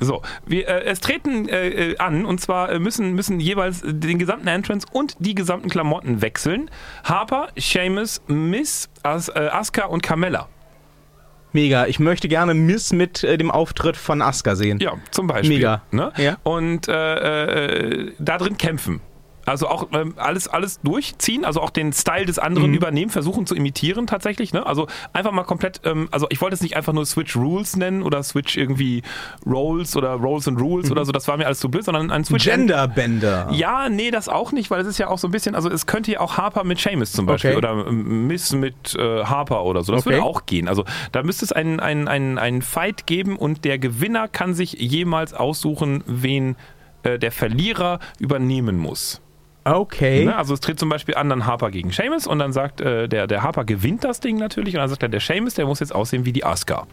So, 0.00 0.22
wir, 0.46 0.68
äh, 0.68 0.84
es 0.84 1.00
treten 1.00 1.48
äh, 1.48 1.68
äh, 1.90 1.98
an 1.98 2.24
und 2.24 2.40
zwar 2.40 2.70
äh, 2.70 2.78
müssen, 2.78 3.14
müssen 3.14 3.40
jeweils 3.40 3.82
den 3.84 4.20
gesamten 4.20 4.46
Entrance 4.46 4.86
und 4.92 5.16
die 5.18 5.34
gesamten 5.34 5.68
Klamotten 5.68 6.22
wechseln. 6.22 6.70
Harper, 7.02 7.48
Seamus, 7.58 8.22
Miss, 8.28 8.88
As, 9.02 9.28
äh, 9.28 9.48
Asuka 9.50 9.86
und 9.86 10.04
Carmella. 10.04 10.46
Mega. 11.56 11.86
Ich 11.86 11.98
möchte 11.98 12.28
gerne 12.28 12.52
Miss 12.52 12.92
mit 12.92 13.24
äh, 13.24 13.38
dem 13.38 13.50
Auftritt 13.50 13.96
von 13.96 14.20
Asuka 14.20 14.56
sehen. 14.56 14.78
Ja, 14.78 14.92
zum 15.10 15.26
Beispiel. 15.26 15.56
Mega. 15.56 15.82
Ne? 15.90 16.12
Ja. 16.18 16.36
Und 16.42 16.86
äh, 16.86 17.54
äh, 17.54 18.12
da 18.18 18.36
drin 18.36 18.58
kämpfen. 18.58 19.00
Also 19.46 19.68
auch 19.68 19.88
ähm, 19.92 20.14
alles, 20.16 20.48
alles 20.48 20.80
durchziehen, 20.82 21.44
also 21.44 21.60
auch 21.62 21.70
den 21.70 21.92
Style 21.92 22.26
des 22.26 22.38
anderen 22.38 22.70
Mhm. 22.70 22.76
übernehmen, 22.76 23.10
versuchen 23.10 23.46
zu 23.46 23.54
imitieren 23.54 24.06
tatsächlich. 24.06 24.52
Ne? 24.52 24.66
Also 24.66 24.88
einfach 25.12 25.30
mal 25.32 25.44
komplett, 25.44 25.80
ähm, 25.84 26.08
also 26.10 26.26
ich 26.30 26.40
wollte 26.40 26.54
es 26.54 26.60
nicht 26.62 26.76
einfach 26.76 26.92
nur 26.92 27.06
Switch 27.06 27.36
Rules 27.36 27.76
nennen 27.76 28.02
oder 28.02 28.22
Switch 28.24 28.56
irgendwie 28.56 29.02
Rolls 29.46 29.96
oder 29.96 30.10
Rolls 30.14 30.48
and 30.48 30.60
Rules 30.60 30.90
oder 30.90 31.04
so, 31.04 31.12
das 31.12 31.28
war 31.28 31.36
mir 31.36 31.46
alles 31.46 31.60
zu 31.60 31.68
blöd, 31.70 31.84
sondern 31.84 32.10
ein 32.10 32.24
Switch 32.24 32.44
Genderbender. 32.44 33.48
Ja, 33.52 33.88
nee, 33.88 34.10
das 34.10 34.28
auch 34.28 34.52
nicht, 34.52 34.70
weil 34.70 34.80
es 34.80 34.86
ist 34.88 34.98
ja 34.98 35.08
auch 35.08 35.18
so 35.18 35.28
ein 35.28 35.30
bisschen, 35.30 35.54
also 35.54 35.70
es 35.70 35.86
könnte 35.86 36.10
ja 36.12 36.20
auch 36.20 36.36
Harper 36.36 36.64
mit 36.64 36.78
Seamus 36.80 37.12
zum 37.12 37.26
Beispiel 37.26 37.50
Okay. 37.52 37.58
oder 37.58 37.86
ähm, 37.86 38.26
Miss 38.26 38.52
mit 38.52 38.94
äh, 38.96 39.24
Harper 39.24 39.64
oder 39.64 39.82
so. 39.84 39.92
Das 39.92 40.00
Okay. 40.06 40.16
würde 40.16 40.24
auch 40.24 40.46
gehen. 40.46 40.66
Also 40.68 40.84
da 41.12 41.22
müsste 41.22 41.44
es 41.44 41.52
einen, 41.52 41.78
einen, 41.78 42.08
einen, 42.08 42.38
einen 42.38 42.62
Fight 42.62 43.06
geben 43.06 43.36
und 43.36 43.64
der 43.64 43.78
Gewinner 43.78 44.26
kann 44.28 44.54
sich 44.54 44.72
jemals 44.72 45.34
aussuchen, 45.34 46.02
wen 46.06 46.56
äh, 47.04 47.18
der 47.18 47.30
Verlierer 47.30 48.00
übernehmen 48.18 48.76
muss. 48.78 49.20
Okay. 49.66 50.24
Ne? 50.26 50.36
Also 50.36 50.54
es 50.54 50.60
tritt 50.60 50.78
zum 50.78 50.88
Beispiel 50.88 51.16
an, 51.16 51.28
dann 51.28 51.46
Harper 51.46 51.70
gegen 51.70 51.90
Seamus 51.90 52.26
und 52.26 52.38
dann 52.38 52.52
sagt 52.52 52.80
äh, 52.80 53.08
der, 53.08 53.26
der 53.26 53.42
Harper 53.42 53.64
gewinnt 53.64 54.04
das 54.04 54.20
Ding 54.20 54.36
natürlich 54.36 54.74
und 54.74 54.80
dann 54.80 54.88
sagt 54.88 55.02
er, 55.02 55.08
der 55.08 55.20
Seamus, 55.20 55.54
der 55.54 55.66
muss 55.66 55.80
jetzt 55.80 55.94
aussehen 55.94 56.24
wie 56.24 56.32
die 56.32 56.44
Asuka. 56.44 56.86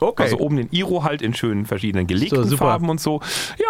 Okay. 0.00 0.22
Also 0.22 0.38
oben 0.38 0.56
den 0.56 0.68
Iro 0.70 1.04
halt 1.04 1.20
in 1.22 1.34
schönen 1.34 1.66
verschiedenen 1.66 2.06
gelegten 2.06 2.44
So. 2.44 2.56
Farben 2.56 2.88
und 2.88 3.00
so. 3.00 3.20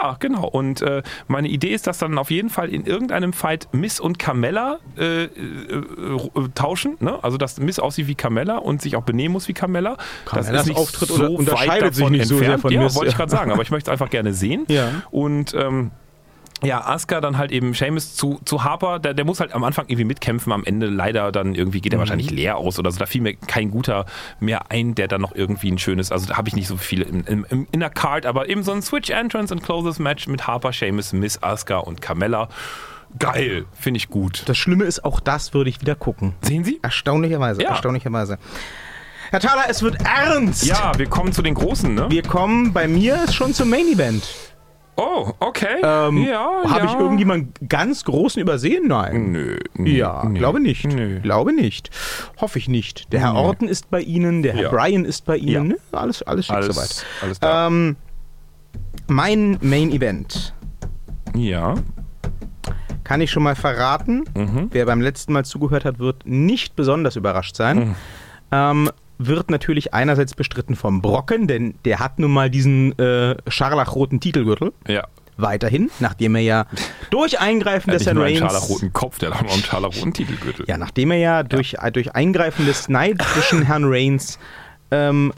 Ja, 0.01 0.17
genau. 0.19 0.47
Und 0.47 0.81
äh, 0.81 1.03
meine 1.27 1.49
Idee 1.49 1.71
ist, 1.71 1.87
dass 1.87 1.99
dann 1.99 2.17
auf 2.19 2.31
jeden 2.31 2.51
Fall 2.51 2.69
in 2.69 2.87
irgendeinem 2.87 3.33
Fight 3.33 3.69
Miss 3.73 3.99
und 3.99 4.19
Carmella 4.19 4.79
äh, 4.97 5.25
äh, 5.25 5.29
äh, 5.29 6.49
tauschen. 6.55 6.97
Ne? 7.01 7.19
Also 7.23 7.37
dass 7.37 7.59
Miss 7.59 7.81
aussieht 7.81 8.07
wie 8.07 8.15
Carmella 8.15 8.59
und 8.59 8.81
sich 8.81 8.95
auch 8.95 9.03
benehmen 9.03 9.33
muss 9.33 9.49
wie 9.49 9.55
Carmella. 9.55 9.97
Carmellas 10.25 10.71
Auftritt 10.71 11.11
oder- 11.11 11.31
unterscheidet 11.31 11.95
sich 11.95 12.09
nicht 12.11 12.27
so 12.27 12.39
sehr 12.39 12.59
von 12.59 12.73
ja, 12.73 12.83
Miss, 12.83 12.95
wollte 12.95 13.09
ich 13.09 13.15
ja. 13.15 13.19
gerade 13.19 13.33
sagen, 13.33 13.51
aber 13.51 13.63
ich 13.63 13.71
möchte 13.71 13.91
es 13.91 13.93
einfach 13.93 14.11
gerne 14.11 14.33
sehen. 14.33 14.67
Ja. 14.69 15.03
Und 15.11 15.55
ähm, 15.55 15.91
ja, 16.63 16.87
Asuka 16.87 17.21
dann 17.21 17.39
halt 17.39 17.53
eben 17.53 17.75
Seamus 17.75 18.15
zu, 18.17 18.41
zu 18.45 18.65
Harper, 18.65 18.99
der, 18.99 19.15
der 19.15 19.25
muss 19.25 19.41
halt 19.41 19.53
am 19.55 19.65
Anfang 19.65 19.87
irgendwie 19.89 20.05
mitkämpfen, 20.05 20.53
am 20.53 20.65
Ende 20.65 20.87
leider 20.87 21.33
dann 21.33 21.55
irgendwie 21.55 21.81
geht 21.81 21.93
er 21.93 21.99
wahrscheinlich 21.99 22.31
leer 22.31 22.57
aus 22.57 22.79
oder 22.79 22.91
so. 22.91 22.99
Da 22.99 23.07
fiel 23.07 23.23
mir 23.23 23.35
kein 23.35 23.71
guter 23.71 24.07
mehr 24.41 24.71
ein, 24.71 24.95
der 24.95 25.09
dann 25.09 25.21
noch 25.21 25.35
irgendwie 25.35 25.71
ein 25.71 25.79
schönes, 25.79 26.13
also 26.13 26.27
da 26.27 26.37
habe 26.37 26.49
ich 26.49 26.55
nicht 26.57 26.69
so 26.69 26.77
viele 26.77 27.05
in, 27.05 27.25
in, 27.25 27.67
in 27.71 27.81
der 27.81 27.91
Card, 27.91 28.27
aber 28.27 28.49
eben 28.49 28.63
so 28.63 28.73
ein 28.73 28.83
Switch 28.83 29.11
Entrance 29.11 29.53
und 29.55 29.63
Closes 29.63 29.99
Match 29.99 30.27
mit 30.29 30.47
Harper, 30.47 30.73
Seamus, 30.73 31.13
Miss 31.13 31.43
Asuka 31.43 31.79
und 31.79 32.01
Carmella. 32.03 32.49
Geil, 33.19 33.65
finde 33.75 33.99
ich 33.99 34.09
gut. 34.09 34.45
Das 34.47 34.57
Schlimme 34.57 34.85
ist, 34.85 35.05
auch 35.05 35.19
das 35.19 35.53
würde 35.53 35.69
ich 35.69 35.81
wieder 35.81 35.97
gucken. 35.97 36.35
Sehen 36.43 36.63
Sie? 36.65 36.79
Erstaunlicherweise, 36.83 37.63
Ja. 37.63 37.71
erstaunlicherweise. 37.71 38.39
Herr 39.31 39.41
Thaler, 39.41 39.65
es 39.69 39.83
wird 39.83 39.97
ernst. 40.05 40.65
Ja, 40.67 40.93
wir 40.97 41.07
kommen 41.09 41.33
zu 41.33 41.43
den 41.43 41.55
Großen, 41.55 41.95
ne? 41.95 42.07
Wir 42.11 42.23
kommen 42.23 42.73
bei 42.73 42.89
mir 42.89 43.23
ist 43.25 43.35
schon 43.35 43.55
zum 43.55 43.71
Main 43.71 43.87
Event. 43.87 44.25
Oh, 45.03 45.33
okay. 45.41 45.79
Ähm, 45.83 46.25
ja, 46.25 46.63
Habe 46.65 46.81
ja. 46.81 46.85
ich 46.85 46.95
irgendjemanden 46.95 47.55
ganz 47.69 48.05
großen 48.05 48.43
übersehen? 48.43 48.87
Nein. 48.89 49.33
Nö, 49.33 49.59
nö. 49.75 49.89
Ja, 49.89 50.25
nö. 50.27 50.39
glaube 50.39 50.61
nicht. 50.61 50.85
Nö. 50.85 51.21
Glaube 51.21 51.55
nicht. 51.55 51.89
Hoffe 52.39 52.59
ich 52.59 52.69
nicht. 52.69 53.11
Der 53.13 53.21
Herr 53.21 53.33
Nö. 53.33 53.39
Orton 53.39 53.67
ist 53.69 53.91
bei 53.91 54.01
Ihnen, 54.03 54.43
der 54.43 54.53
Herr 54.53 54.63
Ja. 54.65 54.69
Brian 54.71 55.07
ist 55.07 55.25
bei 55.25 55.39
Ihnen. 55.39 55.69
Ne? 55.69 55.77
Alles, 55.93 56.23
alles 56.23 56.47
schick 56.47 56.55
Alles, 56.55 56.75
soweit. 56.77 57.07
alles 57.23 57.41
da. 57.41 57.67
Ähm, 57.69 57.97
mein 59.07 59.57
Main 59.63 59.91
Event 59.91 60.55
ja. 61.35 61.75
kann 63.05 63.23
ich 63.23 63.31
schon 63.31 63.43
mal 63.43 63.55
verraten. 63.57 64.25
Mhm. 64.37 64.69
Wer 64.71 64.85
beim 64.85 65.01
letzten 65.01 65.33
Mal 65.33 65.47
zugehört 65.47 65.87
hat, 65.87 65.99
wird 65.99 66.27
nicht 66.27 66.77
besonders 66.77 67.17
überrascht 67.17 67.57
sein. 67.57 67.79
Mhm. 67.79 67.95
Ähm, 68.53 68.91
wird 69.27 69.51
natürlich 69.51 69.93
einerseits 69.93 70.35
bestritten 70.35 70.77
vom 70.77 71.03
Brocken, 71.03 71.47
denn 71.47 71.75
der 71.85 71.99
hat 71.99 72.19
nun 72.19 72.31
mal 72.31 72.51
diesen 72.51 72.99
äh, 72.99 73.37
scharlachroten 73.49 74.21
Titelgürtel. 74.21 74.73
Ja. 74.87 75.07
Weiterhin, 75.37 75.91
nachdem 76.01 76.35
er 76.35 76.43
ja 76.43 76.67
durch 77.11 77.41
Eingreifen 77.41 77.93
hat 77.93 78.01
des 78.01 78.07
Herrn 78.07 78.17
nur 78.17 78.27
einen 78.27 78.39
Reigns. 78.39 78.53
scharlachroten 78.53 78.93
Kopf, 78.93 79.19
der 79.19 79.31
hat 79.31 79.43
noch 79.43 79.53
einen 79.53 79.63
scharlachroten 79.63 80.13
Titelgürtel. 80.13 80.67
Ja, 80.69 80.77
nachdem 80.77 81.11
er 81.13 81.19
ja 81.19 81.43
durch, 81.43 81.77
äh, 81.81 81.91
durch 81.91 82.15
Eingreifen 82.15 82.67
des 82.67 82.89
neidischen 82.89 83.63
Herrn 83.63 83.85
Reigns 83.87 84.39
ähm, 84.91 85.33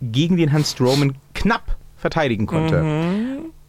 gegen 0.00 0.36
den 0.36 0.48
Herrn 0.48 0.64
Strowman 0.64 1.16
knapp 1.34 1.76
verteidigen 1.96 2.46
konnte 2.46 2.82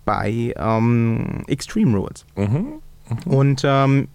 bei 0.05 0.53
ähm, 0.57 1.43
Extreme 1.47 1.97
Rules. 1.97 2.25
Mhm. 2.35 2.81
Und 3.25 3.61
ähm, 3.65 4.07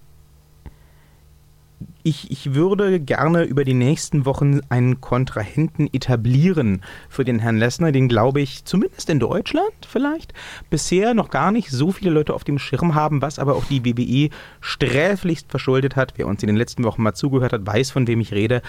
ich, 2.08 2.30
ich 2.30 2.54
würde 2.54 3.00
gerne 3.00 3.44
über 3.44 3.64
die 3.64 3.74
nächsten 3.74 4.24
Wochen 4.24 4.60
einen 4.70 5.02
Kontrahenten 5.02 5.88
etablieren 5.92 6.80
für 7.10 7.22
den 7.22 7.38
Herrn 7.38 7.58
Lesnar, 7.58 7.92
den 7.92 8.08
glaube 8.08 8.40
ich 8.40 8.64
zumindest 8.64 9.10
in 9.10 9.20
Deutschland 9.20 9.72
vielleicht 9.86 10.32
bisher 10.70 11.12
noch 11.12 11.28
gar 11.28 11.52
nicht 11.52 11.70
so 11.70 11.92
viele 11.92 12.10
Leute 12.10 12.32
auf 12.32 12.44
dem 12.44 12.58
Schirm 12.58 12.94
haben, 12.94 13.20
was 13.20 13.38
aber 13.38 13.56
auch 13.56 13.64
die 13.66 13.84
WWE 13.84 14.34
sträflichst 14.60 15.50
verschuldet 15.50 15.96
hat. 15.96 16.14
Wer 16.16 16.26
uns 16.26 16.42
in 16.42 16.46
den 16.46 16.56
letzten 16.56 16.82
Wochen 16.84 17.02
mal 17.02 17.12
zugehört 17.12 17.52
hat, 17.52 17.66
weiß, 17.66 17.90
von 17.90 18.06
wem 18.06 18.20
ich 18.20 18.32
rede. 18.32 18.62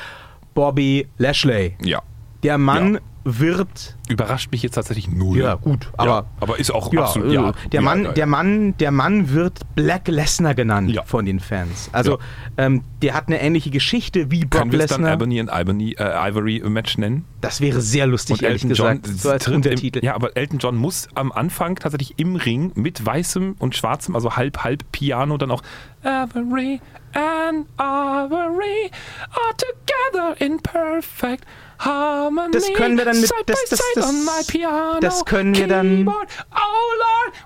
Bobby 0.53 1.07
Lashley. 1.17 1.77
Ja. 1.81 2.01
Der 2.43 2.57
Mann 2.57 2.95
Ja. 2.95 2.99
Wird 3.23 3.95
Überrascht 4.07 4.51
mich 4.51 4.63
jetzt 4.63 4.73
tatsächlich 4.73 5.07
null. 5.07 5.37
ja 5.37 5.55
gut, 5.55 5.91
aber 5.97 6.09
ja, 6.09 6.25
aber 6.39 6.59
ist 6.59 6.71
auch 6.71 6.91
ja, 6.91 7.03
absolut. 7.03 7.29
äh, 7.29 7.35
Ja, 7.35 7.51
der, 7.71 7.79
ja, 7.79 7.81
Mann, 7.81 8.13
der, 8.15 8.25
Mann, 8.25 8.77
der 8.77 8.91
Mann 8.91 9.29
wird 9.29 9.59
Black 9.75 10.07
Lesnar 10.07 10.55
genannt 10.55 10.99
von 11.05 11.25
den 11.25 11.39
Fans. 11.39 11.89
Also 11.91 12.17
ähm, 12.57 12.83
der 13.01 13.13
hat 13.13 13.27
eine 13.27 13.39
ähnliche 13.39 13.69
Geschichte 13.69 14.31
wie 14.31 14.45
Brock 14.45 14.61
Können 14.61 14.71
wir 14.71 14.79
es 14.79 14.87
dann 14.87 15.01
Lesnar. 15.01 15.11
Albany 15.11 15.41
und 15.41 15.49
Albany, 15.49 15.91
äh, 15.91 16.29
Ivory 16.29 16.63
Match 16.65 16.97
nennen? 16.97 17.25
Das 17.41 17.61
wäre 17.61 17.81
sehr 17.81 18.07
lustig, 18.07 18.41
ehrlich 18.41 18.67
gesagt. 18.67 19.05
so 19.05 19.29
als 19.29 19.47
Untertitel. 19.47 19.99
Im, 19.99 20.05
ja, 20.05 20.15
aber 20.15 20.35
Elton 20.35 20.59
John 20.59 20.75
muss 20.75 21.07
am 21.15 21.31
Anfang 21.31 21.75
tatsächlich 21.75 22.15
im 22.17 22.35
Ring 22.35 22.71
mit 22.75 23.05
weißem 23.05 23.55
und 23.59 23.75
schwarzem, 23.75 24.15
also 24.15 24.35
halb, 24.35 24.63
halb 24.63 24.91
Piano, 24.91 25.37
dann 25.37 25.51
auch 25.51 25.61
Ivory 26.03 26.81
and 27.13 27.67
Ivory 27.77 28.91
are 29.31 29.55
together 29.57 30.41
in 30.41 30.59
perfect 30.59 31.45
harmony. 31.79 32.51
Das 32.51 32.71
können 32.73 32.97
wir 32.97 33.05
dann 33.05 33.19
mit- 33.19 33.27
Side 33.29 33.43
das- 33.45 33.65
das- 33.69 33.81
das- 33.95 34.11
my 34.11 34.43
piano, 34.47 34.99
das 34.99 35.25
können 35.25 35.55
wir 35.55 35.67
dann- 35.67 35.97
Keyboard. 35.97 36.27
Oh 36.51 36.57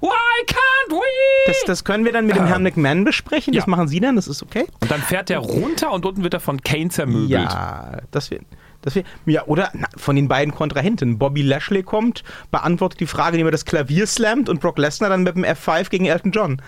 Lord, 0.01 0.13
why 0.13 0.45
can't 0.53 0.91
we? 0.91 1.47
Das, 1.47 1.57
das 1.65 1.83
können 1.83 2.05
wir 2.05 2.11
dann 2.11 2.25
mit 2.25 2.35
dem 2.35 2.43
Ja. 2.43 2.49
Herrn 2.49 2.63
McMahon 2.63 3.03
besprechen. 3.03 3.53
Das 3.53 3.65
Ja. 3.65 3.69
machen 3.69 3.87
Sie 3.87 3.99
dann, 3.99 4.15
das 4.15 4.27
ist 4.27 4.41
okay. 4.43 4.65
und 4.81 4.89
dann 4.91 5.01
fährt 5.01 5.29
der 5.29 5.39
runter 5.39 5.91
und 5.91 6.05
unten 6.05 6.23
wird 6.23 6.33
er 6.33 6.39
von 6.39 6.61
Kane 6.61 6.89
zermöbelt. 6.89 7.29
Ja, 7.29 7.97
das 8.11 8.31
wird. 8.31 8.43
Das 8.81 8.95
wär, 8.95 9.03
ja, 9.25 9.45
oder 9.45 9.69
na, 9.73 9.87
von 9.95 10.17
den 10.17 10.27
beiden 10.27 10.53
Kontrahenten. 10.53 11.17
Bobby 11.17 11.41
Lashley 11.41 11.83
kommt, 11.83 12.21
beantwortet 12.51 12.99
die 12.99 13.07
Frage, 13.07 13.37
indem 13.37 13.47
er 13.47 13.51
das 13.51 13.63
Klavier 13.63 14.05
slammt 14.07 14.49
und 14.49 14.59
Brock 14.59 14.77
Lesnar 14.77 15.09
dann 15.09 15.23
mit 15.23 15.35
dem 15.37 15.45
F5 15.45 15.89
gegen 15.89 16.05
Elton 16.05 16.31
John. 16.33 16.61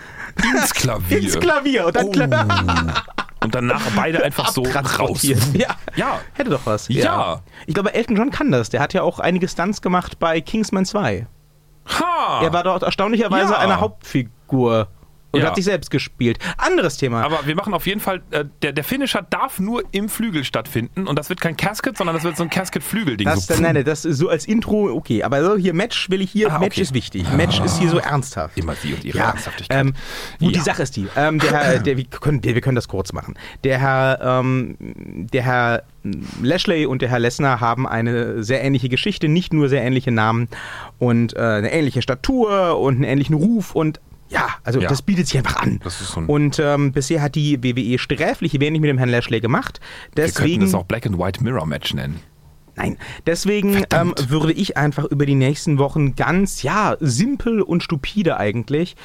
Ins 0.55 0.73
Klavier. 0.73 1.17
Ins 1.21 1.37
Klavier. 1.37 1.87
Und 1.87 1.95
dann 1.97 2.05
Oh. 2.07 2.11
Und 3.43 3.53
danach 3.53 3.81
beide 3.95 4.23
einfach 4.23 4.49
so 4.49 4.63
raus. 4.63 5.23
Ja. 5.23 5.67
Ja. 5.95 6.19
Hätte 6.33 6.49
doch 6.49 6.61
was. 6.65 6.87
Ja. 6.87 7.41
Ich 7.67 7.73
glaube, 7.73 7.93
Elton 7.93 8.15
John 8.15 8.31
kann 8.31 8.51
das. 8.51 8.69
Der 8.69 8.81
hat 8.81 8.93
ja 8.93 9.03
auch 9.03 9.19
einige 9.19 9.47
Stunts 9.47 9.81
gemacht 9.81 10.17
bei 10.19 10.41
Kingsman 10.41 10.85
2. 10.85 11.27
Ha! 11.99 12.41
Er 12.43 12.51
war 12.53 12.63
dort 12.63 12.81
erstaunlicherweise 12.83 13.53
Ja. 13.53 13.59
eine 13.59 13.79
Hauptfigur 13.79 14.87
und 15.35 15.41
Ja. 15.41 15.47
hat 15.47 15.55
sich 15.55 15.65
selbst 15.65 15.91
gespielt. 15.91 16.39
Anderes 16.57 16.97
Thema. 16.97 17.23
Aber 17.23 17.45
wir 17.45 17.55
machen 17.55 17.73
auf 17.73 17.85
jeden 17.85 17.99
Fall, 18.01 18.21
äh, 18.31 18.45
der, 18.61 18.71
der 18.73 18.83
Finisher 18.83 19.21
darf 19.29 19.59
nur 19.59 19.83
im 19.91 20.09
Flügel 20.09 20.43
stattfinden 20.43 21.07
und 21.07 21.19
das 21.19 21.29
wird 21.29 21.41
kein 21.41 21.55
Casket, 21.57 21.97
sondern 21.97 22.15
das 22.15 22.23
wird 22.23 22.37
so 22.37 22.43
ein 22.43 22.49
Casket-Flügel-Ding. 22.49 23.29
so, 23.35 23.53
nein, 23.61 23.75
nein, 23.75 23.85
das 23.85 24.05
ist 24.05 24.17
so 24.17 24.29
als 24.29 24.45
Intro, 24.47 24.89
okay. 24.93 25.23
Aber 25.23 25.43
so 25.43 25.57
hier 25.57 25.73
Match 25.73 26.09
will 26.09 26.21
ich 26.21 26.31
hier, 26.31 26.51
Ah, 26.51 26.59
Match 26.59 26.73
okay. 26.75 26.81
ist 26.81 26.93
wichtig. 26.93 27.25
Match 27.35 27.59
ist 27.59 27.77
hier 27.79 27.89
so 27.89 27.97
ernsthaft. 27.99 28.57
Immer 28.57 28.75
sie 28.75 28.93
und 28.93 29.03
ihre 29.03 29.17
Ja, 29.17 29.29
Ernsthaftigkeit. 29.29 29.77
ähm, 29.79 29.93
gut, 30.39 30.53
die 30.55 30.57
Ja. 30.57 30.63
Sache 30.63 30.83
ist 30.83 30.95
die. 30.95 31.07
Ähm, 31.15 31.39
der 31.39 31.51
Herr, 31.51 31.79
der, 31.79 31.97
wir, 31.97 32.05
können, 32.05 32.43
wir 32.43 32.61
können 32.61 32.75
das 32.75 32.87
kurz 32.87 33.13
machen. 33.13 33.35
Der 33.63 33.79
Herr, 33.79 34.19
ähm, 34.21 34.77
der 34.79 35.41
Herr 35.43 35.83
Lashley 36.41 36.85
und 36.85 37.01
der 37.01 37.09
Herr 37.09 37.19
Lesnar 37.19 37.59
haben 37.59 37.87
eine 37.87 38.43
sehr 38.43 38.63
ähnliche 38.63 38.89
Geschichte, 38.89 39.27
nicht 39.27 39.53
nur 39.53 39.69
sehr 39.69 39.81
ähnliche 39.83 40.11
Namen 40.11 40.47
und 40.99 41.35
äh, 41.35 41.39
eine 41.39 41.71
ähnliche 41.73 42.01
Statur 42.01 42.79
und 42.79 42.95
einen 42.95 43.03
ähnlichen 43.03 43.35
Ruf 43.35 43.73
und 43.75 43.99
ja, 44.29 44.49
also 44.63 44.79
Ja. 44.81 44.89
das 44.89 45.01
bietet 45.01 45.27
sich 45.27 45.37
einfach 45.37 45.57
an. 45.57 45.79
Ein- 46.15 46.25
und 46.25 46.59
ähm, 46.59 46.91
bisher 46.91 47.21
hat 47.21 47.35
die 47.35 47.63
WWE 47.63 47.99
sträflich 47.99 48.59
wenig 48.59 48.81
mit 48.81 48.89
dem 48.89 48.97
Herrn 48.97 49.09
Lashley 49.09 49.39
gemacht. 49.39 49.79
wir 50.13 50.23
könnten 50.25 50.37
Deswegen, 50.37 50.61
das 50.61 50.73
auch 50.73 50.85
Black 50.85 51.05
and 51.05 51.17
White 51.19 51.43
Mirror 51.43 51.65
Match 51.65 51.93
nennen. 51.93 52.19
Nein, 52.77 52.97
deswegen 53.25 53.83
ähm, 53.93 54.13
würde 54.27 54.51
ich 54.51 54.75
einfach 54.75 55.05
über 55.05 55.25
die 55.25 55.35
nächsten 55.35 55.77
Wochen 55.77 56.15
ganz, 56.15 56.61
ja, 56.61 56.97
simpel 56.99 57.61
und 57.61 57.83
stupide 57.83 58.35
eigentlich 58.37 58.97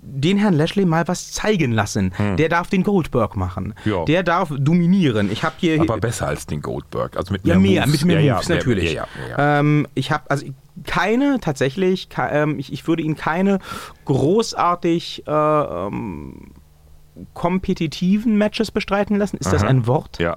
den 0.00 0.38
Herrn 0.38 0.54
Lashley 0.54 0.84
mal 0.84 1.06
was 1.08 1.32
zeigen 1.32 1.72
lassen. 1.72 2.12
Der 2.38 2.48
darf 2.48 2.68
den 2.70 2.82
Goldberg 2.82 3.36
machen. 3.36 3.74
Hm. 3.82 3.92
Ja. 3.92 4.04
Der 4.04 4.22
darf 4.22 4.52
dominieren. 4.58 5.30
Ich 5.30 5.42
habe 5.42 5.54
hier 5.58 5.80
Aber 5.80 5.98
besser 5.98 6.28
als 6.28 6.46
den 6.46 6.62
Goldberg. 6.62 7.16
Also 7.16 7.32
mit 7.32 7.46
ja 7.46 7.58
mehr, 7.58 7.82
Moves. 7.86 7.92
mit 8.00 8.04
mehr 8.06 8.20
ja, 8.20 8.34
Moves 8.36 8.48
ja, 8.48 8.54
natürlich. 8.56 8.92
Ja, 8.94 9.06
ja. 9.30 9.60
Ähm, 9.60 9.86
ich 9.94 10.10
habe 10.10 10.30
also 10.30 10.46
keine 10.84 11.38
tatsächlich, 11.40 12.08
ke- 12.08 12.28
ähm, 12.30 12.58
ich, 12.58 12.72
ich 12.72 12.86
würde 12.86 13.02
ihn 13.02 13.16
keine 13.16 13.58
großartig 14.04 15.24
äh, 15.26 15.30
ähm, 15.30 16.52
kompetitiven 17.34 18.36
Matches 18.38 18.70
bestreiten 18.70 19.16
lassen. 19.16 19.38
Ist 19.38 19.52
das 19.52 19.62
Aha. 19.62 19.70
ein 19.70 19.86
Wort? 19.86 20.18
ja. 20.18 20.36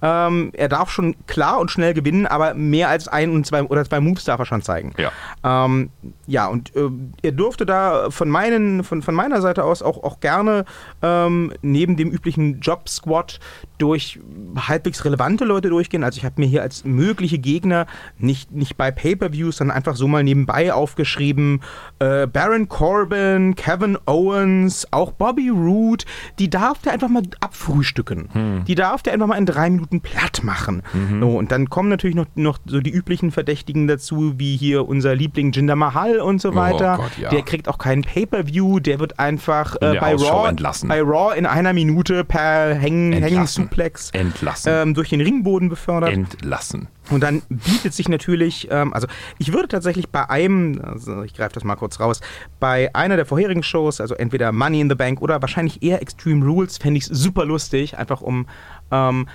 Ähm, 0.00 0.50
er 0.54 0.68
darf 0.68 0.90
schon 0.90 1.16
klar 1.26 1.58
und 1.58 1.70
schnell 1.70 1.94
gewinnen, 1.94 2.26
aber 2.26 2.54
mehr 2.54 2.88
als 2.88 3.08
ein 3.08 3.30
und 3.30 3.46
zwei 3.46 3.62
oder 3.62 3.84
zwei 3.84 4.00
Moves 4.00 4.24
darf 4.24 4.38
er 4.38 4.46
schon 4.46 4.62
zeigen. 4.62 4.92
Ja. 4.96 5.12
Ähm, 5.44 5.90
ja, 6.26 6.46
und 6.46 6.74
äh, 6.76 6.88
er 7.22 7.32
durfte 7.32 7.66
da 7.66 8.10
von, 8.10 8.28
meinen, 8.28 8.84
von, 8.84 9.02
von 9.02 9.14
meiner 9.14 9.40
Seite 9.40 9.64
aus 9.64 9.82
auch, 9.82 10.02
auch 10.04 10.20
gerne 10.20 10.64
ähm, 11.02 11.52
neben 11.62 11.96
dem 11.96 12.10
üblichen 12.10 12.60
Job-Squad 12.60 13.40
durch 13.78 14.20
halbwegs 14.56 15.04
relevante 15.04 15.44
Leute 15.44 15.68
durchgehen. 15.68 16.04
Also 16.04 16.18
ich 16.18 16.24
habe 16.24 16.34
mir 16.38 16.46
hier 16.46 16.62
als 16.62 16.84
mögliche 16.84 17.38
Gegner 17.38 17.86
nicht, 18.18 18.52
nicht 18.52 18.76
bei 18.76 18.90
Pay-Per-Views, 18.90 19.56
sondern 19.58 19.76
einfach 19.76 19.96
so 19.96 20.08
mal 20.08 20.22
nebenbei 20.24 20.72
aufgeschrieben, 20.72 21.62
äh, 21.98 22.26
Baron 22.26 22.68
Corbin, 22.68 23.54
Kevin 23.54 23.98
Owens, 24.06 24.86
auch 24.92 25.12
Bobby 25.12 25.48
Roode, 25.48 26.04
die 26.38 26.50
darf 26.50 26.82
der 26.82 26.92
einfach 26.92 27.08
mal 27.08 27.22
abfrühstücken. 27.40 28.64
Die 28.66 28.74
darf 28.74 29.02
der 29.02 29.12
einfach 29.12 29.26
mal 29.26 29.38
in 29.38 29.46
drei 29.46 29.70
Minuten 29.70 29.87
platt 30.00 30.42
machen. 30.42 30.82
So, 31.20 31.36
und 31.36 31.50
dann 31.50 31.68
kommen 31.70 31.88
natürlich 31.88 32.16
noch, 32.16 32.26
noch 32.34 32.58
so 32.66 32.80
die 32.80 32.90
üblichen 32.90 33.30
Verdächtigen 33.30 33.86
dazu, 33.88 34.34
wie 34.38 34.56
hier 34.56 34.88
unser 34.88 35.14
Liebling 35.14 35.52
Jinder 35.52 35.76
Mahal 35.76 36.20
und 36.20 36.40
so 36.40 36.54
weiter. 36.54 36.96
Gott, 36.98 37.18
ja. 37.18 37.30
Der 37.30 37.42
kriegt 37.42 37.68
auch 37.68 37.78
keinen 37.78 38.02
Pay-Per-View, 38.02 38.80
der 38.80 38.98
wird 39.00 39.18
einfach 39.18 39.76
äh, 39.76 39.92
der 39.92 40.00
bei, 40.00 40.14
Raw, 40.14 40.48
entlassen. 40.48 40.88
bei 40.88 41.00
Raw 41.00 41.36
in 41.36 41.46
einer 41.46 41.72
Minute 41.72 42.24
per 42.24 42.74
Hängen, 42.74 43.12
Entlassen. 43.12 43.34
Hängen-Suplex 43.34 44.10
Entlassen. 44.10 44.72
ähm, 44.72 44.94
durch 44.94 45.08
den 45.08 45.20
Ringboden 45.20 45.68
befördert. 45.68 46.12
Entlassen. 46.12 46.88
Und 47.10 47.22
dann 47.22 47.42
bietet 47.48 47.94
sich 47.94 48.08
natürlich, 48.08 48.68
ähm, 48.70 48.92
also 48.92 49.06
ich 49.38 49.52
würde 49.52 49.68
tatsächlich 49.68 50.10
bei 50.10 50.28
einem, 50.28 50.80
also 50.82 51.22
ich 51.22 51.34
greife 51.34 51.54
das 51.54 51.64
mal 51.64 51.76
kurz 51.76 52.00
raus, 52.00 52.20
bei 52.60 52.94
einer 52.94 53.16
der 53.16 53.24
vorherigen 53.24 53.62
Shows, 53.62 54.00
also 54.00 54.14
entweder 54.14 54.52
Money 54.52 54.80
in 54.80 54.90
the 54.90 54.94
Bank 54.94 55.22
oder 55.22 55.40
wahrscheinlich 55.40 55.82
eher 55.82 56.02
Extreme 56.02 56.44
Rules, 56.44 56.76
fände 56.78 56.98
ich 56.98 57.04
es 57.04 57.18
super 57.18 57.44
lustig, 57.44 57.96
einfach 57.96 58.20
um 58.20 58.46
ähm, 58.90 59.26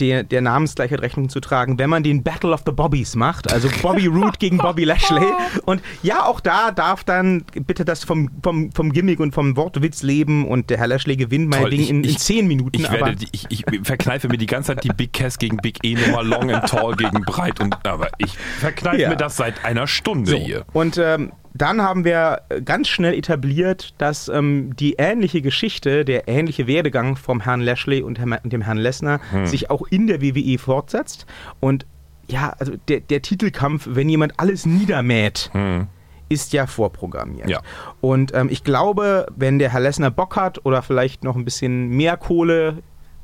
der, 0.00 0.22
der 0.22 0.40
Namensgleichheit 0.40 1.00
Rechnung 1.00 1.28
zu 1.28 1.40
tragen, 1.40 1.78
wenn 1.78 1.90
man 1.90 2.02
den 2.02 2.22
Battle 2.22 2.52
of 2.52 2.62
the 2.66 2.72
Bobbies 2.72 3.14
macht, 3.16 3.52
also 3.52 3.68
Bobby 3.82 4.06
Roode 4.08 4.38
gegen 4.38 4.58
Bobby 4.58 4.84
Lashley. 4.84 5.26
Und 5.64 5.82
ja, 6.02 6.24
auch 6.24 6.40
da 6.40 6.70
darf 6.70 7.04
dann 7.04 7.44
bitte 7.66 7.84
das 7.84 8.04
vom, 8.04 8.30
vom, 8.42 8.70
vom 8.72 8.92
Gimmick 8.92 9.20
und 9.20 9.32
vom 9.34 9.56
Wortwitz 9.56 10.02
leben 10.02 10.46
und 10.46 10.70
der 10.70 10.78
Herr 10.78 10.86
Lashley 10.88 11.16
gewinnt 11.16 11.48
mein 11.48 11.62
Toll, 11.62 11.70
Ding 11.70 11.80
ich- 11.80 11.90
in, 11.90 12.04
in 12.04 12.16
zehn 12.16 12.46
Minuten. 12.46 12.78
Ich, 12.80 12.90
werde, 12.90 13.16
ich, 13.32 13.46
ich 13.48 13.64
verkneife 13.82 14.28
mir 14.28 14.38
die 14.38 14.46
ganze 14.46 14.74
Zeit 14.74 14.84
die 14.84 14.88
Big 14.88 15.12
Cass 15.12 15.38
gegen 15.38 15.56
Big 15.58 15.78
E 15.84 15.94
Nummer 15.94 16.22
Long 16.22 16.50
and 16.50 16.68
Tall 16.68 16.94
gegen 16.96 17.22
Breit 17.22 17.60
und 17.60 17.84
aber 17.86 18.08
ich 18.18 18.36
verkneife 18.58 19.00
Ja. 19.02 19.08
mir 19.08 19.16
das 19.16 19.36
seit 19.36 19.64
einer 19.64 19.86
Stunde 19.86 20.30
So, 20.30 20.36
hier. 20.38 20.64
und 20.72 20.98
ähm, 20.98 21.32
dann 21.56 21.82
haben 21.82 22.04
wir 22.04 22.42
ganz 22.64 22.88
schnell 22.88 23.14
etabliert, 23.14 23.94
dass 23.98 24.28
ähm, 24.28 24.74
die 24.76 24.94
ähnliche 24.98 25.42
Geschichte, 25.42 26.04
der 26.04 26.28
ähnliche 26.28 26.66
Werdegang 26.66 27.16
vom 27.16 27.40
Herrn 27.40 27.60
Lashley 27.60 28.02
und 28.02 28.18
dem 28.18 28.62
Herrn 28.62 28.78
Lesnar 28.78 29.20
Hm. 29.30 29.46
sich 29.46 29.70
auch 29.70 29.82
in 29.88 30.06
der 30.06 30.20
WWE 30.20 30.58
fortsetzt. 30.58 31.26
Und 31.60 31.86
ja, 32.28 32.54
also 32.58 32.74
der, 32.88 33.00
der 33.00 33.22
Titelkampf, 33.22 33.88
wenn 33.90 34.08
jemand 34.08 34.38
alles 34.38 34.66
niedermäht, 34.66 35.50
ist 36.28 36.52
ja 36.52 36.66
vorprogrammiert. 36.66 37.44
Hm. 37.44 37.50
Ja. 37.50 37.60
Und 38.00 38.34
ähm, 38.34 38.48
ich 38.50 38.64
glaube, 38.64 39.26
wenn 39.36 39.58
der 39.58 39.72
Herr 39.72 39.80
Lesnar 39.80 40.10
Bock 40.10 40.36
hat 40.36 40.64
oder 40.64 40.82
vielleicht 40.82 41.24
noch 41.24 41.36
ein 41.36 41.44
bisschen 41.44 41.88
mehr 41.88 42.16
Kohle 42.16 42.82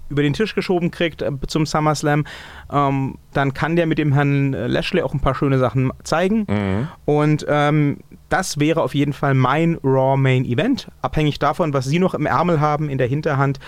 über 0.09 0.23
den 0.23 0.35
Tisch 0.35 0.55
geschoben 0.55 0.91
kriegt 0.91 1.23
äh, 1.23 1.33
zum 1.49 1.67
SummerSlam, 1.67 2.25
ähm, 2.71 3.19
dann 3.33 3.55
kann 3.55 3.77
der 3.77 3.87
mit 3.87 3.99
dem 3.99 4.13
Herrn 4.13 4.55
äh, 4.55 4.67
Lashley 4.69 5.03
auch 5.03 5.15
ein 5.15 5.21
paar 5.21 5.35
schöne 5.35 5.59
Sachen 5.59 5.91
zeigen. 6.05 6.47
Mhm. 6.49 6.89
Und 7.05 7.47
ähm, 7.49 7.99
das 8.33 8.59
wäre 8.59 8.83
auf 8.83 8.95
jeden 8.95 9.13
Fall 9.13 9.35
mein 9.35 9.79
Raw 9.85 10.17
Main 10.17 10.45
Event. 10.45 10.89
Abhängig 11.03 11.39
davon, 11.39 11.73
was 11.75 11.85
Sie 11.85 11.99
noch 11.99 12.15
im 12.15 12.27
Ärmel 12.27 12.61
haben, 12.61 12.89
in 12.89 12.99
der 12.99 13.07
Hinterhand, 13.07 13.59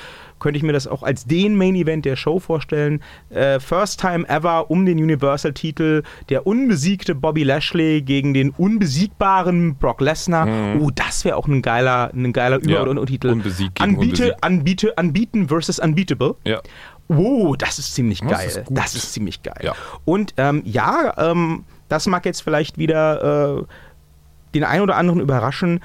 könnte 0.40 0.56
ich 0.56 0.62
mir 0.62 0.72
das 0.72 0.86
auch 0.86 1.02
als 1.02 1.26
den 1.26 1.56
Main 1.56 1.74
Event 1.74 2.04
der 2.04 2.16
Show 2.16 2.38
vorstellen. 2.40 3.02
Äh, 3.30 3.60
first 3.60 4.00
time 4.00 4.28
ever 4.28 4.70
um 4.70 4.84
den 4.86 4.98
Universal-Titel. 4.98 6.02
Der 6.28 6.46
unbesiegte 6.46 7.14
Bobby 7.14 7.44
Lashley 7.44 8.02
gegen 8.02 8.34
den 8.34 8.50
unbesiegbaren 8.50 9.74
Brock 9.76 10.00
Lesnar. 10.00 10.48
Oh, 10.80 10.90
das 10.94 11.24
wäre 11.24 11.36
auch 11.36 11.46
ein 11.48 11.62
geiler, 11.62 12.10
ein 12.14 12.32
geiler 12.32 12.56
Über- 12.56 12.64
Mhm. 12.66 12.72
Ja, 12.72 12.82
oder 12.82 12.90
Untertitel. 12.92 13.28
unbesiegt 13.28 13.80
Anbiete, 13.80 14.42
anbiete, 14.42 14.96
anbieten 14.98 15.48
versus 15.48 15.78
unbeatable. 15.78 16.36
Ja. 16.44 16.60
Oh, 17.08 17.54
das 17.56 17.78
ist 17.78 17.94
ziemlich 17.94 18.20
Das 18.20 18.30
geil. 18.30 18.46
ist 18.48 18.64
gut. 18.64 18.78
das 18.78 18.94
ist 18.94 19.12
ziemlich 19.12 19.42
geil. 19.42 19.60
Ja. 19.62 19.74
Und 20.04 20.34
ähm, 20.38 20.62
ja, 20.64 21.12
ähm, 21.18 21.64
das 21.88 22.06
mag 22.06 22.24
jetzt 22.24 22.40
vielleicht 22.40 22.78
wieder 22.78 23.58
äh, 23.60 23.64
den 24.54 24.64
einen 24.64 24.82
oder 24.82 24.96
anderen 24.96 25.20
überraschen, 25.20 25.80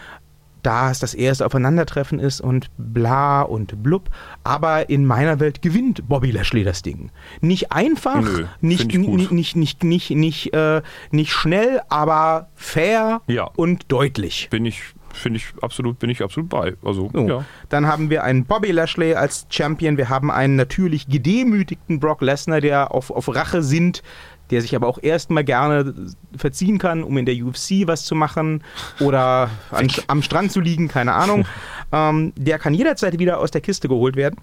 da 0.61 0.91
es 0.91 0.99
das 0.99 1.13
erste 1.13 1.45
Aufeinandertreffen 1.45 2.19
ist 2.19 2.41
und 2.41 2.69
bla 2.77 3.41
und 3.43 3.81
blub. 3.81 4.09
Aber 4.43 4.89
in 4.89 5.05
meiner 5.05 5.39
Welt 5.39 5.61
gewinnt 5.61 6.07
Bobby 6.09 6.31
Lashley 6.31 6.63
das 6.65 6.81
Ding. 6.81 7.11
Nicht 7.39 7.71
einfach, 7.71 8.21
Nö, 8.21 8.45
nicht, 8.59 8.93
nicht, 8.93 9.31
nicht, 9.31 9.55
nicht, 9.55 9.83
nicht, 9.85 10.11
nicht, 10.11 10.53
äh, 10.53 10.81
nicht 11.11 11.31
schnell, 11.31 11.81
aber 11.87 12.49
fair 12.55 13.21
Ja. 13.27 13.45
und 13.55 13.85
deutlich. 13.89 14.49
Bin 14.51 14.65
ich, 14.65 14.81
finde 15.19 15.37
ich 15.37 15.47
absolut, 15.61 15.99
bin 15.99 16.09
ich 16.09 16.23
absolut 16.23 16.49
bei. 16.49 16.75
Also, 16.83 17.09
So. 17.13 17.27
ja. 17.27 17.45
Dann 17.69 17.87
haben 17.87 18.09
wir 18.09 18.23
einen 18.23 18.45
Bobby 18.45 18.71
Lashley 18.71 19.13
als 19.13 19.45
Champion. 19.49 19.97
Wir 19.97 20.09
haben 20.09 20.31
einen 20.31 20.55
natürlich 20.55 21.07
gedemütigten 21.07 21.99
Brock 21.99 22.21
Lesnar, 22.21 22.61
der 22.61 22.93
auf, 22.93 23.11
auf 23.11 23.33
Rache 23.33 23.61
sinnt, 23.61 24.03
der 24.51 24.61
sich 24.61 24.75
aber 24.75 24.87
auch 24.87 24.97
erstmal 25.01 25.43
gerne 25.43 25.93
verziehen 26.35 26.77
kann, 26.79 27.03
um 27.03 27.17
in 27.17 27.25
der 27.25 27.35
UFC 27.35 27.85
was 27.85 28.05
zu 28.05 28.15
machen 28.15 28.63
oder 28.99 29.49
an, 29.71 29.89
am 30.07 30.21
Strand 30.21 30.51
zu 30.51 30.59
liegen, 30.59 30.87
keine 30.87 31.13
Ahnung. 31.13 31.45
ähm, 31.91 32.33
der 32.35 32.59
kann 32.59 32.73
jederzeit 32.73 33.19
wieder 33.19 33.39
aus 33.39 33.51
der 33.51 33.61
Kiste 33.61 33.87
geholt 33.87 34.15
werden. 34.15 34.37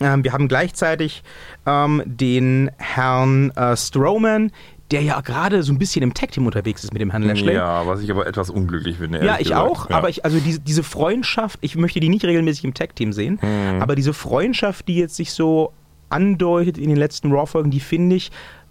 Ähm, 0.00 0.22
wir 0.24 0.32
haben 0.32 0.48
gleichzeitig 0.48 1.22
ähm, 1.66 2.02
den 2.06 2.70
Herrn 2.78 3.50
äh, 3.50 3.76
Strowman, 3.76 4.52
der 4.90 5.02
ja 5.02 5.20
gerade 5.20 5.62
so 5.62 5.72
ein 5.72 5.78
bisschen 5.78 6.02
im 6.02 6.14
Tag-Team 6.14 6.46
unterwegs 6.46 6.82
ist 6.84 6.92
mit 6.92 7.02
dem 7.02 7.10
Herrn 7.10 7.22
Lashley. 7.22 7.54
Ja, 7.54 7.86
was 7.86 8.00
ich 8.02 8.10
aber 8.10 8.26
etwas 8.26 8.48
unglücklich 8.50 8.96
finde. 8.96 9.24
Ja, 9.24 9.34
ich 9.38 9.48
gesagt. 9.48 9.60
auch, 9.60 9.90
Ja. 9.90 9.96
aber 9.96 10.08
ich, 10.08 10.24
also 10.24 10.38
diese, 10.40 10.60
diese 10.60 10.82
Freundschaft, 10.82 11.58
ich 11.62 11.76
möchte 11.76 12.00
die 12.00 12.08
nicht 12.08 12.24
regelmäßig 12.24 12.64
im 12.64 12.74
Tag-Team 12.74 13.12
sehen, 13.12 13.38
Mhm. 13.42 13.82
aber 13.82 13.94
diese 13.96 14.14
Freundschaft, 14.14 14.88
die 14.88 14.96
jetzt 14.96 15.16
sich 15.16 15.32
so 15.32 15.72
andeutet 16.08 16.78
in 16.78 16.88
den 16.88 16.96
letzten 16.96 17.30
Raw-Folgen, 17.32 17.70
die 17.70 17.80
finde 17.80 18.16
ich 18.16 18.30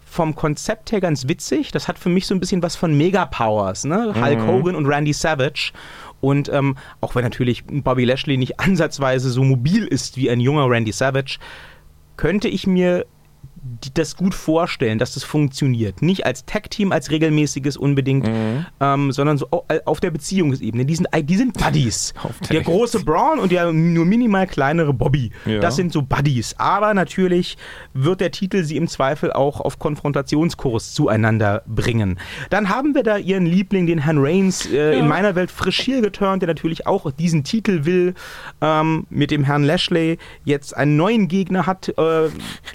vom 0.09 0.33
Konzept 0.35 0.91
her 0.91 1.01
ganz 1.01 1.27
witzig. 1.27 1.71
Das 1.71 1.87
hat 1.87 1.99
für 1.99 2.09
mich 2.09 2.25
so 2.25 2.33
ein 2.33 2.39
bisschen 2.39 2.63
was 2.63 2.75
von 2.75 2.97
Mega-Powers, 2.97 3.83
ne? 3.83 4.13
Hulk 4.19 4.39
Mhm. 4.39 4.47
Hogan 4.47 4.75
und 4.75 4.85
Randy 4.87 5.13
Savage. 5.13 5.71
Und 6.21 6.49
ähm, 6.51 6.77
auch 7.01 7.13
wenn 7.13 7.23
natürlich 7.23 7.63
Bobby 7.65 8.05
Lashley 8.05 8.37
nicht 8.37 8.59
ansatzweise 8.59 9.29
so 9.29 9.43
mobil 9.43 9.85
ist 9.85 10.17
wie 10.17 10.31
ein 10.31 10.39
junger 10.39 10.67
Randy 10.67 10.91
Savage, 10.93 11.37
könnte 12.15 12.47
ich 12.47 12.65
mir 12.65 13.05
das 13.93 14.15
gut 14.15 14.33
vorstellen, 14.33 14.99
dass 14.99 15.13
das 15.13 15.23
funktioniert. 15.23 16.01
Nicht 16.01 16.25
als 16.25 16.45
Tag-Team, 16.45 16.91
als 16.91 17.11
regelmäßiges 17.11 17.77
unbedingt, 17.77 18.27
Mhm. 18.27 18.65
ähm, 18.79 19.11
sondern 19.11 19.37
so 19.37 19.47
au- 19.51 19.65
auf 19.85 19.99
der 19.99 20.11
Beziehungsebene. 20.11 20.85
Die 20.85 20.95
sind, 20.95 21.07
die 21.23 21.35
sind 21.37 21.53
Buddies. 21.53 22.13
Der 22.51 22.61
große 22.61 23.03
Braun 23.03 23.39
und 23.39 23.51
der 23.51 23.71
nur 23.73 24.05
minimal 24.05 24.47
kleinere 24.47 24.93
Bobby. 24.93 25.31
Ja. 25.45 25.59
Das 25.59 25.75
sind 25.75 25.91
so 25.93 26.01
Buddies. 26.01 26.55
Aber 26.57 26.93
natürlich 26.93 27.57
wird 27.93 28.21
der 28.21 28.31
Titel 28.31 28.63
sie 28.63 28.77
im 28.77 28.87
Zweifel 28.87 29.31
auch 29.33 29.59
auf 29.61 29.79
Konfrontationskurs 29.79 30.93
zueinander 30.93 31.63
bringen. 31.67 32.19
Dann 32.49 32.69
haben 32.69 32.95
wir 32.95 33.03
da 33.03 33.17
ihren 33.17 33.45
Liebling, 33.45 33.85
den 33.87 33.99
Herrn 33.99 34.17
Reigns, 34.19 34.65
äh, 34.71 34.93
Ja. 34.93 34.99
in 34.99 35.07
meiner 35.07 35.35
Welt 35.35 35.51
frisch 35.51 35.79
hier 35.81 36.01
geturnt, 36.01 36.41
der 36.41 36.47
natürlich 36.47 36.87
auch 36.87 37.11
diesen 37.11 37.43
Titel 37.43 37.85
will, 37.85 38.13
ähm, 38.61 39.05
mit 39.09 39.31
dem 39.31 39.43
Herrn 39.43 39.63
Lashley 39.63 40.17
jetzt 40.45 40.75
einen 40.75 40.97
neuen 40.97 41.27
Gegner 41.27 41.65
hat, 41.65 41.89
äh, 41.89 41.93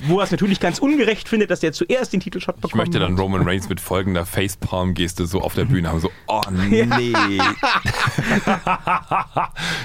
wo 0.07 0.19
er 0.19 0.25
es 0.25 0.31
natürlich 0.31 0.61
ganz 0.61 0.79
ungerecht 0.83 1.29
findet, 1.29 1.51
dass 1.51 1.61
der 1.61 1.73
zuerst 1.73 2.13
den 2.13 2.21
Titelshot 2.21 2.57
Ich 2.57 2.63
bekommt. 2.63 2.77
möchte 2.77 2.99
dann 2.99 3.17
Roman 3.19 3.43
Reigns 3.43 3.69
mit 3.69 3.81
folgender 3.81 4.27
Facepalm-Geste 4.27 5.27
so 5.27 5.41
auf 5.41 5.55
der 5.55 5.65
Bühne 5.65 5.89
haben. 5.89 6.01
So, 6.01 6.11
oh 6.27 6.41
nee. 6.51 7.13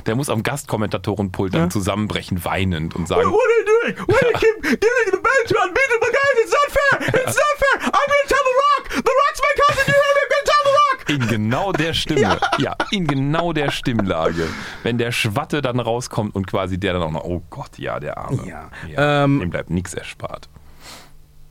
der 0.05 0.15
muss 0.15 0.29
am 0.29 0.43
Gastkommentatorenpult 0.43 1.53
dann 1.53 1.71
zusammenbrechen, 1.71 2.43
weinend 2.43 2.95
und 2.95 3.07
sagen, 3.07 3.29
What 3.29 3.39
are 3.39 3.59
you 3.59 3.65
doing? 3.65 4.07
Why 4.07 4.19
do 4.19 4.27
you 4.27 4.33
keep 4.33 4.61
giving 4.63 5.11
the 5.11 5.17
belt 5.17 5.47
to 5.47 5.55
unbeatable 5.63 6.11
guys? 6.11 6.35
It's 6.43 6.51
not 6.51 6.71
fair! 6.71 6.99
It's 7.23 7.35
not 7.35 7.55
fair! 7.57 7.75
I'm 7.81 8.07
gonna 8.07 8.27
tell 8.27 8.43
The 8.43 8.55
Rock! 8.63 8.89
The 9.05 9.11
Rock's 9.11 9.41
my 9.41 9.53
cousin! 9.61 9.85
You 9.87 9.93
I'm 9.93 10.15
gonna 10.17 10.45
tell 10.45 10.63
The 10.63 10.71
Rock! 10.71 10.87
in 11.09 11.27
genau 11.27 11.71
der 11.71 11.93
Stimme, 11.93 12.39
ja. 12.57 12.75
in 12.91 13.07
genau 13.07 13.53
der 13.53 13.71
Stimmlage, 13.71 14.47
wenn 14.83 14.97
der 14.97 15.11
Schwatte 15.11 15.61
dann 15.61 15.79
rauskommt 15.79 16.35
und 16.35 16.47
quasi 16.47 16.79
der 16.79 16.93
dann 16.93 17.03
auch 17.03 17.11
noch, 17.11 17.23
oh 17.23 17.43
Gott, 17.49 17.77
ja, 17.77 17.99
der 17.99 18.17
Arme. 18.17 18.47
Ja. 18.47 18.69
ja 18.87 19.23
Ähm, 19.23 19.39
dem 19.39 19.49
bleibt 19.49 19.69
nichts 19.69 19.93
erspart. 19.93 20.49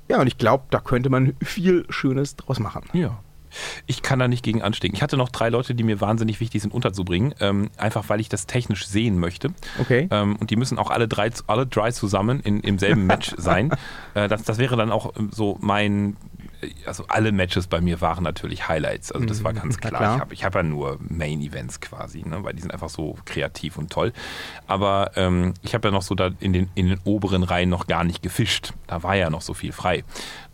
Ja, 0.08 0.20
und 0.20 0.26
ich 0.26 0.38
glaube, 0.38 0.64
da 0.70 0.80
könnte 0.80 1.10
man 1.10 1.34
viel 1.42 1.84
Schönes 1.88 2.36
draus 2.36 2.58
machen. 2.58 2.82
Ja. 2.92 3.18
Ich 3.86 4.02
kann 4.02 4.18
da 4.18 4.28
nicht 4.28 4.44
gegen 4.44 4.60
anstecken. 4.60 4.96
Ich 4.96 5.02
hatte 5.02 5.16
noch 5.16 5.30
drei 5.30 5.48
Leute, 5.48 5.74
die 5.74 5.82
mir 5.82 6.00
wahnsinnig 6.00 6.40
wichtig 6.40 6.60
sind 6.60 6.74
unterzubringen, 6.74 7.34
ähm, 7.40 7.70
einfach 7.78 8.08
weil 8.08 8.20
ich 8.20 8.28
das 8.28 8.46
technisch 8.46 8.86
sehen 8.86 9.18
möchte. 9.18 9.50
Okay. 9.78 10.08
Ähm, 10.10 10.36
und 10.36 10.50
die 10.50 10.56
müssen 10.56 10.78
auch 10.78 10.90
alle 10.90 11.08
drei, 11.08 11.30
alle 11.46 11.66
drei 11.66 11.90
zusammen 11.90 12.40
in, 12.40 12.60
im 12.60 12.78
selben 12.78 13.06
Match 13.06 13.34
sein. 13.38 13.72
Äh, 14.14 14.28
das, 14.28 14.42
das 14.42 14.58
wäre 14.58 14.76
dann 14.76 14.92
auch 14.92 15.16
ähm, 15.16 15.30
so 15.32 15.56
mein, 15.60 16.16
also 16.86 17.04
alle 17.08 17.32
Matches 17.32 17.66
bei 17.66 17.80
mir 17.80 18.00
waren 18.00 18.24
natürlich 18.24 18.68
Highlights. 18.68 19.12
Also 19.12 19.26
das 19.26 19.44
war 19.44 19.52
ganz 19.52 19.76
na 19.82 19.88
klar. 19.88 20.00
klar. 20.00 20.14
Ich 20.14 20.20
habe 20.20 20.34
ich 20.34 20.44
hab 20.44 20.54
ja 20.54 20.62
nur 20.62 20.98
Main 21.08 21.40
Events 21.40 21.80
quasi, 21.80 22.22
ne, 22.26 22.42
weil 22.44 22.54
die 22.54 22.62
sind 22.62 22.72
einfach 22.72 22.88
so 22.88 23.16
kreativ 23.24 23.76
und 23.76 23.90
toll. 23.90 24.12
Aber 24.66 25.12
ähm, 25.16 25.54
ich 25.62 25.74
habe 25.74 25.88
ja 25.88 25.92
noch 25.92 26.02
so 26.02 26.14
da 26.14 26.30
in 26.40 26.52
den, 26.52 26.70
in 26.74 26.88
den 26.88 27.00
oberen 27.04 27.42
Reihen 27.42 27.68
noch 27.68 27.86
gar 27.86 28.04
nicht 28.04 28.22
gefischt. 28.22 28.72
Da 28.86 29.02
war 29.02 29.16
ja 29.16 29.30
noch 29.30 29.42
so 29.42 29.54
viel 29.54 29.72
frei. 29.72 30.04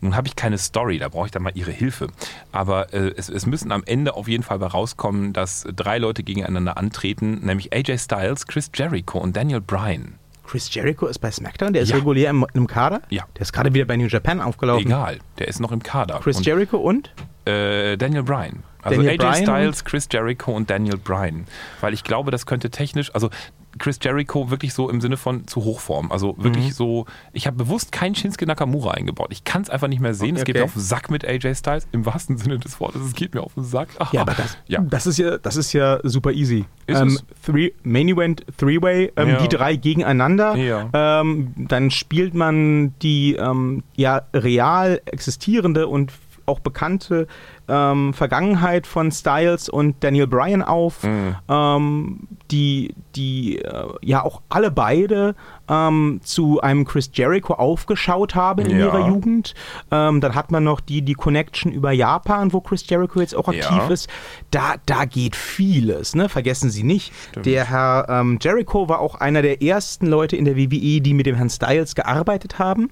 Nun 0.00 0.16
habe 0.16 0.26
ich 0.26 0.36
keine 0.36 0.58
Story, 0.58 0.98
da 0.98 1.08
brauche 1.08 1.26
ich 1.26 1.32
dann 1.32 1.42
mal 1.42 1.52
ihre 1.54 1.70
Hilfe. 1.70 2.08
Aber 2.50 2.92
äh, 2.92 3.12
es, 3.16 3.28
es 3.28 3.46
müssen 3.46 3.72
am 3.72 3.82
Ende 3.84 4.14
auf 4.14 4.28
jeden 4.28 4.42
Fall 4.42 4.62
rauskommen, 4.62 5.32
dass 5.32 5.66
drei 5.74 5.98
Leute 5.98 6.22
gegeneinander 6.22 6.76
antreten, 6.76 7.40
nämlich 7.44 7.72
AJ 7.72 7.98
Styles, 7.98 8.46
Chris 8.46 8.70
Jericho 8.74 9.18
und 9.18 9.36
Daniel 9.36 9.60
Bryan. 9.60 10.18
Chris 10.52 10.72
Jericho 10.74 11.06
ist 11.06 11.18
bei 11.18 11.30
SmackDown, 11.30 11.72
der 11.72 11.80
ist 11.82 11.88
Ja. 11.88 11.96
regulär 11.96 12.28
im, 12.28 12.44
im 12.52 12.66
Kader. 12.66 13.00
Ja. 13.08 13.24
Der 13.36 13.40
ist 13.40 13.54
gerade 13.54 13.72
wieder 13.72 13.86
bei 13.86 13.96
New 13.96 14.06
Japan 14.06 14.38
aufgelaufen. 14.42 14.84
Egal, 14.86 15.18
der 15.38 15.48
ist 15.48 15.60
noch 15.60 15.72
im 15.72 15.82
Kader. 15.82 16.20
Chris 16.22 16.36
und, 16.36 16.44
Jericho 16.46 16.76
und? 16.76 17.10
äh, 17.46 17.96
Daniel 17.96 18.22
Bryan. 18.22 18.62
Also 18.82 19.00
Daniel 19.02 19.12
AJ 19.12 19.16
Bryan 19.16 19.34
Styles, 19.44 19.84
Chris 19.86 20.08
Jericho 20.12 20.52
und 20.52 20.68
Daniel 20.68 20.98
Bryan. 20.98 21.46
Weil 21.80 21.94
ich 21.94 22.04
glaube, 22.04 22.30
das 22.30 22.44
könnte 22.44 22.68
technisch, 22.68 23.14
also 23.14 23.30
Chris 23.78 23.98
Jericho 24.02 24.50
wirklich 24.50 24.74
so 24.74 24.88
im 24.90 25.00
Sinne 25.00 25.16
von 25.16 25.46
zu 25.46 25.64
Hochform. 25.64 26.12
Also 26.12 26.34
wirklich 26.38 26.66
Mhm. 26.66 26.72
so, 26.72 27.06
ich 27.32 27.46
habe 27.46 27.56
bewusst 27.56 27.90
keinen 27.92 28.14
Shinsuke 28.14 28.46
Nakamura 28.46 28.92
eingebaut. 28.92 29.28
Ich 29.30 29.44
kann 29.44 29.62
es 29.62 29.70
einfach 29.70 29.88
nicht 29.88 30.00
mehr 30.00 30.14
sehen. 30.14 30.36
es 30.36 30.44
geht 30.44 30.56
mir 30.56 30.64
auf 30.64 30.74
den 30.74 30.82
Sack 30.82 31.10
mit 31.10 31.24
AJ 31.26 31.54
Styles, 31.54 31.86
im 31.92 32.04
wahrsten 32.06 32.36
Sinne 32.36 32.58
des 32.58 32.78
Wortes. 32.80 33.02
Es 33.02 33.14
geht 33.14 33.34
mir 33.34 33.42
auf 33.42 33.54
den 33.54 33.64
Sack. 33.64 33.88
Aha. 33.98 34.10
Ja, 34.12 34.20
aber 34.22 34.34
das, 34.34 34.56
Ja. 34.68 34.80
das, 34.80 35.06
ist, 35.06 35.18
ja, 35.18 35.38
das 35.38 35.56
ist 35.56 35.72
ja 35.72 35.98
super 36.02 36.32
easy. 36.32 36.64
Ähm, 36.88 37.18
three, 37.44 37.72
Main 37.82 38.08
Event 38.08 38.44
Three-Way, 38.58 39.12
ähm, 39.16 39.28
Ja. 39.28 39.36
die 39.38 39.48
drei 39.48 39.76
gegeneinander. 39.76 40.56
Ja. 40.56 40.90
Ähm, 40.92 41.52
dann 41.56 41.90
spielt 41.90 42.34
man 42.34 42.94
die 43.00 43.34
ähm, 43.36 43.82
ja 43.96 44.22
real 44.34 45.00
existierende 45.06 45.86
und 45.88 46.12
auch 46.44 46.58
bekannte 46.60 47.28
ähm, 47.72 48.12
Vergangenheit 48.12 48.86
von 48.86 49.10
Styles 49.10 49.68
und 49.70 50.04
Daniel 50.04 50.26
Bryan 50.26 50.62
auf, 50.62 51.02
Mhm. 51.04 51.36
ähm, 51.48 52.20
die, 52.50 52.94
die 53.16 53.58
äh, 53.58 53.86
ja 54.02 54.22
auch 54.22 54.42
alle 54.50 54.70
beide 54.70 55.34
ähm, 55.72 56.20
zu 56.22 56.60
einem 56.60 56.84
Chris 56.84 57.10
Jericho 57.14 57.54
aufgeschaut 57.54 58.34
haben 58.34 58.66
in 58.66 58.78
Ja. 58.78 58.86
ihrer 58.86 59.08
Jugend. 59.08 59.54
Ähm, 59.90 60.20
dann 60.20 60.34
hat 60.34 60.50
man 60.50 60.64
noch 60.64 60.80
die, 60.80 61.00
die 61.02 61.14
Connection 61.14 61.72
über 61.72 61.92
Japan, 61.92 62.52
wo 62.52 62.60
Chris 62.60 62.86
Jericho 62.88 63.20
jetzt 63.20 63.34
auch 63.34 63.48
aktiv 63.48 63.64
Ja. 63.70 63.88
ist. 63.88 64.08
Da, 64.50 64.74
da 64.86 65.04
geht 65.06 65.34
vieles, 65.36 66.14
ne? 66.14 66.28
vergessen 66.28 66.70
Sie 66.70 66.82
nicht. 66.82 67.12
Der 67.44 67.64
Herr 67.70 68.06
ähm, 68.08 68.38
Jericho 68.40 68.88
war 68.88 69.00
auch 69.00 69.14
einer 69.14 69.40
der 69.42 69.62
ersten 69.62 70.06
Leute 70.06 70.36
in 70.36 70.44
der 70.44 70.56
WWE, 70.56 71.00
die 71.00 71.14
mit 71.14 71.26
dem 71.26 71.36
Herrn 71.36 71.48
Styles 71.50 71.94
gearbeitet 71.94 72.58
haben. 72.58 72.90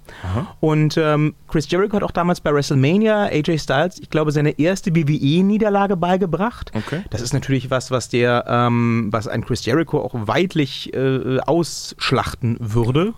Und 0.61 0.97
ähm, 0.97 1.35
Chris 1.49 1.71
Jericho 1.71 1.97
hat 1.97 2.03
auch 2.03 2.11
damals 2.13 2.41
bei 2.41 2.53
WrestleMania 2.55 3.25
AJ 3.27 3.59
Styles, 3.59 3.99
ich 4.01 4.09
glaube, 4.11 4.33
seine 4.33 4.59
erste 4.59 4.95
WWE-Niederlage 4.95 5.97
beigebracht. 5.97 6.71
Okay. 6.75 7.03
Das 7.11 7.21
ist 7.21 7.33
natürlich 7.35 7.71
was, 7.71 7.91
was 7.91 8.09
der, 8.09 8.45
ähm, 8.49 9.09
was 9.11 9.29
ein 9.29 9.45
Chris 9.45 9.65
Jericho 9.67 10.01
auch 10.01 10.15
weitlich 10.15 10.93
äh, 10.95 11.39
ausschlachten 11.41 12.57
würde. 12.75 13.15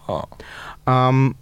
Ähm, 0.87 1.35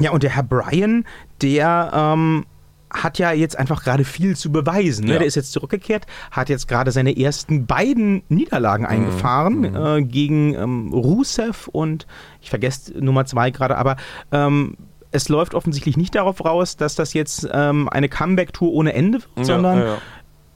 ja, 0.00 0.10
und 0.12 0.22
der 0.22 0.30
Herr 0.30 0.42
Bryan, 0.44 1.04
der 1.42 1.90
ähm, 1.94 2.46
hat 2.90 3.18
ja 3.18 3.32
jetzt 3.32 3.58
einfach 3.58 3.84
gerade 3.84 4.04
viel 4.04 4.36
zu 4.36 4.50
beweisen. 4.50 5.06
Ne? 5.06 5.12
Ja. 5.14 5.18
Der 5.18 5.26
ist 5.26 5.34
jetzt 5.34 5.52
zurückgekehrt, 5.52 6.06
hat 6.30 6.48
jetzt 6.48 6.68
gerade 6.68 6.90
seine 6.90 7.18
ersten 7.18 7.66
beiden 7.66 8.22
Niederlagen 8.28 8.84
Mhm. 8.84 8.88
eingefahren 8.90 9.64
äh, 9.76 10.02
gegen 10.02 10.54
ähm, 10.54 10.92
Rusev 10.92 11.68
und 11.68 12.06
ich 12.40 12.48
vergesse 12.50 12.92
Nummer 12.98 13.26
zwei 13.26 13.50
gerade, 13.50 13.76
aber 13.76 13.96
ähm, 14.32 14.76
es 15.10 15.28
läuft 15.28 15.54
offensichtlich 15.54 15.96
nicht 15.96 16.14
darauf 16.14 16.44
raus, 16.44 16.76
dass 16.76 16.94
das 16.94 17.14
jetzt 17.14 17.48
ähm, 17.52 17.88
eine 17.88 18.08
Comeback-Tour 18.08 18.72
ohne 18.72 18.92
Ende 18.92 19.20
wird, 19.34 19.46
sondern 19.46 19.78
ja, 19.78 19.84
ja. 19.86 19.98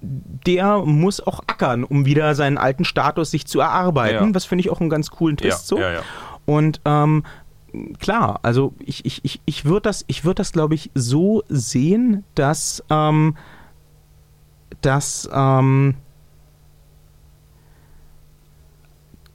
der 0.00 0.78
muss 0.84 1.26
auch 1.26 1.40
ackern, 1.46 1.84
um 1.84 2.04
wieder 2.04 2.34
seinen 2.34 2.58
alten 2.58 2.84
Status 2.84 3.30
sich 3.30 3.46
zu 3.46 3.60
erarbeiten. 3.60 4.26
Ja. 4.26 4.30
Das 4.32 4.44
finde 4.44 4.60
ich 4.60 4.70
auch 4.70 4.80
einen 4.80 4.90
ganz 4.90 5.10
coolen 5.10 5.36
Ja, 5.40 5.50
Twist 5.50 5.68
so. 5.68 5.78
Und 6.46 6.80
ähm, 6.84 7.24
klar, 8.00 8.40
also 8.42 8.74
ich, 8.78 9.04
ich, 9.04 9.24
ich, 9.24 9.40
ich 9.44 9.64
würde 9.64 9.82
das, 9.82 10.04
ich 10.08 10.24
würd 10.24 10.38
das 10.38 10.52
glaube 10.52 10.74
ich, 10.74 10.90
so 10.94 11.42
sehen, 11.48 12.24
dass, 12.34 12.82
ähm, 12.90 13.36
dass 14.80 15.28
ähm, 15.32 15.94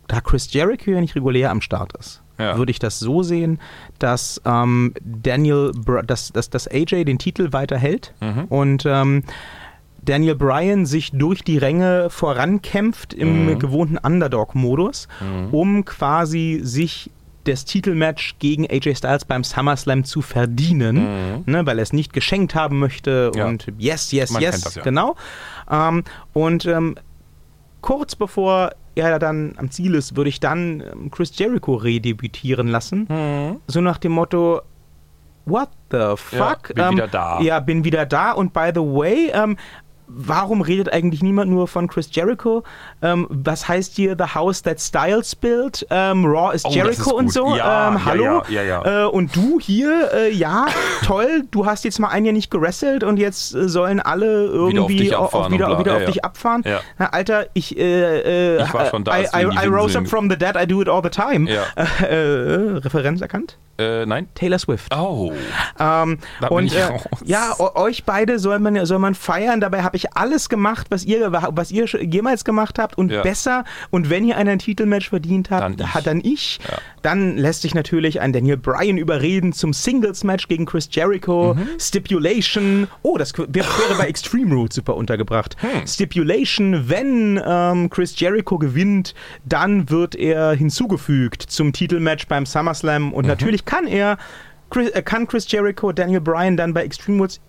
da 0.07 0.21
Chris 0.21 0.51
Jericho 0.53 0.91
ja 0.91 1.01
nicht 1.01 1.15
regulär 1.15 1.51
am 1.51 1.61
Start 1.61 1.93
ist, 1.97 2.21
Ja. 2.39 2.57
würde 2.57 2.71
ich 2.71 2.79
das 2.79 2.99
so 2.99 3.23
sehen, 3.23 3.59
dass 3.99 4.41
ähm, 4.45 4.93
Daniel, 5.01 5.71
Br 5.73 6.03
dass, 6.03 6.31
dass, 6.31 6.49
dass 6.49 6.67
AJ 6.67 7.03
den 7.05 7.17
Titel 7.19 7.51
weiterhält 7.51 8.13
Mhm. 8.21 8.45
und 8.45 8.83
ähm, 8.85 9.23
Daniel 10.07 10.35
Bryan 10.35 10.85
sich 10.85 11.11
durch 11.11 11.43
die 11.43 11.57
Ränge 11.57 12.09
vorankämpft 12.09 13.13
im 13.13 13.45
Mhm. 13.45 13.59
gewohnten 13.59 13.97
Underdog-Modus, 13.97 15.07
um 15.51 15.85
quasi 15.85 16.59
sich 16.63 17.11
das 17.43 17.63
Titelmatch 17.65 18.35
gegen 18.39 18.65
AJ 18.69 18.95
Styles 18.95 19.23
beim 19.25 19.43
SummerSlam 19.43 20.03
zu 20.03 20.21
verdienen, 20.21 21.43
ne, 21.45 21.65
weil 21.65 21.79
er 21.79 21.83
es 21.83 21.93
nicht 21.93 22.11
geschenkt 22.11 22.55
haben 22.55 22.79
möchte 22.79 23.31
Mhm. 23.33 23.39
Ja. 23.39 23.47
und 23.47 23.67
yes, 23.77 24.11
yes, 24.11 24.31
Man 24.31 24.41
yes, 24.41 24.61
das 24.61 24.75
ja. 24.75 24.81
genau. 24.83 25.15
Ähm, 25.71 26.03
und 26.33 26.65
ähm, 26.65 26.95
kurz 27.81 28.15
bevor 28.15 28.71
er 28.95 29.19
dann 29.19 29.53
am 29.57 29.69
Ziel 29.71 29.93
ist, 29.95 30.15
würde 30.17 30.29
ich 30.29 30.39
dann 30.39 30.81
ähm, 30.81 31.11
Chris 31.11 31.37
Jericho 31.37 31.75
redebütieren 31.75 32.67
lassen. 32.67 33.07
Mhm. 33.09 33.61
So 33.67 33.79
nach 33.79 33.97
dem 33.97 34.11
Motto, 34.13 34.61
what 35.45 35.69
the 35.91 36.15
fuck? 36.17 36.73
bin 36.75 36.91
wieder 36.91 37.07
da. 37.07 37.39
Ja, 37.39 37.59
bin 37.61 37.83
wieder 37.85 38.05
da. 38.05 38.31
Und 38.33 38.51
by 38.53 38.71
the 38.73 38.81
way, 38.81 39.31
ähm, 39.33 39.55
warum 40.07 40.61
redet 40.61 40.91
eigentlich 40.91 41.21
niemand 41.21 41.51
nur 41.51 41.67
von 41.67 41.87
Chris 41.87 42.09
Jericho? 42.11 42.63
Ähm, 43.01 43.27
was 43.29 43.67
heißt 43.67 43.95
hier 43.95 44.15
The 44.17 44.33
House 44.35 44.61
That 44.63 44.79
Styles 44.79 45.35
Built? 45.35 45.85
Ähm, 45.89 46.25
Raw 46.25 46.53
is 46.55 46.63
Oh, 46.65 46.69
Jericho 46.69 47.11
ist 47.11 47.11
und 47.13 47.33
so. 47.33 47.55
Ja, 47.55 47.89
ähm, 47.89 47.93
ja, 47.95 48.05
hallo? 48.05 48.43
ja, 48.49 48.61
ja, 48.63 48.83
ja. 48.83 49.03
Äh, 49.05 49.07
und 49.07 49.35
du 49.35 49.59
hier, 49.59 50.11
äh, 50.13 50.31
ja, 50.31 50.67
toll, 51.03 51.43
du 51.51 51.65
hast 51.65 51.83
jetzt 51.85 51.99
mal 51.99 52.09
ein 52.09 52.25
Jahr 52.25 52.33
nicht 52.33 52.49
gewrestelt 52.51 53.03
und 53.03 53.17
jetzt 53.17 53.53
äh, 53.55 53.67
sollen 53.69 53.99
alle 53.99 54.45
irgendwie 54.45 54.79
auf 54.79 54.87
dich 54.87 55.15
abfahren 55.15 55.51
wieder, 55.53 55.79
wieder 55.79 55.97
auf 55.97 56.05
dich 56.05 56.23
abfahren. 56.23 56.63
Na, 56.97 57.07
Alter, 57.09 57.47
ich, 57.53 57.77
äh, 57.77 58.55
äh, 58.57 58.63
Ich 58.63 58.73
war 58.73 58.85
schon 58.87 59.03
da, 59.03 59.17
I, 59.19 59.23
I, 59.35 59.41
I 59.63 59.67
rose 59.67 59.97
Winseln- 59.97 60.03
up 60.03 60.07
from 60.07 60.29
the 60.29 60.37
dead, 60.37 60.55
I 60.55 60.65
do 60.65 60.81
it 60.81 60.89
all 60.89 61.01
the 61.03 61.09
time. 61.09 61.47
Äh, 62.07 62.77
Referenz 62.79 63.21
erkannt? 63.21 63.57
Äh, 63.77 64.05
nein? 64.05 64.27
Taylor 64.35 64.57
Swift. 64.59 64.93
Oh. 64.95 65.31
Ähm, 65.79 66.17
Da 66.39 66.47
bin 66.47 66.57
und 66.57 66.73
ja, 67.25 67.59
euch 67.75 68.05
beide 68.05 68.39
soll 68.39 68.59
man, 68.59 68.85
soll 68.85 68.99
man 68.99 69.13
feiern. 69.13 69.61
Dabei 69.61 69.83
habe 69.83 69.96
ich 69.97 70.15
alles 70.15 70.47
gemacht, 70.49 70.87
was 70.89 71.03
ihr, 71.03 71.31
was 71.31 71.71
ihr 71.71 71.85
jemals 72.03 72.45
gemacht 72.45 72.79
habt 72.79 72.97
und 72.97 73.11
Ja. 73.11 73.21
besser. 73.23 73.63
Und 73.89 74.09
wenn 74.09 74.23
ihr 74.25 74.37
einen 74.37 74.59
Titelmatch 74.59 75.09
verdient 75.09 75.49
habt, 75.51 75.61
Dann 75.63 75.73
ich. 75.87 75.93
hat 75.93 76.07
dann 76.07 76.21
ich. 76.23 76.59
Ja. 76.69 76.77
Dann 77.01 77.37
lässt 77.37 77.61
sich 77.63 77.73
natürlich 77.75 78.21
ein 78.21 78.33
Daniel 78.33 78.57
Bryan 78.57 78.97
überreden 78.97 79.53
zum 79.53 79.73
Singles-Match 79.73 80.47
gegen 80.47 80.65
Chris 80.65 80.87
Jericho. 80.91 81.53
Mhm. 81.55 81.67
Stipulation. 81.79 82.87
Oh, 83.01 83.17
das 83.17 83.33
wäre 83.37 83.67
bei 83.97 84.07
Extreme 84.07 84.53
Rules 84.55 84.75
super 84.75 84.95
untergebracht. 84.95 85.55
Hm. 85.61 85.85
Stipulation, 85.87 86.89
wenn 86.89 87.41
ähm, 87.45 87.89
Chris 87.89 88.19
Jericho 88.19 88.57
gewinnt, 88.57 89.13
dann 89.45 89.89
wird 89.89 90.15
er 90.15 90.53
hinzugefügt 90.53 91.41
zum 91.43 91.73
Titelmatch 91.73 92.27
beim 92.27 92.45
SummerSlam. 92.45 93.07
Mhm. 93.07 93.13
Und 93.13 93.27
natürlich 93.27 93.65
kann 93.65 93.87
er 93.87 94.17
Chris, 94.69 94.89
äh, 94.91 95.01
kann 95.01 95.27
Chris 95.27 95.49
Jericho 95.51 95.91
Daniel 95.91 96.21
Bryan 96.21 96.57
dann 96.57 96.73
bei 96.73 96.83
Extreme 96.83 97.19
Rules 97.19 97.39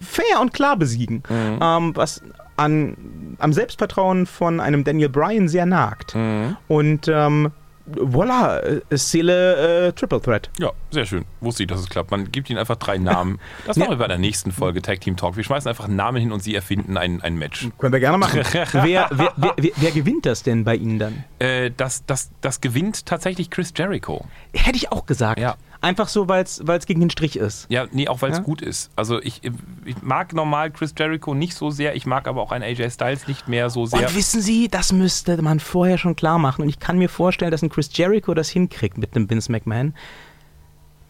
fair 0.00 0.40
und 0.40 0.52
klar 0.52 0.76
besiegen. 0.76 1.22
Mhm. 1.28 1.58
Ähm, 1.60 1.96
was 1.96 2.22
an, 2.56 3.36
am 3.38 3.52
Selbstvertrauen 3.52 4.26
von 4.26 4.60
einem 4.60 4.84
Daniel 4.84 5.08
Bryan 5.08 5.48
sehr 5.48 5.66
nagt. 5.66 6.14
Mhm. 6.14 6.56
Und 6.68 7.08
ähm, 7.08 7.50
voilà, 7.86 8.60
äh, 8.60 8.96
Seele 8.96 9.88
äh, 9.88 9.92
Triple 9.92 10.20
Threat. 10.20 10.50
Ja, 10.58 10.70
sehr 10.90 11.04
schön. 11.04 11.24
Wusste 11.40 11.64
ich, 11.64 11.68
dass 11.68 11.80
es 11.80 11.88
klappt. 11.88 12.10
Man 12.10 12.32
gibt 12.32 12.48
ihnen 12.48 12.58
einfach 12.58 12.76
drei 12.76 12.98
Namen. 12.98 13.38
Das 13.66 13.76
machen 13.76 13.90
wir 13.90 13.96
bei 13.96 14.08
der 14.08 14.18
nächsten 14.18 14.52
Folge 14.52 14.82
Tag 14.82 15.00
Team 15.00 15.16
Talk. 15.16 15.36
Wir 15.36 15.44
schmeißen 15.44 15.68
einfach 15.68 15.86
einen 15.86 15.96
Namen 15.96 16.18
hin 16.18 16.32
und 16.32 16.42
sie 16.42 16.54
erfinden 16.54 16.96
ein, 16.96 17.20
ein 17.22 17.36
Match. 17.36 17.68
Können 17.78 17.92
wir 17.92 18.00
gerne 18.00 18.18
machen. 18.18 18.42
wer, 18.52 19.08
wer, 19.12 19.32
wer, 19.36 19.54
wer, 19.56 19.72
wer 19.76 19.90
gewinnt 19.90 20.26
das 20.26 20.42
denn 20.42 20.64
bei 20.64 20.76
Ihnen 20.76 20.98
dann? 20.98 21.24
Äh, 21.38 21.70
das, 21.76 22.04
das, 22.06 22.30
das 22.40 22.60
gewinnt 22.60 23.06
tatsächlich 23.06 23.50
Chris 23.50 23.72
Jericho. 23.76 24.26
Hätte 24.52 24.76
ich 24.76 24.92
auch 24.92 25.06
gesagt. 25.06 25.40
Ja. 25.40 25.56
Einfach 25.84 26.08
so, 26.08 26.28
weil 26.28 26.42
es 26.44 26.86
gegen 26.86 27.00
den 27.00 27.10
Strich 27.10 27.36
ist. 27.36 27.66
Ja, 27.68 27.86
nee, 27.92 28.08
auch 28.08 28.22
weil 28.22 28.30
es 28.30 28.38
Ja? 28.38 28.42
gut 28.42 28.62
ist. 28.62 28.90
Also 28.96 29.20
ich, 29.20 29.42
ich 29.84 30.00
mag 30.02 30.32
normal 30.32 30.70
Chris 30.70 30.94
Jericho 30.98 31.34
nicht 31.34 31.54
so 31.54 31.70
sehr. 31.70 31.94
Ich 31.94 32.06
mag 32.06 32.26
aber 32.26 32.40
auch 32.40 32.52
einen 32.52 32.64
AJ 32.64 32.90
Styles 32.92 33.28
nicht 33.28 33.48
mehr 33.48 33.68
so 33.68 33.84
sehr. 33.84 34.00
Und 34.08 34.16
wissen 34.16 34.40
Sie, 34.40 34.68
das 34.68 34.92
müsste 34.92 35.40
man 35.42 35.60
vorher 35.60 35.98
schon 35.98 36.16
klar 36.16 36.38
machen. 36.38 36.62
Und 36.62 36.68
ich 36.70 36.78
kann 36.78 36.96
mir 36.96 37.08
vorstellen, 37.10 37.50
dass 37.50 37.62
ein 37.62 37.68
Chris 37.68 37.90
Jericho 37.92 38.32
das 38.32 38.48
hinkriegt 38.48 38.96
mit 38.96 39.14
einem 39.14 39.28
Vince 39.28 39.52
McMahon. 39.52 39.94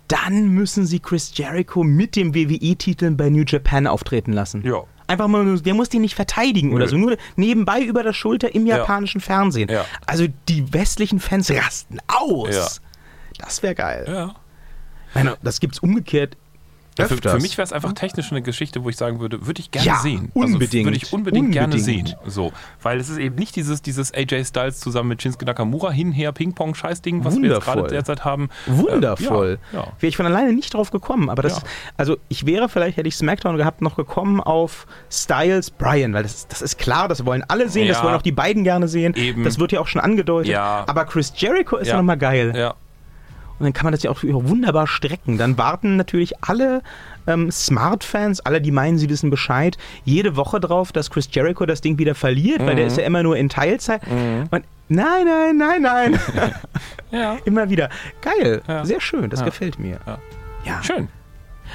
Dann 0.08 0.48
müssen 0.48 0.86
Sie 0.86 1.00
Chris 1.00 1.32
Jericho 1.34 1.82
mit 1.82 2.14
dem 2.16 2.34
WWE-Titel 2.34 3.10
bei 3.12 3.30
New 3.30 3.44
Japan 3.46 3.86
auftreten 3.86 4.32
lassen. 4.32 4.62
Ja. 4.66 4.82
Einfach 5.06 5.28
mal, 5.28 5.44
nur- 5.44 5.60
der 5.60 5.74
muss 5.74 5.88
die 5.88 5.98
nicht 5.98 6.14
verteidigen 6.14 6.72
oder 6.72 6.84
Nö. 6.86 6.90
so, 6.90 6.96
nur 6.96 7.16
nebenbei 7.36 7.80
über 7.82 8.02
der 8.02 8.12
Schulter 8.12 8.54
im 8.54 8.66
Ja. 8.66 8.78
japanischen 8.78 9.20
Fernsehen. 9.20 9.70
Ja. 9.70 9.84
Also 10.06 10.26
die 10.48 10.72
westlichen 10.72 11.20
Fans 11.20 11.50
rasten 11.50 11.98
aus. 12.08 12.54
Ja. 12.54 12.66
Das 13.38 13.62
wäre 13.62 13.74
geil. 13.74 14.04
Ja. 14.08 14.34
Meine, 15.14 15.36
das 15.42 15.60
gibt's 15.60 15.78
umgekehrt 15.78 16.36
Ja, 16.96 17.06
für, 17.08 17.14
öfters. 17.14 17.32
für 17.32 17.40
mich 17.40 17.58
wäre 17.58 17.64
es 17.64 17.72
einfach 17.72 17.92
technisch 17.92 18.30
eine 18.30 18.40
Geschichte, 18.40 18.84
wo 18.84 18.88
ich 18.88 18.96
sagen 18.96 19.18
würde, 19.18 19.44
würde 19.48 19.60
ich 19.60 19.72
gerne 19.72 19.84
Ja, 19.86 19.96
sehen. 19.96 20.30
unbedingt. 20.32 20.54
Also, 20.54 20.84
würde 20.84 20.96
ich 20.96 21.12
unbedingt, 21.12 21.50
gerne 21.50 21.74
Unbedingt. 21.74 22.08
sehen. 22.10 22.16
So, 22.26 22.52
weil 22.82 23.00
es 23.00 23.08
ist 23.08 23.18
eben 23.18 23.34
nicht 23.34 23.56
dieses, 23.56 23.82
dieses 23.82 24.14
AJ 24.14 24.44
Styles 24.44 24.78
zusammen 24.78 25.08
mit 25.08 25.20
Shinsuke 25.20 25.44
Nakamura 25.44 25.90
hinher 25.90 26.30
Ping-Pong-Scheißding, 26.30 27.24
was 27.24 27.34
wir 27.34 27.42
jetzt 27.42 27.50
Wundervoll. 27.56 27.74
gerade 27.74 27.88
derzeit 27.94 28.24
haben. 28.24 28.48
Wundervoll. 28.66 29.58
Äh, 29.72 29.76
ja, 29.76 29.82
ja. 29.82 29.92
Wäre 29.98 30.08
ich 30.08 30.16
von 30.16 30.26
alleine 30.26 30.52
nicht 30.52 30.72
drauf 30.74 30.92
gekommen. 30.92 31.30
Aber 31.30 31.42
das, 31.42 31.62
also 31.96 32.16
ich 32.28 32.46
wäre 32.46 32.68
vielleicht, 32.68 32.96
hätte 32.96 33.08
ich 33.08 33.16
SmackDown 33.16 33.56
gehabt, 33.56 33.82
noch 33.82 33.96
gekommen 33.96 34.40
auf 34.40 34.86
Styles 35.10 35.70
Bryan, 35.72 36.12
weil 36.14 36.22
das, 36.22 36.46
das 36.46 36.62
ist 36.62 36.78
klar, 36.78 37.08
das 37.08 37.26
wollen 37.26 37.42
alle 37.48 37.68
sehen, 37.68 37.88
das 37.88 38.02
wollen 38.04 38.14
auch 38.14 38.22
die 38.22 38.30
beiden 38.32 38.62
gerne 38.62 38.86
sehen. 38.86 39.14
Eben. 39.14 39.42
Das 39.42 39.58
wird 39.58 39.72
ja 39.72 39.80
auch 39.80 39.88
schon 39.88 40.00
angedeutet. 40.00 40.52
Ja. 40.52 40.84
Aber 40.86 41.04
Chris 41.06 41.32
Jericho 41.36 41.76
ist 41.76 41.88
ja, 41.88 41.94
Ja. 41.94 41.98
nochmal 41.98 42.18
geil. 42.18 42.52
Ja. 42.56 42.74
Und 43.64 43.68
dann 43.68 43.72
kann 43.72 43.84
man 43.84 43.92
das 43.92 44.02
ja 44.02 44.10
auch 44.10 44.18
wunderbar 44.22 44.86
strecken. 44.86 45.38
Dann 45.38 45.56
warten 45.56 45.96
natürlich 45.96 46.34
alle 46.42 46.82
ähm, 47.26 47.50
Smart-Fans, 47.50 48.40
alle, 48.40 48.60
die 48.60 48.70
meinen, 48.70 48.98
sie 48.98 49.08
wissen 49.08 49.30
Bescheid, 49.30 49.78
jede 50.04 50.36
Woche 50.36 50.60
drauf, 50.60 50.92
dass 50.92 51.10
Chris 51.10 51.28
Jericho 51.32 51.64
das 51.64 51.80
Ding 51.80 51.98
wieder 51.98 52.14
verliert, 52.14 52.60
weil 52.60 52.72
Mhm. 52.74 52.76
der 52.76 52.86
ist 52.86 52.98
ja 52.98 53.04
immer 53.04 53.22
nur 53.22 53.36
in 53.38 53.48
Teilzeit. 53.48 54.02
Und 54.06 54.50
nein, 54.88 55.24
nein, 55.26 55.56
nein, 55.56 55.82
nein. 55.82 56.20
ja. 57.10 57.38
immer 57.46 57.70
wieder. 57.70 57.88
Geil. 58.20 58.60
Ja. 58.68 58.84
Sehr 58.84 59.00
schön. 59.00 59.30
Das 59.30 59.40
Ja. 59.40 59.46
gefällt 59.46 59.78
mir. 59.78 59.98
Ja. 60.66 60.82
Schön. 60.82 61.08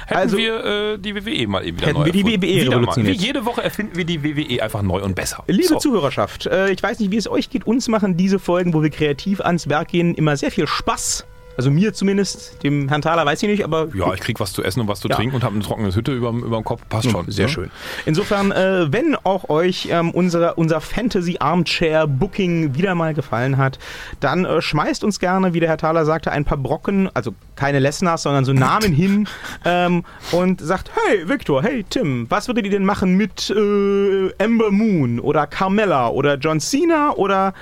Hätten 0.06 0.20
Also- 0.20 0.36
wir 0.38 0.64
äh, 0.64 0.98
die 0.98 1.14
WWE 1.16 1.46
mal 1.48 1.66
eben 1.66 1.76
wieder 1.78 1.88
Hätten 1.88 1.98
neu 1.98 2.06
wir 2.06 2.12
die. 2.12 2.24
WWE 2.24 2.70
revolutioniert. 2.70 3.18
Wie 3.20 3.26
jede 3.26 3.44
Woche 3.44 3.62
erfinden 3.64 3.96
wir 3.96 4.04
die 4.04 4.22
WWE 4.22 4.62
einfach 4.62 4.82
neu 4.82 5.02
und 5.02 5.16
besser. 5.16 5.42
Liebe 5.48 5.66
So. 5.66 5.78
Zuhörerschaft, 5.78 6.46
äh, 6.46 6.70
ich 6.70 6.80
weiß 6.82 7.00
nicht, 7.00 7.10
wie 7.10 7.16
es 7.16 7.28
euch 7.28 7.50
geht. 7.50 7.66
Uns 7.66 7.88
machen 7.88 8.16
diese 8.16 8.38
Folgen, 8.38 8.72
wo 8.72 8.82
wir 8.84 8.90
kreativ 8.90 9.40
ans 9.40 9.68
Werk 9.68 9.88
gehen, 9.88 10.14
immer 10.14 10.36
sehr 10.36 10.52
viel 10.52 10.68
Spaß. 10.68 11.26
Also 11.56 11.70
mir 11.70 11.92
zumindest, 11.92 12.62
dem 12.62 12.88
Herrn 12.88 13.02
Thaler 13.02 13.26
weiß 13.26 13.42
ich 13.42 13.48
nicht, 13.48 13.64
aber 13.64 13.88
Ja, 13.94 14.14
ich 14.14 14.20
krieg 14.20 14.40
was 14.40 14.52
zu 14.52 14.62
essen 14.62 14.80
und 14.80 14.88
was 14.88 15.00
zu 15.00 15.08
Ja. 15.08 15.16
trinken 15.16 15.36
und 15.36 15.44
habe 15.44 15.54
eine 15.54 15.64
trockene 15.64 15.94
Hütte 15.94 16.12
über 16.12 16.30
dem 16.32 16.64
Kopf. 16.64 16.82
Passt 16.88 17.10
schon. 17.10 17.30
Sehr 17.30 17.46
ne? 17.46 17.52
schön. 17.52 17.70
Insofern, 18.06 18.50
äh, 18.52 18.90
wenn 18.92 19.14
auch 19.24 19.50
euch 19.50 19.88
ähm, 19.90 20.10
unsere, 20.12 20.54
unser 20.54 20.80
Fantasy 20.80 21.36
Armchair 21.38 22.06
Booking 22.06 22.74
wieder 22.74 22.94
mal 22.94 23.12
gefallen 23.14 23.56
hat, 23.58 23.78
dann 24.20 24.44
äh, 24.44 24.62
schmeißt 24.62 25.04
uns 25.04 25.18
gerne, 25.18 25.52
wie 25.52 25.60
der 25.60 25.68
Herr 25.68 25.76
Thaler 25.78 26.04
sagte, 26.04 26.32
ein 26.32 26.44
paar 26.44 26.58
Brocken, 26.58 27.10
also 27.14 27.34
keine 27.56 27.78
Lesners, 27.78 28.22
sondern 28.22 28.44
so 28.44 28.52
Namen 28.52 28.92
hin 28.92 29.28
ähm, 29.64 30.04
und 30.32 30.60
sagt, 30.60 30.90
hey 30.94 31.28
Victor, 31.28 31.62
hey 31.62 31.84
Tim, 31.88 32.26
was 32.30 32.48
würdet 32.48 32.64
ihr 32.64 32.70
denn 32.70 32.84
machen 32.84 33.16
mit 33.16 33.50
äh, 33.50 34.32
Amber 34.42 34.70
Moon 34.70 35.20
oder 35.20 35.46
Carmella 35.46 36.08
oder 36.08 36.36
John 36.36 36.60
Cena 36.60 37.12
oder 37.12 37.52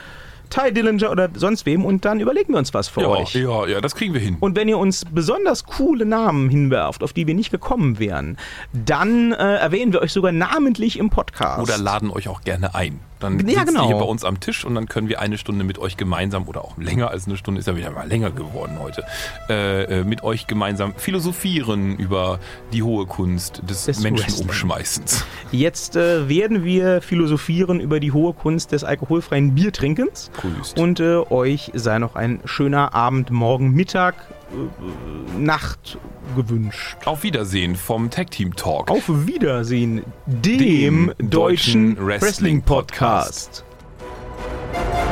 Ty 0.51 0.73
Dillinger 0.73 1.11
oder 1.11 1.29
sonst 1.35 1.67
wem 1.67 1.85
und 1.85 2.05
dann 2.05 2.21
überlegen 2.21 2.53
wir 2.53 2.59
uns 2.59 2.73
was 2.75 2.89
für 2.89 3.03
Ja, 3.03 3.09
euch. 3.09 3.35
ja, 3.35 3.67
ja, 3.67 3.81
das 3.81 3.95
kriegen 3.95 4.15
wir 4.15 4.21
hin. 4.21 4.37
Und 4.41 4.57
wenn 4.57 4.69
ihr 4.69 4.79
uns 4.79 5.05
besonders 5.05 5.65
coole 5.65 6.05
Namen 6.05 6.49
hinwerft, 6.49 7.03
auf 7.03 7.13
die 7.13 7.27
wir 7.27 7.35
nicht 7.35 7.51
gekommen 7.51 7.99
wären, 7.99 8.37
dann 8.73 9.33
äh, 9.33 9.37
erwähnen 9.57 9.93
wir 9.93 10.01
euch 10.03 10.13
sogar 10.13 10.33
namentlich 10.33 10.99
im 10.99 11.11
Podcast. 11.11 11.61
Oder 11.63 11.79
laden 11.79 12.11
euch 12.11 12.29
auch 12.29 12.43
gerne 12.43 12.75
ein. 12.75 13.01
Dann 13.21 13.39
Ja, 13.49 13.61
sitzt 13.61 13.67
genau. 13.69 13.83
ihr 13.83 13.87
hier 13.89 13.97
bei 13.97 14.05
uns 14.05 14.25
am 14.25 14.41
Tisch 14.41 14.65
und 14.65 14.75
dann 14.75 14.87
können 14.89 15.09
wir 15.09 15.21
eine 15.21 15.39
Stunde 15.39 15.65
mit 15.65 15.79
euch 15.79 15.97
gemeinsam 15.97 16.47
oder 16.49 16.65
auch 16.65 16.77
länger 16.79 17.11
als 17.11 17.27
eine 17.27 17.37
Stunde, 17.37 17.59
ist 17.61 17.67
ja 17.67 17.77
wieder 17.77 17.91
mal 17.91 18.07
länger 18.07 18.31
geworden 18.31 18.79
heute, 18.81 19.05
äh, 19.49 20.01
äh, 20.01 20.05
mit 20.05 20.23
euch 20.23 20.47
gemeinsam 20.47 20.95
philosophieren 20.97 21.97
über 21.97 22.39
die 22.73 22.83
hohe 22.83 23.07
Kunst 23.07 23.63
des, 23.69 23.85
Des 23.85 24.01
Menschenumschmeißens. 24.01 25.25
Jetzt 25.51 25.97
äh, 25.97 26.29
werden 26.29 26.65
wir 26.65 27.01
philosophieren 27.03 27.81
über 27.81 28.01
die 28.01 28.13
hohe 28.13 28.33
Kunst 28.35 28.73
des 28.73 28.85
alkoholfreien 28.85 29.55
Biertrinkens. 29.55 30.31
Grüßt. 30.41 30.79
Und 30.79 31.01
äh, 31.01 31.17
euch 31.31 31.71
sei 31.75 31.99
noch 31.99 32.15
ein 32.17 32.41
schöner 32.45 32.95
Abend, 32.95 33.31
Morgen, 33.31 33.73
Mittag, 33.73 34.15
Nacht 35.39 35.99
gewünscht. 36.35 36.97
Auf 37.05 37.23
Wiedersehen 37.23 37.77
vom 37.77 38.11
Tag 38.11 38.31
Team 38.31 38.55
Talk. 38.57 38.91
Auf 38.91 39.05
Wiedersehen 39.09 40.05
dem, 40.27 40.59
dem 40.59 41.07
deutschen, 41.19 41.97
deutschen 41.97 42.07
Wrestling 42.07 42.63
Podcast. 42.63 43.65
Wrestling 43.65 43.65
-Podcast. 44.73 45.08